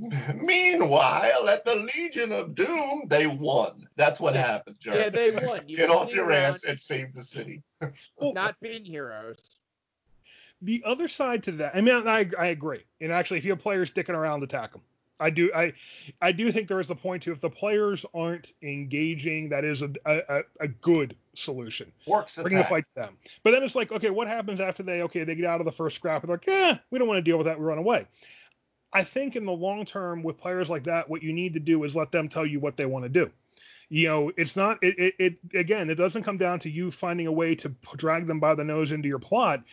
Meanwhile, 0.34 1.48
at 1.48 1.64
the 1.64 1.76
Legion 1.94 2.32
of 2.32 2.54
Doom, 2.54 3.02
they 3.06 3.26
won. 3.26 3.86
That's 3.96 4.20
what 4.20 4.34
happened, 4.34 4.76
Jared. 4.78 5.14
Yeah, 5.14 5.30
they 5.30 5.46
won. 5.46 5.60
You 5.68 5.76
Get 5.76 5.90
off 5.90 6.12
your 6.12 6.26
around 6.26 6.54
ass 6.54 6.64
and 6.64 6.78
save 6.78 7.14
the 7.14 7.22
city. 7.22 7.62
Well, 8.18 8.34
Not 8.34 8.56
being 8.60 8.84
heroes. 8.84 9.56
the 10.60 10.82
other 10.84 11.08
side 11.08 11.42
to 11.44 11.52
that, 11.52 11.74
I 11.74 11.80
mean, 11.80 12.06
I, 12.06 12.28
I 12.38 12.46
agree. 12.48 12.84
And 13.00 13.10
actually, 13.10 13.38
if 13.38 13.44
you 13.46 13.52
have 13.52 13.60
players 13.60 13.88
sticking 13.88 14.14
around, 14.14 14.42
attack 14.42 14.72
them. 14.72 14.82
I 15.18 15.28
do, 15.30 15.50
I, 15.54 15.72
I 16.22 16.32
do 16.32 16.50
think 16.52 16.68
there 16.68 16.80
is 16.80 16.90
a 16.90 16.94
point 16.94 17.22
to 17.24 17.32
if 17.32 17.40
the 17.40 17.50
players 17.50 18.04
aren't 18.14 18.52
engaging, 18.62 19.48
that 19.50 19.64
is 19.64 19.82
a, 19.82 19.90
a, 20.06 20.42
a 20.60 20.68
good 20.68 21.14
solution. 21.34 21.92
Works 22.06 22.36
Bring 22.36 22.54
the 22.54 22.60
attack. 22.60 22.70
fight 22.70 22.84
to 22.94 23.02
them. 23.02 23.16
But 23.42 23.50
then 23.52 23.62
it's 23.62 23.74
like, 23.74 23.92
okay, 23.92 24.08
what 24.10 24.28
happens 24.28 24.60
after 24.60 24.82
they, 24.82 25.02
okay, 25.02 25.24
they 25.24 25.34
get 25.34 25.44
out 25.46 25.60
of 25.60 25.66
the 25.66 25.72
first 25.72 25.96
scrap 25.96 26.22
and 26.22 26.28
they're 26.30 26.36
like, 26.36 26.46
yeah, 26.46 26.78
we 26.90 26.98
don't 26.98 27.08
want 27.08 27.18
to 27.18 27.22
deal 27.22 27.36
with 27.38 27.46
that, 27.46 27.58
we 27.58 27.64
run 27.64 27.78
away. 27.78 28.06
I 28.92 29.04
think 29.04 29.36
in 29.36 29.44
the 29.46 29.52
long 29.52 29.84
term 29.84 30.22
with 30.22 30.38
players 30.38 30.68
like 30.70 30.84
that, 30.84 31.08
what 31.08 31.22
you 31.22 31.32
need 31.32 31.54
to 31.54 31.60
do 31.60 31.84
is 31.84 31.94
let 31.94 32.10
them 32.12 32.28
tell 32.28 32.44
you 32.46 32.60
what 32.60 32.76
they 32.76 32.86
want 32.86 33.04
to 33.04 33.08
do. 33.08 33.30
You 33.88 34.06
know, 34.08 34.32
it's 34.36 34.54
not 34.56 34.78
it, 34.82 34.98
it, 34.98 35.14
it 35.18 35.34
again, 35.54 35.90
it 35.90 35.96
doesn't 35.96 36.22
come 36.22 36.36
down 36.36 36.60
to 36.60 36.70
you 36.70 36.90
finding 36.90 37.26
a 37.26 37.32
way 37.32 37.54
to 37.56 37.68
drag 37.96 38.26
them 38.26 38.38
by 38.40 38.54
the 38.54 38.62
nose 38.64 38.92
into 38.92 39.08
your 39.08 39.18
plot. 39.18 39.64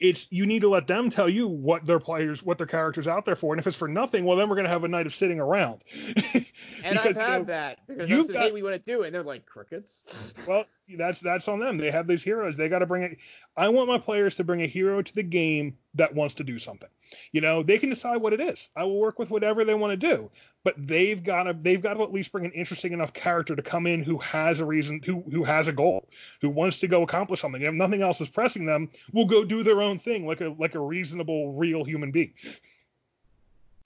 It's 0.00 0.26
you 0.30 0.44
need 0.46 0.60
to 0.62 0.68
let 0.68 0.86
them 0.86 1.08
tell 1.10 1.28
you 1.28 1.46
what 1.48 1.84
their 1.86 1.98
players, 2.00 2.42
what 2.42 2.58
their 2.58 2.66
characters 2.68 3.08
out 3.08 3.24
there 3.24 3.36
for. 3.36 3.52
And 3.52 3.60
if 3.60 3.66
it's 3.66 3.76
for 3.76 3.88
nothing, 3.88 4.24
well 4.24 4.36
then 4.36 4.48
we're 4.48 4.56
gonna 4.56 4.68
have 4.68 4.84
a 4.84 4.88
night 4.88 5.06
of 5.06 5.14
sitting 5.14 5.40
around. 5.40 5.82
And 6.84 6.98
Because, 6.98 7.16
I've 7.16 7.26
you 7.26 7.32
had 7.32 7.38
know, 7.38 7.44
that 7.46 7.78
because 7.86 8.10
you've 8.10 8.26
said, 8.26 8.32
got- 8.34 8.42
hey, 8.42 8.52
we 8.52 8.62
want 8.62 8.74
to 8.74 8.80
do 8.82 9.02
and 9.04 9.14
they're 9.14 9.22
like 9.22 9.46
crickets. 9.46 10.34
Well, 10.46 10.64
that's 10.88 11.20
that's 11.20 11.48
on 11.48 11.60
them. 11.60 11.78
They 11.78 11.90
have 11.90 12.06
these 12.06 12.22
heroes. 12.22 12.56
They 12.56 12.68
got 12.68 12.80
to 12.80 12.86
bring 12.86 13.02
it. 13.02 13.18
I 13.56 13.68
want 13.68 13.88
my 13.88 13.98
players 13.98 14.36
to 14.36 14.44
bring 14.44 14.62
a 14.62 14.66
hero 14.66 15.00
to 15.00 15.14
the 15.14 15.22
game 15.22 15.76
that 15.94 16.14
wants 16.14 16.34
to 16.34 16.44
do 16.44 16.58
something. 16.58 16.88
You 17.32 17.40
know, 17.40 17.62
they 17.62 17.78
can 17.78 17.90
decide 17.90 18.18
what 18.18 18.32
it 18.32 18.40
is. 18.40 18.68
I 18.76 18.84
will 18.84 18.98
work 18.98 19.18
with 19.18 19.30
whatever 19.30 19.64
they 19.64 19.74
want 19.74 19.92
to 19.92 19.96
do, 19.96 20.30
but 20.62 20.74
they've 20.76 21.22
got 21.22 21.44
to 21.44 21.52
they've 21.54 21.80
got 21.80 21.94
to 21.94 22.02
at 22.02 22.12
least 22.12 22.32
bring 22.32 22.44
an 22.44 22.52
interesting 22.52 22.92
enough 22.92 23.14
character 23.14 23.56
to 23.56 23.62
come 23.62 23.86
in 23.86 24.02
who 24.02 24.18
has 24.18 24.60
a 24.60 24.64
reason, 24.64 25.00
who 25.04 25.22
who 25.32 25.42
has 25.44 25.68
a 25.68 25.72
goal, 25.72 26.08
who 26.40 26.50
wants 26.50 26.78
to 26.80 26.88
go 26.88 27.02
accomplish 27.02 27.40
something. 27.40 27.62
If 27.62 27.74
nothing 27.74 28.02
else 28.02 28.20
is 28.20 28.28
pressing 28.28 28.66
them, 28.66 28.90
will 29.12 29.26
go 29.26 29.44
do 29.44 29.62
their 29.62 29.80
own 29.80 29.98
thing 29.98 30.26
like 30.26 30.40
a 30.40 30.54
like 30.58 30.74
a 30.74 30.80
reasonable, 30.80 31.54
real 31.54 31.84
human 31.84 32.10
being. 32.10 32.34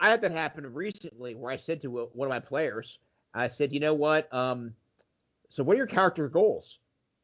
I 0.00 0.10
had 0.10 0.20
that 0.22 0.32
happen 0.32 0.72
recently 0.74 1.34
where 1.34 1.52
I 1.52 1.56
said 1.56 1.80
to 1.82 1.90
one 2.12 2.28
of 2.28 2.30
my 2.30 2.40
players, 2.40 2.98
I 3.34 3.48
said, 3.48 3.72
you 3.72 3.80
know 3.80 3.94
what? 3.94 4.32
Um, 4.32 4.74
so 5.48 5.64
what 5.64 5.74
are 5.74 5.78
your 5.78 5.86
character 5.86 6.28
goals? 6.28 6.78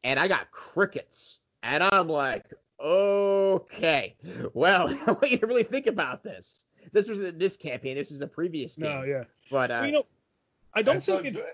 And 0.04 0.20
I 0.20 0.28
got 0.28 0.50
crickets. 0.52 1.40
And 1.62 1.82
I'm 1.82 2.08
like, 2.08 2.44
okay, 2.78 4.14
well, 4.52 4.88
I 5.06 5.12
want 5.12 5.30
you 5.30 5.38
to 5.38 5.46
really 5.46 5.62
think 5.62 5.86
about 5.86 6.22
this. 6.22 6.66
This 6.92 7.08
was 7.08 7.24
in 7.24 7.38
this 7.38 7.56
campaign. 7.56 7.96
This 7.96 8.10
is 8.10 8.18
the 8.18 8.26
previous 8.26 8.76
game. 8.76 8.90
No, 8.90 9.02
yeah. 9.02 9.24
But 9.50 9.70
uh, 9.70 9.74
Well, 9.80 9.86
you 9.86 9.92
know, 9.92 10.06
I 10.74 10.82
don't 10.82 10.96
It's 10.98 11.08
a 11.08 11.12
think 11.14 11.26
it's. 11.26 11.40
good- 11.40 11.48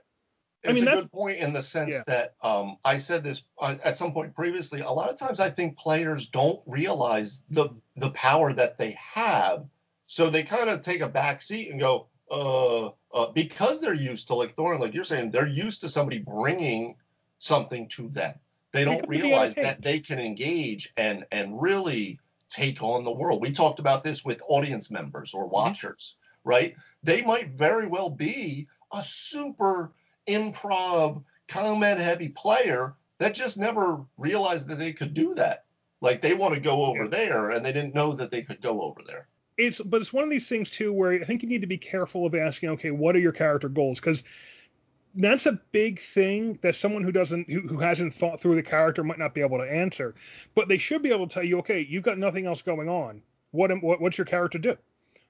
I 0.63 0.69
It's 0.69 0.75
mean, 0.75 0.83
a 0.83 0.87
that's- 0.87 1.03
good 1.05 1.13
point 1.13 1.39
in 1.39 1.55
the 1.55 1.63
sense 1.63 1.95
Yeah. 1.95 2.03
that 2.07 2.35
um, 2.43 2.77
I 2.85 2.99
said 2.99 3.25
this 3.25 3.43
uh, 3.59 3.77
at 3.83 3.97
some 3.97 4.13
point 4.13 4.35
previously. 4.35 4.81
A 4.81 4.91
lot 4.91 5.09
of 5.09 5.17
times, 5.17 5.41
I 5.41 5.49
think 5.49 5.79
players 5.79 6.29
don't 6.29 6.61
realize 6.67 7.41
the 7.49 7.71
the 7.97 8.11
power 8.11 8.53
that 8.53 8.77
they 8.77 8.99
have, 9.15 9.65
so 10.07 10.29
they 10.29 10.43
kind 10.43 10.69
of 10.69 10.83
take 10.83 11.01
a 11.01 11.09
back 11.09 11.41
seat 11.41 11.71
and 11.71 11.81
go, 11.81 12.09
uh, 12.31 12.89
uh, 13.15 13.33
because 13.33 13.81
they're 13.81 13.95
used 13.95 14.27
to 14.27 14.35
like 14.35 14.55
Thorn, 14.55 14.81
like 14.81 14.93
you're 14.93 15.05
saying, 15.05 15.31
they're 15.31 15.47
used 15.47 15.81
to 15.81 15.89
somebody 15.89 16.19
bringing 16.19 16.97
something 17.41 17.89
to 17.89 18.09
them. 18.09 18.35
They 18.71 18.85
don't 18.85 19.01
come 19.01 19.03
to 19.03 19.09
be 19.09 19.23
realize 19.23 19.57
that 19.57 19.83
they 19.83 19.99
can 19.99 20.21
engage 20.21 20.93
and 20.97 21.25
and 21.33 21.61
really 21.61 22.21
take 22.49 22.83
on 22.83 23.03
the 23.03 23.11
world. 23.11 23.41
We 23.41 23.51
talked 23.51 23.81
about 23.81 24.05
this 24.05 24.25
with 24.25 24.43
audience 24.47 24.91
members 24.93 25.35
or 25.35 25.45
mm-hmm. 25.45 25.55
watchers, 25.55 26.17
right? 26.45 26.77
They 27.03 27.23
might 27.23 27.51
very 27.51 27.89
well 27.89 28.11
be 28.11 28.69
a 28.93 29.03
super 29.03 29.91
improv 30.29 31.25
comment 31.49 31.99
heavy 31.99 32.29
player 32.29 32.95
that 33.19 33.35
just 33.35 33.59
never 33.59 34.05
realized 34.17 34.69
that 34.69 34.79
they 34.79 34.93
could 34.93 35.15
do 35.15 35.35
that. 35.35 35.65
Like 36.01 36.23
they 36.23 36.35
want 36.35 36.55
to 36.55 36.61
go 36.61 36.85
over 36.85 37.05
Yeah. 37.05 37.11
there 37.11 37.51
and 37.51 37.65
they 37.65 37.73
didn't 37.73 37.95
know 37.95 38.13
that 38.13 38.31
they 38.31 38.43
could 38.43 38.61
go 38.61 38.83
over 38.83 39.01
there. 39.07 39.27
it's 39.57 39.81
but 39.81 40.01
it's 40.01 40.13
one 40.13 40.25
of 40.25 40.31
these 40.31 40.49
things 40.49 40.71
too 40.71 40.93
where 40.93 41.13
I 41.13 41.25
think 41.25 41.43
you 41.43 41.49
need 41.49 41.61
to 41.61 41.67
be 41.67 41.79
careful 41.79 42.25
of 42.27 42.35
asking, 42.35 42.71
okay, 42.71 42.91
what 42.91 43.15
are 43.17 43.21
your 43.21 43.33
character 43.33 43.69
goals? 43.69 44.01
Because 44.01 44.23
that's 45.15 45.47
a 45.47 45.61
big 45.73 46.01
thing 46.01 46.59
that 46.63 46.75
someone 46.77 47.03
who 47.03 47.13
doesn't 47.13 47.51
who, 47.51 47.61
who 47.63 47.79
hasn't 47.79 48.15
thought 48.15 48.41
through 48.41 48.55
the 48.57 48.63
character 48.63 49.03
might 49.05 49.19
not 49.19 49.35
be 49.35 49.41
able 49.41 49.59
to 49.59 49.65
answer. 49.65 50.15
But 50.55 50.69
they 50.69 50.79
should 50.79 51.03
be 51.03 51.11
able 51.13 51.27
to 51.27 51.35
tell 51.35 51.45
you, 51.45 51.59
okay, 51.59 51.81
you've 51.89 52.03
got 52.05 52.19
nothing 52.19 52.47
else 52.47 52.63
going 52.63 52.89
on. 52.89 53.23
What 53.53 53.71
am- 53.71 53.81
what 53.81 54.01
what's 54.01 54.19
your 54.19 54.25
character 54.25 54.59
do? 54.59 54.77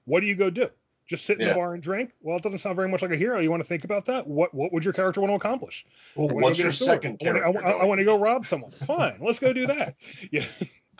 What 0.05 0.19
do 0.21 0.27
you 0.27 0.35
go 0.35 0.49
do? 0.49 0.69
Just 1.07 1.25
sit 1.25 1.39
in 1.39 1.47
Yeah. 1.47 1.53
the 1.53 1.55
bar 1.59 1.73
and 1.73 1.83
drink? 1.83 2.11
Well, 2.21 2.37
it 2.37 2.43
doesn't 2.43 2.59
sound 2.59 2.75
very 2.75 2.87
much 2.87 3.01
like 3.01 3.11
a 3.11 3.17
hero. 3.17 3.39
You 3.39 3.49
want 3.51 3.61
to 3.61 3.67
think 3.67 3.83
about 3.83 4.05
that? 4.05 4.27
What 4.27 4.53
what 4.53 4.71
would 4.71 4.85
your 4.85 4.93
character 4.93 5.19
want 5.21 5.31
to 5.31 5.35
accomplish? 5.35 5.85
Well, 6.15 6.29
I 6.29 6.33
what's 6.33 6.59
your 6.59 6.71
second 6.71 7.17
I 7.21 7.25
wanna- 7.25 7.41
character? 7.41 7.67
I, 7.81 7.85
want 7.85 7.99
to 7.99 8.05
go 8.05 8.17
rob 8.19 8.45
someone. 8.45 8.71
Fine, 8.71 9.17
let's 9.19 9.39
go 9.39 9.51
do 9.53 9.67
that. 9.67 9.95
Yeah. 10.31 10.45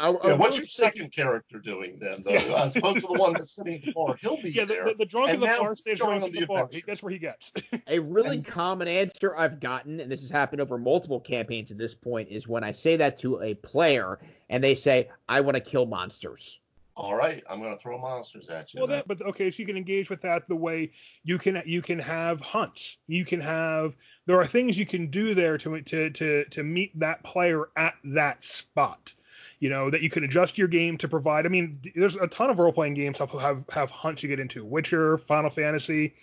I, 0.02 0.10
I 0.10 0.28
Yeah, 0.30 0.36
what's 0.36 0.56
your 0.58 0.66
say- 0.66 0.86
second 0.86 1.12
character 1.14 1.60
doing 1.60 1.98
then, 2.00 2.24
though? 2.24 2.32
Yeah. 2.32 2.64
As 2.64 2.76
opposed 2.76 3.02
to 3.02 3.08
the 3.14 3.20
one 3.20 3.34
that's 3.34 3.52
sitting 3.56 3.76
at 3.76 3.84
the 3.84 3.92
bar, 3.94 4.18
he'll 4.22 4.42
be 4.42 4.50
Yeah, 4.52 4.66
the, 4.66 4.74
there. 4.74 4.86
the, 4.86 4.96
the 4.96 5.06
drunk 5.06 5.30
And 5.30 5.36
in 5.36 5.42
the 5.42 5.56
bar 5.58 5.76
stays 5.76 5.98
drunk 6.00 6.24
on 6.24 6.24
in 6.30 6.34
the 6.34 6.40
the 6.42 6.46
bar. 6.48 6.58
He, 6.58 6.64
adventure. 6.80 6.86
that's 6.88 7.04
where 7.04 7.12
he 7.14 7.20
gets. 7.20 7.54
A 7.88 8.00
really 8.00 8.38
And- 8.38 8.46
common 8.46 8.88
answer 8.88 9.36
I've 9.38 9.60
gotten, 9.60 10.00
and 10.00 10.12
this 10.12 10.22
has 10.22 10.32
happened 10.32 10.62
over 10.62 10.78
multiple 10.78 11.20
campaigns 11.20 11.72
at 11.72 11.78
this 11.78 11.94
point, 11.94 12.30
is 12.30 12.48
when 12.48 12.64
I 12.64 12.72
say 12.72 12.96
that 12.98 13.18
to 13.20 13.42
a 13.42 13.54
player 13.54 14.20
and 14.50 14.64
they 14.64 14.76
say, 14.76 15.10
I 15.30 15.42
want 15.42 15.56
to 15.56 15.62
kill 15.62 15.86
monsters. 15.86 16.60
All 16.94 17.16
right, 17.16 17.42
I'm 17.50 17.62
going 17.62 17.76
to 17.76 17.82
throw 17.82 17.98
monsters 17.98 18.50
at 18.50 18.74
you. 18.74 18.80
Well, 18.82 18.88
that, 18.88 19.08
but 19.08 19.22
okay, 19.22 19.50
so 19.50 19.60
you 19.62 19.66
can 19.66 19.78
engage 19.78 20.10
with 20.10 20.22
that 20.24 20.48
the 20.50 20.56
way 20.58 20.92
you 21.24 21.38
can 21.40 21.62
you 21.66 21.82
can 21.82 21.98
have 22.00 22.42
hunts. 22.42 22.98
You 23.08 23.24
can 23.24 23.40
have 23.40 23.96
there 24.26 24.38
are 24.40 24.46
things 24.46 24.78
you 24.78 24.86
can 24.86 25.10
do 25.10 25.34
there 25.34 25.58
to 25.60 25.82
to 25.82 26.10
to 26.10 26.46
to 26.46 26.64
meet 26.64 27.00
that 27.00 27.24
player 27.24 27.70
at 27.78 27.94
that 28.04 28.44
spot. 28.44 29.14
You 29.62 29.70
know 29.70 29.90
that 29.92 30.02
you 30.02 30.10
can 30.10 30.24
adjust 30.24 30.58
your 30.58 30.68
game 30.68 30.98
to 30.98 31.08
provide. 31.08 31.46
I 31.46 31.50
mean, 31.50 31.80
there's 31.96 32.16
a 32.16 32.26
ton 32.28 32.50
of 32.50 32.58
role 32.60 32.74
playing 32.74 32.96
games 32.96 33.20
have 33.20 33.32
have 33.32 33.64
have 33.72 33.90
hunts 33.92 34.24
you 34.24 34.28
get 34.28 34.40
into. 34.40 34.66
Witcher, 34.66 35.18
Final 35.20 35.50
Fantasy. 35.52 36.16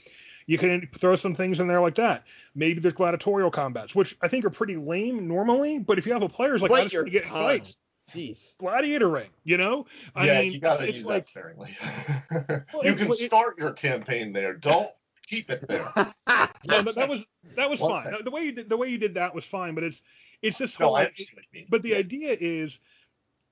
You 0.46 0.58
can 0.58 0.88
throw 0.98 1.14
some 1.14 1.34
things 1.34 1.60
in 1.60 1.68
there 1.68 1.80
like 1.80 1.94
that. 1.96 2.24
Maybe 2.54 2.80
there's 2.80 2.94
gladiatorial 2.94 3.50
combats, 3.52 3.94
which 3.94 4.16
I 4.22 4.28
think 4.28 4.44
are 4.44 4.50
pretty 4.50 4.76
lame 4.76 5.28
normally. 5.28 5.78
But 5.78 5.98
if 5.98 6.06
you 6.06 6.12
have 6.14 6.22
a 6.22 6.28
player's 6.28 6.62
like, 6.62 6.70
I 6.72 6.74
Bite 6.74 6.82
just 6.84 6.94
your 6.94 7.02
want 7.04 7.12
to 7.12 7.18
get 7.20 7.28
fights, 7.28 7.76
Jeez. 8.12 8.56
gladiator 8.58 9.08
ring. 9.08 9.28
You 9.44 9.56
know, 9.58 9.86
I 10.16 10.26
yeah, 10.26 10.40
mean, 10.40 10.52
you 10.52 10.58
got 10.58 10.78
to 10.78 10.84
it's, 10.84 10.94
use 10.94 11.00
it's 11.02 11.06
like 11.08 11.22
that 11.22 11.26
sparingly. 11.28 11.76
Well, 12.74 12.84
you 12.84 12.94
can 12.94 13.08
well, 13.08 13.12
it- 13.12 13.26
start 13.26 13.56
your 13.58 13.72
campaign 13.72 14.32
there. 14.32 14.54
Don't 14.54 14.90
keep 15.26 15.48
it 15.50 15.64
there. 15.68 15.86
no, 15.96 16.82
but 16.82 16.94
that 16.96 17.08
was 17.08 17.22
that 17.54 17.70
was 17.70 17.78
One 17.80 17.92
fine. 18.02 18.04
second. 18.04 18.24
The 18.24 18.30
way 18.32 18.42
you 18.42 18.52
did 18.52 18.68
the 18.68 18.76
way 18.76 18.88
you 18.88 18.98
did 18.98 19.14
that 19.14 19.32
was 19.34 19.44
fine, 19.44 19.74
but 19.76 19.84
it's 19.84 20.02
it's 20.42 20.58
this 20.58 20.80
No, 20.80 20.86
whole. 20.86 20.96
I 20.96 21.04
understand 21.04 21.44
what 21.52 21.70
but 21.70 21.82
the 21.82 21.90
Yeah. 21.90 21.96
idea 21.98 22.36
is 22.40 22.80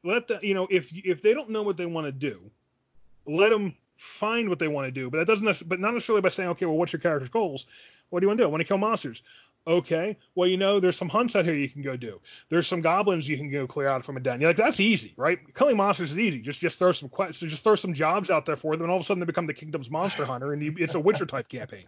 let 0.04 0.28
the 0.28 0.38
you 0.42 0.54
know 0.54 0.66
if 0.70 0.92
if 0.92 1.22
they 1.22 1.34
don't 1.34 1.50
know 1.50 1.62
what 1.62 1.76
they 1.76 1.86
want 1.86 2.06
to 2.06 2.12
do, 2.12 2.50
let 3.26 3.50
them 3.50 3.74
find 3.96 4.48
what 4.48 4.58
they 4.58 4.68
want 4.68 4.86
to 4.86 4.90
do. 4.90 5.10
But 5.10 5.18
that 5.18 5.26
doesn't, 5.26 5.68
but 5.68 5.80
not 5.80 5.94
necessarily 5.94 6.22
by 6.22 6.28
saying, 6.28 6.50
okay, 6.50 6.66
well, 6.66 6.76
what's 6.76 6.92
your 6.92 7.00
character's 7.00 7.28
goals? 7.28 7.66
What 8.10 8.20
do 8.20 8.24
you 8.24 8.28
want 8.28 8.38
to 8.38 8.44
do? 8.44 8.48
I 8.48 8.50
want 8.50 8.60
to 8.60 8.64
kill 8.66 8.78
monsters. 8.78 9.22
Okay, 9.68 10.16
well, 10.36 10.48
you 10.48 10.56
know, 10.56 10.78
there's 10.78 10.96
some 10.96 11.08
hunts 11.08 11.34
out 11.34 11.44
here 11.44 11.54
you 11.54 11.68
can 11.68 11.82
go 11.82 11.96
do. 11.96 12.20
There's 12.50 12.68
some 12.68 12.82
goblins 12.82 13.28
you 13.28 13.36
can 13.36 13.50
go 13.50 13.66
clear 13.66 13.88
out 13.88 14.04
from 14.04 14.16
a 14.16 14.20
den. 14.20 14.40
You're 14.40 14.50
like, 14.50 14.56
that's 14.56 14.78
easy, 14.78 15.12
right? 15.16 15.40
Killing 15.56 15.76
monsters 15.76 16.12
is 16.12 16.18
easy. 16.18 16.40
Just 16.40 16.60
just 16.60 16.78
throw 16.78 16.92
some 16.92 17.08
questions, 17.08 17.50
just 17.50 17.64
throw 17.64 17.74
some 17.74 17.92
jobs 17.92 18.30
out 18.30 18.46
there 18.46 18.56
for 18.56 18.74
them, 18.74 18.82
and 18.82 18.92
all 18.92 18.98
of 18.98 19.02
a 19.02 19.06
sudden 19.06 19.20
they 19.20 19.26
become 19.26 19.46
the 19.46 19.54
kingdom's 19.54 19.90
monster 19.90 20.24
hunter, 20.26 20.52
and 20.52 20.62
you, 20.62 20.74
it's 20.78 20.94
a 20.94 21.00
Witcher 21.00 21.26
type 21.26 21.48
campaign. 21.48 21.86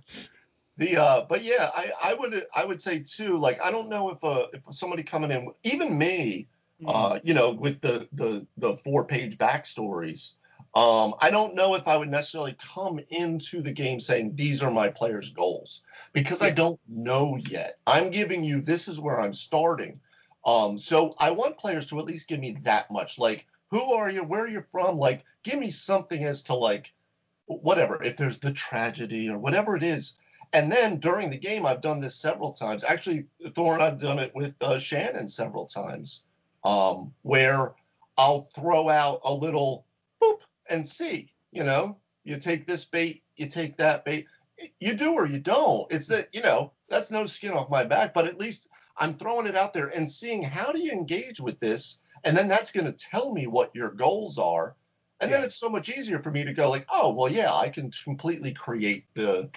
The 0.76 0.96
uh, 0.96 1.26
but 1.28 1.44
yeah, 1.44 1.70
I, 1.72 1.92
I 2.02 2.14
would 2.14 2.46
I 2.54 2.64
would 2.64 2.80
say 2.80 2.98
too, 2.98 3.38
like 3.38 3.60
I 3.62 3.70
don't 3.70 3.88
know 3.88 4.10
if 4.10 4.24
uh 4.24 4.46
if 4.52 4.62
somebody 4.70 5.04
coming 5.04 5.30
in, 5.30 5.52
even 5.62 5.96
me, 5.96 6.48
uh, 6.86 7.18
you 7.22 7.34
know, 7.34 7.52
with 7.52 7.80
the 7.80 8.08
the 8.12 8.46
the 8.56 8.76
four 8.76 9.04
page 9.04 9.36
backstories, 9.38 10.34
um, 10.74 11.14
I 11.20 11.30
don't 11.30 11.54
know 11.54 11.74
if 11.74 11.88
I 11.88 11.96
would 11.96 12.10
necessarily 12.10 12.56
come 12.74 13.00
into 13.10 13.62
the 13.62 13.72
game 13.72 14.00
saying 14.00 14.36
these 14.36 14.62
are 14.62 14.70
my 14.70 14.88
players' 14.88 15.32
goals 15.32 15.82
because 16.12 16.42
I 16.42 16.50
don't 16.50 16.78
know 16.88 17.36
yet. 17.36 17.78
I'm 17.86 18.10
giving 18.10 18.44
you 18.44 18.60
this 18.60 18.86
is 18.86 19.00
where 19.00 19.20
I'm 19.20 19.32
starting. 19.32 20.00
Um, 20.44 20.78
so 20.78 21.14
I 21.18 21.32
want 21.32 21.58
players 21.58 21.88
to 21.88 21.98
at 21.98 22.04
least 22.04 22.28
give 22.28 22.40
me 22.40 22.58
that 22.62 22.90
much. 22.90 23.18
Like, 23.18 23.46
who 23.70 23.80
are 23.94 24.08
you? 24.08 24.22
Where 24.22 24.44
are 24.44 24.48
you 24.48 24.62
from? 24.70 24.98
Like, 24.98 25.24
give 25.42 25.58
me 25.58 25.70
something 25.70 26.22
as 26.22 26.42
to 26.44 26.54
like 26.54 26.92
whatever. 27.46 28.02
If 28.02 28.16
there's 28.16 28.38
the 28.38 28.52
tragedy 28.52 29.30
or 29.30 29.38
whatever 29.38 29.76
it 29.76 29.82
is. 29.82 30.14
And 30.52 30.72
then 30.72 30.98
during 30.98 31.30
the 31.30 31.38
game, 31.38 31.66
I've 31.66 31.82
done 31.82 32.00
this 32.00 32.14
several 32.14 32.52
times. 32.52 32.82
Actually, 32.82 33.26
Thorn, 33.54 33.82
I've 33.82 33.98
done 33.98 34.18
it 34.18 34.34
with 34.34 34.54
uh, 34.62 34.78
Shannon 34.78 35.28
several 35.28 35.66
times, 35.66 36.22
um, 36.64 37.14
where 37.22 37.74
I'll 38.16 38.42
throw 38.42 38.88
out 38.88 39.20
a 39.24 39.32
little 39.32 39.86
boop 40.22 40.38
and 40.68 40.86
see. 40.86 41.32
You 41.52 41.64
know, 41.64 41.96
you 42.24 42.38
take 42.38 42.66
this 42.66 42.84
bait, 42.84 43.22
you 43.36 43.48
take 43.48 43.76
that 43.78 44.04
bait. 44.04 44.26
You 44.80 44.94
do 44.94 45.12
or 45.12 45.26
you 45.26 45.38
don't. 45.38 45.90
It's 45.90 46.08
that 46.08 46.28
you 46.32 46.42
know 46.42 46.72
that's 46.88 47.10
no 47.10 47.26
skin 47.26 47.52
off 47.52 47.70
my 47.70 47.84
back, 47.84 48.12
but 48.12 48.26
at 48.26 48.38
least 48.38 48.68
I'm 48.96 49.14
throwing 49.14 49.46
it 49.46 49.56
out 49.56 49.72
there 49.72 49.88
and 49.88 50.10
seeing 50.10 50.42
how 50.42 50.72
do 50.72 50.80
you 50.80 50.90
engage 50.90 51.40
with 51.40 51.60
this, 51.60 52.00
and 52.24 52.36
then 52.36 52.48
that's 52.48 52.72
going 52.72 52.86
to 52.86 52.92
tell 52.92 53.32
me 53.32 53.46
what 53.46 53.74
your 53.74 53.90
goals 53.90 54.38
are, 54.38 54.74
and 55.20 55.32
then 55.32 55.44
it's 55.44 55.54
so 55.54 55.68
much 55.68 55.88
easier 55.88 56.18
for 56.18 56.30
me 56.30 56.44
to 56.44 56.52
go 56.52 56.68
like, 56.70 56.86
oh 56.92 57.12
well, 57.12 57.30
yeah, 57.30 57.54
I 57.54 57.68
can 57.68 57.90
completely 57.90 58.52
create 58.52 59.04
the, 59.14 59.48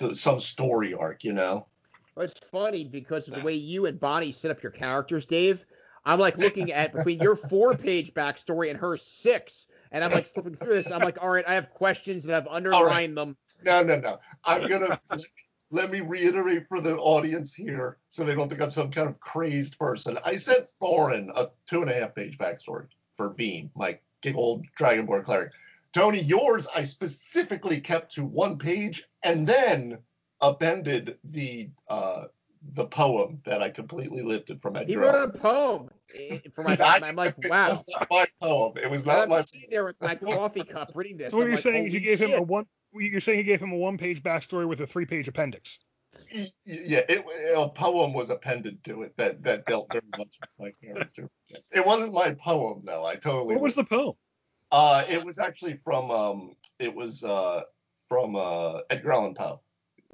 the 0.00 0.14
some 0.14 0.40
story 0.40 0.94
arc, 0.94 1.24
you 1.24 1.34
know. 1.34 1.66
Well, 2.14 2.26
It's 2.26 2.38
funny 2.50 2.84
because 2.84 3.28
of 3.28 3.34
the 3.34 3.42
way 3.42 3.54
you 3.54 3.86
and 3.86 3.98
Bonnie 3.98 4.32
set 4.32 4.50
up 4.50 4.62
your 4.62 4.72
characters, 4.72 5.26
Dave. 5.26 5.64
I'm 6.04 6.18
like 6.18 6.38
looking 6.38 6.72
at 6.72 6.92
between 6.96 7.20
your 7.20 7.36
four 7.36 7.76
page 7.76 8.14
backstory 8.14 8.70
and 8.70 8.78
her 8.78 8.96
six, 8.96 9.66
and 9.90 10.02
I'm 10.02 10.10
like 10.10 10.26
flipping 10.26 10.54
through 10.54 10.74
this. 10.74 10.90
I'm 10.90 11.00
like, 11.00 11.22
all 11.22 11.30
right, 11.30 11.44
I 11.46 11.54
have 11.54 11.70
questions 11.70 12.26
and 12.26 12.34
I've 12.34 12.48
underlined 12.48 13.16
them. 13.16 13.36
No, 13.64 13.82
no, 13.82 13.98
no. 13.98 14.18
I'm 14.44 14.68
gonna 14.68 15.00
let, 15.10 15.20
let 15.70 15.90
me 15.90 16.00
reiterate 16.00 16.66
for 16.68 16.80
the 16.80 16.96
audience 16.96 17.54
here, 17.54 17.98
so 18.08 18.24
they 18.24 18.34
don't 18.34 18.48
think 18.48 18.60
I'm 18.60 18.70
some 18.70 18.90
kind 18.90 19.08
of 19.08 19.20
crazed 19.20 19.78
person. 19.78 20.18
I 20.24 20.36
sent 20.36 20.66
Thorin 20.80 21.30
a 21.34 21.48
two 21.66 21.82
and 21.82 21.90
a 21.90 21.94
half 21.94 22.14
page 22.14 22.38
backstory 22.38 22.86
for 23.14 23.30
Beam, 23.30 23.70
my 23.74 23.98
big 24.22 24.36
old 24.36 24.64
Dragonborn 24.78 25.24
cleric. 25.24 25.52
Tony, 25.92 26.22
yours 26.22 26.66
I 26.74 26.84
specifically 26.84 27.80
kept 27.80 28.14
to 28.14 28.24
one 28.24 28.58
page 28.58 29.04
and 29.22 29.46
then 29.46 29.98
appended 30.40 31.18
the 31.22 31.68
uh, 31.88 32.24
the 32.74 32.86
poem 32.86 33.40
that 33.44 33.62
I 33.62 33.70
completely 33.70 34.22
lifted 34.22 34.62
from 34.62 34.76
Ed 34.76 34.88
He 34.88 34.94
Drell. 34.94 35.12
wrote 35.12 35.34
a 35.34 35.38
poem 35.38 35.90
eh, 36.14 36.38
for 36.54 36.62
my. 36.64 36.76
I- 36.80 37.00
I'm 37.04 37.16
like, 37.16 37.34
It 37.42 37.50
wow. 37.50 37.70
was 37.70 37.84
not 37.88 38.06
my 38.10 38.26
poem. 38.40 38.72
It 38.82 38.90
was 38.90 39.00
And 39.02 39.06
not 39.08 39.18
I'm 39.24 39.28
my. 39.30 39.40
sitting 39.42 39.68
there 39.70 39.84
with 39.84 39.96
my 40.00 40.14
coffee 40.14 40.64
cup 40.64 40.90
reading 40.94 41.16
this. 41.16 41.32
So 41.32 41.38
what 41.38 41.42
I'm 41.44 41.48
you're 41.48 41.56
like, 41.56 41.62
saying 41.62 41.86
is 41.86 41.94
you 41.94 42.00
holy 42.00 42.16
gave 42.16 42.20
him 42.20 42.38
a 42.38 42.42
one. 42.42 42.66
You're 42.94 43.20
saying 43.20 43.38
you 43.38 43.44
gave 43.44 43.60
him 43.60 43.72
a 43.72 43.76
one-page 43.76 44.22
backstory 44.22 44.68
with 44.68 44.80
a 44.82 44.86
three-page 44.86 45.26
appendix. 45.26 45.78
Yeah, 46.66 47.00
it, 47.08 47.24
a 47.56 47.68
poem 47.70 48.12
was 48.12 48.28
appended 48.28 48.84
to 48.84 49.00
it 49.02 49.16
that 49.16 49.42
that 49.44 49.64
dealt 49.64 49.88
very 49.90 50.04
much 50.18 50.38
with 50.40 50.50
my 50.58 50.70
character. 50.86 51.30
Yes. 51.48 51.70
It 51.74 51.86
wasn't 51.86 52.12
my 52.12 52.32
poem 52.34 52.82
though. 52.84 53.04
I 53.04 53.16
totally. 53.16 53.54
What 53.54 53.62
was 53.62 53.74
the 53.76 53.84
poem? 53.84 54.12
Uh, 54.70 55.04
it 55.08 55.24
was 55.24 55.38
actually 55.38 55.78
from 55.84 56.10
um, 56.10 56.54
it 56.78 56.94
was 56.94 57.24
uh 57.24 57.62
from 58.10 58.36
uh 58.36 58.80
Edgar 58.90 59.12
Allan 59.12 59.34
Poe. 59.34 59.60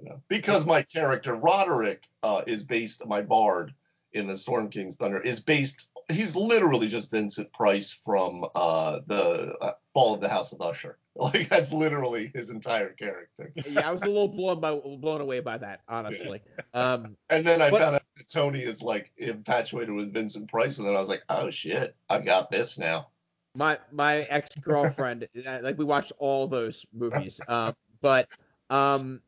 You 0.00 0.10
know, 0.10 0.22
because 0.28 0.64
my 0.64 0.82
character 0.82 1.34
Roderick 1.34 2.04
uh 2.22 2.42
is 2.46 2.62
based 2.62 3.04
my 3.06 3.22
bard 3.22 3.74
in 4.12 4.26
the 4.26 4.38
Storm 4.38 4.70
King's 4.70 4.96
Thunder 4.96 5.20
is 5.20 5.40
based. 5.40 5.88
He's 6.10 6.34
literally 6.34 6.88
just 6.88 7.10
Vincent 7.10 7.52
Price 7.52 7.90
from 8.04 8.44
uh 8.54 9.00
the 9.06 9.54
uh, 9.60 9.72
Fall 9.94 10.14
of 10.14 10.20
the 10.20 10.28
House 10.28 10.52
of 10.52 10.60
Usher. 10.60 10.98
Like 11.18 11.48
that's 11.48 11.72
literally 11.72 12.30
his 12.32 12.50
entire 12.50 12.90
character. 12.90 13.50
Yeah, 13.68 13.88
I 13.88 13.92
was 13.92 14.02
a 14.02 14.06
little 14.06 14.28
blown 14.28 14.60
by 14.60 14.72
blown 14.72 15.20
away 15.20 15.40
by 15.40 15.58
that, 15.58 15.80
honestly. 15.88 16.40
Um, 16.74 17.16
And 17.28 17.44
then 17.44 17.60
I 17.60 17.70
But- 17.70 17.80
found 17.80 17.94
out 17.96 18.02
that 18.16 18.28
Tony 18.30 18.60
is 18.60 18.82
like 18.82 19.10
infatuated 19.16 19.92
with 19.92 20.12
Vincent 20.14 20.48
Price, 20.48 20.78
and 20.78 20.86
then 20.86 20.94
I 20.94 21.00
was 21.00 21.08
like, 21.08 21.24
oh 21.28 21.50
shit, 21.50 21.96
I 22.08 22.20
got 22.20 22.52
this 22.52 22.78
now. 22.78 23.08
my 23.56 23.80
my 23.90 24.18
ex 24.30 24.54
girlfriend, 24.60 25.26
like 25.44 25.76
we 25.76 25.84
watched 25.84 26.12
all 26.18 26.46
those 26.46 26.86
movies. 26.92 27.40
Um, 27.48 27.74
but 28.00 28.28
um, 28.70 29.20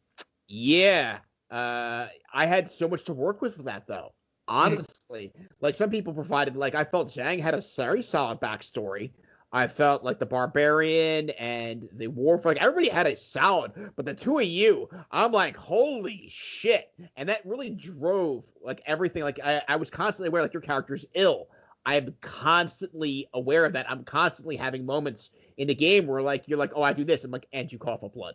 yeah, 0.50 1.18
uh, 1.48 2.08
I 2.34 2.44
had 2.44 2.68
so 2.68 2.88
much 2.88 3.04
to 3.04 3.12
work 3.12 3.40
with 3.40 3.56
for 3.56 3.62
that 3.62 3.86
though. 3.86 4.12
Honestly, 4.48 5.32
like 5.60 5.76
some 5.76 5.90
people 5.90 6.12
provided, 6.12 6.56
like 6.56 6.74
I 6.74 6.82
felt 6.82 7.06
Zhang 7.06 7.38
had 7.38 7.54
a 7.54 7.62
very 7.76 8.02
solid 8.02 8.40
backstory. 8.40 9.12
I 9.52 9.68
felt 9.68 10.02
like 10.02 10.18
the 10.18 10.26
barbarian 10.26 11.30
and 11.30 11.88
the 11.92 12.08
warf, 12.08 12.44
like 12.44 12.60
everybody 12.60 12.88
had 12.88 13.06
a 13.06 13.16
solid, 13.16 13.92
but 13.94 14.04
the 14.04 14.14
two 14.14 14.38
of 14.38 14.44
you, 14.44 14.88
I'm 15.12 15.30
like, 15.30 15.56
holy 15.56 16.26
shit, 16.28 16.92
and 17.16 17.28
that 17.28 17.46
really 17.46 17.70
drove 17.70 18.44
like 18.60 18.82
everything. 18.86 19.22
Like 19.22 19.38
I, 19.42 19.62
I 19.68 19.76
was 19.76 19.88
constantly 19.88 20.28
aware, 20.28 20.42
like 20.42 20.52
your 20.52 20.62
character's 20.62 21.06
ill. 21.14 21.46
I'm 21.86 22.12
constantly 22.20 23.28
aware 23.34 23.64
of 23.64 23.72
that. 23.74 23.88
I'm 23.88 24.02
constantly 24.02 24.56
having 24.56 24.84
moments 24.84 25.30
in 25.58 25.68
the 25.68 25.74
game 25.76 26.08
where 26.08 26.22
like 26.22 26.48
you're 26.48 26.58
like, 26.58 26.72
oh, 26.74 26.82
I 26.82 26.92
do 26.92 27.04
this. 27.04 27.22
I'm 27.22 27.30
like, 27.30 27.46
and 27.52 27.70
you 27.70 27.78
cough 27.78 28.02
up 28.02 28.14
blood. 28.14 28.34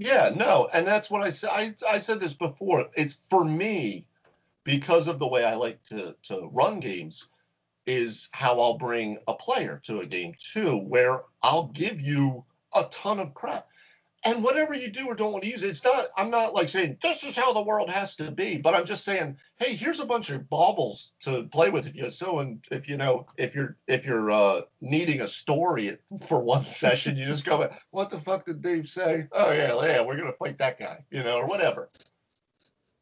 Yeah, 0.00 0.32
no, 0.34 0.66
and 0.72 0.86
that's 0.86 1.10
what 1.10 1.20
I 1.20 1.28
said. 1.28 1.50
I, 1.86 1.98
said 1.98 2.20
this 2.20 2.32
before. 2.32 2.88
It's 2.94 3.18
for 3.28 3.44
me 3.44 4.06
because 4.64 5.08
of 5.08 5.18
the 5.18 5.28
way 5.28 5.44
I 5.44 5.56
like 5.56 5.82
to 5.84 6.16
to 6.22 6.48
run 6.54 6.80
games 6.80 7.28
is 7.84 8.30
how 8.32 8.58
I'll 8.58 8.78
bring 8.78 9.18
a 9.28 9.34
player 9.34 9.78
to 9.84 10.00
a 10.00 10.06
game 10.06 10.32
too, 10.38 10.78
where 10.78 11.20
I'll 11.42 11.66
give 11.66 12.00
you 12.00 12.46
a 12.74 12.84
ton 12.90 13.20
of 13.20 13.34
crap. 13.34 13.68
And 14.22 14.44
whatever 14.44 14.74
you 14.74 14.90
do 14.90 15.06
or 15.06 15.14
don't 15.14 15.32
want 15.32 15.44
to 15.44 15.50
use, 15.50 15.62
it's 15.62 15.82
not. 15.82 16.08
I'm 16.14 16.30
not 16.30 16.52
like 16.52 16.68
saying 16.68 16.98
this 17.02 17.24
is 17.24 17.34
how 17.34 17.54
the 17.54 17.62
world 17.62 17.88
has 17.88 18.16
to 18.16 18.30
be, 18.30 18.58
but 18.58 18.74
I'm 18.74 18.84
just 18.84 19.02
saying, 19.02 19.38
hey, 19.58 19.74
here's 19.74 20.00
a 20.00 20.04
bunch 20.04 20.28
of 20.28 20.48
baubles 20.50 21.12
to 21.20 21.44
play 21.44 21.70
with 21.70 21.86
if 21.86 21.96
you 21.96 22.10
so, 22.10 22.40
and 22.40 22.62
if 22.70 22.86
you 22.86 22.98
know, 22.98 23.26
if 23.38 23.54
you're 23.54 23.78
if 23.86 24.04
you're 24.04 24.30
uh, 24.30 24.60
needing 24.82 25.22
a 25.22 25.26
story 25.26 25.96
for 26.26 26.44
one 26.44 26.64
session, 26.66 27.16
you 27.16 27.24
just 27.24 27.46
go, 27.46 27.70
what 27.92 28.10
the 28.10 28.20
fuck 28.20 28.44
did 28.44 28.60
Dave 28.60 28.88
say? 28.88 29.26
Oh 29.32 29.52
yeah, 29.52 29.74
yeah, 29.86 30.02
we're 30.02 30.18
gonna 30.18 30.34
fight 30.34 30.58
that 30.58 30.78
guy, 30.78 31.02
you 31.10 31.22
know, 31.22 31.38
or 31.38 31.46
whatever. 31.46 31.88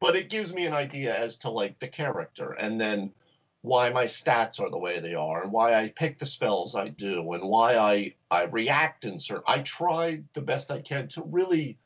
But 0.00 0.14
it 0.14 0.30
gives 0.30 0.54
me 0.54 0.66
an 0.66 0.72
idea 0.72 1.18
as 1.18 1.38
to 1.38 1.50
like 1.50 1.80
the 1.80 1.88
character, 1.88 2.52
and 2.52 2.80
then 2.80 3.12
why 3.68 3.90
my 3.90 4.06
stats 4.06 4.58
are 4.60 4.70
the 4.70 4.78
way 4.78 4.98
they 4.98 5.14
are 5.14 5.42
and 5.42 5.52
why 5.52 5.74
I 5.74 5.90
pick 5.90 6.18
the 6.18 6.24
spells 6.24 6.74
I 6.74 6.88
do 6.88 7.32
and 7.34 7.44
why 7.44 7.76
I 7.76 8.14
I 8.30 8.44
react 8.44 9.04
in 9.04 9.20
certain 9.20 9.44
I 9.46 9.60
try 9.60 10.22
the 10.32 10.40
best 10.40 10.70
I 10.70 10.80
can 10.80 11.08
to 11.08 11.22
really 11.22 11.76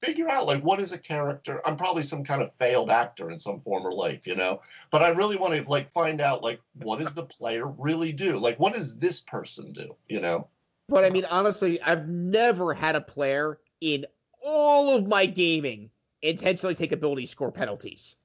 figure 0.00 0.28
out 0.28 0.46
like 0.46 0.62
what 0.62 0.78
is 0.78 0.92
a 0.92 0.98
character 0.98 1.60
I'm 1.66 1.76
probably 1.76 2.04
some 2.04 2.22
kind 2.22 2.42
of 2.42 2.52
failed 2.54 2.90
actor 2.90 3.28
in 3.28 3.40
some 3.40 3.60
former 3.60 3.92
life 3.92 4.24
you 4.24 4.36
know? 4.36 4.62
But 4.92 5.02
I 5.02 5.08
really 5.08 5.36
want 5.36 5.54
to 5.54 5.68
like 5.68 5.90
find 5.90 6.20
out 6.20 6.44
like 6.44 6.60
what 6.74 7.00
does 7.00 7.12
the 7.12 7.24
player 7.24 7.66
really 7.66 8.12
do? 8.12 8.38
Like 8.38 8.60
what 8.60 8.74
does 8.74 8.96
this 8.96 9.18
person 9.18 9.72
do 9.72 9.96
you 10.06 10.20
know? 10.20 10.46
But 10.88 11.04
I 11.04 11.10
mean, 11.10 11.24
honestly, 11.24 11.82
I've 11.82 12.08
never 12.08 12.72
had 12.72 12.94
a 12.94 13.00
player 13.00 13.58
in 13.80 14.06
all 14.44 14.94
of 14.94 15.08
my 15.08 15.26
gaming 15.26 15.90
intentionally 16.22 16.76
take 16.76 16.92
ability 16.92 17.26
score 17.26 17.50
penalties. 17.50 18.16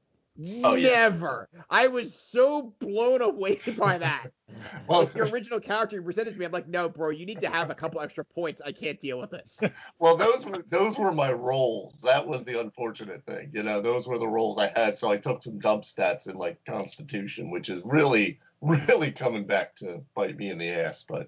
Oh, 0.63 0.75
yeah. 0.75 0.89
Never. 0.89 1.49
I 1.69 1.88
was 1.88 2.13
so 2.13 2.73
blown 2.79 3.21
away 3.21 3.59
by 3.77 3.97
that. 3.97 4.31
well 4.88 5.03
like 5.03 5.15
your 5.15 5.27
original 5.27 5.59
character 5.59 5.97
you 5.97 6.01
presented 6.01 6.33
to 6.33 6.39
me, 6.39 6.45
I'm 6.45 6.51
like, 6.51 6.67
no, 6.67 6.89
bro, 6.89 7.09
you 7.09 7.25
need 7.25 7.41
to 7.41 7.49
have 7.49 7.69
a 7.69 7.75
couple 7.75 7.99
extra 8.01 8.23
points. 8.23 8.61
I 8.65 8.71
can't 8.71 8.99
deal 8.99 9.19
with 9.19 9.31
this. 9.31 9.61
well 9.99 10.15
those 10.15 10.45
were 10.45 10.63
those 10.69 10.97
were 10.97 11.11
my 11.11 11.31
rolls 11.31 12.01
that 12.01 12.27
was 12.27 12.43
the 12.43 12.59
unfortunate 12.59 13.25
thing 13.25 13.49
you 13.53 13.63
know 13.63 13.81
those 13.81 14.07
were 14.07 14.17
the 14.17 14.27
rolls 14.27 14.57
I 14.57 14.67
had 14.67 14.97
so 14.97 15.11
I 15.11 15.17
took 15.17 15.43
some 15.43 15.59
dump 15.59 15.83
stats 15.83 16.27
in 16.27 16.38
like 16.38 16.63
constitution 16.65 17.51
which 17.51 17.69
is 17.69 17.81
really 17.83 18.39
really 18.61 19.11
coming 19.11 19.45
back 19.45 19.75
to 19.75 20.01
bite 20.15 20.38
me 20.38 20.49
in 20.49 20.57
the 20.57 20.69
ass 20.69 21.05
but 21.07 21.27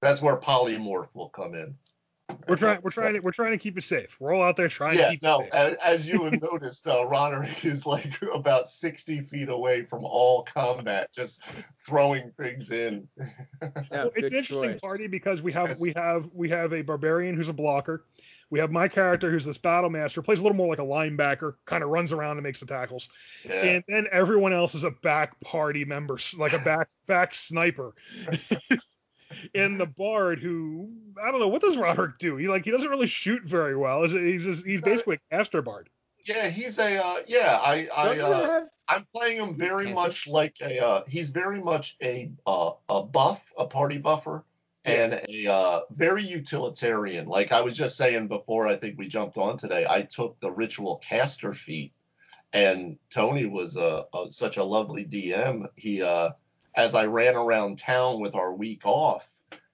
that's 0.00 0.22
where 0.22 0.36
polymorph 0.36 1.08
will 1.14 1.28
come 1.28 1.54
in 1.54 1.76
We're 2.48 2.56
trying 2.56 2.80
we're 2.82 2.90
trying 2.90 3.14
to 3.14 3.20
we're 3.20 3.30
trying 3.32 3.52
to 3.52 3.58
keep 3.58 3.76
it 3.78 3.84
safe. 3.84 4.08
We're 4.18 4.34
all 4.34 4.42
out 4.42 4.56
there 4.56 4.68
trying 4.68 4.98
yeah, 4.98 5.06
to 5.06 5.10
keep 5.12 5.22
no, 5.22 5.40
it 5.40 5.52
safe. 5.52 5.54
as, 5.54 5.74
as 5.82 6.08
you 6.08 6.24
have 6.24 6.40
noticed, 6.52 6.86
uh, 6.88 7.06
Roderick 7.06 7.64
is 7.64 7.86
like 7.86 8.18
about 8.34 8.68
60 8.68 9.20
feet 9.22 9.48
away 9.48 9.84
from 9.84 10.04
all 10.04 10.42
combat, 10.44 11.10
just 11.14 11.42
throwing 11.86 12.30
things 12.40 12.70
in. 12.70 13.08
Yeah, 13.18 13.28
Well, 13.90 14.10
it's 14.16 14.28
an 14.30 14.36
interesting 14.38 14.72
choice. 14.72 14.80
party 14.80 15.06
because 15.06 15.42
we 15.42 15.52
have 15.52 15.68
Yes. 15.68 15.80
we 15.80 15.92
have 15.96 16.28
we 16.32 16.48
have 16.50 16.72
a 16.72 16.82
barbarian 16.82 17.36
who's 17.36 17.48
a 17.48 17.52
blocker. 17.52 18.04
We 18.50 18.58
have 18.58 18.70
my 18.70 18.86
character 18.86 19.30
who's 19.30 19.46
this 19.46 19.56
battle 19.56 19.88
master, 19.88 20.20
plays 20.20 20.38
a 20.38 20.42
little 20.42 20.56
more 20.56 20.68
like 20.68 20.78
a 20.78 20.82
linebacker, 20.82 21.54
kind 21.64 21.82
of 21.82 21.88
runs 21.88 22.12
around 22.12 22.36
and 22.36 22.42
makes 22.44 22.60
the 22.60 22.66
tackles. 22.66 23.08
Yeah. 23.48 23.62
And 23.62 23.84
then 23.88 24.06
everyone 24.12 24.52
else 24.52 24.74
is 24.74 24.84
a 24.84 24.90
back 24.90 25.40
party 25.40 25.86
member, 25.86 26.18
like 26.36 26.52
a 26.52 26.58
back 26.58 26.88
back 27.06 27.34
sniper. 27.34 27.94
and 29.54 29.78
the 29.80 29.86
bard 29.86 30.38
who 30.40 30.90
I 31.22 31.30
don't 31.30 31.40
know 31.40 31.48
what 31.48 31.62
does 31.62 31.76
Roderick 31.76 32.18
do? 32.18 32.36
He 32.36 32.48
like 32.48 32.64
he 32.64 32.70
doesn't 32.70 32.88
really 32.88 33.06
shoot 33.06 33.42
very 33.44 33.76
well. 33.76 34.04
Is 34.04 34.14
it- 34.14 34.22
He's 34.22 34.44
just, 34.44 34.66
he's 34.66 34.80
basically 34.80 35.16
a 35.16 35.36
caster 35.36 35.62
bard. 35.62 35.88
yeah, 36.24 36.48
he's 36.48 36.78
a 36.78 37.04
uh, 37.04 37.16
yeah. 37.26 37.58
I 37.60 37.88
I 37.94 38.18
uh, 38.18 38.46
have... 38.46 38.68
I'm 38.88 39.06
playing 39.14 39.38
him 39.38 39.56
very 39.56 39.92
much 39.92 40.26
like 40.28 40.56
a 40.60 40.84
uh, 40.84 41.02
he's 41.08 41.30
very 41.30 41.60
much 41.60 41.96
a 42.02 42.30
uh, 42.46 42.72
a 42.88 43.02
buff, 43.02 43.42
a 43.58 43.66
party 43.66 43.98
buffer, 43.98 44.44
and 44.84 45.20
a 45.28 45.46
uh, 45.52 45.80
very 45.90 46.22
utilitarian. 46.22 47.26
Like 47.26 47.52
I 47.52 47.62
was 47.62 47.76
just 47.76 47.96
saying 47.96 48.28
before, 48.28 48.66
I 48.68 48.76
think 48.76 48.98
we 48.98 49.08
jumped 49.08 49.36
on 49.38 49.56
today. 49.56 49.86
I 49.88 50.02
took 50.02 50.38
the 50.40 50.50
ritual 50.52 50.96
caster 50.98 51.52
feat, 51.52 51.92
and 52.52 52.98
Tony 53.10 53.46
was 53.46 53.76
a, 53.76 54.04
a 54.14 54.30
such 54.30 54.56
a 54.58 54.64
lovely 54.64 55.04
DM. 55.04 55.66
He 55.76 56.02
uh, 56.02 56.30
as 56.74 56.94
I 56.94 57.06
ran 57.06 57.34
around 57.36 57.78
town 57.78 58.20
with 58.20 58.34
our 58.34 58.54
week 58.54 58.82
off, 58.84 59.28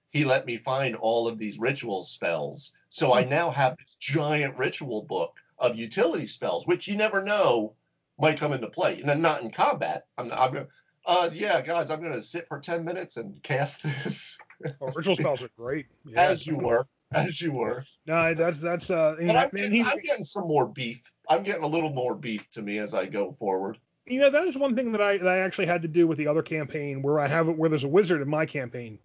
he 0.09 0.25
let 0.25 0.45
me 0.45 0.57
find 0.57 0.95
all 0.95 1.27
of 1.27 1.37
these 1.37 1.59
ritual 1.59 2.03
spells. 2.03 2.73
So 2.89 3.13
I 3.13 3.23
now 3.23 3.51
have 3.51 3.77
this 3.77 3.95
giant 3.99 4.57
ritual 4.57 5.03
book 5.03 5.35
of 5.57 5.75
utility 5.75 6.25
spells, 6.25 6.65
which 6.65 6.87
you 6.87 6.95
never 6.95 7.23
know 7.23 7.75
might 8.19 8.39
come 8.39 8.53
into 8.53 8.69
play. 8.69 8.99
And 9.01 9.09
I'm 9.09 9.21
not 9.21 9.41
in 9.41 9.51
combat. 9.51 10.05
I'm, 10.17 10.31
I'm 10.31 10.53
gonna, 10.53 10.67
uh, 11.05 11.29
yeah, 11.33 11.61
guys, 11.61 11.91
I'm 11.91 12.01
gonna 12.01 12.23
sit 12.23 12.47
for 12.47 12.59
10 12.59 12.83
minutes 12.83 13.17
and 13.17 13.41
cast 13.43 13.83
this 14.03 14.37
Oh, 14.81 14.91
ritual 14.93 15.15
spells 15.15 15.41
are 15.41 15.49
great. 15.57 15.85
Yeah, 16.05 16.21
as 16.21 16.45
you 16.45 16.57
were, 16.57 16.87
as 17.13 17.41
you 17.41 17.51
were. 17.51 17.83
No, 18.05 18.33
that's 18.33 18.59
that's 18.59 18.89
uh. 18.89 19.15
and 19.19 19.27
But 19.27 19.35
I'm, 19.35 19.49
man, 19.53 19.63
getting, 19.71 19.71
he, 19.71 19.81
I'm 19.81 19.99
getting 19.99 20.23
some 20.23 20.47
more 20.47 20.67
beef. 20.67 21.01
I'm 21.29 21.43
getting 21.43 21.63
a 21.63 21.67
little 21.67 21.91
more 21.91 22.15
beef 22.15 22.49
to 22.51 22.61
me 22.61 22.79
as 22.79 22.93
I 22.93 23.05
go 23.05 23.31
forward. 23.33 23.77
you 24.05 24.19
know 24.19 24.29
that 24.29 24.43
is 24.43 24.57
one 24.57 24.75
thing 24.75 24.91
that 24.91 25.01
I 25.01 25.17
that 25.17 25.27
I 25.27 25.39
actually 25.39 25.67
had 25.67 25.81
to 25.83 25.87
do 25.87 26.07
with 26.07 26.17
the 26.17 26.27
other 26.27 26.41
campaign 26.41 27.01
where 27.01 27.19
I 27.19 27.27
have 27.27 27.47
where 27.47 27.69
there's 27.69 27.83
a 27.83 27.89
wizard 27.89 28.21
in 28.21 28.29
my 28.29 28.45
campaign, 28.45 28.99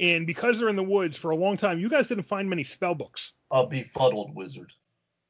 and 0.00 0.26
because 0.26 0.58
they're 0.58 0.68
in 0.68 0.76
the 0.76 0.82
woods 0.82 1.16
for 1.16 1.30
a 1.30 1.36
long 1.36 1.56
time, 1.56 1.78
you 1.78 1.88
guys 1.88 2.08
didn't 2.08 2.24
find 2.24 2.48
many 2.48 2.64
spell 2.64 2.94
books. 2.94 3.32
A 3.50 3.66
befuddled 3.66 4.34
wizard. 4.34 4.72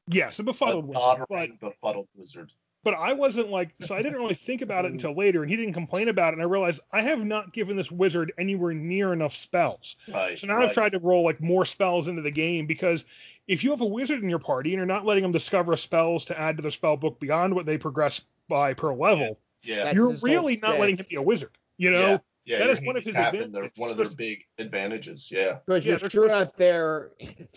Yes, 0.07 0.39
a 0.39 0.43
befuddled 0.43 0.85
a 0.85 0.87
wizard, 0.87 1.25
but 1.29 1.59
befuddled 1.59 2.07
wizard. 2.15 2.51
but 2.83 2.93
I 2.93 3.13
wasn't 3.13 3.49
like 3.49 3.73
so 3.81 3.95
I 3.95 4.01
didn't 4.03 4.19
really 4.19 4.35
think 4.35 4.61
about 4.61 4.85
it 4.85 4.91
until 4.91 5.15
later, 5.15 5.41
and 5.41 5.49
he 5.49 5.57
didn't 5.57 5.73
complain 5.73 6.09
about 6.09 6.29
it, 6.29 6.33
and 6.33 6.41
I 6.41 6.45
realized 6.45 6.79
I 6.91 7.01
have 7.01 7.25
not 7.25 7.53
given 7.53 7.75
this 7.75 7.91
wizard 7.91 8.31
anywhere 8.37 8.73
near 8.73 9.13
enough 9.13 9.33
spells. 9.33 9.95
Right. 10.07 10.37
So 10.37 10.47
now 10.47 10.57
right. 10.57 10.69
I've 10.69 10.73
tried 10.73 10.91
to 10.91 10.99
roll 10.99 11.23
like 11.23 11.41
more 11.41 11.65
spells 11.65 12.07
into 12.07 12.21
the 12.21 12.31
game 12.31 12.67
because 12.67 13.03
if 13.47 13.63
you 13.63 13.71
have 13.71 13.81
a 13.81 13.85
wizard 13.85 14.21
in 14.21 14.29
your 14.29 14.39
party 14.39 14.69
and 14.71 14.77
you're 14.77 14.85
not 14.85 15.05
letting 15.05 15.23
them 15.23 15.31
discover 15.31 15.75
spells 15.77 16.25
to 16.25 16.39
add 16.39 16.57
to 16.57 16.61
their 16.61 16.71
spell 16.71 16.97
book 16.97 17.19
beyond 17.19 17.55
what 17.55 17.65
they 17.65 17.77
progress 17.77 18.21
by 18.47 18.73
per 18.75 18.93
level, 18.93 19.39
Yeah. 19.63 19.85
That's 19.85 19.95
you're 19.95 20.13
really 20.21 20.57
not 20.61 20.79
letting 20.79 20.97
him 20.97 21.05
be 21.09 21.15
a 21.15 21.21
wizard. 21.21 21.51
You 21.77 21.89
know, 21.91 22.09
yeah, 22.11 22.17
that 22.47 22.65
you're 22.81 22.85
one 22.85 22.95
of 22.97 23.03
his 23.03 23.15
handicapping 23.15 23.51
their- 23.51 23.63
advantages. 23.63 23.79
one 23.79 23.89
of 23.89 23.97
their 23.97 24.09
big 24.09 24.43
advantages. 24.59 25.29
Yeah. 25.31 25.59
Because 25.65 25.85
Yeah, 25.85 25.91
you're 25.91 25.99
they're 25.99 26.09
sure 26.09 26.23
supposed 26.29 26.45
not 26.49 26.57
there 26.57 27.11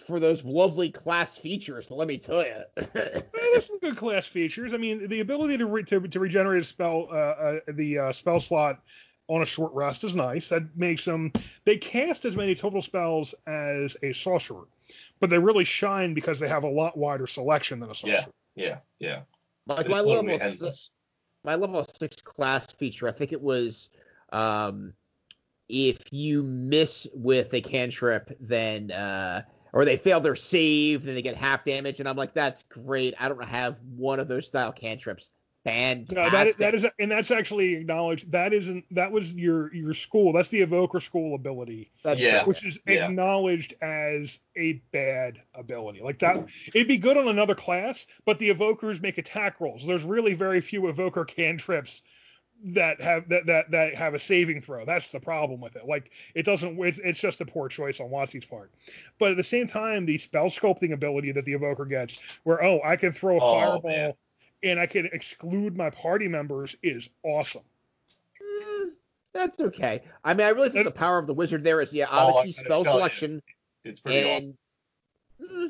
for 0.06 0.18
those 0.18 0.44
lovely 0.44 0.90
class 0.90 1.36
features. 1.36 1.90
Let 1.90 2.08
me 2.08 2.18
tell 2.18 2.44
you. 2.44 2.62
There's 2.94 3.66
some 3.66 3.78
good 3.80 3.96
class 3.96 4.26
features. 4.26 4.72
I 4.74 4.76
mean, 4.78 5.08
the 5.08 5.20
ability 5.20 5.58
to 5.58 5.66
re- 5.66 5.84
to, 5.84 6.00
to 6.00 6.20
regenerate 6.20 6.62
a 6.62 6.64
spell, 6.64 7.08
uh, 7.10 7.14
uh, 7.14 7.58
the 7.74 7.98
uh, 7.98 8.12
spell 8.12 8.40
slot 8.40 8.80
on 9.28 9.42
a 9.42 9.46
short 9.46 9.72
rest 9.74 10.04
is 10.04 10.14
nice. 10.16 10.48
That 10.48 10.74
makes 10.76 11.04
them. 11.04 11.32
They 11.64 11.76
cast 11.76 12.24
as 12.24 12.36
many 12.36 12.54
total 12.54 12.80
spells 12.80 13.34
as 13.46 13.94
a 14.02 14.12
sorcerer, 14.14 14.64
but 15.20 15.28
they 15.28 15.38
really 15.38 15.64
shine 15.64 16.14
because 16.14 16.40
they 16.40 16.48
have 16.48 16.62
a 16.64 16.68
lot 16.68 16.96
wider 16.96 17.26
selection 17.26 17.78
than 17.80 17.90
a 17.90 17.94
sorcerer. 17.94 18.32
Yeah. 18.56 18.64
Yeah. 18.64 18.78
yeah. 18.98 19.20
like 19.66 19.80
It's 19.80 19.90
my 19.90 20.00
level, 20.00 20.38
my 21.44 21.54
level 21.54 21.84
six 21.84 22.16
class 22.22 22.72
feature. 22.72 23.06
I 23.06 23.12
think 23.12 23.32
it 23.32 23.40
was, 23.40 23.90
um, 24.32 24.92
if 25.68 25.98
you 26.12 26.42
miss 26.42 27.06
with 27.14 27.52
a 27.54 27.60
cantrip, 27.60 28.30
then 28.40 28.90
uh, 28.90 29.42
or 29.72 29.84
they 29.84 29.96
fail 29.96 30.20
their 30.20 30.36
save, 30.36 31.02
then 31.04 31.14
they 31.14 31.22
get 31.22 31.36
half 31.36 31.64
damage. 31.64 32.00
And 32.00 32.08
I'm 32.08 32.16
like, 32.16 32.34
that's 32.34 32.62
great. 32.64 33.14
I 33.18 33.28
don't 33.28 33.44
have 33.44 33.76
one 33.96 34.18
of 34.20 34.28
those 34.28 34.46
style 34.46 34.72
cantrips. 34.72 35.30
Fantastic. 35.64 36.16
No, 36.16 36.30
that 36.30 36.46
is, 36.46 36.56
that 36.56 36.74
is, 36.74 36.86
and 36.98 37.10
that's 37.10 37.30
actually 37.30 37.74
acknowledged. 37.74 38.30
That 38.32 38.54
isn't. 38.54 38.84
That 38.92 39.12
was 39.12 39.34
your 39.34 39.74
your 39.74 39.92
school. 39.92 40.32
That's 40.32 40.48
the 40.48 40.62
evoker 40.62 41.00
school 41.00 41.34
ability, 41.34 41.90
That's 42.02 42.20
Yeah. 42.20 42.44
which 42.44 42.64
is 42.64 42.78
Yeah. 42.86 43.06
acknowledged 43.06 43.74
as 43.82 44.40
a 44.56 44.74
bad 44.92 45.42
ability. 45.54 46.00
Like 46.00 46.20
that, 46.20 46.48
it'd 46.72 46.88
be 46.88 46.96
good 46.96 47.18
on 47.18 47.28
another 47.28 47.54
class, 47.54 48.06
but 48.24 48.38
the 48.38 48.48
evokers 48.48 49.02
make 49.02 49.18
attack 49.18 49.60
rolls. 49.60 49.84
There's 49.84 50.04
really 50.04 50.32
very 50.32 50.62
few 50.62 50.88
evoker 50.88 51.26
cantrips 51.26 52.02
that 52.64 53.00
have 53.00 53.28
that 53.28 53.46
that 53.46 53.70
that 53.70 53.94
have 53.94 54.14
a 54.14 54.18
saving 54.18 54.60
throw. 54.62 54.84
That's 54.84 55.08
the 55.08 55.20
problem 55.20 55.60
with 55.60 55.76
it. 55.76 55.86
Like 55.86 56.10
it 56.34 56.44
doesn't. 56.44 56.78
It's, 56.84 56.98
it's 56.98 57.20
just 57.20 57.40
a 57.40 57.44
poor 57.46 57.68
choice 57.68 58.00
on 58.00 58.08
WotC's 58.10 58.44
part. 58.44 58.70
But 59.18 59.30
at 59.30 59.36
the 59.36 59.44
same 59.44 59.66
time, 59.66 60.06
the 60.06 60.18
spell 60.18 60.46
sculpting 60.46 60.92
ability 60.92 61.32
that 61.32 61.44
the 61.44 61.52
evoker 61.52 61.84
gets, 61.84 62.20
where 62.44 62.62
oh 62.64 62.80
I 62.84 62.96
can 62.96 63.12
throw 63.12 63.36
a 63.38 63.40
Oh, 63.42 63.54
fireball 63.60 63.90
man. 63.90 64.12
and 64.62 64.80
I 64.80 64.86
can 64.86 65.06
exclude 65.12 65.76
my 65.76 65.90
party 65.90 66.26
members, 66.28 66.74
is 66.82 67.08
awesome. 67.22 67.62
Mm, 68.42 68.90
that's 69.32 69.60
okay. 69.60 70.02
I 70.24 70.34
mean, 70.34 70.46
I 70.46 70.50
really 70.50 70.68
think 70.70 70.74
That's- 70.84 70.92
the 70.94 70.98
power 70.98 71.18
of 71.18 71.26
the 71.26 71.34
wizard 71.34 71.62
there 71.62 71.80
is, 71.80 71.92
yeah, 71.92 72.06
Oh, 72.10 72.38
obviously 72.38 72.64
gotta 72.64 72.64
spell 72.64 72.84
tell 72.84 72.92
you. 72.94 72.98
selection, 72.98 73.42
It's 73.84 74.00
pretty 74.00 74.28
awesome. 74.30 74.58
mm, 75.40 75.68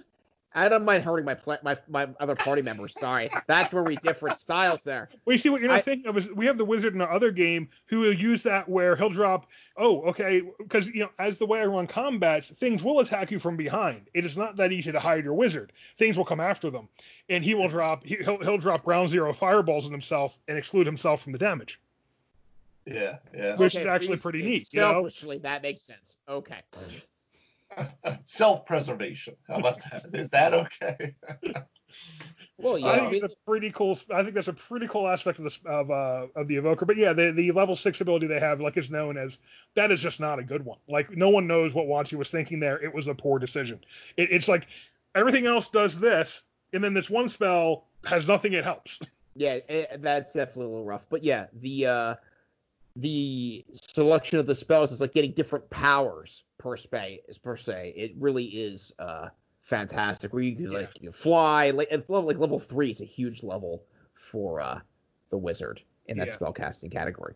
I 0.55 0.69
don't 0.71 0.85
mind 0.85 1.05
hurting 1.05 1.27
my 1.27 1.35
pla- 1.35 1.59
my 1.63 1.77
my 1.89 2.09
other 2.21 2.35
party 2.35 2.63
members. 2.63 2.95
Sorry, 2.99 3.29
that's 3.47 3.73
where 3.75 3.85
we 3.85 3.97
different 3.97 4.39
styles 4.39 4.83
there. 4.83 5.11
Well, 5.25 5.33
you 5.33 5.39
see 5.39 5.51
what 5.51 5.61
you're 5.61 5.69
not 5.71 5.79
I- 5.79 5.83
thinking 5.83 6.07
of 6.09 6.17
is 6.17 6.31
we 6.33 6.47
have 6.47 6.57
the 6.57 6.65
wizard 6.65 6.95
in 6.95 7.01
our 7.03 7.11
other 7.13 7.31
game 7.31 7.69
who 7.87 8.01
will 8.01 8.15
use 8.15 8.43
that 8.45 8.67
where 8.69 8.97
he'll 8.97 9.11
drop. 9.11 9.47
Oh, 9.77 10.01
okay, 10.05 10.43
because 10.59 10.89
you 10.89 11.01
know 11.01 11.11
as 11.19 11.39
the 11.39 11.45
way 11.47 11.61
I 11.61 11.67
run 11.67 11.87
combats, 11.87 12.49
things 12.49 12.83
will 12.83 13.01
attack 13.01 13.31
you 13.31 13.39
from 13.39 13.57
behind. 13.57 14.09
It 14.15 14.25
is 14.25 14.39
not 14.39 14.57
that 14.57 14.73
easy 14.73 14.91
to 14.91 14.99
hide 14.99 15.23
your 15.23 15.35
wizard. 15.35 15.73
Things 15.99 16.17
will 16.17 16.25
come 16.25 16.41
after 16.41 16.71
them, 16.71 16.89
and 17.29 17.45
he 17.45 17.55
will 17.55 17.69
drop. 17.69 18.05
he- 18.05 18.17
He'll 18.17 18.39
he'll 18.39 18.59
drop 18.59 18.85
ground 18.85 19.11
zero 19.11 19.33
fireballs 19.35 19.85
on 19.85 19.93
himself 19.93 20.39
and 20.49 20.57
exclude 20.57 20.87
himself 20.87 21.23
from 21.23 21.33
the 21.33 21.39
damage. 21.39 21.79
Yeah. 22.87 23.19
Yeah. 23.37 23.57
Which 23.57 23.75
is 23.75 23.85
actually 23.85 24.17
pretty 24.17 24.43
neat, 24.43 24.73
you 24.73 24.81
know? 24.81 24.93
Selfishly, 24.93 25.39
that 25.39 25.63
makes 25.63 25.83
sense. 25.83 26.17
Okay. 26.27 26.63
Self-preservation. 28.25 29.37
How 29.47 29.57
about 29.57 29.81
that? 29.91 30.07
Is 30.15 30.31
that 30.31 30.55
okay? 30.55 31.15
Well, 32.61 32.77
yeah. 32.77 32.87
I 32.87 32.97
I 32.97 33.11
think 33.11 33.23
it's 33.23 33.33
a 33.33 33.37
pretty 33.47 33.71
cool. 33.71 33.97
I 34.13 34.23
think 34.23 34.35
that's 34.35 34.49
a 34.49 34.53
pretty 34.53 34.89
cool 34.89 35.07
aspect 35.07 35.39
of 35.39 35.45
this 35.45 35.61
of 35.65 35.93
uh 35.93 36.27
of 36.35 36.49
the 36.49 36.57
evoker. 36.57 36.87
But 36.87 36.97
yeah, 36.97 37.13
the 37.13 37.31
the 37.31 37.53
level 37.53 37.77
six 37.77 38.01
ability 38.01 38.27
they 38.27 38.41
have, 38.41 38.61
like 38.61 38.77
is 38.77 38.91
known 38.91 39.17
as 39.17 39.39
that 39.77 39.93
is 39.93 40.03
just 40.03 40.19
not 40.19 40.41
a 40.41 40.43
good 40.43 40.65
one. 40.65 40.79
Like 40.89 41.17
no 41.17 41.29
one 41.29 41.47
knows 41.47 41.73
what 41.73 41.87
WotC 41.87 42.15
was 42.19 42.31
thinking 42.31 42.59
there. 42.59 42.83
It 42.83 42.93
was 42.93 43.07
a 43.07 43.15
poor 43.15 43.39
decision. 43.39 43.81
It, 44.17 44.33
it's 44.33 44.49
like 44.49 44.67
everything 45.15 45.47
else 45.47 45.69
does 45.69 46.01
this, 46.01 46.43
and 46.73 46.83
then 46.83 46.95
this 46.95 47.09
one 47.09 47.29
spell 47.29 47.87
has 48.05 48.27
nothing. 48.27 48.55
It 48.55 48.65
helps. 48.65 48.99
yeah, 49.37 49.61
eh, 49.69 49.85
that's 49.99 50.33
definitely 50.33 50.65
a 50.65 50.69
little 50.71 50.85
rough. 50.85 51.07
But 51.09 51.23
yeah, 51.23 51.47
the 51.53 51.87
uh, 51.87 52.15
the 52.97 53.65
selection 53.71 54.41
of 54.41 54.49
the 54.49 54.57
spells 54.57 54.91
is 54.91 55.01
like 55.01 55.15
getting 55.15 55.31
different 55.31 55.71
powers 55.71 56.43
per 56.59 56.77
se. 56.77 57.21
Per 57.43 57.57
se, 57.57 57.95
it 57.97 58.13
really 58.19 58.45
is 58.45 58.93
uh 58.99 59.29
fantastic. 59.63 60.33
Where 60.33 60.43
you 60.43 60.57
can 60.57 60.71
like 60.71 61.01
you 61.01 61.11
fly. 61.13 61.71
Like 61.71 61.91
level 61.91 62.23
like 62.23 62.39
level 62.39 62.59
three 62.59 62.91
is 62.91 63.01
a 63.01 63.05
huge 63.05 63.43
level 63.43 63.85
for 64.15 64.61
uh 64.61 64.81
the 65.31 65.39
wizard 65.39 65.83
in 66.07 66.19
that 66.19 66.29
Yeah. 66.29 66.37
spellcasting 66.37 66.91
category. 66.91 67.35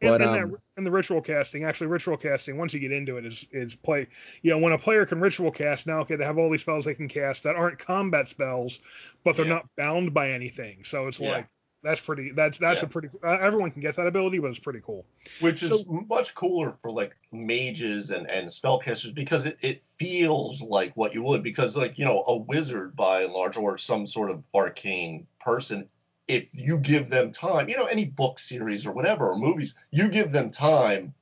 And, 0.00 0.10
But 0.10 0.22
and, 0.22 0.34
um, 0.34 0.50
that, 0.52 0.60
and 0.76 0.86
the 0.86 0.92
ritual 0.92 1.20
casting, 1.20 1.64
actually, 1.64 1.88
ritual 1.88 2.16
casting. 2.16 2.56
Once 2.56 2.72
you 2.72 2.78
get 2.78 2.92
into 2.92 3.16
it, 3.16 3.26
is 3.26 3.44
is 3.50 3.74
play. 3.74 4.06
You 4.42 4.50
know, 4.52 4.58
when 4.58 4.72
a 4.72 4.78
player 4.78 5.04
can 5.04 5.20
ritual 5.20 5.50
cast, 5.50 5.86
now 5.88 6.00
okay, 6.00 6.14
they 6.14 6.24
have 6.24 6.38
all 6.38 6.50
these 6.50 6.60
spells 6.60 6.84
they 6.84 6.94
can 6.94 7.08
cast 7.08 7.42
that 7.42 7.56
aren't 7.56 7.80
combat 7.80 8.28
spells, 8.28 8.78
but 9.24 9.34
they're 9.36 9.44
Yeah. 9.44 9.54
not 9.54 9.66
bound 9.76 10.14
by 10.14 10.30
anything. 10.30 10.84
So 10.84 11.08
it's 11.08 11.20
Yeah. 11.20 11.20
like 11.20 11.48
that's 11.82 12.00
pretty. 12.00 12.32
That's 12.32 12.58
that's 12.58 12.80
Yeah. 12.80 12.86
a 12.86 12.88
pretty. 12.88 13.08
Uh, 13.22 13.38
everyone 13.40 13.70
can 13.70 13.82
get 13.82 13.96
that 13.96 14.06
ability, 14.06 14.38
but 14.38 14.50
it's 14.50 14.58
pretty 14.58 14.80
cool. 14.84 15.04
which 15.40 15.62
is 15.62 15.70
So- 15.70 16.04
much 16.08 16.34
cooler 16.34 16.76
for 16.82 16.90
like 16.90 17.16
mages 17.32 18.10
and, 18.10 18.28
and 18.30 18.48
spellcasters 18.48 19.14
because 19.14 19.46
it, 19.46 19.58
it 19.60 19.82
feels 19.82 20.60
like 20.62 20.96
what 20.96 21.14
you 21.14 21.22
would 21.22 21.42
because 21.42 21.76
like 21.76 21.98
you 21.98 22.04
know 22.04 22.24
a 22.26 22.36
wizard 22.36 22.96
by 22.96 23.22
and 23.22 23.32
large 23.32 23.56
or 23.56 23.78
some 23.78 24.06
sort 24.06 24.30
of 24.30 24.42
arcane 24.54 25.26
person 25.40 25.88
if 26.26 26.54
you 26.54 26.78
give 26.78 27.10
them 27.10 27.32
time 27.32 27.68
you 27.68 27.76
know 27.76 27.84
any 27.86 28.04
book 28.04 28.38
series 28.38 28.86
or 28.86 28.92
whatever 28.92 29.30
or 29.30 29.36
movies 29.38 29.74
you 29.90 30.08
give 30.08 30.32
them 30.32 30.50
time 30.50 31.12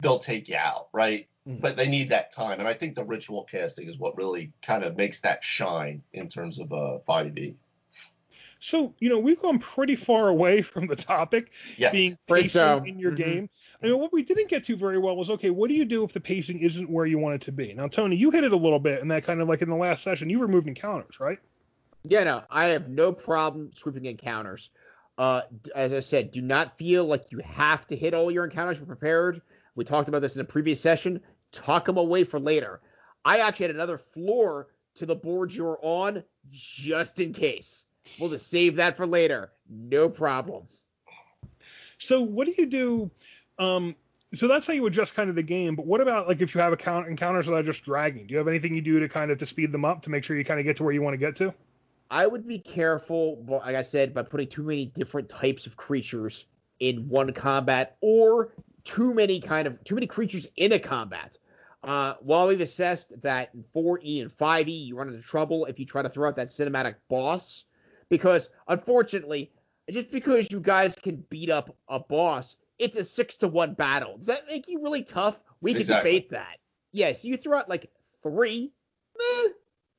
they'll 0.00 0.18
take 0.18 0.48
you 0.48 0.56
out 0.56 0.88
right 0.92 1.28
mm. 1.48 1.60
but 1.60 1.76
they 1.76 1.88
need 1.88 2.10
that 2.10 2.32
time. 2.32 2.58
And 2.58 2.68
I 2.68 2.74
think 2.74 2.94
the 2.94 3.04
ritual 3.04 3.44
casting 3.44 3.88
is 3.88 3.98
what 3.98 4.16
really 4.16 4.52
kind 4.62 4.82
of 4.84 4.96
makes 4.96 5.20
that 5.20 5.44
shine 5.44 6.02
in 6.12 6.28
terms 6.28 6.58
of 6.58 6.72
uh, 6.72 6.98
5e. 7.08 7.54
So, 8.62 8.94
you 9.00 9.08
know, 9.08 9.18
we've 9.18 9.40
gone 9.40 9.58
pretty 9.58 9.96
far 9.96 10.28
away 10.28 10.62
from 10.62 10.86
the 10.86 10.94
topic 10.94 11.50
yes. 11.76 11.92
being 11.92 12.16
pacing 12.28 12.86
in 12.86 12.98
your 12.98 13.10
mm-hmm. 13.10 13.30
game. 13.30 13.50
I 13.82 13.86
mean, 13.86 13.98
what 13.98 14.12
we 14.12 14.22
didn't 14.22 14.48
get 14.48 14.64
to 14.64 14.76
very 14.76 14.98
well 14.98 15.16
was 15.16 15.30
okay, 15.30 15.50
what 15.50 15.68
do 15.68 15.74
you 15.74 15.84
do 15.84 16.04
if 16.04 16.12
the 16.12 16.20
pacing 16.20 16.60
isn't 16.60 16.88
where 16.88 17.04
you 17.04 17.18
want 17.18 17.34
it 17.34 17.40
to 17.42 17.52
be? 17.52 17.74
Now, 17.74 17.88
Tony, 17.88 18.14
you 18.14 18.30
hit 18.30 18.44
it 18.44 18.52
a 18.52 18.56
little 18.56 18.78
bit, 18.78 19.02
and 19.02 19.10
that 19.10 19.24
kind 19.24 19.40
of 19.40 19.48
like 19.48 19.62
in 19.62 19.68
the 19.68 19.74
last 19.74 20.04
session, 20.04 20.30
you 20.30 20.38
removed 20.38 20.68
encounters, 20.68 21.18
right? 21.18 21.38
Yeah, 22.04 22.22
no, 22.22 22.44
I 22.50 22.66
have 22.66 22.88
no 22.88 23.12
problem 23.12 23.72
swooping 23.72 24.04
encounters. 24.04 24.70
Uh, 25.18 25.42
as 25.74 25.92
I 25.92 26.00
said, 26.00 26.30
do 26.30 26.40
not 26.40 26.78
feel 26.78 27.04
like 27.04 27.26
you 27.30 27.40
have 27.40 27.86
to 27.88 27.96
hit 27.96 28.14
all 28.14 28.30
your 28.30 28.44
encounters 28.44 28.78
prepared. 28.78 29.42
We 29.74 29.84
talked 29.84 30.08
about 30.08 30.22
this 30.22 30.36
in 30.36 30.40
a 30.40 30.44
previous 30.44 30.80
session. 30.80 31.20
Tuck 31.50 31.86
them 31.86 31.96
away 31.96 32.22
for 32.22 32.38
later. 32.38 32.80
I 33.24 33.38
actually 33.38 33.66
had 33.66 33.74
another 33.74 33.98
floor 33.98 34.68
to 34.94 35.06
the 35.06 35.16
board 35.16 35.52
you're 35.52 35.78
on 35.82 36.22
just 36.52 37.18
in 37.18 37.32
case. 37.32 37.86
We'll 38.18 38.30
just 38.30 38.48
save 38.48 38.76
that 38.76 38.96
for 38.96 39.06
later. 39.06 39.52
No 39.68 40.08
problem. 40.08 40.64
So 41.98 42.20
what 42.20 42.46
do 42.46 42.54
you 42.56 42.66
do? 42.66 43.10
Um, 43.58 43.94
so 44.34 44.48
that's 44.48 44.66
how 44.66 44.72
you 44.72 44.86
adjust 44.86 45.14
kind 45.14 45.28
of 45.28 45.36
the 45.36 45.42
game. 45.42 45.76
But 45.76 45.86
what 45.86 46.00
about 46.00 46.26
like 46.26 46.40
if 46.40 46.54
you 46.54 46.60
have 46.60 46.72
account 46.72 47.08
encounters 47.08 47.46
that 47.46 47.54
are 47.54 47.62
just 47.62 47.84
dragging? 47.84 48.26
Do 48.26 48.32
you 48.32 48.38
have 48.38 48.48
anything 48.48 48.74
you 48.74 48.80
do 48.80 48.98
to 48.98 49.08
kind 49.08 49.30
of 49.30 49.38
to 49.38 49.46
speed 49.46 49.72
them 49.72 49.84
up 49.84 50.02
to 50.02 50.10
make 50.10 50.24
sure 50.24 50.36
you 50.36 50.44
kind 50.44 50.58
of 50.58 50.64
get 50.64 50.76
to 50.78 50.84
where 50.84 50.92
you 50.92 51.02
want 51.02 51.14
to 51.14 51.18
get 51.18 51.36
to? 51.36 51.54
I 52.10 52.26
would 52.26 52.46
be 52.46 52.58
careful, 52.58 53.42
like 53.46 53.74
I 53.74 53.82
said, 53.82 54.12
by 54.12 54.22
putting 54.22 54.48
too 54.48 54.62
many 54.62 54.86
different 54.86 55.28
types 55.28 55.66
of 55.66 55.76
creatures 55.76 56.46
in 56.80 57.08
one 57.08 57.32
combat 57.32 57.96
or 58.00 58.52
too 58.84 59.14
many 59.14 59.40
kind 59.40 59.66
of 59.66 59.82
too 59.84 59.94
many 59.94 60.06
creatures 60.06 60.46
in 60.56 60.72
a 60.72 60.78
combat. 60.78 61.38
Uh, 61.84 62.14
while 62.20 62.46
we've 62.46 62.60
assessed 62.60 63.20
that 63.22 63.50
in 63.54 63.64
4E 63.74 64.22
and 64.22 64.30
5E 64.30 64.86
you 64.86 64.96
run 64.96 65.08
into 65.08 65.22
trouble 65.22 65.66
if 65.66 65.80
you 65.80 65.86
try 65.86 66.02
to 66.02 66.08
throw 66.08 66.28
out 66.28 66.36
that 66.36 66.48
cinematic 66.48 66.96
boss, 67.08 67.64
because 68.12 68.50
unfortunately, 68.68 69.50
just 69.90 70.12
because 70.12 70.50
you 70.50 70.60
guys 70.60 70.94
can 70.94 71.24
beat 71.30 71.48
up 71.48 71.74
a 71.88 71.98
boss, 71.98 72.56
it's 72.78 72.94
a 72.94 73.04
six 73.04 73.36
to 73.36 73.48
one 73.48 73.72
battle. 73.72 74.18
Does 74.18 74.26
that 74.26 74.46
make 74.46 74.68
you 74.68 74.82
really 74.82 75.02
tough? 75.02 75.42
We 75.62 75.72
can 75.72 75.80
exactly. 75.80 76.10
debate 76.10 76.30
that. 76.32 76.58
Yes, 76.92 77.24
you 77.24 77.38
throw 77.38 77.56
out 77.56 77.70
like 77.70 77.90
three, 78.22 78.70
meh, 79.16 79.48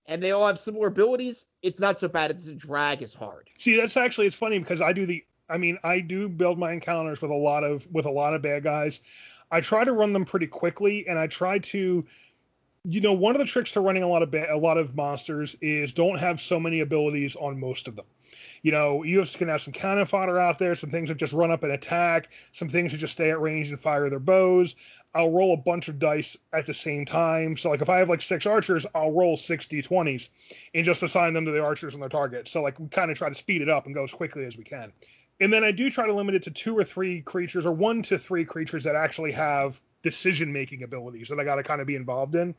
and 0.05 0.21
they 0.21 0.29
all 0.29 0.45
have 0.45 0.59
similar 0.59 0.89
abilities. 0.89 1.45
It's 1.63 1.79
not 1.79 1.99
so 1.99 2.07
bad. 2.07 2.29
It's 2.29 2.47
a 2.47 2.53
drag 2.53 3.01
as 3.01 3.15
hard. 3.15 3.49
See, 3.57 3.75
that's 3.75 3.97
actually 3.97 4.27
it's 4.27 4.35
funny 4.35 4.59
because 4.59 4.79
I 4.79 4.93
do 4.93 5.07
the. 5.07 5.25
I 5.49 5.57
mean, 5.57 5.79
I 5.83 5.99
do 5.99 6.29
build 6.29 6.59
my 6.59 6.71
encounters 6.71 7.19
with 7.19 7.31
a 7.31 7.35
lot 7.35 7.63
of 7.63 7.87
with 7.91 8.05
a 8.05 8.11
lot 8.11 8.35
of 8.35 8.43
bad 8.43 8.63
guys. 8.63 9.01
I 9.49 9.61
try 9.61 9.85
to 9.85 9.91
run 9.91 10.13
them 10.13 10.25
pretty 10.25 10.47
quickly, 10.47 11.07
and 11.07 11.17
I 11.17 11.25
try 11.25 11.57
to 11.57 12.05
you 12.85 12.99
know, 12.99 13.13
one 13.13 13.33
of 13.33 13.39
the 13.39 13.45
tricks 13.45 13.71
to 13.73 13.81
running 13.81 14.03
a 14.03 14.07
lot 14.07 14.23
of 14.23 14.31
ba- 14.31 14.53
a 14.53 14.57
lot 14.57 14.77
of 14.77 14.95
monsters 14.95 15.55
is 15.61 15.93
don't 15.93 16.19
have 16.19 16.41
so 16.41 16.59
many 16.59 16.81
abilities 16.81 17.35
on 17.35 17.59
most 17.59 17.87
of 17.87 17.95
them. 17.95 18.05
You 18.61 18.71
know, 18.71 19.03
you 19.03 19.23
can 19.25 19.47
have 19.47 19.61
some 19.61 19.73
cannon 19.73 20.05
fodder 20.05 20.39
out 20.39 20.59
there, 20.59 20.75
some 20.75 20.89
things 20.89 21.09
that 21.09 21.17
just 21.17 21.33
run 21.33 21.51
up 21.51 21.63
and 21.63 21.71
attack, 21.71 22.31
some 22.51 22.67
things 22.67 22.91
that 22.91 22.97
just 22.97 23.13
stay 23.13 23.29
at 23.29 23.39
range 23.39 23.69
and 23.69 23.79
fire 23.79 24.09
their 24.09 24.19
bows. 24.19 24.75
I'll 25.15 25.29
roll 25.29 25.53
a 25.53 25.57
bunch 25.57 25.87
of 25.89 25.99
dice 25.99 26.35
at 26.51 26.65
the 26.65 26.73
same 26.73 27.05
time. 27.05 27.55
So 27.55 27.69
like 27.69 27.81
if 27.81 27.89
I 27.89 27.99
have 27.99 28.09
like 28.09 28.21
six 28.21 28.45
archers, 28.45 28.85
I'll 28.95 29.11
roll 29.11 29.37
six 29.37 29.65
d20s 29.67 30.29
and 30.73 30.85
just 30.85 31.03
assign 31.03 31.33
them 31.33 31.45
to 31.45 31.51
the 31.51 31.61
archers 31.61 31.93
on 31.93 31.99
their 31.99 32.09
target. 32.09 32.47
So 32.47 32.61
like 32.61 32.79
we 32.79 32.87
kind 32.87 33.11
of 33.11 33.17
try 33.17 33.29
to 33.29 33.35
speed 33.35 33.61
it 33.61 33.69
up 33.69 33.85
and 33.85 33.93
go 33.93 34.03
as 34.03 34.11
quickly 34.11 34.45
as 34.45 34.57
we 34.57 34.63
can. 34.63 34.91
And 35.39 35.53
then 35.53 35.63
I 35.63 35.71
do 35.71 35.89
try 35.89 36.05
to 36.07 36.13
limit 36.13 36.35
it 36.35 36.43
to 36.43 36.51
two 36.51 36.77
or 36.77 36.83
three 36.83 37.21
creatures 37.21 37.65
or 37.65 37.71
one 37.71 38.01
to 38.03 38.17
three 38.17 38.45
creatures 38.45 38.83
that 38.85 38.95
actually 38.95 39.31
have 39.33 39.79
decision 40.03 40.53
making 40.53 40.83
abilities 40.83 41.29
that 41.29 41.39
I 41.39 41.43
got 41.43 41.55
to 41.55 41.63
kind 41.63 41.81
of 41.81 41.87
be 41.87 41.95
involved 41.95 42.35
in. 42.35 42.53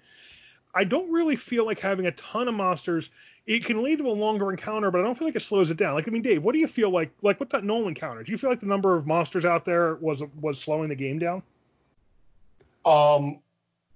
I 0.74 0.82
don't 0.82 1.10
really 1.12 1.36
feel 1.36 1.64
like 1.64 1.78
having 1.78 2.06
a 2.06 2.12
ton 2.12 2.48
of 2.48 2.54
monsters. 2.54 3.10
It 3.46 3.64
can 3.64 3.82
lead 3.82 3.98
to 3.98 4.08
a 4.08 4.10
longer 4.10 4.50
encounter, 4.50 4.90
but 4.90 5.00
I 5.00 5.04
don't 5.04 5.16
feel 5.16 5.28
like 5.28 5.36
it 5.36 5.42
slows 5.42 5.70
it 5.70 5.76
down. 5.76 5.94
Like 5.94 6.08
I 6.08 6.10
mean, 6.10 6.22
Dave, 6.22 6.42
what 6.42 6.52
do 6.52 6.58
you 6.58 6.66
feel 6.66 6.90
like? 6.90 7.12
Like 7.22 7.38
with 7.38 7.50
that 7.50 7.62
Nolan 7.62 7.88
encounter, 7.88 8.24
do 8.24 8.32
you 8.32 8.38
feel 8.38 8.50
like 8.50 8.60
the 8.60 8.66
number 8.66 8.96
of 8.96 9.06
monsters 9.06 9.44
out 9.44 9.64
there 9.64 9.94
was 9.96 10.22
was 10.40 10.60
slowing 10.60 10.88
the 10.88 10.96
game 10.96 11.20
down? 11.20 11.42
Um, 12.84 13.38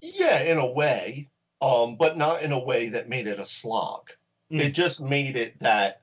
yeah, 0.00 0.40
in 0.42 0.58
a 0.58 0.70
way, 0.70 1.28
um, 1.60 1.96
but 1.96 2.16
not 2.16 2.42
in 2.42 2.52
a 2.52 2.58
way 2.58 2.90
that 2.90 3.08
made 3.08 3.26
it 3.26 3.40
a 3.40 3.44
slog. 3.44 4.10
Mm. 4.52 4.60
It 4.60 4.70
just 4.70 5.00
made 5.00 5.36
it 5.36 5.58
that 5.58 6.00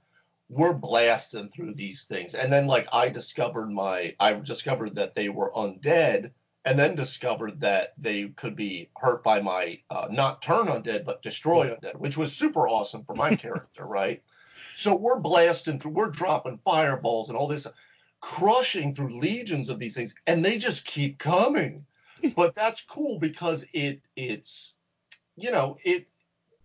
we're 0.49 0.77
blasting 0.77 1.49
through 1.49 1.75
these 1.75 2.03
things, 2.03 2.35
and 2.35 2.51
then 2.51 2.67
like 2.67 2.87
I 2.91 3.07
discovered 3.09 3.71
my, 3.71 4.13
I 4.19 4.33
discovered 4.33 4.95
that 4.95 5.15
they 5.15 5.29
were 5.29 5.51
undead 5.51 6.31
and 6.65 6.79
then 6.79 6.95
discovered 6.95 7.59
that 7.61 7.93
they 7.97 8.27
could 8.29 8.55
be 8.55 8.89
hurt 8.97 9.23
by 9.23 9.39
my 9.39 9.79
uh, 9.91 10.07
not 10.09 10.41
turn 10.41 10.65
undead 10.65 11.05
but 11.05 11.21
destroy 11.21 11.69
undead, 11.69 11.95
which 11.95 12.17
was 12.17 12.35
super 12.35 12.67
awesome 12.67 13.03
for 13.03 13.15
my 13.15 13.35
character, 13.35 13.85
right? 13.85 14.23
So 14.73 14.95
we're 14.95 15.19
blasting 15.19 15.79
through, 15.79 15.91
we're 15.91 16.09
dropping 16.09 16.59
fireballs 16.65 17.29
and 17.29 17.37
all 17.37 17.47
this, 17.47 17.67
crushing 18.19 18.95
through 18.95 19.19
legions 19.19 19.69
of 19.69 19.79
these 19.79 19.95
things, 19.95 20.15
and 20.25 20.43
they 20.43 20.57
just 20.57 20.85
keep 20.85 21.19
coming. 21.19 21.85
but 22.35 22.55
that's 22.55 22.81
cool 22.81 23.19
because 23.19 23.65
it 23.73 24.01
it's 24.15 24.75
you 25.35 25.51
know 25.51 25.77
it 25.83 26.07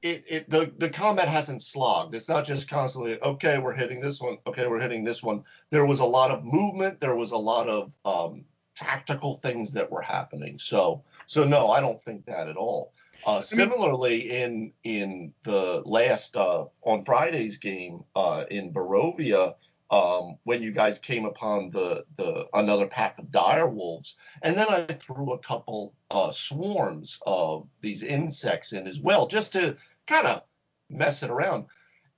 it, 0.01 0.25
it 0.29 0.51
the 0.51 0.73
the 0.79 0.89
combat 0.89 1.29
hasn't 1.29 1.63
slogged. 1.63 2.15
It's 2.15 2.29
not 2.29 2.47
just 2.47 2.69
constantly 2.69 3.21
okay, 3.21 3.59
we're 3.59 3.75
hitting 3.75 4.01
this 4.01 4.21
one, 4.21 4.39
okay, 4.47 4.67
we're 4.67 4.81
hitting 4.81 5.05
this 5.05 5.23
one. 5.23 5.45
There 5.71 5.85
was 5.85 6.01
a 6.01 6.05
lot 6.05 6.31
of 6.31 6.45
movement. 6.45 7.01
There 7.01 7.17
was 7.17 7.33
a 7.33 7.37
lot 7.37 7.69
of 7.69 7.93
um, 8.05 8.45
tactical 8.81 9.37
things 9.37 9.73
that 9.73 9.91
were 9.91 10.01
happening. 10.01 10.59
So 10.59 11.05
so 11.27 11.45
no, 11.45 11.71
I 11.71 11.81
don't 11.81 12.01
think 12.01 12.27
that 12.27 12.49
at 12.49 12.57
all. 12.57 12.93
Uh, 13.27 13.43
similarly, 13.43 14.31
in 14.43 14.73
in 14.83 15.35
the 15.43 15.83
last 15.85 16.37
uh, 16.37 16.65
on 16.83 17.05
Friday's 17.05 17.59
game 17.59 18.05
uh, 18.17 18.45
in 18.51 18.73
Barovia, 18.73 19.55
um, 19.91 20.39
when 20.45 20.63
you 20.63 20.73
guys 20.73 20.99
came 20.99 21.27
upon 21.27 21.71
the 21.71 22.05
the 22.17 22.49
another 22.55 22.87
pack 22.87 23.19
of 23.19 23.31
dire 23.31 23.69
wolves, 23.69 24.17
and 24.43 24.57
then 24.57 24.69
I 24.69 24.85
threw 24.85 25.33
a 25.33 25.39
couple 25.39 25.93
uh, 26.11 26.31
swarms 26.31 27.19
of 27.27 27.69
these 27.83 28.03
insects 28.03 28.73
in 28.73 28.87
as 28.87 29.01
well, 29.01 29.27
just 29.27 29.53
to 29.53 29.77
kind 30.07 30.27
of 30.27 30.43
mess 30.89 31.23
it 31.23 31.31
around. 31.31 31.67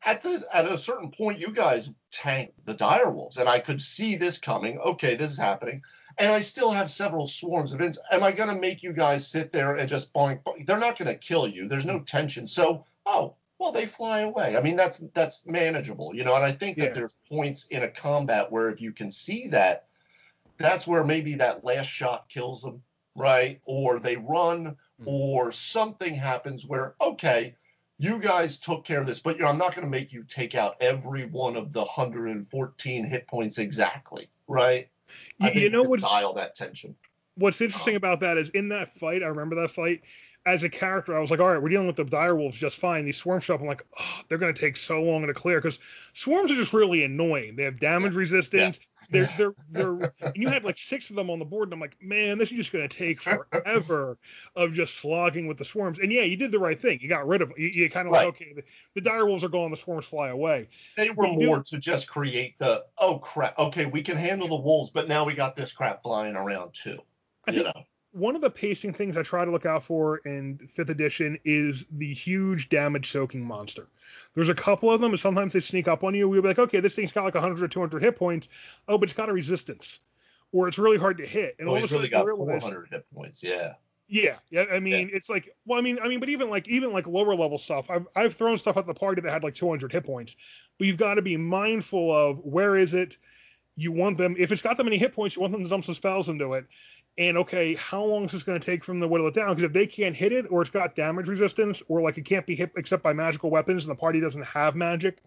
At 0.05 0.23
this 0.23 0.45
at 0.55 0.67
a 0.67 0.79
certain 0.79 1.11
point, 1.11 1.41
you 1.41 1.53
guys 1.53 1.91
tanked 2.13 2.65
the 2.65 2.75
dire 2.75 3.11
wolves, 3.11 3.39
and 3.39 3.49
I 3.49 3.59
could 3.59 3.83
see 3.83 4.17
this 4.17 4.39
coming. 4.39 4.79
Okay, 4.79 5.17
this 5.17 5.33
is 5.33 5.39
happening 5.39 5.83
and 6.19 6.33
I 6.33 6.41
still 6.41 6.71
have 6.71 6.91
several 6.91 7.27
swarms 7.27 7.73
of 7.73 7.81
ins. 7.81 7.99
Am 8.11 8.23
I 8.23 8.33
going 8.33 8.49
to 8.49 8.61
make 8.61 8.83
you 8.83 8.93
guys 8.93 9.27
sit 9.27 9.53
there 9.53 9.77
and 9.77 9.89
just 9.89 10.13
boink, 10.13 10.43
boink? 10.43 10.67
They're 10.67 10.79
not 10.79 10.99
going 10.99 11.09
to 11.09 11.15
kill 11.15 11.47
you. 11.47 11.69
There's 11.69 11.87
no 11.87 12.01
tension. 12.01 12.47
So, 12.47 12.85
oh, 13.07 13.35
well, 13.59 13.73
they 13.73 13.87
fly 13.87 14.21
away. 14.21 14.57
I 14.57 14.63
mean, 14.63 14.77
that's 14.77 14.99
that's 15.15 15.47
manageable, 15.47 16.15
you 16.15 16.25
know. 16.25 16.35
And 16.35 16.45
I 16.45 16.53
think 16.53 16.79
that 16.79 16.87
yeah. 16.87 16.93
there's 16.93 17.19
points 17.29 17.67
in 17.67 17.83
a 17.83 17.89
combat 17.89 18.51
where 18.51 18.71
if 18.71 18.81
you 18.81 18.93
can 18.93 19.11
see 19.11 19.49
that, 19.49 19.87
that's 20.59 20.87
where 20.87 21.05
maybe 21.05 21.37
that 21.37 21.65
last 21.65 21.87
shot 21.87 22.29
kills 22.29 22.63
them, 22.63 22.83
right? 23.15 23.61
Or 23.65 23.99
they 23.99 24.17
run, 24.17 24.65
mm-hmm. 24.65 25.09
or 25.09 25.53
something 25.53 26.15
happens 26.15 26.67
where 26.67 26.95
okay, 27.01 27.55
you 28.03 28.19
guys 28.19 28.59
took 28.59 28.85
care 28.85 29.01
of 29.01 29.07
this, 29.07 29.21
but 29.21 29.37
you 29.37 29.43
know, 29.43 29.49
I'm 29.49 29.59
not 29.59 29.77
going 29.77 29.85
to 29.85 29.91
make 29.91 30.13
you 30.13 30.25
take 30.25 30.57
out 30.57 30.77
every 30.81 31.25
one 31.25 31.57
of 31.57 31.73
the 31.73 31.81
114 31.81 33.05
hit 33.05 33.29
points 33.29 33.59
exactly, 33.59 34.29
right? 34.49 34.89
I 35.41 35.53
you, 35.53 35.71
know 35.71 35.85
what? 35.85 36.01
Dial 36.01 36.35
that 36.35 36.57
tension. 36.57 36.97
What's 37.37 37.59
uh-huh. 37.59 37.67
interesting 37.67 37.95
about 37.95 38.21
that 38.21 38.39
is 38.39 38.49
in 38.49 38.71
that 38.71 38.99
fight, 38.99 39.23
I 39.23 39.27
remember 39.27 39.55
that 39.63 39.71
fight. 39.71 40.03
As 40.45 40.65
a 40.65 40.69
character, 40.69 41.17
I 41.17 41.21
was 41.21 41.31
like, 41.31 41.39
all 41.39 41.49
right, 41.49 41.63
we're 41.63 41.69
dealing 41.69 41.87
with 41.87 41.95
the 41.95 42.03
dire 42.03 42.35
wolves 42.35 42.59
just 42.59 42.77
fine. 42.77 43.05
These 43.05 43.19
swarms 43.19 43.45
show 43.45 43.55
up. 43.55 43.61
I'm 43.61 43.69
like, 43.69 43.87
oh, 44.01 44.21
they're 44.29 44.39
going 44.39 44.53
to 44.53 44.61
take 44.61 44.77
so 44.77 45.01
long 45.01 45.25
to 45.25 45.33
clear 45.33 45.59
because 45.61 45.79
swarms 46.15 46.51
are 46.51 46.57
just 46.57 46.73
really 46.73 47.05
annoying. 47.05 47.55
They 47.55 47.63
have 47.63 47.79
damage 47.79 48.15
yeah. 48.15 48.19
resistance. 48.19 48.81
Yeah. 48.83 48.92
They're 49.11 49.31
they're 49.37 49.55
they're 49.71 50.13
and 50.21 50.37
you 50.37 50.49
had 50.49 50.65
like 50.65 50.79
six 50.79 51.11
of 51.11 51.17
them 51.17 51.31
on 51.31 51.39
the 51.39 51.45
board, 51.45 51.69
and 51.69 51.75
I'm 51.75 51.81
like, 51.81 51.97
man, 52.03 52.39
this 52.39 52.51
is 52.51 52.57
just 52.57 52.73
gonna 52.73 52.89
take 52.89 53.21
forever 53.21 54.19
of 54.57 54.73
just 54.73 54.97
slogging 54.97 55.47
with 55.47 55.59
the 55.59 55.65
swarms. 55.65 55.99
And 55.99 56.13
yeah, 56.13 56.23
you 56.23 56.37
did 56.37 56.53
the 56.53 56.59
right 56.59 56.81
thing. 56.81 56.99
You 57.01 57.09
got 57.09 57.27
rid 57.27 57.43
of. 57.43 57.53
You, 57.57 57.69
you 57.69 57.91
kind 57.91 58.07
of 58.07 58.13
right. 58.13 58.27
like, 58.27 58.35
okay, 58.35 58.53
the, 58.55 58.63
the 58.95 59.01
dire 59.01 59.27
wolves 59.27 59.45
are 59.45 59.49
gone, 59.49 59.71
the 59.71 59.77
swarms 59.77 60.07
fly 60.07 60.29
away. 60.29 60.69
They 60.97 61.11
were 61.11 61.29
more 61.29 61.59
do, 61.59 61.63
to 61.67 61.79
just 61.79 62.09
create 62.09 62.59
the 62.59 62.85
oh 62.99 63.19
crap, 63.19 63.59
okay, 63.59 63.87
we 63.87 64.03
can 64.03 64.17
handle 64.17 64.49
the 64.49 64.61
wolves, 64.61 64.91
but 64.91 65.09
now 65.09 65.25
we 65.25 65.35
got 65.35 65.57
this 65.57 65.73
crap 65.73 66.03
flying 66.03 66.37
around 66.37 66.75
too. 66.75 67.01
You 67.51 67.65
know 67.65 67.85
one 68.13 68.35
of 68.35 68.43
the 68.43 68.51
pacing 68.51 68.93
things 68.93 69.17
I 69.17 69.23
try 69.23 69.45
to 69.45 69.51
look 69.51 69.65
out 69.67 69.83
for 69.83 70.19
in 70.19 70.59
fifth 70.71 70.91
edition 70.91 71.39
is 71.45 71.87
the 71.91 72.13
huge 72.13 72.69
damage 72.69 73.11
soaking 73.11 73.45
monster. 73.45 73.89
There's 74.35 74.51
a 74.51 74.55
couple 74.55 74.91
of 74.91 75.01
them, 75.01 75.13
and 75.13 75.21
sometimes 75.21 75.55
they 75.55 75.61
sneak 75.61 75.89
up 75.89 76.05
on 76.05 76.15
you. 76.15 76.29
We'll 76.29 76.43
be 76.43 76.49
like, 76.49 76.59
okay, 76.59 76.81
this 76.81 76.95
thing's 76.95 77.13
got 77.13 77.25
like 77.25 77.35
100 77.35 77.63
or 77.63 77.69
200 77.69 78.03
hit 78.03 78.17
points. 78.17 78.49
Oh, 78.87 78.99
but 78.99 79.09
it's 79.09 79.17
got 79.17 79.31
a 79.31 79.33
resistance, 79.33 80.01
or 80.53 80.69
it's 80.69 80.79
really 80.79 80.99
hard 80.99 81.19
to 81.19 81.27
hit. 81.27 81.57
And 81.59 81.69
oh, 81.69 81.73
all 81.73 81.79
of 81.79 81.85
a 81.85 81.89
sudden, 81.89 82.01
really 82.01 82.11
got 82.11 82.27
400 82.27 82.89
hit 82.91 83.07
points. 83.15 83.43
Yeah. 83.43 83.75
Yeah, 84.09 84.37
yeah. 84.51 84.67
I 84.71 84.79
mean, 84.79 85.09
yeah. 85.09 85.17
it's 85.17 85.31
like, 85.31 85.57
well, 85.65 85.79
I 85.79 85.83
mean, 85.83 85.99
I 86.03 86.07
mean, 86.07 86.21
but 86.21 86.29
even 86.29 86.51
like, 86.51 86.69
even 86.69 86.93
like 86.93 87.07
lower 87.07 87.35
level 87.35 87.57
stuff. 87.57 87.89
I've 87.89 88.07
I've 88.15 88.35
thrown 88.35 88.59
stuff 88.59 88.77
at 88.77 88.87
the 88.87 88.93
party 88.93 89.23
that 89.23 89.31
had 89.31 89.43
like 89.43 89.55
200 89.55 89.91
hit 89.91 90.05
points, 90.05 90.37
but 90.77 90.87
you've 90.87 90.99
got 90.99 91.15
to 91.15 91.23
be 91.23 91.39
mindful 91.39 92.15
of 92.15 92.39
where 92.41 92.77
is 92.77 92.93
it. 92.93 93.17
You 93.75 93.91
want 93.91 94.19
them 94.19 94.37
if 94.39 94.53
it's 94.53 94.61
got 94.61 94.77
that 94.77 94.85
many 94.85 94.99
hit 94.99 95.15
points, 95.15 95.35
you 95.35 95.41
want 95.41 95.53
them 95.53 95.63
to 95.63 95.69
dump 95.71 95.87
some 95.87 95.95
spells 95.95 96.29
into 96.29 96.53
it 96.53 96.67
and 97.19 97.37
okay, 97.39 97.75
how 97.75 98.03
long 98.05 98.25
is 98.25 98.33
this 98.33 98.43
going 98.43 98.59
to 98.59 98.65
take 98.65 98.85
from 98.85 98.99
the 99.01 99.07
whittle 99.09 99.29
it 99.29 99.35
down? 99.35 99.51
Because 99.51 99.65
if 99.65 99.73
they 99.73 99.87
can't 99.87 100.17
hit 100.17 100.33
it, 100.33 100.47
or 100.51 100.63
it's 100.63 100.71
got 100.71 100.95
damage 100.97 101.29
resistance, 101.29 101.83
or 101.89 102.01
like 102.01 102.17
it 102.19 102.25
can't 102.25 102.47
be 102.47 102.57
hit 102.57 102.73
except 102.77 103.03
by 103.03 103.13
magical 103.13 103.51
weapons, 103.51 103.85
and 103.85 103.91
the 103.91 103.99
party 103.99 104.21
doesn't 104.21 104.45
have 104.45 104.75
magic, 104.75 105.19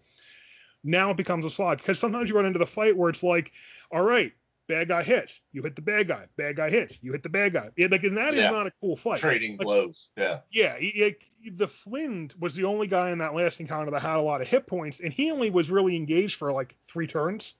now 0.82 1.10
it 1.10 1.16
becomes 1.16 1.44
a 1.44 1.50
slog. 1.50 1.78
Because 1.78 1.98
sometimes 1.98 2.28
you 2.28 2.36
run 2.36 2.46
into 2.46 2.58
the 2.58 2.66
fight 2.66 2.96
where 2.96 3.08
it's 3.10 3.22
like, 3.22 3.52
all 3.92 4.02
right, 4.02 4.32
bad 4.68 4.88
guy 4.88 5.04
hits, 5.04 5.40
you 5.52 5.62
hit 5.62 5.76
the 5.76 5.82
bad 5.82 6.08
guy, 6.08 6.24
bad 6.36 6.56
guy 6.56 6.68
hits, 6.70 6.98
you 7.02 7.12
hit 7.12 7.22
the 7.22 7.28
bad 7.28 7.52
guy. 7.52 7.68
Yeah, 7.76 7.86
like, 7.88 8.02
and 8.02 8.16
that 8.16 8.34
Yeah. 8.34 8.46
is 8.46 8.52
not 8.52 8.66
a 8.66 8.72
cool 8.80 8.96
fight. 8.96 9.20
Trading 9.20 9.52
Like, 9.52 9.60
blows. 9.64 10.10
Yeah. 10.16 10.40
Yeah, 10.50 10.76
he- 10.78 11.14
he- 11.42 11.50
the 11.50 11.68
Flind 11.68 12.34
was 12.40 12.56
the 12.56 12.64
only 12.64 12.88
guy 12.88 13.10
in 13.10 13.18
that 13.18 13.32
last 13.32 13.60
encounter 13.60 13.92
that 13.92 14.02
had 14.02 14.16
a 14.16 14.20
lot 14.22 14.40
of 14.42 14.48
hit 14.48 14.66
points, 14.66 14.98
and 14.98 15.12
he 15.12 15.30
only 15.30 15.50
was 15.50 15.70
really 15.70 15.94
engaged 15.94 16.34
for 16.36 16.52
like 16.52 16.74
three 16.88 17.06
turns. 17.06 17.54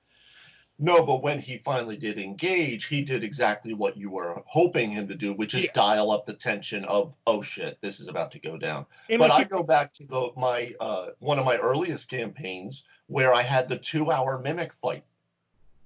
No, 0.79 1.07
but 1.07 1.23
when 1.23 1.39
he 1.41 1.59
finally 1.59 1.97
did 1.97 2.19
engage, 2.19 2.85
he 2.85 3.01
did 3.01 3.25
exactly 3.25 3.73
what 3.73 3.97
you 3.97 4.11
were 4.11 4.43
hoping 4.45 4.91
him 4.91 5.09
to 5.09 5.15
do, 5.15 5.33
which 5.33 5.55
is 5.55 5.65
Yeah. 5.65 5.71
dial 5.73 6.11
up 6.11 6.27
the 6.27 6.35
tension 6.35 6.85
of, 6.85 7.15
oh 7.27 7.41
shit, 7.41 7.81
this 7.81 7.99
is 7.99 8.09
about 8.09 8.33
to 8.33 8.39
go 8.39 8.59
down. 8.59 8.85
And 9.09 9.19
but 9.19 9.31
I 9.31 9.45
go 9.45 9.63
back 9.63 9.95
to 9.95 10.07
the, 10.07 10.31
my 10.37 10.75
uh, 10.79 11.09
one 11.19 11.39
of 11.39 11.47
my 11.47 11.57
earliest 11.57 12.11
campaigns 12.11 12.85
where 13.07 13.33
I 13.33 13.41
had 13.43 13.69
the 13.69 13.79
two 13.79 14.11
hour 14.11 14.39
mimic 14.39 14.75
fight. 14.75 15.05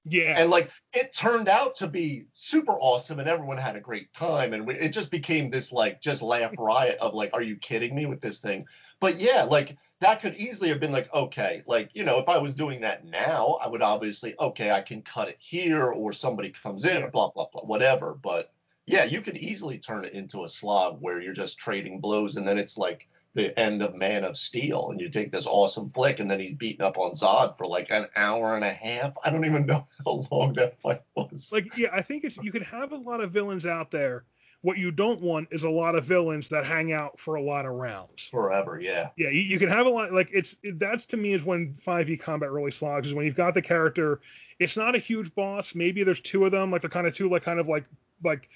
yeah, 0.05 0.35
And 0.41 0.51
like 0.51 0.73
it 0.93 1.12
turned 1.12 1.49
out 1.49 1.77
to 1.77 1.87
be 1.87 2.27
super 2.33 2.73
awesome 2.73 3.21
and 3.21 3.29
everyone 3.29 3.59
had 3.59 3.77
a 3.77 3.81
great 3.81 4.12
time 4.12 4.55
and 4.55 4.67
we, 4.67 4.75
it 4.75 4.89
just 4.91 5.12
became 5.12 5.51
this 5.51 5.71
like 5.73 6.01
just 6.01 6.21
laugh 6.21 6.53
riot 6.59 6.99
of 6.99 7.15
like 7.15 7.31
are 7.33 7.43
you 7.43 7.55
kidding 7.57 7.95
me 7.95 8.07
with 8.07 8.21
this 8.21 8.41
thing? 8.41 8.65
But 8.99 9.21
yeah, 9.21 9.45
like 9.45 9.77
that 10.01 10.21
could 10.21 10.35
easily 10.37 10.69
have 10.71 10.81
been 10.81 10.93
like 10.93 11.13
okay, 11.13 11.63
like 11.67 11.91
you 11.95 12.05
know 12.05 12.19
if 12.19 12.29
I 12.29 12.39
was 12.39 12.55
doing 12.55 12.81
that 12.81 13.05
now, 13.05 13.59
I 13.63 13.69
would 13.69 13.83
obviously 13.83 14.35
okay, 14.39 14.71
I 14.71 14.83
can 14.83 15.03
cut 15.03 15.29
it 15.29 15.37
here 15.39 15.87
or 15.91 16.13
somebody 16.13 16.51
comes 16.51 16.85
in 16.85 17.09
blah 17.11 17.31
blah 17.31 17.47
blah 17.53 17.63
whatever, 17.63 18.15
but 18.15 18.53
yeah, 18.87 19.05
you 19.05 19.21
could 19.21 19.37
easily 19.37 19.79
turn 19.79 20.05
it 20.05 20.15
into 20.15 20.43
a 20.45 20.49
slog 20.49 20.99
where 21.01 21.21
you're 21.21 21.33
just 21.33 21.59
trading 21.59 22.01
blows 22.01 22.37
and 22.37 22.49
then 22.49 22.59
it's 22.59 22.77
like 22.77 23.09
the 23.35 23.59
end 23.59 23.83
of 23.83 23.95
Man 23.95 24.25
of 24.25 24.37
Steel, 24.37 24.89
and 24.91 25.01
you 25.01 25.09
take 25.09 25.31
this 25.31 25.47
awesome 25.47 25.89
flick, 25.91 26.19
and 26.19 26.31
then 26.31 26.41
he's 26.41 26.55
beating 26.55 26.83
up 26.83 26.99
on 26.99 27.13
Zod 27.13 27.57
for 27.57 27.67
like 27.67 27.91
an 27.91 28.07
hour 28.17 28.57
and 28.57 28.65
a 28.65 28.73
half. 28.73 29.15
I 29.25 29.31
don't 29.31 29.45
even 29.45 29.67
know 29.67 29.87
how 30.05 30.25
long 30.31 30.55
that 30.55 30.81
fight 30.81 31.03
was. 31.15 31.53
like 31.53 31.77
yeah, 31.77 31.91
I 31.93 32.03
think 32.03 32.25
it's 32.25 32.37
you 32.39 32.51
could 32.51 32.65
have 32.65 32.93
a 32.93 32.97
lot 32.97 33.21
of 33.21 33.31
villains 33.31 33.67
out 33.67 33.91
there. 33.91 34.25
What 34.62 34.77
you 34.77 34.91
don't 34.91 35.23
want 35.23 35.49
is 35.51 35.65
a 35.65 35.70
lot 35.70 35.95
of 35.95 36.05
villains 36.05 36.49
that 36.51 36.66
hang 36.66 36.93
out 36.93 37.19
for 37.19 37.37
a 37.37 37.43
lot 37.43 37.65
of 37.65 37.73
rounds. 37.73 38.28
Forever, 38.31 38.78
yeah. 38.78 39.09
Yeah, 39.16 39.31
you, 39.31 39.41
you 39.41 39.59
can 39.59 39.70
have 39.70 39.87
a 39.87 39.91
lot 39.91 40.12
like 40.12 40.28
it's 40.32 40.57
that's 40.74 41.07
to 41.07 41.16
me 41.16 41.32
is 41.32 41.43
when 41.43 41.77
5e 41.87 42.20
combat 42.20 42.51
really 42.51 42.70
slogs 42.70 43.09
is 43.09 43.15
when 43.15 43.24
you've 43.24 43.37
got 43.37 43.55
the 43.55 43.62
character. 43.62 44.20
It's 44.59 44.77
not 44.77 44.95
a 44.95 44.99
huge 44.99 45.35
boss. 45.35 45.74
Maybe 45.74 46.05
there's 46.05 46.20
two 46.20 46.45
of 46.45 46.53
them, 46.53 46.70
like 46.70 46.82
they're 46.82 46.91
kind 46.91 47.07
of 47.07 47.16
two 47.16 47.31
like 47.31 47.43
kind 47.43 47.59
of 47.59 47.69
like 47.69 47.85
like 48.23 48.51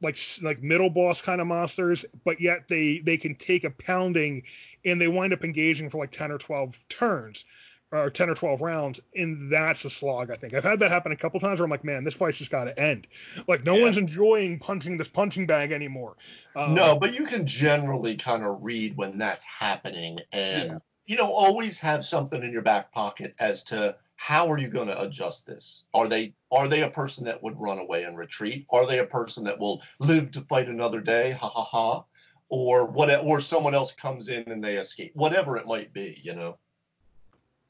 like 0.00 0.18
like 0.42 0.62
middle 0.62 0.90
boss 0.90 1.20
kind 1.20 1.40
of 1.40 1.46
monsters, 1.46 2.04
but 2.24 2.40
yet 2.40 2.68
they 2.68 3.00
they 3.04 3.16
can 3.16 3.34
take 3.34 3.64
a 3.64 3.70
pounding 3.70 4.44
and 4.84 5.00
they 5.00 5.08
wind 5.08 5.32
up 5.32 5.44
engaging 5.44 5.90
for 5.90 5.98
like 5.98 6.12
10 6.12 6.30
or 6.30 6.38
12 6.38 6.78
turns 6.88 7.44
or 7.90 8.10
10 8.10 8.28
or 8.28 8.34
12 8.34 8.60
rounds 8.60 9.00
and 9.14 9.50
that's 9.50 9.84
a 9.84 9.90
slog 9.90 10.30
i 10.30 10.34
think 10.34 10.52
i've 10.54 10.64
had 10.64 10.78
that 10.80 10.90
happen 10.90 11.12
a 11.12 11.16
couple 11.16 11.40
times 11.40 11.58
where 11.58 11.64
i'm 11.64 11.70
like 11.70 11.84
man 11.84 12.04
this 12.04 12.14
fight's 12.14 12.38
just 12.38 12.50
got 12.50 12.64
to 12.64 12.78
end 12.78 13.06
like 13.46 13.64
no 13.64 13.76
Yeah. 13.76 13.84
one's 13.84 13.98
enjoying 13.98 14.58
punching 14.58 14.96
this 14.96 15.08
punching 15.08 15.46
bag 15.46 15.72
anymore 15.72 16.16
um, 16.56 16.74
no, 16.74 16.98
but 16.98 17.14
you 17.14 17.24
can 17.24 17.46
generally 17.46 18.16
kind 18.16 18.44
of 18.44 18.62
read 18.64 18.96
when 18.96 19.16
that's 19.18 19.44
happening, 19.44 20.18
and 20.32 20.70
Yeah. 20.70 20.78
you 21.06 21.16
know 21.16 21.32
always 21.32 21.78
have 21.78 22.04
something 22.04 22.42
in 22.42 22.52
your 22.52 22.62
back 22.62 22.90
pocket 22.92 23.34
as 23.38 23.62
to 23.64 23.96
how 24.16 24.50
are 24.50 24.58
you 24.58 24.68
going 24.68 24.88
to 24.88 25.00
adjust 25.00 25.46
this. 25.46 25.84
Are 25.94 26.08
they 26.08 26.34
are 26.50 26.66
they 26.66 26.82
a 26.82 26.90
person 26.90 27.26
that 27.26 27.42
would 27.42 27.60
run 27.60 27.78
away 27.78 28.02
and 28.04 28.18
retreat? 28.18 28.66
Are 28.70 28.86
they 28.86 28.98
a 28.98 29.04
person 29.04 29.44
that 29.44 29.60
will 29.60 29.82
live 30.00 30.32
to 30.32 30.40
fight 30.42 30.68
another 30.68 31.00
day? 31.00 31.30
Ha 31.30 31.48
ha 31.48 31.62
ha. 31.62 32.04
Or 32.48 32.90
what? 32.90 33.24
Or 33.24 33.40
someone 33.40 33.74
else 33.74 33.92
comes 33.92 34.28
in 34.28 34.50
and 34.50 34.64
they 34.64 34.78
escape. 34.78 35.12
Whatever 35.14 35.58
it 35.58 35.66
might 35.66 35.92
be, 35.92 36.18
you 36.22 36.34
know. 36.34 36.58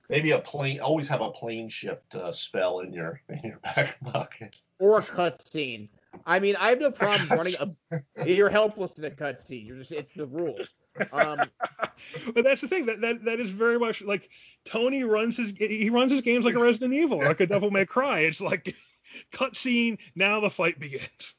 Maybe 0.09 0.31
a 0.31 0.39
plane. 0.39 0.81
Always 0.81 1.09
have 1.09 1.21
a 1.21 1.31
plane 1.31 1.69
shift 1.69 2.15
uh, 2.15 2.33
spell 2.33 2.81
in 2.81 2.93
your 2.93 3.21
in 3.29 3.41
your 3.43 3.59
back 3.59 3.99
pocket. 4.01 4.57
or 4.79 4.99
a 4.99 5.03
cutscene. 5.03 5.89
I 6.27 6.41
mean, 6.41 6.57
I 6.57 6.71
have 6.71 6.81
no 6.81 6.91
problem 6.91 7.29
running 7.39 7.55
a. 7.61 8.27
You're 8.27 8.49
helpless 8.49 8.99
in 8.99 9.05
a 9.05 9.11
cutscene. 9.11 9.67
You're 9.67 9.79
just 9.79 9.93
it's 9.93 10.15
the 10.15 10.27
rules. 10.27 10.75
Um, 11.13 11.39
but 12.35 12.45
that's 12.45 12.61
the 12.61 12.69
thing 12.69 12.87
that, 12.87 13.01
that 13.01 13.25
that 13.25 13.41
is 13.41 13.51
very 13.51 13.79
much 13.79 14.03
like 14.03 14.31
tony 14.65 15.05
runs 15.05 15.37
his 15.37 15.51
he 15.51 15.91
runs 15.91 16.11
his 16.11 16.23
games 16.23 16.45
like 16.45 16.57
a 16.57 16.59
resident 16.59 16.93
evil 16.93 17.19
like 17.19 17.39
a 17.39 17.47
devil 17.47 17.71
may 17.71 17.87
cry 17.87 18.21
it's 18.21 18.41
like 18.41 18.75
cutscene 19.33 19.97
now 20.17 20.41
the 20.41 20.51
fight 20.51 20.81
begins 20.81 21.37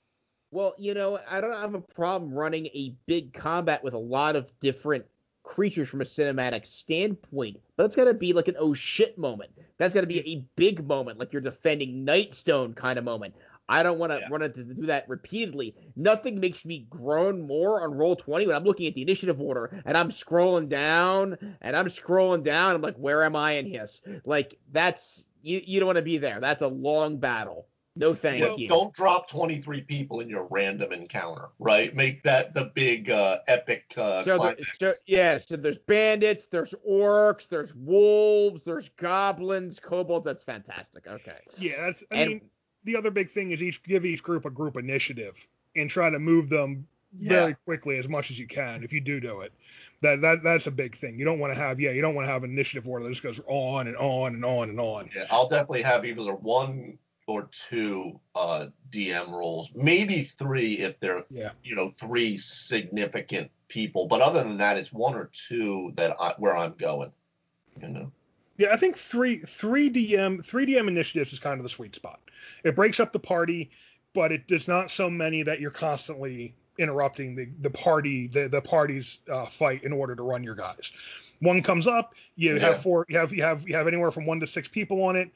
well, 0.51 0.73
you 0.77 0.93
know, 0.93 1.19
I 1.29 1.41
don't 1.41 1.55
have 1.55 1.75
a 1.75 1.81
problem 1.81 2.33
running 2.33 2.67
a 2.67 2.95
big 3.05 3.33
combat 3.33 3.83
with 3.83 3.93
a 3.93 3.99
lot 3.99 4.35
of 4.35 4.51
different 4.59 5.05
creatures 5.43 5.89
from 5.89 6.01
a 6.01 6.05
cinematic 6.05 6.65
standpoint, 6.65 7.59
but 7.75 7.83
that's 7.83 7.95
got 7.95 8.05
to 8.05 8.13
be 8.13 8.33
like 8.33 8.47
an 8.47 8.55
oh 8.59 8.73
shit 8.73 9.17
moment. 9.17 9.51
That's 9.77 9.93
got 9.93 10.01
to 10.01 10.07
be 10.07 10.19
a 10.19 10.45
big 10.55 10.85
moment, 10.87 11.19
like 11.19 11.31
you're 11.33 11.41
defending 11.41 12.05
Nightstone 12.05 12.75
kind 12.75 12.99
of 12.99 13.05
moment. 13.05 13.35
I 13.67 13.83
don't 13.83 13.99
want 13.99 14.11
to 14.11 14.19
Yeah. 14.19 14.27
run 14.31 14.41
into 14.41 14.63
do 14.63 14.87
that 14.87 15.07
repeatedly. 15.07 15.75
Nothing 15.95 16.39
makes 16.39 16.65
me 16.65 16.87
groan 16.89 17.45
more 17.45 17.83
on 17.83 17.93
roll 17.93 18.15
20 18.15 18.47
when 18.47 18.55
I'm 18.55 18.63
looking 18.63 18.87
at 18.87 18.95
the 18.95 19.03
initiative 19.03 19.39
order 19.39 19.81
and 19.85 19.95
I'm 19.95 20.09
scrolling 20.09 20.69
down 20.69 21.37
and 21.61 21.75
I'm 21.75 21.85
scrolling 21.85 22.43
down. 22.43 22.75
I'm 22.75 22.81
like, 22.81 22.97
where 22.97 23.23
am 23.23 23.35
I 23.35 23.53
in 23.53 23.71
this? 23.71 24.01
Like 24.25 24.59
that's 24.71 25.27
you. 25.43 25.61
You 25.63 25.79
don't 25.79 25.87
want 25.87 25.97
to 25.97 26.03
be 26.03 26.17
there. 26.17 26.39
That's 26.39 26.63
a 26.63 26.67
long 26.67 27.17
battle. 27.19 27.67
No 27.95 28.13
thank 28.13 28.39
Yeah, 28.41 28.53
you. 28.55 28.67
don't 28.67 28.93
drop 28.93 29.27
23 29.29 29.81
people 29.81 30.19
in 30.21 30.29
your 30.29 30.47
random 30.51 30.91
encounter, 30.93 31.49
right? 31.59 31.93
Make 31.95 32.23
that 32.23 32.53
the 32.53 32.71
big 32.75 33.09
uh, 33.09 33.39
epic 33.47 33.93
uh, 33.97 34.23
So, 34.23 34.37
there, 34.37 34.55
so 34.79 34.93
yeah, 35.05 35.37
so 35.37 35.57
there's 35.57 35.79
bandits, 35.79 36.47
there's 36.47 36.73
orcs, 36.87 37.47
there's 37.49 37.75
wolves, 37.75 38.63
there's 38.63 38.89
goblins, 38.89 39.79
kobolds. 39.79 40.23
That's 40.25 40.43
fantastic. 40.43 41.07
Okay. 41.07 41.37
yeah 41.59 41.73
that's 41.81 42.03
i 42.11 42.15
And- 42.15 42.29
mean 42.29 42.41
the 42.85 42.95
other 42.95 43.11
big 43.11 43.29
thing 43.29 43.51
is 43.51 43.61
each 43.61 43.83
give 43.83 44.05
each 44.05 44.23
group 44.23 44.45
a 44.45 44.49
group 44.49 44.77
initiative 44.77 45.35
and 45.75 45.89
try 45.89 46.09
to 46.09 46.17
move 46.19 46.47
them 46.49 46.87
Yeah. 47.13 47.29
very 47.41 47.55
quickly 47.65 47.97
as 47.97 48.07
much 48.07 48.31
as 48.31 48.39
you 48.39 48.47
can 48.47 48.83
if 48.83 48.93
you 48.93 49.01
do 49.01 49.19
do 49.19 49.41
it 49.41 49.51
that 50.01 50.21
that 50.21 50.43
that's 50.43 50.67
a 50.67 50.71
big 50.71 50.97
thing 50.97 51.19
you 51.19 51.25
don't 51.25 51.39
want 51.39 51.53
to 51.53 51.59
have 51.59 51.79
yeah 51.79 51.91
you 51.91 52.01
don't 52.01 52.15
want 52.15 52.25
to 52.27 52.31
have 52.31 52.43
an 52.45 52.51
initiative 52.51 52.87
order 52.87 53.03
that 53.03 53.09
just 53.09 53.21
goes 53.23 53.41
on 53.47 53.87
and 53.87 53.97
on 53.97 54.33
and 54.35 54.45
on 54.45 54.69
and 54.69 54.79
on 54.79 55.09
Yeah, 55.13 55.25
I'll 55.29 55.49
definitely 55.49 55.81
have 55.81 56.05
either 56.05 56.33
one 56.35 56.97
or 57.29 57.47
two 57.51 58.19
uh, 58.35 58.67
DM 58.91 59.29
rolls, 59.29 59.71
maybe 59.75 60.23
three 60.23 60.73
if 60.79 60.99
they're 60.99 61.23
Yeah. 61.29 61.51
you 61.63 61.75
know 61.75 61.89
three 61.89 62.37
significant 62.37 63.51
people. 63.67 64.07
But 64.07 64.21
other 64.21 64.43
than 64.43 64.57
that, 64.57 64.77
it's 64.77 64.91
one 64.91 65.13
or 65.15 65.29
two 65.31 65.93
that 65.95 66.15
I, 66.19 66.33
where 66.37 66.57
I'm 66.57 66.73
going. 66.73 67.11
You 67.81 67.89
know. 67.89 68.11
Yeah, 68.57 68.73
I 68.73 68.77
think 68.77 68.97
three 68.97 69.39
three 69.39 69.89
DM 69.89 70.43
three 70.43 70.65
DM 70.65 70.87
initiatives 70.87 71.31
is 71.31 71.39
kind 71.39 71.59
of 71.59 71.63
the 71.63 71.69
sweet 71.69 71.95
spot. 71.95 72.19
It 72.63 72.75
breaks 72.75 72.99
up 72.99 73.13
the 73.13 73.19
party, 73.19 73.69
but 74.13 74.31
it 74.31 74.43
is 74.49 74.67
not 74.67 74.91
so 74.91 75.09
many 75.09 75.43
that 75.43 75.59
you're 75.61 75.71
constantly 75.71 76.55
interrupting 76.79 77.35
the, 77.35 77.47
the 77.61 77.69
party 77.69 78.27
the 78.27 78.47
the 78.47 78.61
party's 78.61 79.19
uh, 79.31 79.45
fight 79.45 79.83
in 79.83 79.93
order 79.93 80.15
to 80.15 80.23
run 80.23 80.43
your 80.43 80.55
guys. 80.55 80.91
One 81.41 81.61
comes 81.61 81.85
up, 81.87 82.15
you 82.35 82.55
Yeah. 82.55 82.59
have 82.59 82.81
four, 82.81 83.05
you 83.07 83.17
have 83.19 83.31
you 83.31 83.43
have 83.43 83.67
you 83.69 83.75
have 83.75 83.87
anywhere 83.87 84.11
from 84.11 84.25
one 84.25 84.39
to 84.39 84.47
six 84.47 84.67
people 84.67 85.03
on 85.03 85.15
it. 85.15 85.29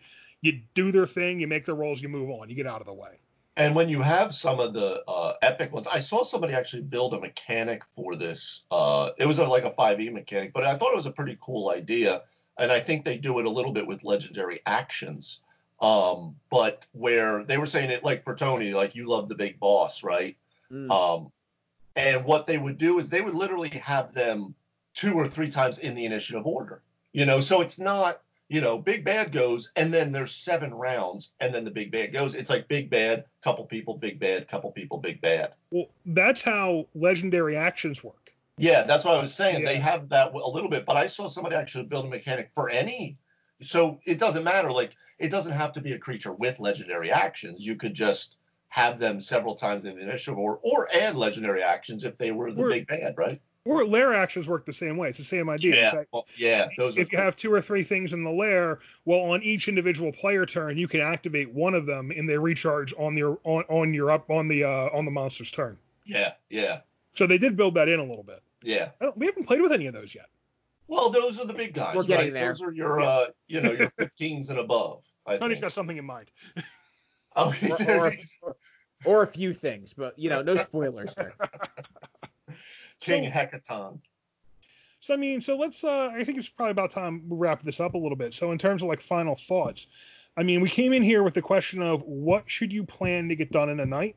You 0.44 0.60
do 0.74 0.92
their 0.92 1.08
thing, 1.08 1.40
you 1.40 1.48
make 1.48 1.66
their 1.66 1.74
rolls, 1.74 2.02
you 2.02 2.10
move 2.10 2.30
on, 2.30 2.50
you 2.50 2.56
get 2.56 2.68
out 2.68 2.82
of 2.82 2.86
the 2.86 2.94
way. 2.94 3.20
And 3.56 3.76
when 3.76 3.88
you 3.88 4.02
have 4.02 4.36
some 4.36 4.60
of 4.60 4.74
the 4.74 5.02
uh, 5.08 5.36
epic 5.42 5.72
ones, 5.72 5.88
I 5.88 6.02
saw 6.02 6.24
somebody 6.24 6.54
actually 6.54 6.82
build 6.82 7.14
a 7.14 7.20
mechanic 7.20 7.84
for 7.96 8.16
this. 8.16 8.64
Uh, 8.70 9.12
it 9.18 9.26
was 9.26 9.38
a, 9.38 9.46
like 9.46 9.64
a 9.64 9.72
5e 9.72 10.12
mechanic, 10.12 10.52
but 10.52 10.66
I 10.66 10.76
thought 10.76 10.92
it 10.92 10.98
was 10.98 11.06
a 11.06 11.12
pretty 11.12 11.38
cool 11.40 11.70
idea. 11.70 12.24
And 12.58 12.74
I 12.74 12.82
think 12.82 13.06
they 13.06 13.18
do 13.18 13.40
it 13.40 13.46
a 13.46 13.50
little 13.50 13.72
bit 13.72 13.88
with 13.88 14.04
legendary 14.04 14.60
actions. 14.66 15.40
Um, 15.80 16.36
but 16.50 16.86
where 16.92 17.46
they 17.46 17.58
were 17.58 17.66
saying 17.66 17.90
it 17.90 18.04
like 18.04 18.26
for 18.26 18.36
Tony, 18.36 18.74
like 18.74 18.96
you 18.96 19.08
love 19.08 19.30
the 19.30 19.36
big 19.36 19.62
boss, 19.62 20.04
right? 20.04 20.36
Mm. 20.70 20.92
Um, 20.92 21.32
and 21.96 22.26
what 22.26 22.48
they 22.48 22.58
would 22.58 22.78
do 22.78 23.00
is 23.00 23.10
they 23.10 23.22
would 23.22 23.34
literally 23.34 23.70
have 23.70 24.14
them 24.14 24.56
two 24.94 25.14
or 25.14 25.28
three 25.28 25.50
times 25.50 25.78
in 25.78 25.96
the 25.96 26.06
initiative 26.06 26.46
order. 26.46 26.82
You 27.14 27.26
know, 27.26 27.40
so 27.40 27.62
it's 27.62 27.80
not, 27.80 28.20
you 28.54 28.62
know, 28.62 28.78
big 28.78 29.04
bad 29.04 29.32
goes 29.32 29.72
and 29.76 29.92
then 29.92 30.12
there's 30.12 30.32
seven 30.32 30.72
rounds 30.72 31.34
and 31.40 31.52
then 31.52 31.66
the 31.66 31.72
big 31.72 31.92
bad 31.92 32.14
goes. 32.14 32.36
It's 32.36 32.52
like 32.52 32.68
big 32.68 32.88
bad, 32.88 33.26
couple 33.42 33.66
people, 33.66 33.98
big 33.98 34.20
bad, 34.20 34.48
couple 34.48 34.72
people, 34.72 35.00
big 35.00 35.22
bad. 35.22 35.56
Well, 35.72 35.88
that's 36.06 36.40
how 36.44 36.86
legendary 36.94 37.58
actions 37.58 38.04
work. 38.04 38.32
Yeah, 38.60 38.84
that's 38.84 39.04
what 39.06 39.16
I 39.16 39.22
was 39.22 39.34
saying. 39.34 39.66
They 39.66 39.78
have 39.78 40.10
that 40.10 40.36
a 40.36 40.50
little 40.50 40.70
bit, 40.70 40.86
but 40.86 40.96
I 40.98 41.08
saw 41.08 41.30
somebody 41.30 41.56
actually 41.56 41.86
build 41.86 42.06
a 42.06 42.10
mechanic 42.10 42.52
for 42.54 42.70
any. 42.70 43.18
So 43.60 44.00
it 44.06 44.20
doesn't 44.20 44.44
matter. 44.44 44.72
Like 44.72 44.92
it 45.18 45.30
doesn't 45.30 45.54
have 45.54 45.74
to 45.74 45.82
be 45.82 45.94
a 45.94 45.98
creature 45.98 46.32
with 46.32 46.60
legendary 46.60 47.10
actions. 47.12 47.66
You 47.66 47.76
could 47.76 47.96
just 47.96 48.38
have 48.68 49.00
them 49.00 49.20
several 49.20 49.56
times 49.56 49.86
in 49.86 49.96
the 49.96 50.04
initiative 50.04 50.38
or 50.38 50.60
or 50.62 50.88
add 50.94 51.16
legendary 51.16 51.64
actions 51.64 52.04
if 52.04 52.20
they 52.20 52.32
were 52.32 52.52
the 52.52 52.66
Or- 52.66 52.70
big 52.70 52.86
bad, 52.86 53.16
right? 53.18 53.42
Or 53.66 53.86
lair 53.86 54.14
actions 54.14 54.48
work 54.48 54.66
the 54.66 54.74
same 54.74 54.98
way. 54.98 55.08
It's 55.08 55.18
the 55.18 55.24
same 55.24 55.50
idea. 55.50 55.76
Yeah, 55.76 55.92
That 55.92 56.08
well, 56.12 56.28
yeah. 56.36 56.68
Those 56.78 56.98
if 56.98 57.08
are 57.08 57.12
you 57.14 57.18
have 57.18 57.38
two 57.38 57.54
or 57.54 57.62
three 57.62 57.84
things 57.84 58.12
in 58.12 58.24
the 58.24 58.30
lair, 58.30 58.80
well, 59.06 59.22
on 59.22 59.42
each 59.42 59.70
individual 59.70 60.12
player 60.12 60.46
turn, 60.46 60.78
you 60.78 60.88
can 60.90 61.00
activate 61.00 61.50
one 61.54 61.74
of 61.74 61.86
them, 61.86 62.12
and 62.12 62.28
they 62.28 62.38
recharge 62.38 62.94
on 62.98 63.16
your 63.16 63.40
on, 63.46 63.64
on 63.70 63.94
your 63.94 64.12
up 64.12 64.30
on 64.30 64.50
the 64.50 64.66
uh, 64.66 64.90
on 64.92 65.06
the 65.06 65.12
monster's 65.12 65.50
turn. 65.50 65.78
yeah, 66.06 66.34
yeah, 66.50 66.82
So 67.14 67.26
they 67.26 67.38
did 67.38 67.56
build 67.56 67.76
that 67.76 67.88
in 67.88 68.02
a 68.02 68.04
little 68.04 68.24
bit. 68.24 68.42
yeah. 68.64 68.90
I 69.00 69.06
don't, 69.06 69.18
we 69.18 69.28
haven't 69.28 69.46
played 69.46 69.62
with 69.62 69.72
any 69.72 69.86
of 69.88 69.94
those 69.94 70.14
yet. 70.14 70.26
Well, 70.90 71.10
those 71.10 71.40
are 71.40 71.46
the 71.46 71.54
big 71.54 71.74
guys. 71.74 71.96
We're 71.96 72.04
getting 72.04 72.26
right? 72.28 72.34
there. 72.34 72.48
Those 72.50 72.62
are 72.64 72.72
your, 72.74 73.00
uh, 73.00 73.28
you 73.48 73.62
know, 73.62 73.72
your 73.72 73.90
15s 73.98 74.50
and 74.50 74.60
above. 74.60 75.04
I 75.26 75.38
Tony's 75.38 75.56
think. 75.56 75.62
got 75.64 75.72
something 75.72 75.96
in 75.98 76.06
mind. 76.06 76.30
Oh, 77.36 77.50
he's, 77.50 77.82
Or, 77.82 77.98
or, 77.98 78.10
he's 78.12 78.38
or 79.06 79.24
a 79.24 79.28
few 79.28 79.54
things, 79.56 79.92
but 79.94 80.14
you 80.20 80.30
know, 80.30 80.44
no 80.44 80.56
spoilers 80.56 81.16
there. 81.16 81.34
King 83.04 83.26
So- 83.26 83.32
Hekaton. 83.32 84.00
So 85.00 85.14
I 85.14 85.18
mean, 85.18 85.42
so 85.42 85.58
let's. 85.58 85.84
Uh, 85.84 86.12
I 86.14 86.24
think 86.24 86.38
it's 86.38 86.48
probably 86.48 86.72
about 86.72 86.92
time 86.92 87.24
we 87.28 87.36
wrap 87.36 87.62
this 87.62 87.82
up 87.82 87.94
a 87.94 87.98
little 87.98 88.16
bit. 88.16 88.34
So 88.34 88.54
in 88.54 88.58
terms 88.58 88.84
of 88.84 88.88
like 88.88 89.02
final 89.02 89.36
thoughts, 89.36 89.88
I 90.38 90.44
mean, 90.44 90.62
we 90.62 90.70
came 90.70 90.94
in 90.94 91.04
here 91.04 91.24
with 91.24 91.34
the 91.34 91.42
question 91.42 91.82
of 91.82 92.02
what 92.04 92.50
should 92.50 92.72
you 92.72 92.86
plan 92.86 93.28
to 93.28 93.36
get 93.36 93.52
done 93.52 93.70
in 93.70 93.82
a 93.82 93.86
night, 93.86 94.16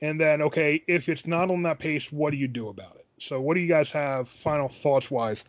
and 0.00 0.20
then 0.20 0.42
okay, 0.42 0.82
if 0.88 1.08
it's 1.08 1.24
not 1.24 1.52
on 1.52 1.62
that 1.62 1.78
pace, 1.78 2.10
what 2.10 2.32
do 2.32 2.36
you 2.36 2.48
do 2.48 2.68
about 2.68 2.96
it? 2.96 3.06
So 3.20 3.40
what 3.40 3.54
do 3.54 3.60
you 3.60 3.68
guys 3.68 3.92
have 3.92 4.28
final 4.28 4.68
thoughts 4.68 5.08
wise? 5.08 5.44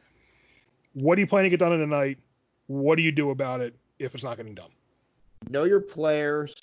What 0.93 1.15
do 1.15 1.21
you 1.21 1.27
plan 1.27 1.45
to 1.45 1.49
get 1.49 1.59
done 1.59 1.73
in 1.73 1.81
a 1.81 1.87
night? 1.87 2.19
What 2.67 2.95
do 2.97 3.01
you 3.01 3.11
do 3.11 3.31
about 3.31 3.61
it 3.61 3.75
if 3.97 4.13
it's 4.13 4.23
not 4.23 4.37
getting 4.37 4.53
done? 4.53 4.69
know 5.49 5.63
your 5.63 5.81
players, 5.81 6.53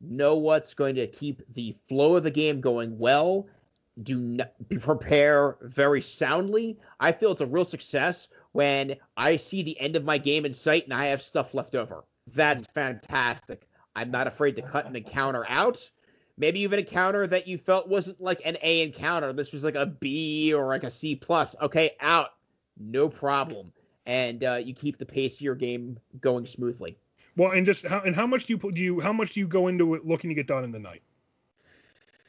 know 0.00 0.36
what's 0.36 0.74
going 0.74 0.94
to 0.96 1.06
keep 1.06 1.42
the 1.54 1.74
flow 1.88 2.16
of 2.16 2.22
the 2.22 2.30
game 2.30 2.60
going 2.60 2.98
well. 2.98 3.46
Do 4.02 4.18
not 4.18 4.52
prepare 4.80 5.56
very 5.62 6.00
soundly. 6.00 6.78
I 6.98 7.12
feel 7.12 7.32
it's 7.32 7.40
a 7.40 7.46
real 7.46 7.64
success 7.64 8.28
when 8.52 8.96
I 9.16 9.36
see 9.36 9.62
the 9.62 9.78
end 9.78 9.96
of 9.96 10.04
my 10.04 10.18
game 10.18 10.44
in 10.44 10.54
sight 10.54 10.84
and 10.84 10.94
I 10.94 11.06
have 11.06 11.22
stuff 11.22 11.54
left 11.54 11.74
over. 11.74 12.04
That's 12.28 12.66
fantastic. 12.68 13.66
I'm 13.94 14.10
not 14.10 14.26
afraid 14.26 14.56
to 14.56 14.62
cut 14.62 14.86
an 14.86 14.96
encounter 14.96 15.44
out. 15.48 15.90
Maybe 16.38 16.60
even 16.60 16.78
a 16.78 16.82
encounter 16.82 17.26
that 17.26 17.46
you 17.46 17.58
felt 17.58 17.88
wasn't 17.88 18.20
like 18.20 18.40
an 18.44 18.56
A 18.62 18.82
encounter. 18.82 19.32
This 19.32 19.52
was 19.52 19.62
like 19.62 19.74
a 19.74 19.86
B 19.86 20.54
or 20.54 20.68
like 20.68 20.84
a 20.84 20.90
C 20.90 21.16
plus. 21.16 21.54
Okay, 21.60 21.90
out. 22.00 22.30
No 22.78 23.08
problem. 23.10 23.72
And 24.06 24.42
uh, 24.42 24.54
you 24.54 24.72
keep 24.72 24.96
the 24.96 25.04
pace 25.04 25.34
of 25.36 25.42
your 25.42 25.54
game 25.54 25.98
going 26.20 26.46
smoothly. 26.46 26.96
Well, 27.36 27.52
and 27.52 27.66
just 27.66 27.86
how 27.86 28.00
and 28.00 28.16
how 28.16 28.26
much 28.26 28.46
do 28.46 28.54
you 28.54 28.72
do 28.72 28.80
you 28.80 29.00
how 29.00 29.12
much 29.12 29.34
do 29.34 29.40
you 29.40 29.46
go 29.46 29.68
into 29.68 29.94
it 29.94 30.06
looking 30.06 30.30
to 30.30 30.34
get 30.34 30.46
done 30.46 30.64
in 30.64 30.72
the 30.72 30.78
night? 30.78 31.02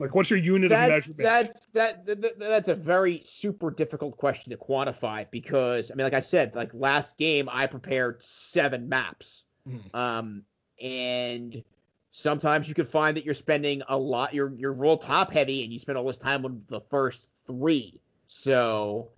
Like, 0.01 0.15
what's 0.15 0.29
your 0.29 0.39
unit 0.39 0.71
of 0.71 0.77
measurement? 0.79 1.17
that's 1.19 1.65
that, 1.67 2.05
that, 2.07 2.21
that- 2.21 2.39
that's 2.39 2.67
a 2.67 2.75
very 2.75 3.21
super 3.23 3.69
difficult 3.71 4.17
question 4.17 4.51
to 4.51 4.57
quantify 4.57 5.27
because 5.29 5.91
I 5.91 5.95
mean, 5.95 6.05
like 6.05 6.13
I 6.15 6.21
said, 6.21 6.55
like 6.55 6.71
last 6.73 7.17
game 7.17 7.47
I 7.51 7.67
prepared 7.67 8.21
seven 8.23 8.89
maps, 8.89 9.43
Mhm. 9.69 9.95
um, 9.95 10.43
and 10.81 11.63
sometimes 12.09 12.67
you 12.67 12.73
can 12.73 12.85
find 12.85 13.15
that 13.15 13.25
you're 13.25 13.35
spending 13.35 13.83
a 13.87 13.97
lot, 13.97 14.33
you're 14.33 14.51
you're 14.55 14.73
real 14.73 14.97
top 14.97 15.31
heavy, 15.31 15.63
and 15.63 15.71
you 15.71 15.77
spend 15.79 15.97
all 15.97 16.05
this 16.05 16.17
time 16.17 16.43
on 16.45 16.63
the 16.67 16.81
first 16.81 17.29
three, 17.45 17.99
so 18.27 19.09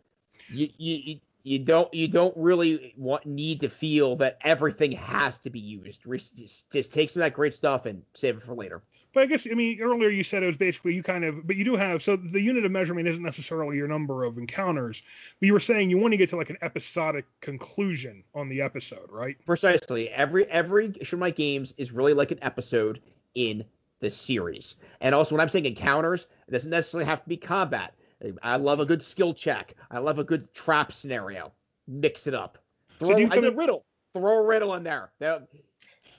you 0.49 0.67
you. 0.77 0.95
you 0.97 1.19
you 1.45 1.59
don't 1.59 1.93
you 1.93 2.07
don't 2.07 2.33
really 2.37 2.93
want 2.95 3.25
need 3.25 3.59
to 3.59 3.67
feel 3.67 4.15
that 4.15 4.37
everything 4.45 4.93
has 4.93 5.39
to 5.39 5.49
be 5.49 5.59
used. 5.59 6.01
Just, 6.09 6.71
just 6.71 6.93
take 6.93 7.09
some 7.09 7.21
of 7.21 7.25
that 7.25 7.33
great 7.33 7.53
stuff 7.53 7.85
and 7.85 8.01
save 8.13 8.37
it 8.37 8.43
for 8.43 8.55
later. 8.55 8.81
But 9.13 9.23
I 9.23 9.25
guess 9.27 9.47
I 9.49 9.53
mean 9.53 9.79
earlier 9.81 10.09
you 10.09 10.23
said 10.23 10.43
it 10.43 10.47
was 10.47 10.57
basically 10.57 10.93
you 10.95 11.03
kind 11.03 11.23
of, 11.23 11.45
but 11.45 11.55
you 11.55 11.63
do 11.63 11.75
have 11.75 12.01
so 12.01 12.15
the 12.15 12.41
unit 12.41 12.65
of 12.65 12.71
measurement 12.71 13.07
isn't 13.07 13.21
necessarily 13.21 13.77
your 13.77 13.87
number 13.87 14.23
of 14.23 14.37
encounters, 14.37 15.01
but 15.39 15.47
you 15.47 15.53
were 15.53 15.59
saying 15.59 15.89
you 15.89 15.97
want 15.97 16.13
to 16.13 16.17
get 16.17 16.29
to 16.29 16.35
like 16.35 16.49
an 16.49 16.57
episodic 16.61 17.25
conclusion 17.39 18.23
on 18.33 18.49
the 18.49 18.61
episode, 18.61 19.09
right? 19.11 19.37
Precisely. 19.45 20.09
Every 20.09 20.45
every 20.45 20.93
My 21.13 21.29
Games 21.29 21.73
is 21.77 21.91
really 21.91 22.13
like 22.13 22.31
an 22.31 22.39
episode 22.41 22.99
in 23.35 23.65
the 23.99 24.11
series. 24.11 24.75
And 25.01 25.15
also, 25.15 25.35
when 25.35 25.41
I'm 25.41 25.49
saying 25.49 25.65
encounters, 25.65 26.27
it 26.47 26.51
doesn't 26.51 26.69
necessarily 26.69 27.05
have 27.05 27.23
to 27.23 27.29
be 27.29 27.37
combat. 27.37 27.93
I 28.41 28.57
love 28.57 28.79
a 28.79 28.85
good 28.85 29.01
skill 29.01 29.33
check. 29.33 29.75
I 29.91 29.99
love 29.99 30.19
a 30.19 30.23
good 30.23 30.53
trap 30.53 30.91
scenario. 30.91 31.51
Mix 31.87 32.27
it 32.27 32.33
up. 32.33 32.57
Throw 32.99 33.17
you 33.17 33.29
I 33.31 33.35
riddle. 33.35 33.85
Throw 34.13 34.43
a 34.43 34.47
riddle 34.47 34.75
in 34.75 34.83
there. 34.83 35.11
That- 35.19 35.47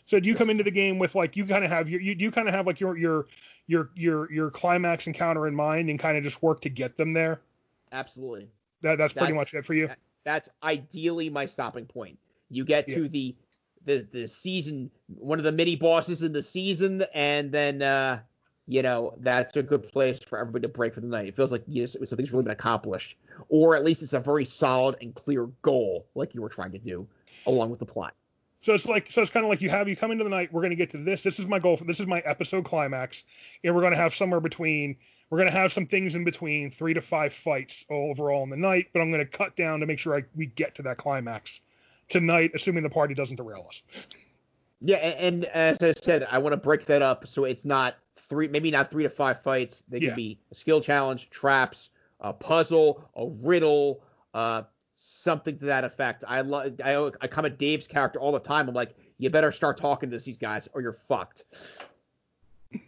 So 0.06 0.20
do 0.20 0.28
you 0.28 0.34
come 0.34 0.50
into 0.50 0.64
the 0.64 0.70
game 0.70 0.98
with 0.98 1.14
like 1.14 1.36
you 1.36 1.46
kind 1.46 1.64
of 1.64 1.70
have 1.70 1.88
your 1.88 2.00
you 2.00 2.14
do 2.14 2.24
you 2.24 2.30
kind 2.30 2.48
of 2.48 2.54
have 2.54 2.66
like 2.66 2.80
your 2.80 2.96
your 2.96 3.26
your 3.66 3.90
your 3.94 4.32
your 4.32 4.50
climax 4.50 5.06
encounter 5.06 5.46
in 5.46 5.54
mind 5.54 5.88
and 5.90 5.98
kind 5.98 6.16
of 6.16 6.24
just 6.24 6.42
work 6.42 6.60
to 6.62 6.68
get 6.68 6.96
them 6.96 7.12
there? 7.12 7.40
absolutely. 7.92 8.48
That 8.82 8.98
that's 8.98 9.14
pretty 9.14 9.32
much 9.32 9.54
it 9.54 9.64
for 9.64 9.74
you. 9.74 9.88
That's 10.24 10.48
ideally 10.62 11.30
my 11.30 11.46
stopping 11.46 11.86
point. 11.86 12.18
You 12.50 12.64
get 12.64 12.86
to 12.88 13.08
the 13.08 13.34
the 13.84 14.06
the 14.12 14.28
season, 14.28 14.90
one 15.08 15.38
of 15.38 15.44
the 15.44 15.52
mini 15.52 15.76
bosses 15.76 16.22
in 16.22 16.32
the 16.32 16.42
season, 16.42 17.04
and 17.14 17.50
then 17.50 17.82
uh, 17.82 18.20
you 18.66 18.82
know 18.82 19.14
that's 19.18 19.56
a 19.56 19.62
good 19.62 19.90
place 19.90 20.22
for 20.22 20.38
everybody 20.38 20.62
to 20.62 20.68
break 20.68 20.94
for 20.94 21.00
the 21.00 21.06
night. 21.06 21.28
It 21.28 21.36
feels 21.36 21.52
like 21.52 21.64
yes, 21.66 21.96
something's 22.04 22.32
really 22.32 22.44
been 22.44 22.52
accomplished, 22.52 23.16
or 23.48 23.74
at 23.76 23.84
least 23.84 24.02
it's 24.02 24.12
a 24.12 24.20
very 24.20 24.44
solid 24.44 24.96
and 25.00 25.14
clear 25.14 25.46
goal, 25.62 26.06
like 26.14 26.34
you 26.34 26.42
were 26.42 26.48
trying 26.48 26.72
to 26.72 26.78
do, 26.78 27.06
along 27.46 27.70
with 27.70 27.80
the 27.80 27.86
plot. 27.86 28.14
So 28.64 28.72
it's 28.72 28.86
like 28.86 29.10
so 29.10 29.20
it's 29.20 29.30
kind 29.30 29.44
of 29.44 29.50
like 29.50 29.60
you 29.60 29.68
have 29.68 29.90
you 29.90 29.94
come 29.94 30.10
into 30.10 30.24
the 30.24 30.30
night. 30.30 30.50
We're 30.50 30.62
gonna 30.62 30.74
get 30.74 30.90
to 30.92 30.96
this. 30.96 31.22
This 31.22 31.38
is 31.38 31.44
my 31.44 31.58
goal. 31.58 31.76
For, 31.76 31.84
this 31.84 32.00
is 32.00 32.06
my 32.06 32.20
episode 32.20 32.64
climax, 32.64 33.24
and 33.62 33.74
we're 33.74 33.82
gonna 33.82 33.96
have 33.96 34.14
somewhere 34.14 34.40
between. 34.40 34.96
We're 35.28 35.36
gonna 35.36 35.50
have 35.50 35.70
some 35.70 35.84
things 35.84 36.14
in 36.14 36.24
between 36.24 36.70
three 36.70 36.94
to 36.94 37.02
five 37.02 37.34
fights 37.34 37.84
overall 37.90 38.42
in 38.42 38.48
the 38.48 38.56
night, 38.56 38.86
but 38.94 39.00
I'm 39.00 39.10
gonna 39.10 39.26
cut 39.26 39.54
down 39.54 39.80
to 39.80 39.86
make 39.86 39.98
sure 39.98 40.16
I, 40.16 40.24
we 40.34 40.46
get 40.46 40.74
to 40.76 40.82
that 40.82 40.96
climax 40.96 41.60
tonight, 42.08 42.52
assuming 42.54 42.84
the 42.84 42.90
party 42.90 43.14
doesn't 43.14 43.36
derail 43.36 43.66
us. 43.68 43.82
Yeah, 44.80 44.96
and, 44.96 45.44
as 45.46 45.82
I 45.82 45.92
said, 45.92 46.26
I 46.30 46.38
want 46.38 46.54
to 46.54 46.56
break 46.56 46.86
that 46.86 47.02
up 47.02 47.26
so 47.26 47.44
it's 47.44 47.64
not 47.66 47.96
three, 48.16 48.48
maybe 48.48 48.70
not 48.70 48.90
three 48.90 49.02
to 49.02 49.08
five 49.10 49.42
fights. 49.42 49.82
They 49.88 49.98
Yeah. 49.98 50.10
could 50.10 50.16
be 50.16 50.38
a 50.50 50.54
skill 50.54 50.80
challenge, 50.80 51.30
traps, 51.30 51.90
a 52.20 52.32
puzzle, 52.32 53.02
a 53.14 53.26
riddle, 53.26 54.02
uh, 54.32 54.62
something 54.96 55.58
to 55.58 55.66
that 55.66 55.84
effect. 55.84 56.24
I 56.26 56.40
love, 56.42 56.80
I, 56.84 57.10
I 57.20 57.26
come 57.26 57.44
at 57.46 57.58
Dave's 57.58 57.86
character 57.86 58.18
all 58.20 58.32
the 58.32 58.40
time. 58.40 58.68
I'm 58.68 58.74
like, 58.74 58.94
you 59.18 59.30
better 59.30 59.52
start 59.52 59.76
talking 59.76 60.10
to 60.10 60.18
these 60.18 60.38
guys 60.38 60.68
or 60.72 60.80
you're 60.82 60.92
fucked. 60.92 61.44
What 62.70 62.80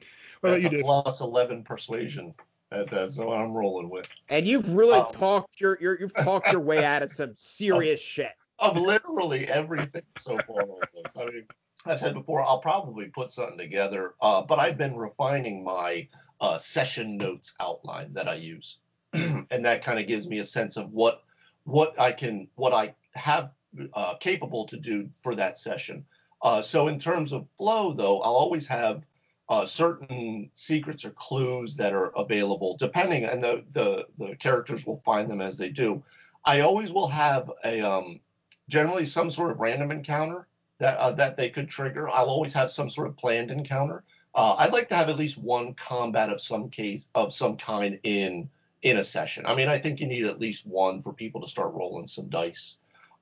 about 0.50 0.60
That's 0.60 0.62
you, 0.64 0.68
a 0.68 0.72
Dave? 0.72 0.80
plus 0.82 1.20
11 1.20 1.62
persuasion. 1.64 2.34
That, 2.70 2.90
that's 2.90 3.16
what 3.16 3.36
I'm 3.38 3.54
rolling 3.56 3.88
with. 3.88 4.06
And 4.28 4.46
you've 4.46 4.72
really 4.72 4.98
Oh. 4.98 5.10
talked 5.12 5.60
your, 5.60 5.78
your, 5.80 5.98
you've 6.00 6.14
talked 6.14 6.50
your 6.52 6.60
way 6.60 6.84
out 6.84 7.02
of 7.02 7.10
some 7.10 7.32
serious 7.34 8.00
shit. 8.00 8.32
Of 8.58 8.76
literally 8.76 9.46
everything 9.48 10.02
so 10.16 10.38
far 10.46 10.62
on 10.62 10.80
this. 10.94 11.14
I 11.16 11.26
mean, 11.26 11.44
I've 11.84 12.00
said 12.00 12.14
before, 12.14 12.42
I'll 12.42 12.60
probably 12.60 13.06
put 13.06 13.30
something 13.32 13.58
together, 13.58 14.14
uh, 14.20 14.42
but 14.42 14.58
I've 14.58 14.78
been 14.78 14.96
refining 14.96 15.62
my 15.62 16.08
uh, 16.40 16.58
session 16.58 17.16
notes 17.16 17.54
outline 17.60 18.14
that 18.14 18.28
I 18.28 18.34
use, 18.36 18.80
and 19.12 19.46
that 19.50 19.84
kind 19.84 20.00
of 20.00 20.06
gives 20.08 20.26
me 20.28 20.38
a 20.38 20.44
sense 20.44 20.76
of 20.76 20.90
what 20.92 21.22
what 21.66 21.98
I 22.00 22.12
can 22.12 22.48
what 22.54 22.72
I 22.72 22.94
have 23.14 23.50
uh, 23.92 24.14
capable 24.14 24.66
to 24.66 24.78
do 24.78 25.10
for 25.22 25.34
that 25.34 25.58
session. 25.58 26.06
Uh, 26.40 26.62
so 26.62 26.88
in 26.88 26.98
terms 26.98 27.32
of 27.32 27.46
flow, 27.58 27.92
though, 27.92 28.20
I'll 28.20 28.36
always 28.36 28.66
have 28.68 29.02
uh, 29.48 29.64
certain 29.64 30.50
secrets 30.54 31.04
or 31.04 31.10
clues 31.10 31.76
that 31.76 31.92
are 31.92 32.12
available, 32.16 32.76
depending, 32.78 33.24
and 33.24 33.42
the, 33.42 33.64
the 33.72 34.06
the 34.18 34.36
characters 34.36 34.86
will 34.86 34.98
find 34.98 35.30
them 35.30 35.40
as 35.40 35.56
they 35.56 35.68
do. 35.68 36.02
I 36.44 36.60
always 36.60 36.92
will 36.92 37.08
have 37.08 37.50
a 37.64 37.80
um, 37.80 38.20
generally 38.68 39.06
some 39.06 39.30
sort 39.30 39.50
of 39.50 39.60
random 39.60 39.90
encounter 39.90 40.46
that 40.78 40.96
uh, 40.98 41.12
that 41.12 41.36
they 41.36 41.50
could 41.50 41.68
trigger. 41.68 42.08
I'll 42.08 42.26
always 42.26 42.54
have 42.54 42.70
some 42.70 42.90
sort 42.90 43.08
of 43.08 43.16
planned 43.16 43.50
encounter. 43.50 44.04
Uh, 44.34 44.54
I'd 44.58 44.72
like 44.72 44.88
to 44.90 44.94
have 44.96 45.08
at 45.08 45.16
least 45.16 45.38
one 45.38 45.74
combat 45.74 46.30
of 46.30 46.40
some 46.40 46.68
case 46.68 47.08
of 47.14 47.32
some 47.32 47.56
kind 47.56 47.98
in 48.02 48.50
in 48.82 48.96
a 48.96 49.04
session. 49.04 49.46
I 49.46 49.54
mean, 49.54 49.68
I 49.68 49.78
think 49.78 50.00
you 50.00 50.06
need 50.06 50.24
at 50.24 50.40
least 50.40 50.66
one 50.66 51.02
for 51.02 51.12
people 51.12 51.40
to 51.40 51.48
start 51.48 51.74
rolling 51.74 52.06
some 52.06 52.28
dice. 52.28 52.78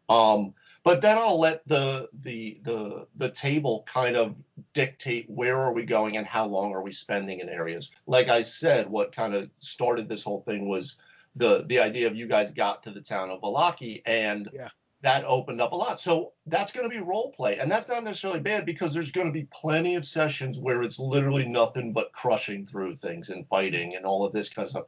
Um, 0.09 0.55
but 0.83 1.01
then 1.01 1.17
I'll 1.17 1.41
let 1.41 1.67
the 1.67 2.11
the 2.21 2.59
the 2.63 3.07
the 3.17 3.31
table 3.31 3.85
kind 3.87 4.17
of 4.17 4.35
dictate 4.75 5.31
where 5.31 5.57
are 5.57 5.73
we 5.73 5.85
going 5.85 6.19
and 6.19 6.27
how 6.27 6.47
long 6.47 6.75
are 6.75 6.83
we 6.83 6.93
spending 6.93 7.41
in 7.41 7.49
areas. 7.49 7.91
Like 8.07 8.29
I 8.29 8.43
said, 8.43 8.91
what 8.91 9.15
kind 9.15 9.35
of 9.35 9.49
started 9.61 10.09
this 10.09 10.23
whole 10.23 10.43
thing 10.43 10.69
was 10.69 10.97
the 11.37 11.65
the 11.67 11.79
idea 11.79 12.07
of 12.07 12.17
you 12.17 12.27
guys 12.27 12.53
got 12.53 12.83
to 12.83 12.91
the 12.91 13.01
town 13.01 13.31
of 13.31 13.41
Vallaki 13.41 14.03
and 14.05 14.51
Yeah. 14.53 14.69
that 15.01 15.25
opened 15.25 15.63
up 15.63 15.73
a 15.73 15.77
lot. 15.77 15.99
So 16.01 16.33
that's 16.47 16.71
going 16.71 16.89
to 16.89 16.95
be 16.95 17.03
role 17.03 17.33
play, 17.33 17.59
and 17.59 17.73
that's 17.73 17.89
not 17.89 18.05
necessarily 18.05 18.41
bad 18.41 18.67
because 18.67 18.93
there's 18.93 19.11
going 19.11 19.27
to 19.27 19.33
be 19.33 19.49
plenty 19.51 19.95
of 19.95 20.05
sessions 20.05 20.59
where 20.59 20.83
it's 20.83 20.99
literally 20.99 21.47
nothing 21.47 21.95
but 21.95 22.13
crushing 22.13 22.67
through 22.67 22.97
things 22.97 23.31
and 23.31 23.49
fighting 23.49 23.97
and 23.97 24.05
all 24.05 24.25
of 24.25 24.35
this 24.35 24.51
kind 24.51 24.67
of 24.67 24.71
stuff. 24.71 24.85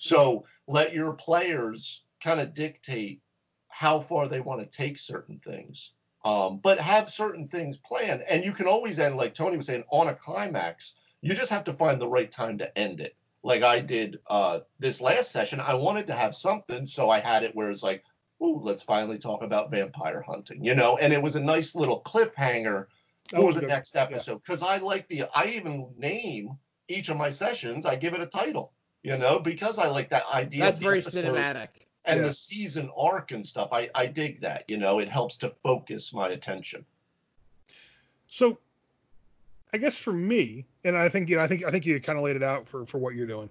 So 0.00 0.46
let 0.66 0.94
your 0.94 1.12
players 1.12 2.02
kind 2.24 2.40
of 2.40 2.54
dictate 2.54 3.20
how 3.68 4.00
far 4.00 4.28
they 4.28 4.40
want 4.40 4.62
to 4.62 4.76
take 4.76 4.98
certain 4.98 5.38
things, 5.38 5.92
um, 6.24 6.58
but 6.58 6.80
have 6.80 7.10
certain 7.10 7.46
things 7.46 7.76
planned. 7.76 8.22
And 8.22 8.42
you 8.42 8.52
can 8.52 8.66
always 8.66 8.98
end, 8.98 9.16
like 9.16 9.34
Tony 9.34 9.58
was 9.58 9.66
saying, 9.66 9.84
on 9.90 10.08
a 10.08 10.14
climax. 10.14 10.96
You 11.20 11.34
just 11.34 11.50
have 11.50 11.64
to 11.64 11.74
find 11.74 12.00
the 12.00 12.08
right 12.08 12.32
time 12.32 12.58
to 12.58 12.78
end 12.78 13.00
it. 13.00 13.14
like 13.42 13.62
I 13.62 13.80
did 13.80 14.20
uh, 14.26 14.60
this 14.78 15.02
last 15.02 15.30
session, 15.30 15.60
I 15.60 15.74
wanted 15.74 16.06
to 16.06 16.14
have 16.14 16.34
something, 16.34 16.86
so 16.86 17.10
I 17.10 17.20
had 17.20 17.42
it 17.42 17.54
where 17.54 17.70
it's 17.70 17.82
like, 17.82 18.02
ooh, 18.42 18.60
let's 18.62 18.82
finally 18.82 19.18
talk 19.18 19.42
about 19.42 19.70
vampire 19.70 20.22
hunting, 20.26 20.64
you 20.64 20.74
know, 20.74 20.96
and 20.96 21.12
it 21.12 21.22
was 21.22 21.36
a 21.36 21.40
nice 21.40 21.74
little 21.74 22.02
cliffhanger 22.02 22.86
for 23.34 23.52
the 23.52 23.60
good. 23.60 23.68
next 23.68 23.96
episode 23.96 24.42
because 24.42 24.62
yeah. 24.62 24.68
I 24.68 24.78
like 24.78 25.08
the 25.08 25.24
I 25.34 25.46
even 25.56 25.92
name 25.98 26.58
each 26.88 27.10
of 27.10 27.16
my 27.16 27.30
sessions, 27.30 27.86
I 27.86 27.96
give 27.96 28.14
it 28.14 28.20
a 28.20 28.26
title, 28.26 28.72
you 29.02 29.16
know, 29.16 29.38
because 29.38 29.78
I 29.78 29.88
like 29.88 30.10
that 30.10 30.24
idea. 30.32 30.60
That's 30.60 30.78
very 30.78 31.02
cinematic. 31.02 31.68
And 32.04 32.20
yeah. 32.20 32.26
the 32.26 32.32
season 32.32 32.90
arc 32.96 33.30
and 33.30 33.44
stuff, 33.44 33.70
I, 33.72 33.90
I 33.94 34.06
dig 34.06 34.40
that. 34.40 34.64
You 34.68 34.78
know, 34.78 35.00
it 35.00 35.08
helps 35.08 35.38
to 35.38 35.52
focus 35.62 36.12
my 36.14 36.28
attention. 36.30 36.84
So 38.28 38.58
I 39.72 39.78
guess 39.78 39.96
for 39.96 40.12
me, 40.12 40.66
and 40.84 40.96
I 40.96 41.08
think 41.08 41.28
you 41.28 41.36
know, 41.36 41.42
I 41.42 41.46
think 41.46 41.64
I 41.64 41.70
think 41.70 41.86
you 41.86 42.00
kind 42.00 42.18
of 42.18 42.24
laid 42.24 42.36
it 42.36 42.42
out 42.42 42.68
for 42.68 42.86
for 42.86 42.98
what 42.98 43.14
you're 43.14 43.26
doing. 43.26 43.50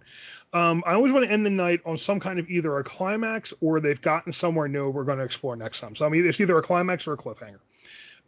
Um, 0.51 0.83
I 0.85 0.93
always 0.93 1.13
want 1.13 1.25
to 1.25 1.31
end 1.31 1.45
the 1.45 1.51
night 1.51 1.81
on 1.85 1.97
some 1.97 2.19
kind 2.19 2.39
of 2.39 2.49
either 2.49 2.77
a 2.77 2.83
climax 2.83 3.53
or 3.61 3.79
they've 3.79 4.01
gotten 4.01 4.33
somewhere 4.33 4.67
new 4.67 4.89
we're 4.89 5.03
going 5.03 5.19
to 5.19 5.23
explore 5.23 5.55
next 5.55 5.79
time. 5.79 5.95
So 5.95 6.05
I 6.05 6.09
mean, 6.09 6.25
it's 6.25 6.39
either 6.39 6.57
a 6.57 6.63
climax 6.63 7.07
or 7.07 7.13
a 7.13 7.17
cliffhanger. 7.17 7.59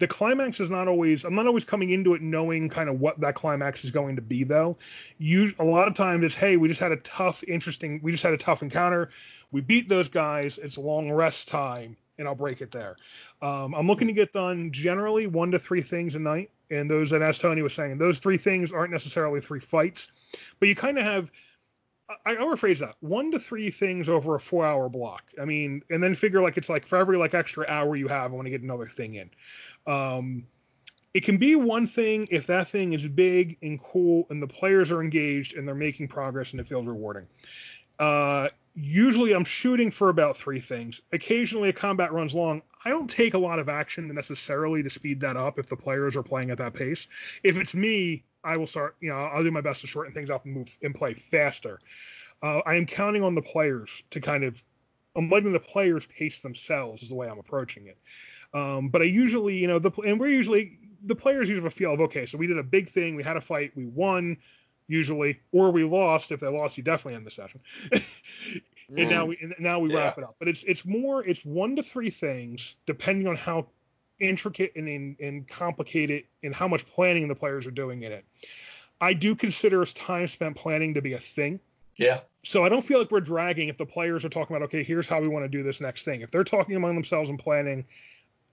The 0.01 0.07
climax 0.07 0.59
is 0.59 0.71
not 0.71 0.87
always. 0.87 1.25
I'm 1.25 1.35
not 1.35 1.45
always 1.45 1.63
coming 1.63 1.91
into 1.91 2.15
it 2.15 2.23
knowing 2.23 2.69
kind 2.69 2.89
of 2.89 2.99
what 2.99 3.19
that 3.19 3.35
climax 3.35 3.85
is 3.85 3.91
going 3.91 4.15
to 4.15 4.21
be 4.23 4.43
though. 4.43 4.77
You 5.19 5.53
a 5.59 5.63
lot 5.63 5.87
of 5.87 5.93
times 5.93 6.23
it's 6.25 6.33
hey, 6.33 6.57
we 6.57 6.67
just 6.67 6.79
had 6.79 6.91
a 6.91 6.97
tough, 6.97 7.43
interesting. 7.47 7.99
We 8.01 8.11
just 8.11 8.23
had 8.23 8.33
a 8.33 8.37
tough 8.37 8.63
encounter. 8.63 9.11
We 9.51 9.61
beat 9.61 9.87
those 9.87 10.09
guys. 10.09 10.57
It's 10.57 10.77
a 10.77 10.81
long 10.81 11.11
rest 11.11 11.49
time, 11.49 11.97
and 12.17 12.27
I'll 12.27 12.33
break 12.33 12.61
it 12.61 12.71
there. 12.71 12.97
Um, 13.43 13.75
I'm 13.75 13.85
looking 13.85 14.07
to 14.07 14.13
get 14.13 14.33
done 14.33 14.71
generally 14.71 15.27
one 15.27 15.51
to 15.51 15.59
three 15.59 15.83
things 15.83 16.15
a 16.15 16.19
night 16.19 16.49
and 16.71 16.89
those 16.89 17.11
and 17.11 17.23
as 17.23 17.37
Tony 17.37 17.61
was 17.61 17.75
saying, 17.75 17.99
those 17.99 18.19
three 18.19 18.37
things 18.37 18.71
aren't 18.73 18.91
necessarily 18.91 19.39
three 19.39 19.59
fights, 19.59 20.11
but 20.59 20.67
you 20.67 20.73
kind 20.73 20.97
of 20.97 21.03
have. 21.03 21.29
I, 22.25 22.31
I 22.31 22.35
rephrase 22.39 22.79
that 22.79 22.95
one 22.99 23.31
to 23.31 23.39
three 23.39 23.71
things 23.71 24.09
over 24.09 24.35
a 24.35 24.39
four 24.39 24.65
hour 24.65 24.89
block. 24.89 25.23
I 25.39 25.45
mean, 25.45 25.81
and 25.89 26.03
then 26.03 26.15
figure 26.15 26.41
like 26.41 26.57
it's 26.57 26.69
like 26.69 26.85
for 26.85 26.97
every 26.97 27.17
like 27.17 27.33
extra 27.33 27.65
hour 27.69 27.95
you 27.95 28.07
have, 28.07 28.31
I 28.31 28.35
want 28.35 28.47
to 28.47 28.49
get 28.49 28.63
another 28.63 28.85
thing 28.85 29.15
in. 29.15 29.29
Um, 29.87 30.45
it 31.13 31.23
can 31.23 31.37
be 31.37 31.55
one 31.55 31.87
thing 31.87 32.27
if 32.31 32.47
that 32.47 32.69
thing 32.69 32.93
is 32.93 33.05
big 33.05 33.57
and 33.61 33.81
cool 33.81 34.27
and 34.29 34.41
the 34.41 34.47
players 34.47 34.91
are 34.91 35.01
engaged 35.01 35.55
and 35.57 35.67
they're 35.67 35.75
making 35.75 36.07
progress 36.07 36.51
and 36.51 36.59
it 36.59 36.67
feels 36.67 36.85
rewarding. 36.85 37.27
Uh, 37.99 38.47
usually 38.75 39.33
I'm 39.33 39.43
shooting 39.43 39.91
for 39.91 40.09
about 40.09 40.37
three 40.37 40.59
things. 40.59 41.01
Occasionally 41.11 41.69
a 41.69 41.73
combat 41.73 42.13
runs 42.13 42.33
long. 42.33 42.61
I 42.85 42.89
don't 42.89 43.09
take 43.09 43.33
a 43.33 43.37
lot 43.37 43.59
of 43.59 43.67
action 43.67 44.13
necessarily 44.13 44.81
to 44.83 44.89
speed 44.89 45.19
that 45.21 45.35
up 45.35 45.59
if 45.59 45.67
the 45.67 45.75
players 45.75 46.15
are 46.15 46.23
playing 46.23 46.49
at 46.49 46.57
that 46.59 46.73
pace. 46.73 47.07
If 47.43 47.57
it's 47.57 47.75
me, 47.75 48.23
I 48.43 48.57
will 48.57 48.67
start, 48.67 48.95
you 49.01 49.09
know, 49.09 49.15
I'll 49.15 49.43
do 49.43 49.51
my 49.51 49.61
best 49.61 49.81
to 49.81 49.87
shorten 49.87 50.13
things 50.13 50.29
up 50.29 50.45
and 50.45 50.55
move 50.55 50.77
and 50.81 50.95
play 50.95 51.13
faster. 51.13 51.79
Uh, 52.41 52.61
I 52.65 52.75
am 52.75 52.85
counting 52.85 53.23
on 53.23 53.35
the 53.35 53.41
players 53.41 54.01
to 54.11 54.21
kind 54.21 54.43
of, 54.43 54.63
I'm 55.15 55.29
letting 55.29 55.51
the 55.51 55.59
players 55.59 56.05
pace 56.07 56.39
themselves 56.39 57.03
is 57.03 57.09
the 57.09 57.15
way 57.15 57.27
I'm 57.27 57.37
approaching 57.37 57.87
it. 57.87 57.97
Um, 58.53 58.89
but 58.89 59.01
I 59.01 59.05
usually, 59.05 59.55
you 59.55 59.67
know, 59.67 59.79
the 59.79 59.91
and 60.05 60.19
we're 60.19 60.27
usually 60.27 60.77
the 61.03 61.15
players 61.15 61.49
usually 61.49 61.63
have 61.63 61.71
a 61.71 61.75
feel 61.75 61.93
of 61.93 62.01
okay, 62.01 62.25
so 62.25 62.37
we 62.37 62.47
did 62.47 62.57
a 62.57 62.63
big 62.63 62.89
thing, 62.89 63.15
we 63.15 63.23
had 63.23 63.37
a 63.37 63.41
fight, 63.41 63.71
we 63.75 63.85
won, 63.85 64.37
usually, 64.87 65.39
or 65.51 65.71
we 65.71 65.83
lost. 65.83 66.31
If 66.31 66.39
they 66.39 66.47
lost, 66.47 66.77
you 66.77 66.83
definitely 66.83 67.15
end 67.15 67.25
the 67.25 67.31
session. 67.31 67.61
and 67.91 68.01
mm. 69.07 69.09
now 69.09 69.25
we 69.25 69.37
and 69.41 69.55
now 69.59 69.79
we 69.79 69.91
yeah. 69.91 69.97
wrap 69.97 70.17
it 70.17 70.23
up. 70.23 70.35
But 70.39 70.47
it's 70.47 70.63
it's 70.63 70.85
more 70.85 71.25
it's 71.25 71.43
one 71.45 71.75
to 71.77 71.83
three 71.83 72.09
things 72.09 72.75
depending 72.85 73.27
on 73.27 73.35
how 73.35 73.67
intricate 74.19 74.73
and, 74.75 75.17
and 75.19 75.47
complicated 75.47 76.25
and 76.43 76.53
how 76.53 76.67
much 76.67 76.85
planning 76.87 77.27
the 77.27 77.35
players 77.35 77.65
are 77.65 77.71
doing 77.71 78.03
in 78.03 78.11
it. 78.11 78.25
I 78.99 79.13
do 79.13 79.35
consider 79.35 79.83
time 79.85 80.27
spent 80.27 80.55
planning 80.55 80.93
to 80.93 81.01
be 81.01 81.13
a 81.13 81.17
thing. 81.17 81.59
Yeah. 81.95 82.19
So 82.43 82.63
I 82.63 82.69
don't 82.69 82.83
feel 82.83 82.99
like 82.99 83.11
we're 83.11 83.19
dragging 83.19 83.69
if 83.69 83.77
the 83.77 83.85
players 83.85 84.23
are 84.23 84.29
talking 84.29 84.55
about 84.55 84.65
okay, 84.67 84.83
here's 84.83 85.07
how 85.07 85.21
we 85.21 85.27
want 85.27 85.45
to 85.45 85.49
do 85.49 85.63
this 85.63 85.81
next 85.81 86.03
thing. 86.03 86.21
If 86.21 86.31
they're 86.31 86.43
talking 86.43 86.75
among 86.75 86.95
themselves 86.95 87.29
and 87.29 87.39
planning, 87.39 87.85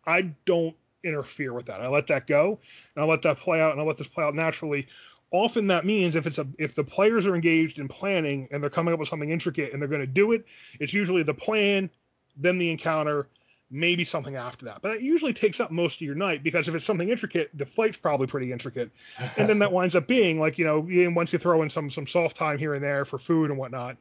I 0.07 0.23
don't 0.45 0.77
interfere 1.05 1.53
with 1.53 1.67
that. 1.67 1.81
I 1.81 1.89
let 1.89 2.07
that 2.09 2.27
go 2.27 2.59
and 2.95 3.05
I 3.05 3.07
let 3.07 3.23
that 3.23 3.39
play 3.39 3.61
out 3.61 3.73
and 3.73 3.81
I 3.81 3.85
let 3.85 3.99
this 3.99 4.09
play 4.09 4.25
out 4.25 4.35
naturally 4.35 4.89
often 5.31 5.67
that 5.67 5.85
means 5.85 6.17
if 6.17 6.27
it's 6.27 6.39
a 6.39 6.47
if 6.59 6.75
the 6.75 6.85
players 6.85 7.27
are 7.27 7.35
engaged 7.35 7.79
in 7.79 7.89
planning 7.89 8.49
and 8.51 8.63
they're 8.63 8.71
coming 8.71 8.95
up 8.95 9.01
with 9.01 9.09
something 9.09 9.31
intricate 9.31 9.73
and 9.73 9.81
they're 9.81 9.89
going 9.89 10.01
to 10.01 10.07
do 10.07 10.33
it, 10.33 10.45
it's 10.81 10.95
usually 10.95 11.23
the 11.23 11.35
plan, 11.35 11.91
then 12.37 12.59
the 12.59 12.71
encounter, 12.71 13.29
maybe 13.71 14.05
something 14.05 14.37
after 14.37 14.65
that. 14.65 14.81
But 14.81 14.97
it 14.97 15.03
usually 15.03 15.33
takes 15.33 15.61
up 15.61 15.71
most 15.71 15.97
of 15.97 16.01
your 16.03 16.15
night 16.15 16.43
because 16.43 16.69
if 16.69 16.75
it's 16.75 16.85
something 16.85 17.09
intricate, 17.09 17.51
the 17.55 17.67
fight's 17.67 17.99
probably 17.99 18.27
pretty 18.27 18.53
intricate, 18.53 18.91
and 19.37 19.49
then 19.49 19.59
that 19.59 19.73
winds 19.79 19.95
up 19.97 20.07
being 20.07 20.39
like 20.39 20.59
you 20.59 20.65
know 20.65 20.87
once 21.15 21.33
you 21.33 21.39
throw 21.39 21.63
in 21.63 21.71
some 21.71 21.91
some 21.91 22.07
soft 22.07 22.37
time 22.37 22.59
here 22.59 22.75
and 22.75 22.83
there 22.83 23.05
for 23.05 23.19
food 23.19 23.51
and 23.51 23.59
whatnot, 23.59 23.97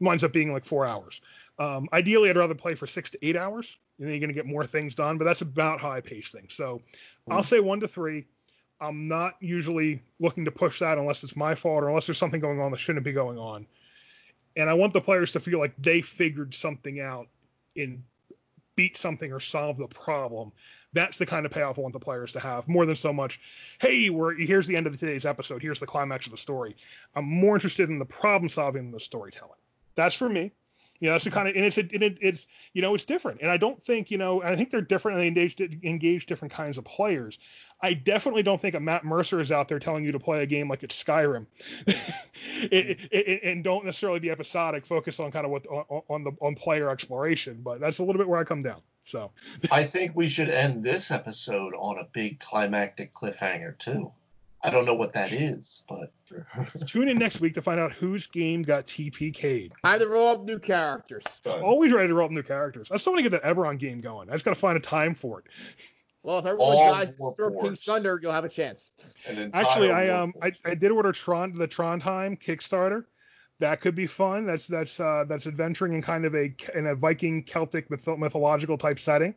winds 0.00 0.24
up 0.24 0.32
being 0.32 0.52
like 0.52 0.64
four 0.64 0.84
hours. 0.84 1.20
Um, 1.58 1.88
ideally, 1.92 2.30
I'd 2.30 2.36
rather 2.36 2.54
play 2.54 2.74
for 2.74 2.86
six 2.86 3.10
to 3.10 3.26
eight 3.26 3.36
hours. 3.36 3.78
And 3.98 4.06
know, 4.06 4.12
you're 4.12 4.20
going 4.20 4.28
to 4.28 4.34
get 4.34 4.46
more 4.46 4.64
things 4.64 4.94
done, 4.94 5.16
but 5.16 5.24
that's 5.24 5.40
about 5.40 5.80
how 5.80 5.90
I 5.90 6.00
pace 6.00 6.30
things. 6.30 6.54
So 6.54 6.82
mm. 7.28 7.34
I'll 7.34 7.42
say 7.42 7.60
one 7.60 7.80
to 7.80 7.88
three. 7.88 8.26
I'm 8.80 9.08
not 9.08 9.36
usually 9.40 10.02
looking 10.20 10.44
to 10.44 10.50
push 10.50 10.80
that 10.80 10.98
unless 10.98 11.24
it's 11.24 11.34
my 11.34 11.54
fault 11.54 11.82
or 11.82 11.88
unless 11.88 12.06
there's 12.06 12.18
something 12.18 12.40
going 12.40 12.60
on 12.60 12.70
that 12.72 12.78
shouldn't 12.78 13.04
be 13.04 13.12
going 13.12 13.38
on. 13.38 13.66
And 14.54 14.68
I 14.68 14.74
want 14.74 14.92
the 14.92 15.00
players 15.00 15.32
to 15.32 15.40
feel 15.40 15.58
like 15.58 15.74
they 15.78 16.02
figured 16.02 16.54
something 16.54 17.00
out 17.00 17.28
and 17.74 18.02
beat 18.74 18.96
something 18.96 19.32
or 19.32 19.40
solve 19.40 19.78
the 19.78 19.86
problem. 19.86 20.52
That's 20.92 21.18
the 21.18 21.26
kind 21.26 21.46
of 21.46 21.52
payoff 21.52 21.78
I 21.78 21.82
want 21.82 21.94
the 21.94 22.00
players 22.00 22.32
to 22.32 22.40
have 22.40 22.68
more 22.68 22.84
than 22.84 22.96
so 22.96 23.12
much, 23.12 23.40
hey, 23.80 24.10
we're 24.10 24.34
here's 24.34 24.66
the 24.66 24.76
end 24.76 24.86
of 24.86 24.98
today's 24.98 25.26
episode, 25.26 25.62
here's 25.62 25.80
the 25.80 25.86
climax 25.86 26.26
of 26.26 26.32
the 26.32 26.38
story. 26.38 26.76
I'm 27.14 27.24
more 27.24 27.54
interested 27.54 27.88
in 27.88 27.98
the 27.98 28.04
problem 28.04 28.48
solving 28.48 28.82
than 28.84 28.92
the 28.92 29.00
storytelling. 29.00 29.58
That's 29.94 30.14
for 30.14 30.28
me. 30.28 30.52
You 31.00 31.08
know, 31.08 31.14
that's 31.14 31.24
the 31.24 31.30
kind 31.30 31.48
of 31.48 31.56
and 31.56 31.64
it's 31.64 31.78
and 31.78 32.02
it, 32.02 32.18
it's 32.20 32.46
you 32.72 32.82
know 32.82 32.94
it's 32.94 33.04
different, 33.04 33.40
and 33.42 33.50
I 33.50 33.56
don't 33.56 33.82
think 33.84 34.10
you 34.10 34.18
know 34.18 34.42
I 34.42 34.56
think 34.56 34.70
they're 34.70 34.80
different 34.80 35.18
and 35.18 35.24
they 35.24 35.28
engage 35.28 35.60
engage 35.82 36.26
different 36.26 36.52
kinds 36.52 36.78
of 36.78 36.84
players. 36.84 37.38
I 37.80 37.92
definitely 37.92 38.42
don't 38.42 38.60
think 38.60 38.74
a 38.74 38.80
Matt 38.80 39.04
Mercer 39.04 39.40
is 39.40 39.52
out 39.52 39.68
there 39.68 39.78
telling 39.78 40.04
you 40.04 40.12
to 40.12 40.18
play 40.18 40.42
a 40.42 40.46
game 40.46 40.68
like 40.68 40.82
it's 40.82 41.02
Skyrim, 41.02 41.46
mm-hmm. 41.84 42.66
it, 42.70 43.08
it, 43.12 43.42
and 43.44 43.62
don't 43.62 43.84
necessarily 43.84 44.20
be 44.20 44.30
episodic. 44.30 44.86
Focus 44.86 45.20
on 45.20 45.30
kind 45.30 45.44
of 45.44 45.52
what 45.52 45.66
on, 45.66 46.02
on 46.08 46.24
the 46.24 46.32
on 46.40 46.54
player 46.54 46.90
exploration, 46.90 47.60
but 47.62 47.80
that's 47.80 47.98
a 47.98 48.02
little 48.04 48.18
bit 48.18 48.28
where 48.28 48.40
I 48.40 48.44
come 48.44 48.62
down. 48.62 48.80
So 49.04 49.30
I 49.70 49.84
think 49.84 50.16
we 50.16 50.28
should 50.28 50.50
end 50.50 50.82
this 50.82 51.10
episode 51.10 51.74
on 51.78 51.98
a 51.98 52.08
big 52.12 52.40
climactic 52.40 53.12
cliffhanger 53.12 53.78
too. 53.78 54.12
I 54.66 54.70
don't 54.70 54.84
know 54.84 54.94
what 54.94 55.14
that 55.14 55.32
is, 55.32 55.84
but 55.88 56.12
tune 56.86 57.08
in 57.08 57.18
next 57.18 57.40
week 57.40 57.54
to 57.54 57.62
find 57.62 57.78
out 57.78 57.92
whose 57.92 58.26
game 58.26 58.62
got 58.62 58.84
TPK'd. 58.86 59.72
Time 59.84 60.00
to 60.00 60.08
roll 60.08 60.34
up 60.34 60.44
new 60.44 60.58
characters. 60.58 61.24
Always 61.46 61.92
ready 61.92 62.08
to 62.08 62.14
roll 62.14 62.26
up 62.26 62.32
new 62.32 62.42
characters. 62.42 62.88
I 62.90 62.96
still 62.96 63.12
want 63.12 63.24
to 63.24 63.30
get 63.30 63.40
that 63.40 63.48
Eberron 63.48 63.78
game 63.78 64.00
going. 64.00 64.28
I 64.28 64.32
just 64.32 64.44
got 64.44 64.54
to 64.54 64.60
find 64.60 64.76
a 64.76 64.80
time 64.80 65.14
for 65.14 65.38
it. 65.38 65.46
Well, 66.24 66.40
if 66.40 66.46
everyone 66.46 66.76
All 66.76 66.92
tries 66.92 67.14
to 67.14 67.32
throw 67.36 67.60
King's 67.60 67.84
Thunder, 67.84 68.18
you'll 68.20 68.32
have 68.32 68.44
a 68.44 68.48
chance. 68.48 68.90
Actually, 69.54 69.92
I 69.92 70.08
um 70.08 70.34
I, 70.42 70.50
I 70.64 70.74
did 70.74 70.90
order 70.90 71.12
Tron 71.12 71.52
the 71.52 71.68
Trondheim 71.68 72.42
Kickstarter. 72.42 73.04
That 73.60 73.80
could 73.80 73.94
be 73.94 74.06
fun. 74.06 74.44
That's 74.44 74.66
that's 74.66 74.98
uh, 74.98 75.24
that's 75.28 75.46
adventuring 75.46 75.94
in 75.94 76.02
kind 76.02 76.24
of 76.24 76.34
a 76.34 76.52
in 76.74 76.88
a 76.88 76.96
Viking 76.96 77.44
Celtic 77.44 77.88
myth- 77.90 78.18
mythological 78.18 78.76
type 78.76 78.98
setting. 78.98 79.36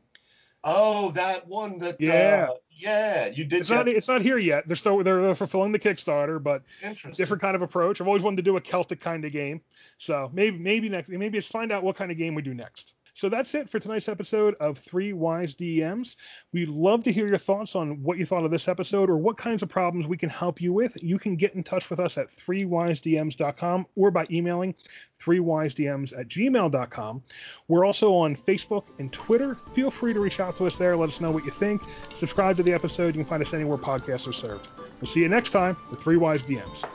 Oh, 0.64 1.11
that 1.11 1.48
one 1.48 1.77
that 1.80 2.02
yeah 2.02 2.48
uh, 2.49 2.53
yeah 2.69 3.27
you 3.27 3.45
did. 3.45 3.61
It's 3.61 3.69
not 3.69 3.88
it's 3.88 4.10
not 4.10 4.22
here 4.22 4.38
yet. 4.38 4.68
They're 4.68 4.76
still 4.76 5.02
they're 5.03 5.34
fulfilling 5.34 5.72
the 5.72 5.80
Kickstarter, 5.80 6.41
but 6.41 6.64
different 7.15 7.41
kind 7.41 7.56
of 7.56 7.61
approach. 7.61 8.02
I've 8.02 8.07
always 8.07 8.23
wanted 8.23 8.38
to 8.38 8.41
do 8.41 8.57
a 8.57 8.61
Celtic 8.61 8.99
kind 8.99 9.23
of 9.23 9.31
game, 9.31 9.61
so 9.99 10.30
maybe 10.34 10.57
maybe 10.57 10.90
next 10.90 11.07
maybe 11.10 11.38
it's 11.38 11.48
find 11.48 11.72
out 11.72 11.84
what 11.84 11.95
kind 11.95 12.11
of 12.11 12.18
game 12.18 12.36
we 12.36 12.41
do 12.41 12.53
next. 12.53 12.94
So 13.20 13.28
that's 13.28 13.54
it 13.54 13.70
for 13.70 13.80
tonight's 13.80 14.08
episode 14.08 14.56
of 14.62 14.78
Three 14.78 15.12
Wise 15.12 15.54
DMs. 15.54 16.16
We'd 16.54 16.70
love 16.70 17.04
to 17.04 17.12
hear 17.12 17.28
your 17.28 17.38
thoughts 17.38 17.76
on 17.76 18.02
what 18.02 18.18
you 18.18 18.26
thought 18.26 18.46
of 18.46 18.52
this 18.52 18.70
episode 18.70 19.10
or 19.10 19.18
what 19.18 19.36
kinds 19.36 19.62
of 19.62 19.68
problems 19.68 20.08
we 20.08 20.16
can 20.16 20.30
help 20.30 20.62
you 20.62 20.72
with. 20.72 20.98
You 21.04 21.20
can 21.20 21.36
get 21.36 21.54
in 21.54 21.62
touch 21.62 21.90
with 21.90 22.00
us 22.00 22.18
at 22.18 22.30
threewisedms.com 22.30 23.88
or 23.98 24.10
by 24.10 24.26
emailing 24.32 24.74
threewisedms 25.22 26.18
at 26.18 26.30
gmail.com. 26.30 27.22
We're 27.68 27.84
also 27.84 28.14
on 28.14 28.38
Facebook 28.38 28.86
and 29.00 29.12
Twitter. 29.12 29.58
Feel 29.74 29.91
free 29.91 30.14
to 30.14 30.22
reach 30.22 30.40
out 30.40 30.56
to 30.56 30.66
us 30.66 30.78
there. 30.78 30.96
Let 30.96 31.10
us 31.10 31.20
know 31.20 31.32
what 31.32 31.44
you 31.44 31.52
think. 31.52 31.82
Subscribe 32.16 32.56
to 32.56 32.64
the 32.64 32.72
episode. 32.72 33.08
You 33.08 33.24
can 33.24 33.26
find 33.26 33.44
us 33.44 33.54
anywhere 33.54 33.78
podcasts 33.78 34.30
are 34.30 34.34
served. 34.34 34.70
We'll 35.02 35.12
see 35.12 35.20
you 35.20 35.28
next 35.28 35.50
time 35.50 35.76
with 35.90 36.02
Three 36.02 36.16
Wise 36.16 36.44
DMs. 36.44 36.86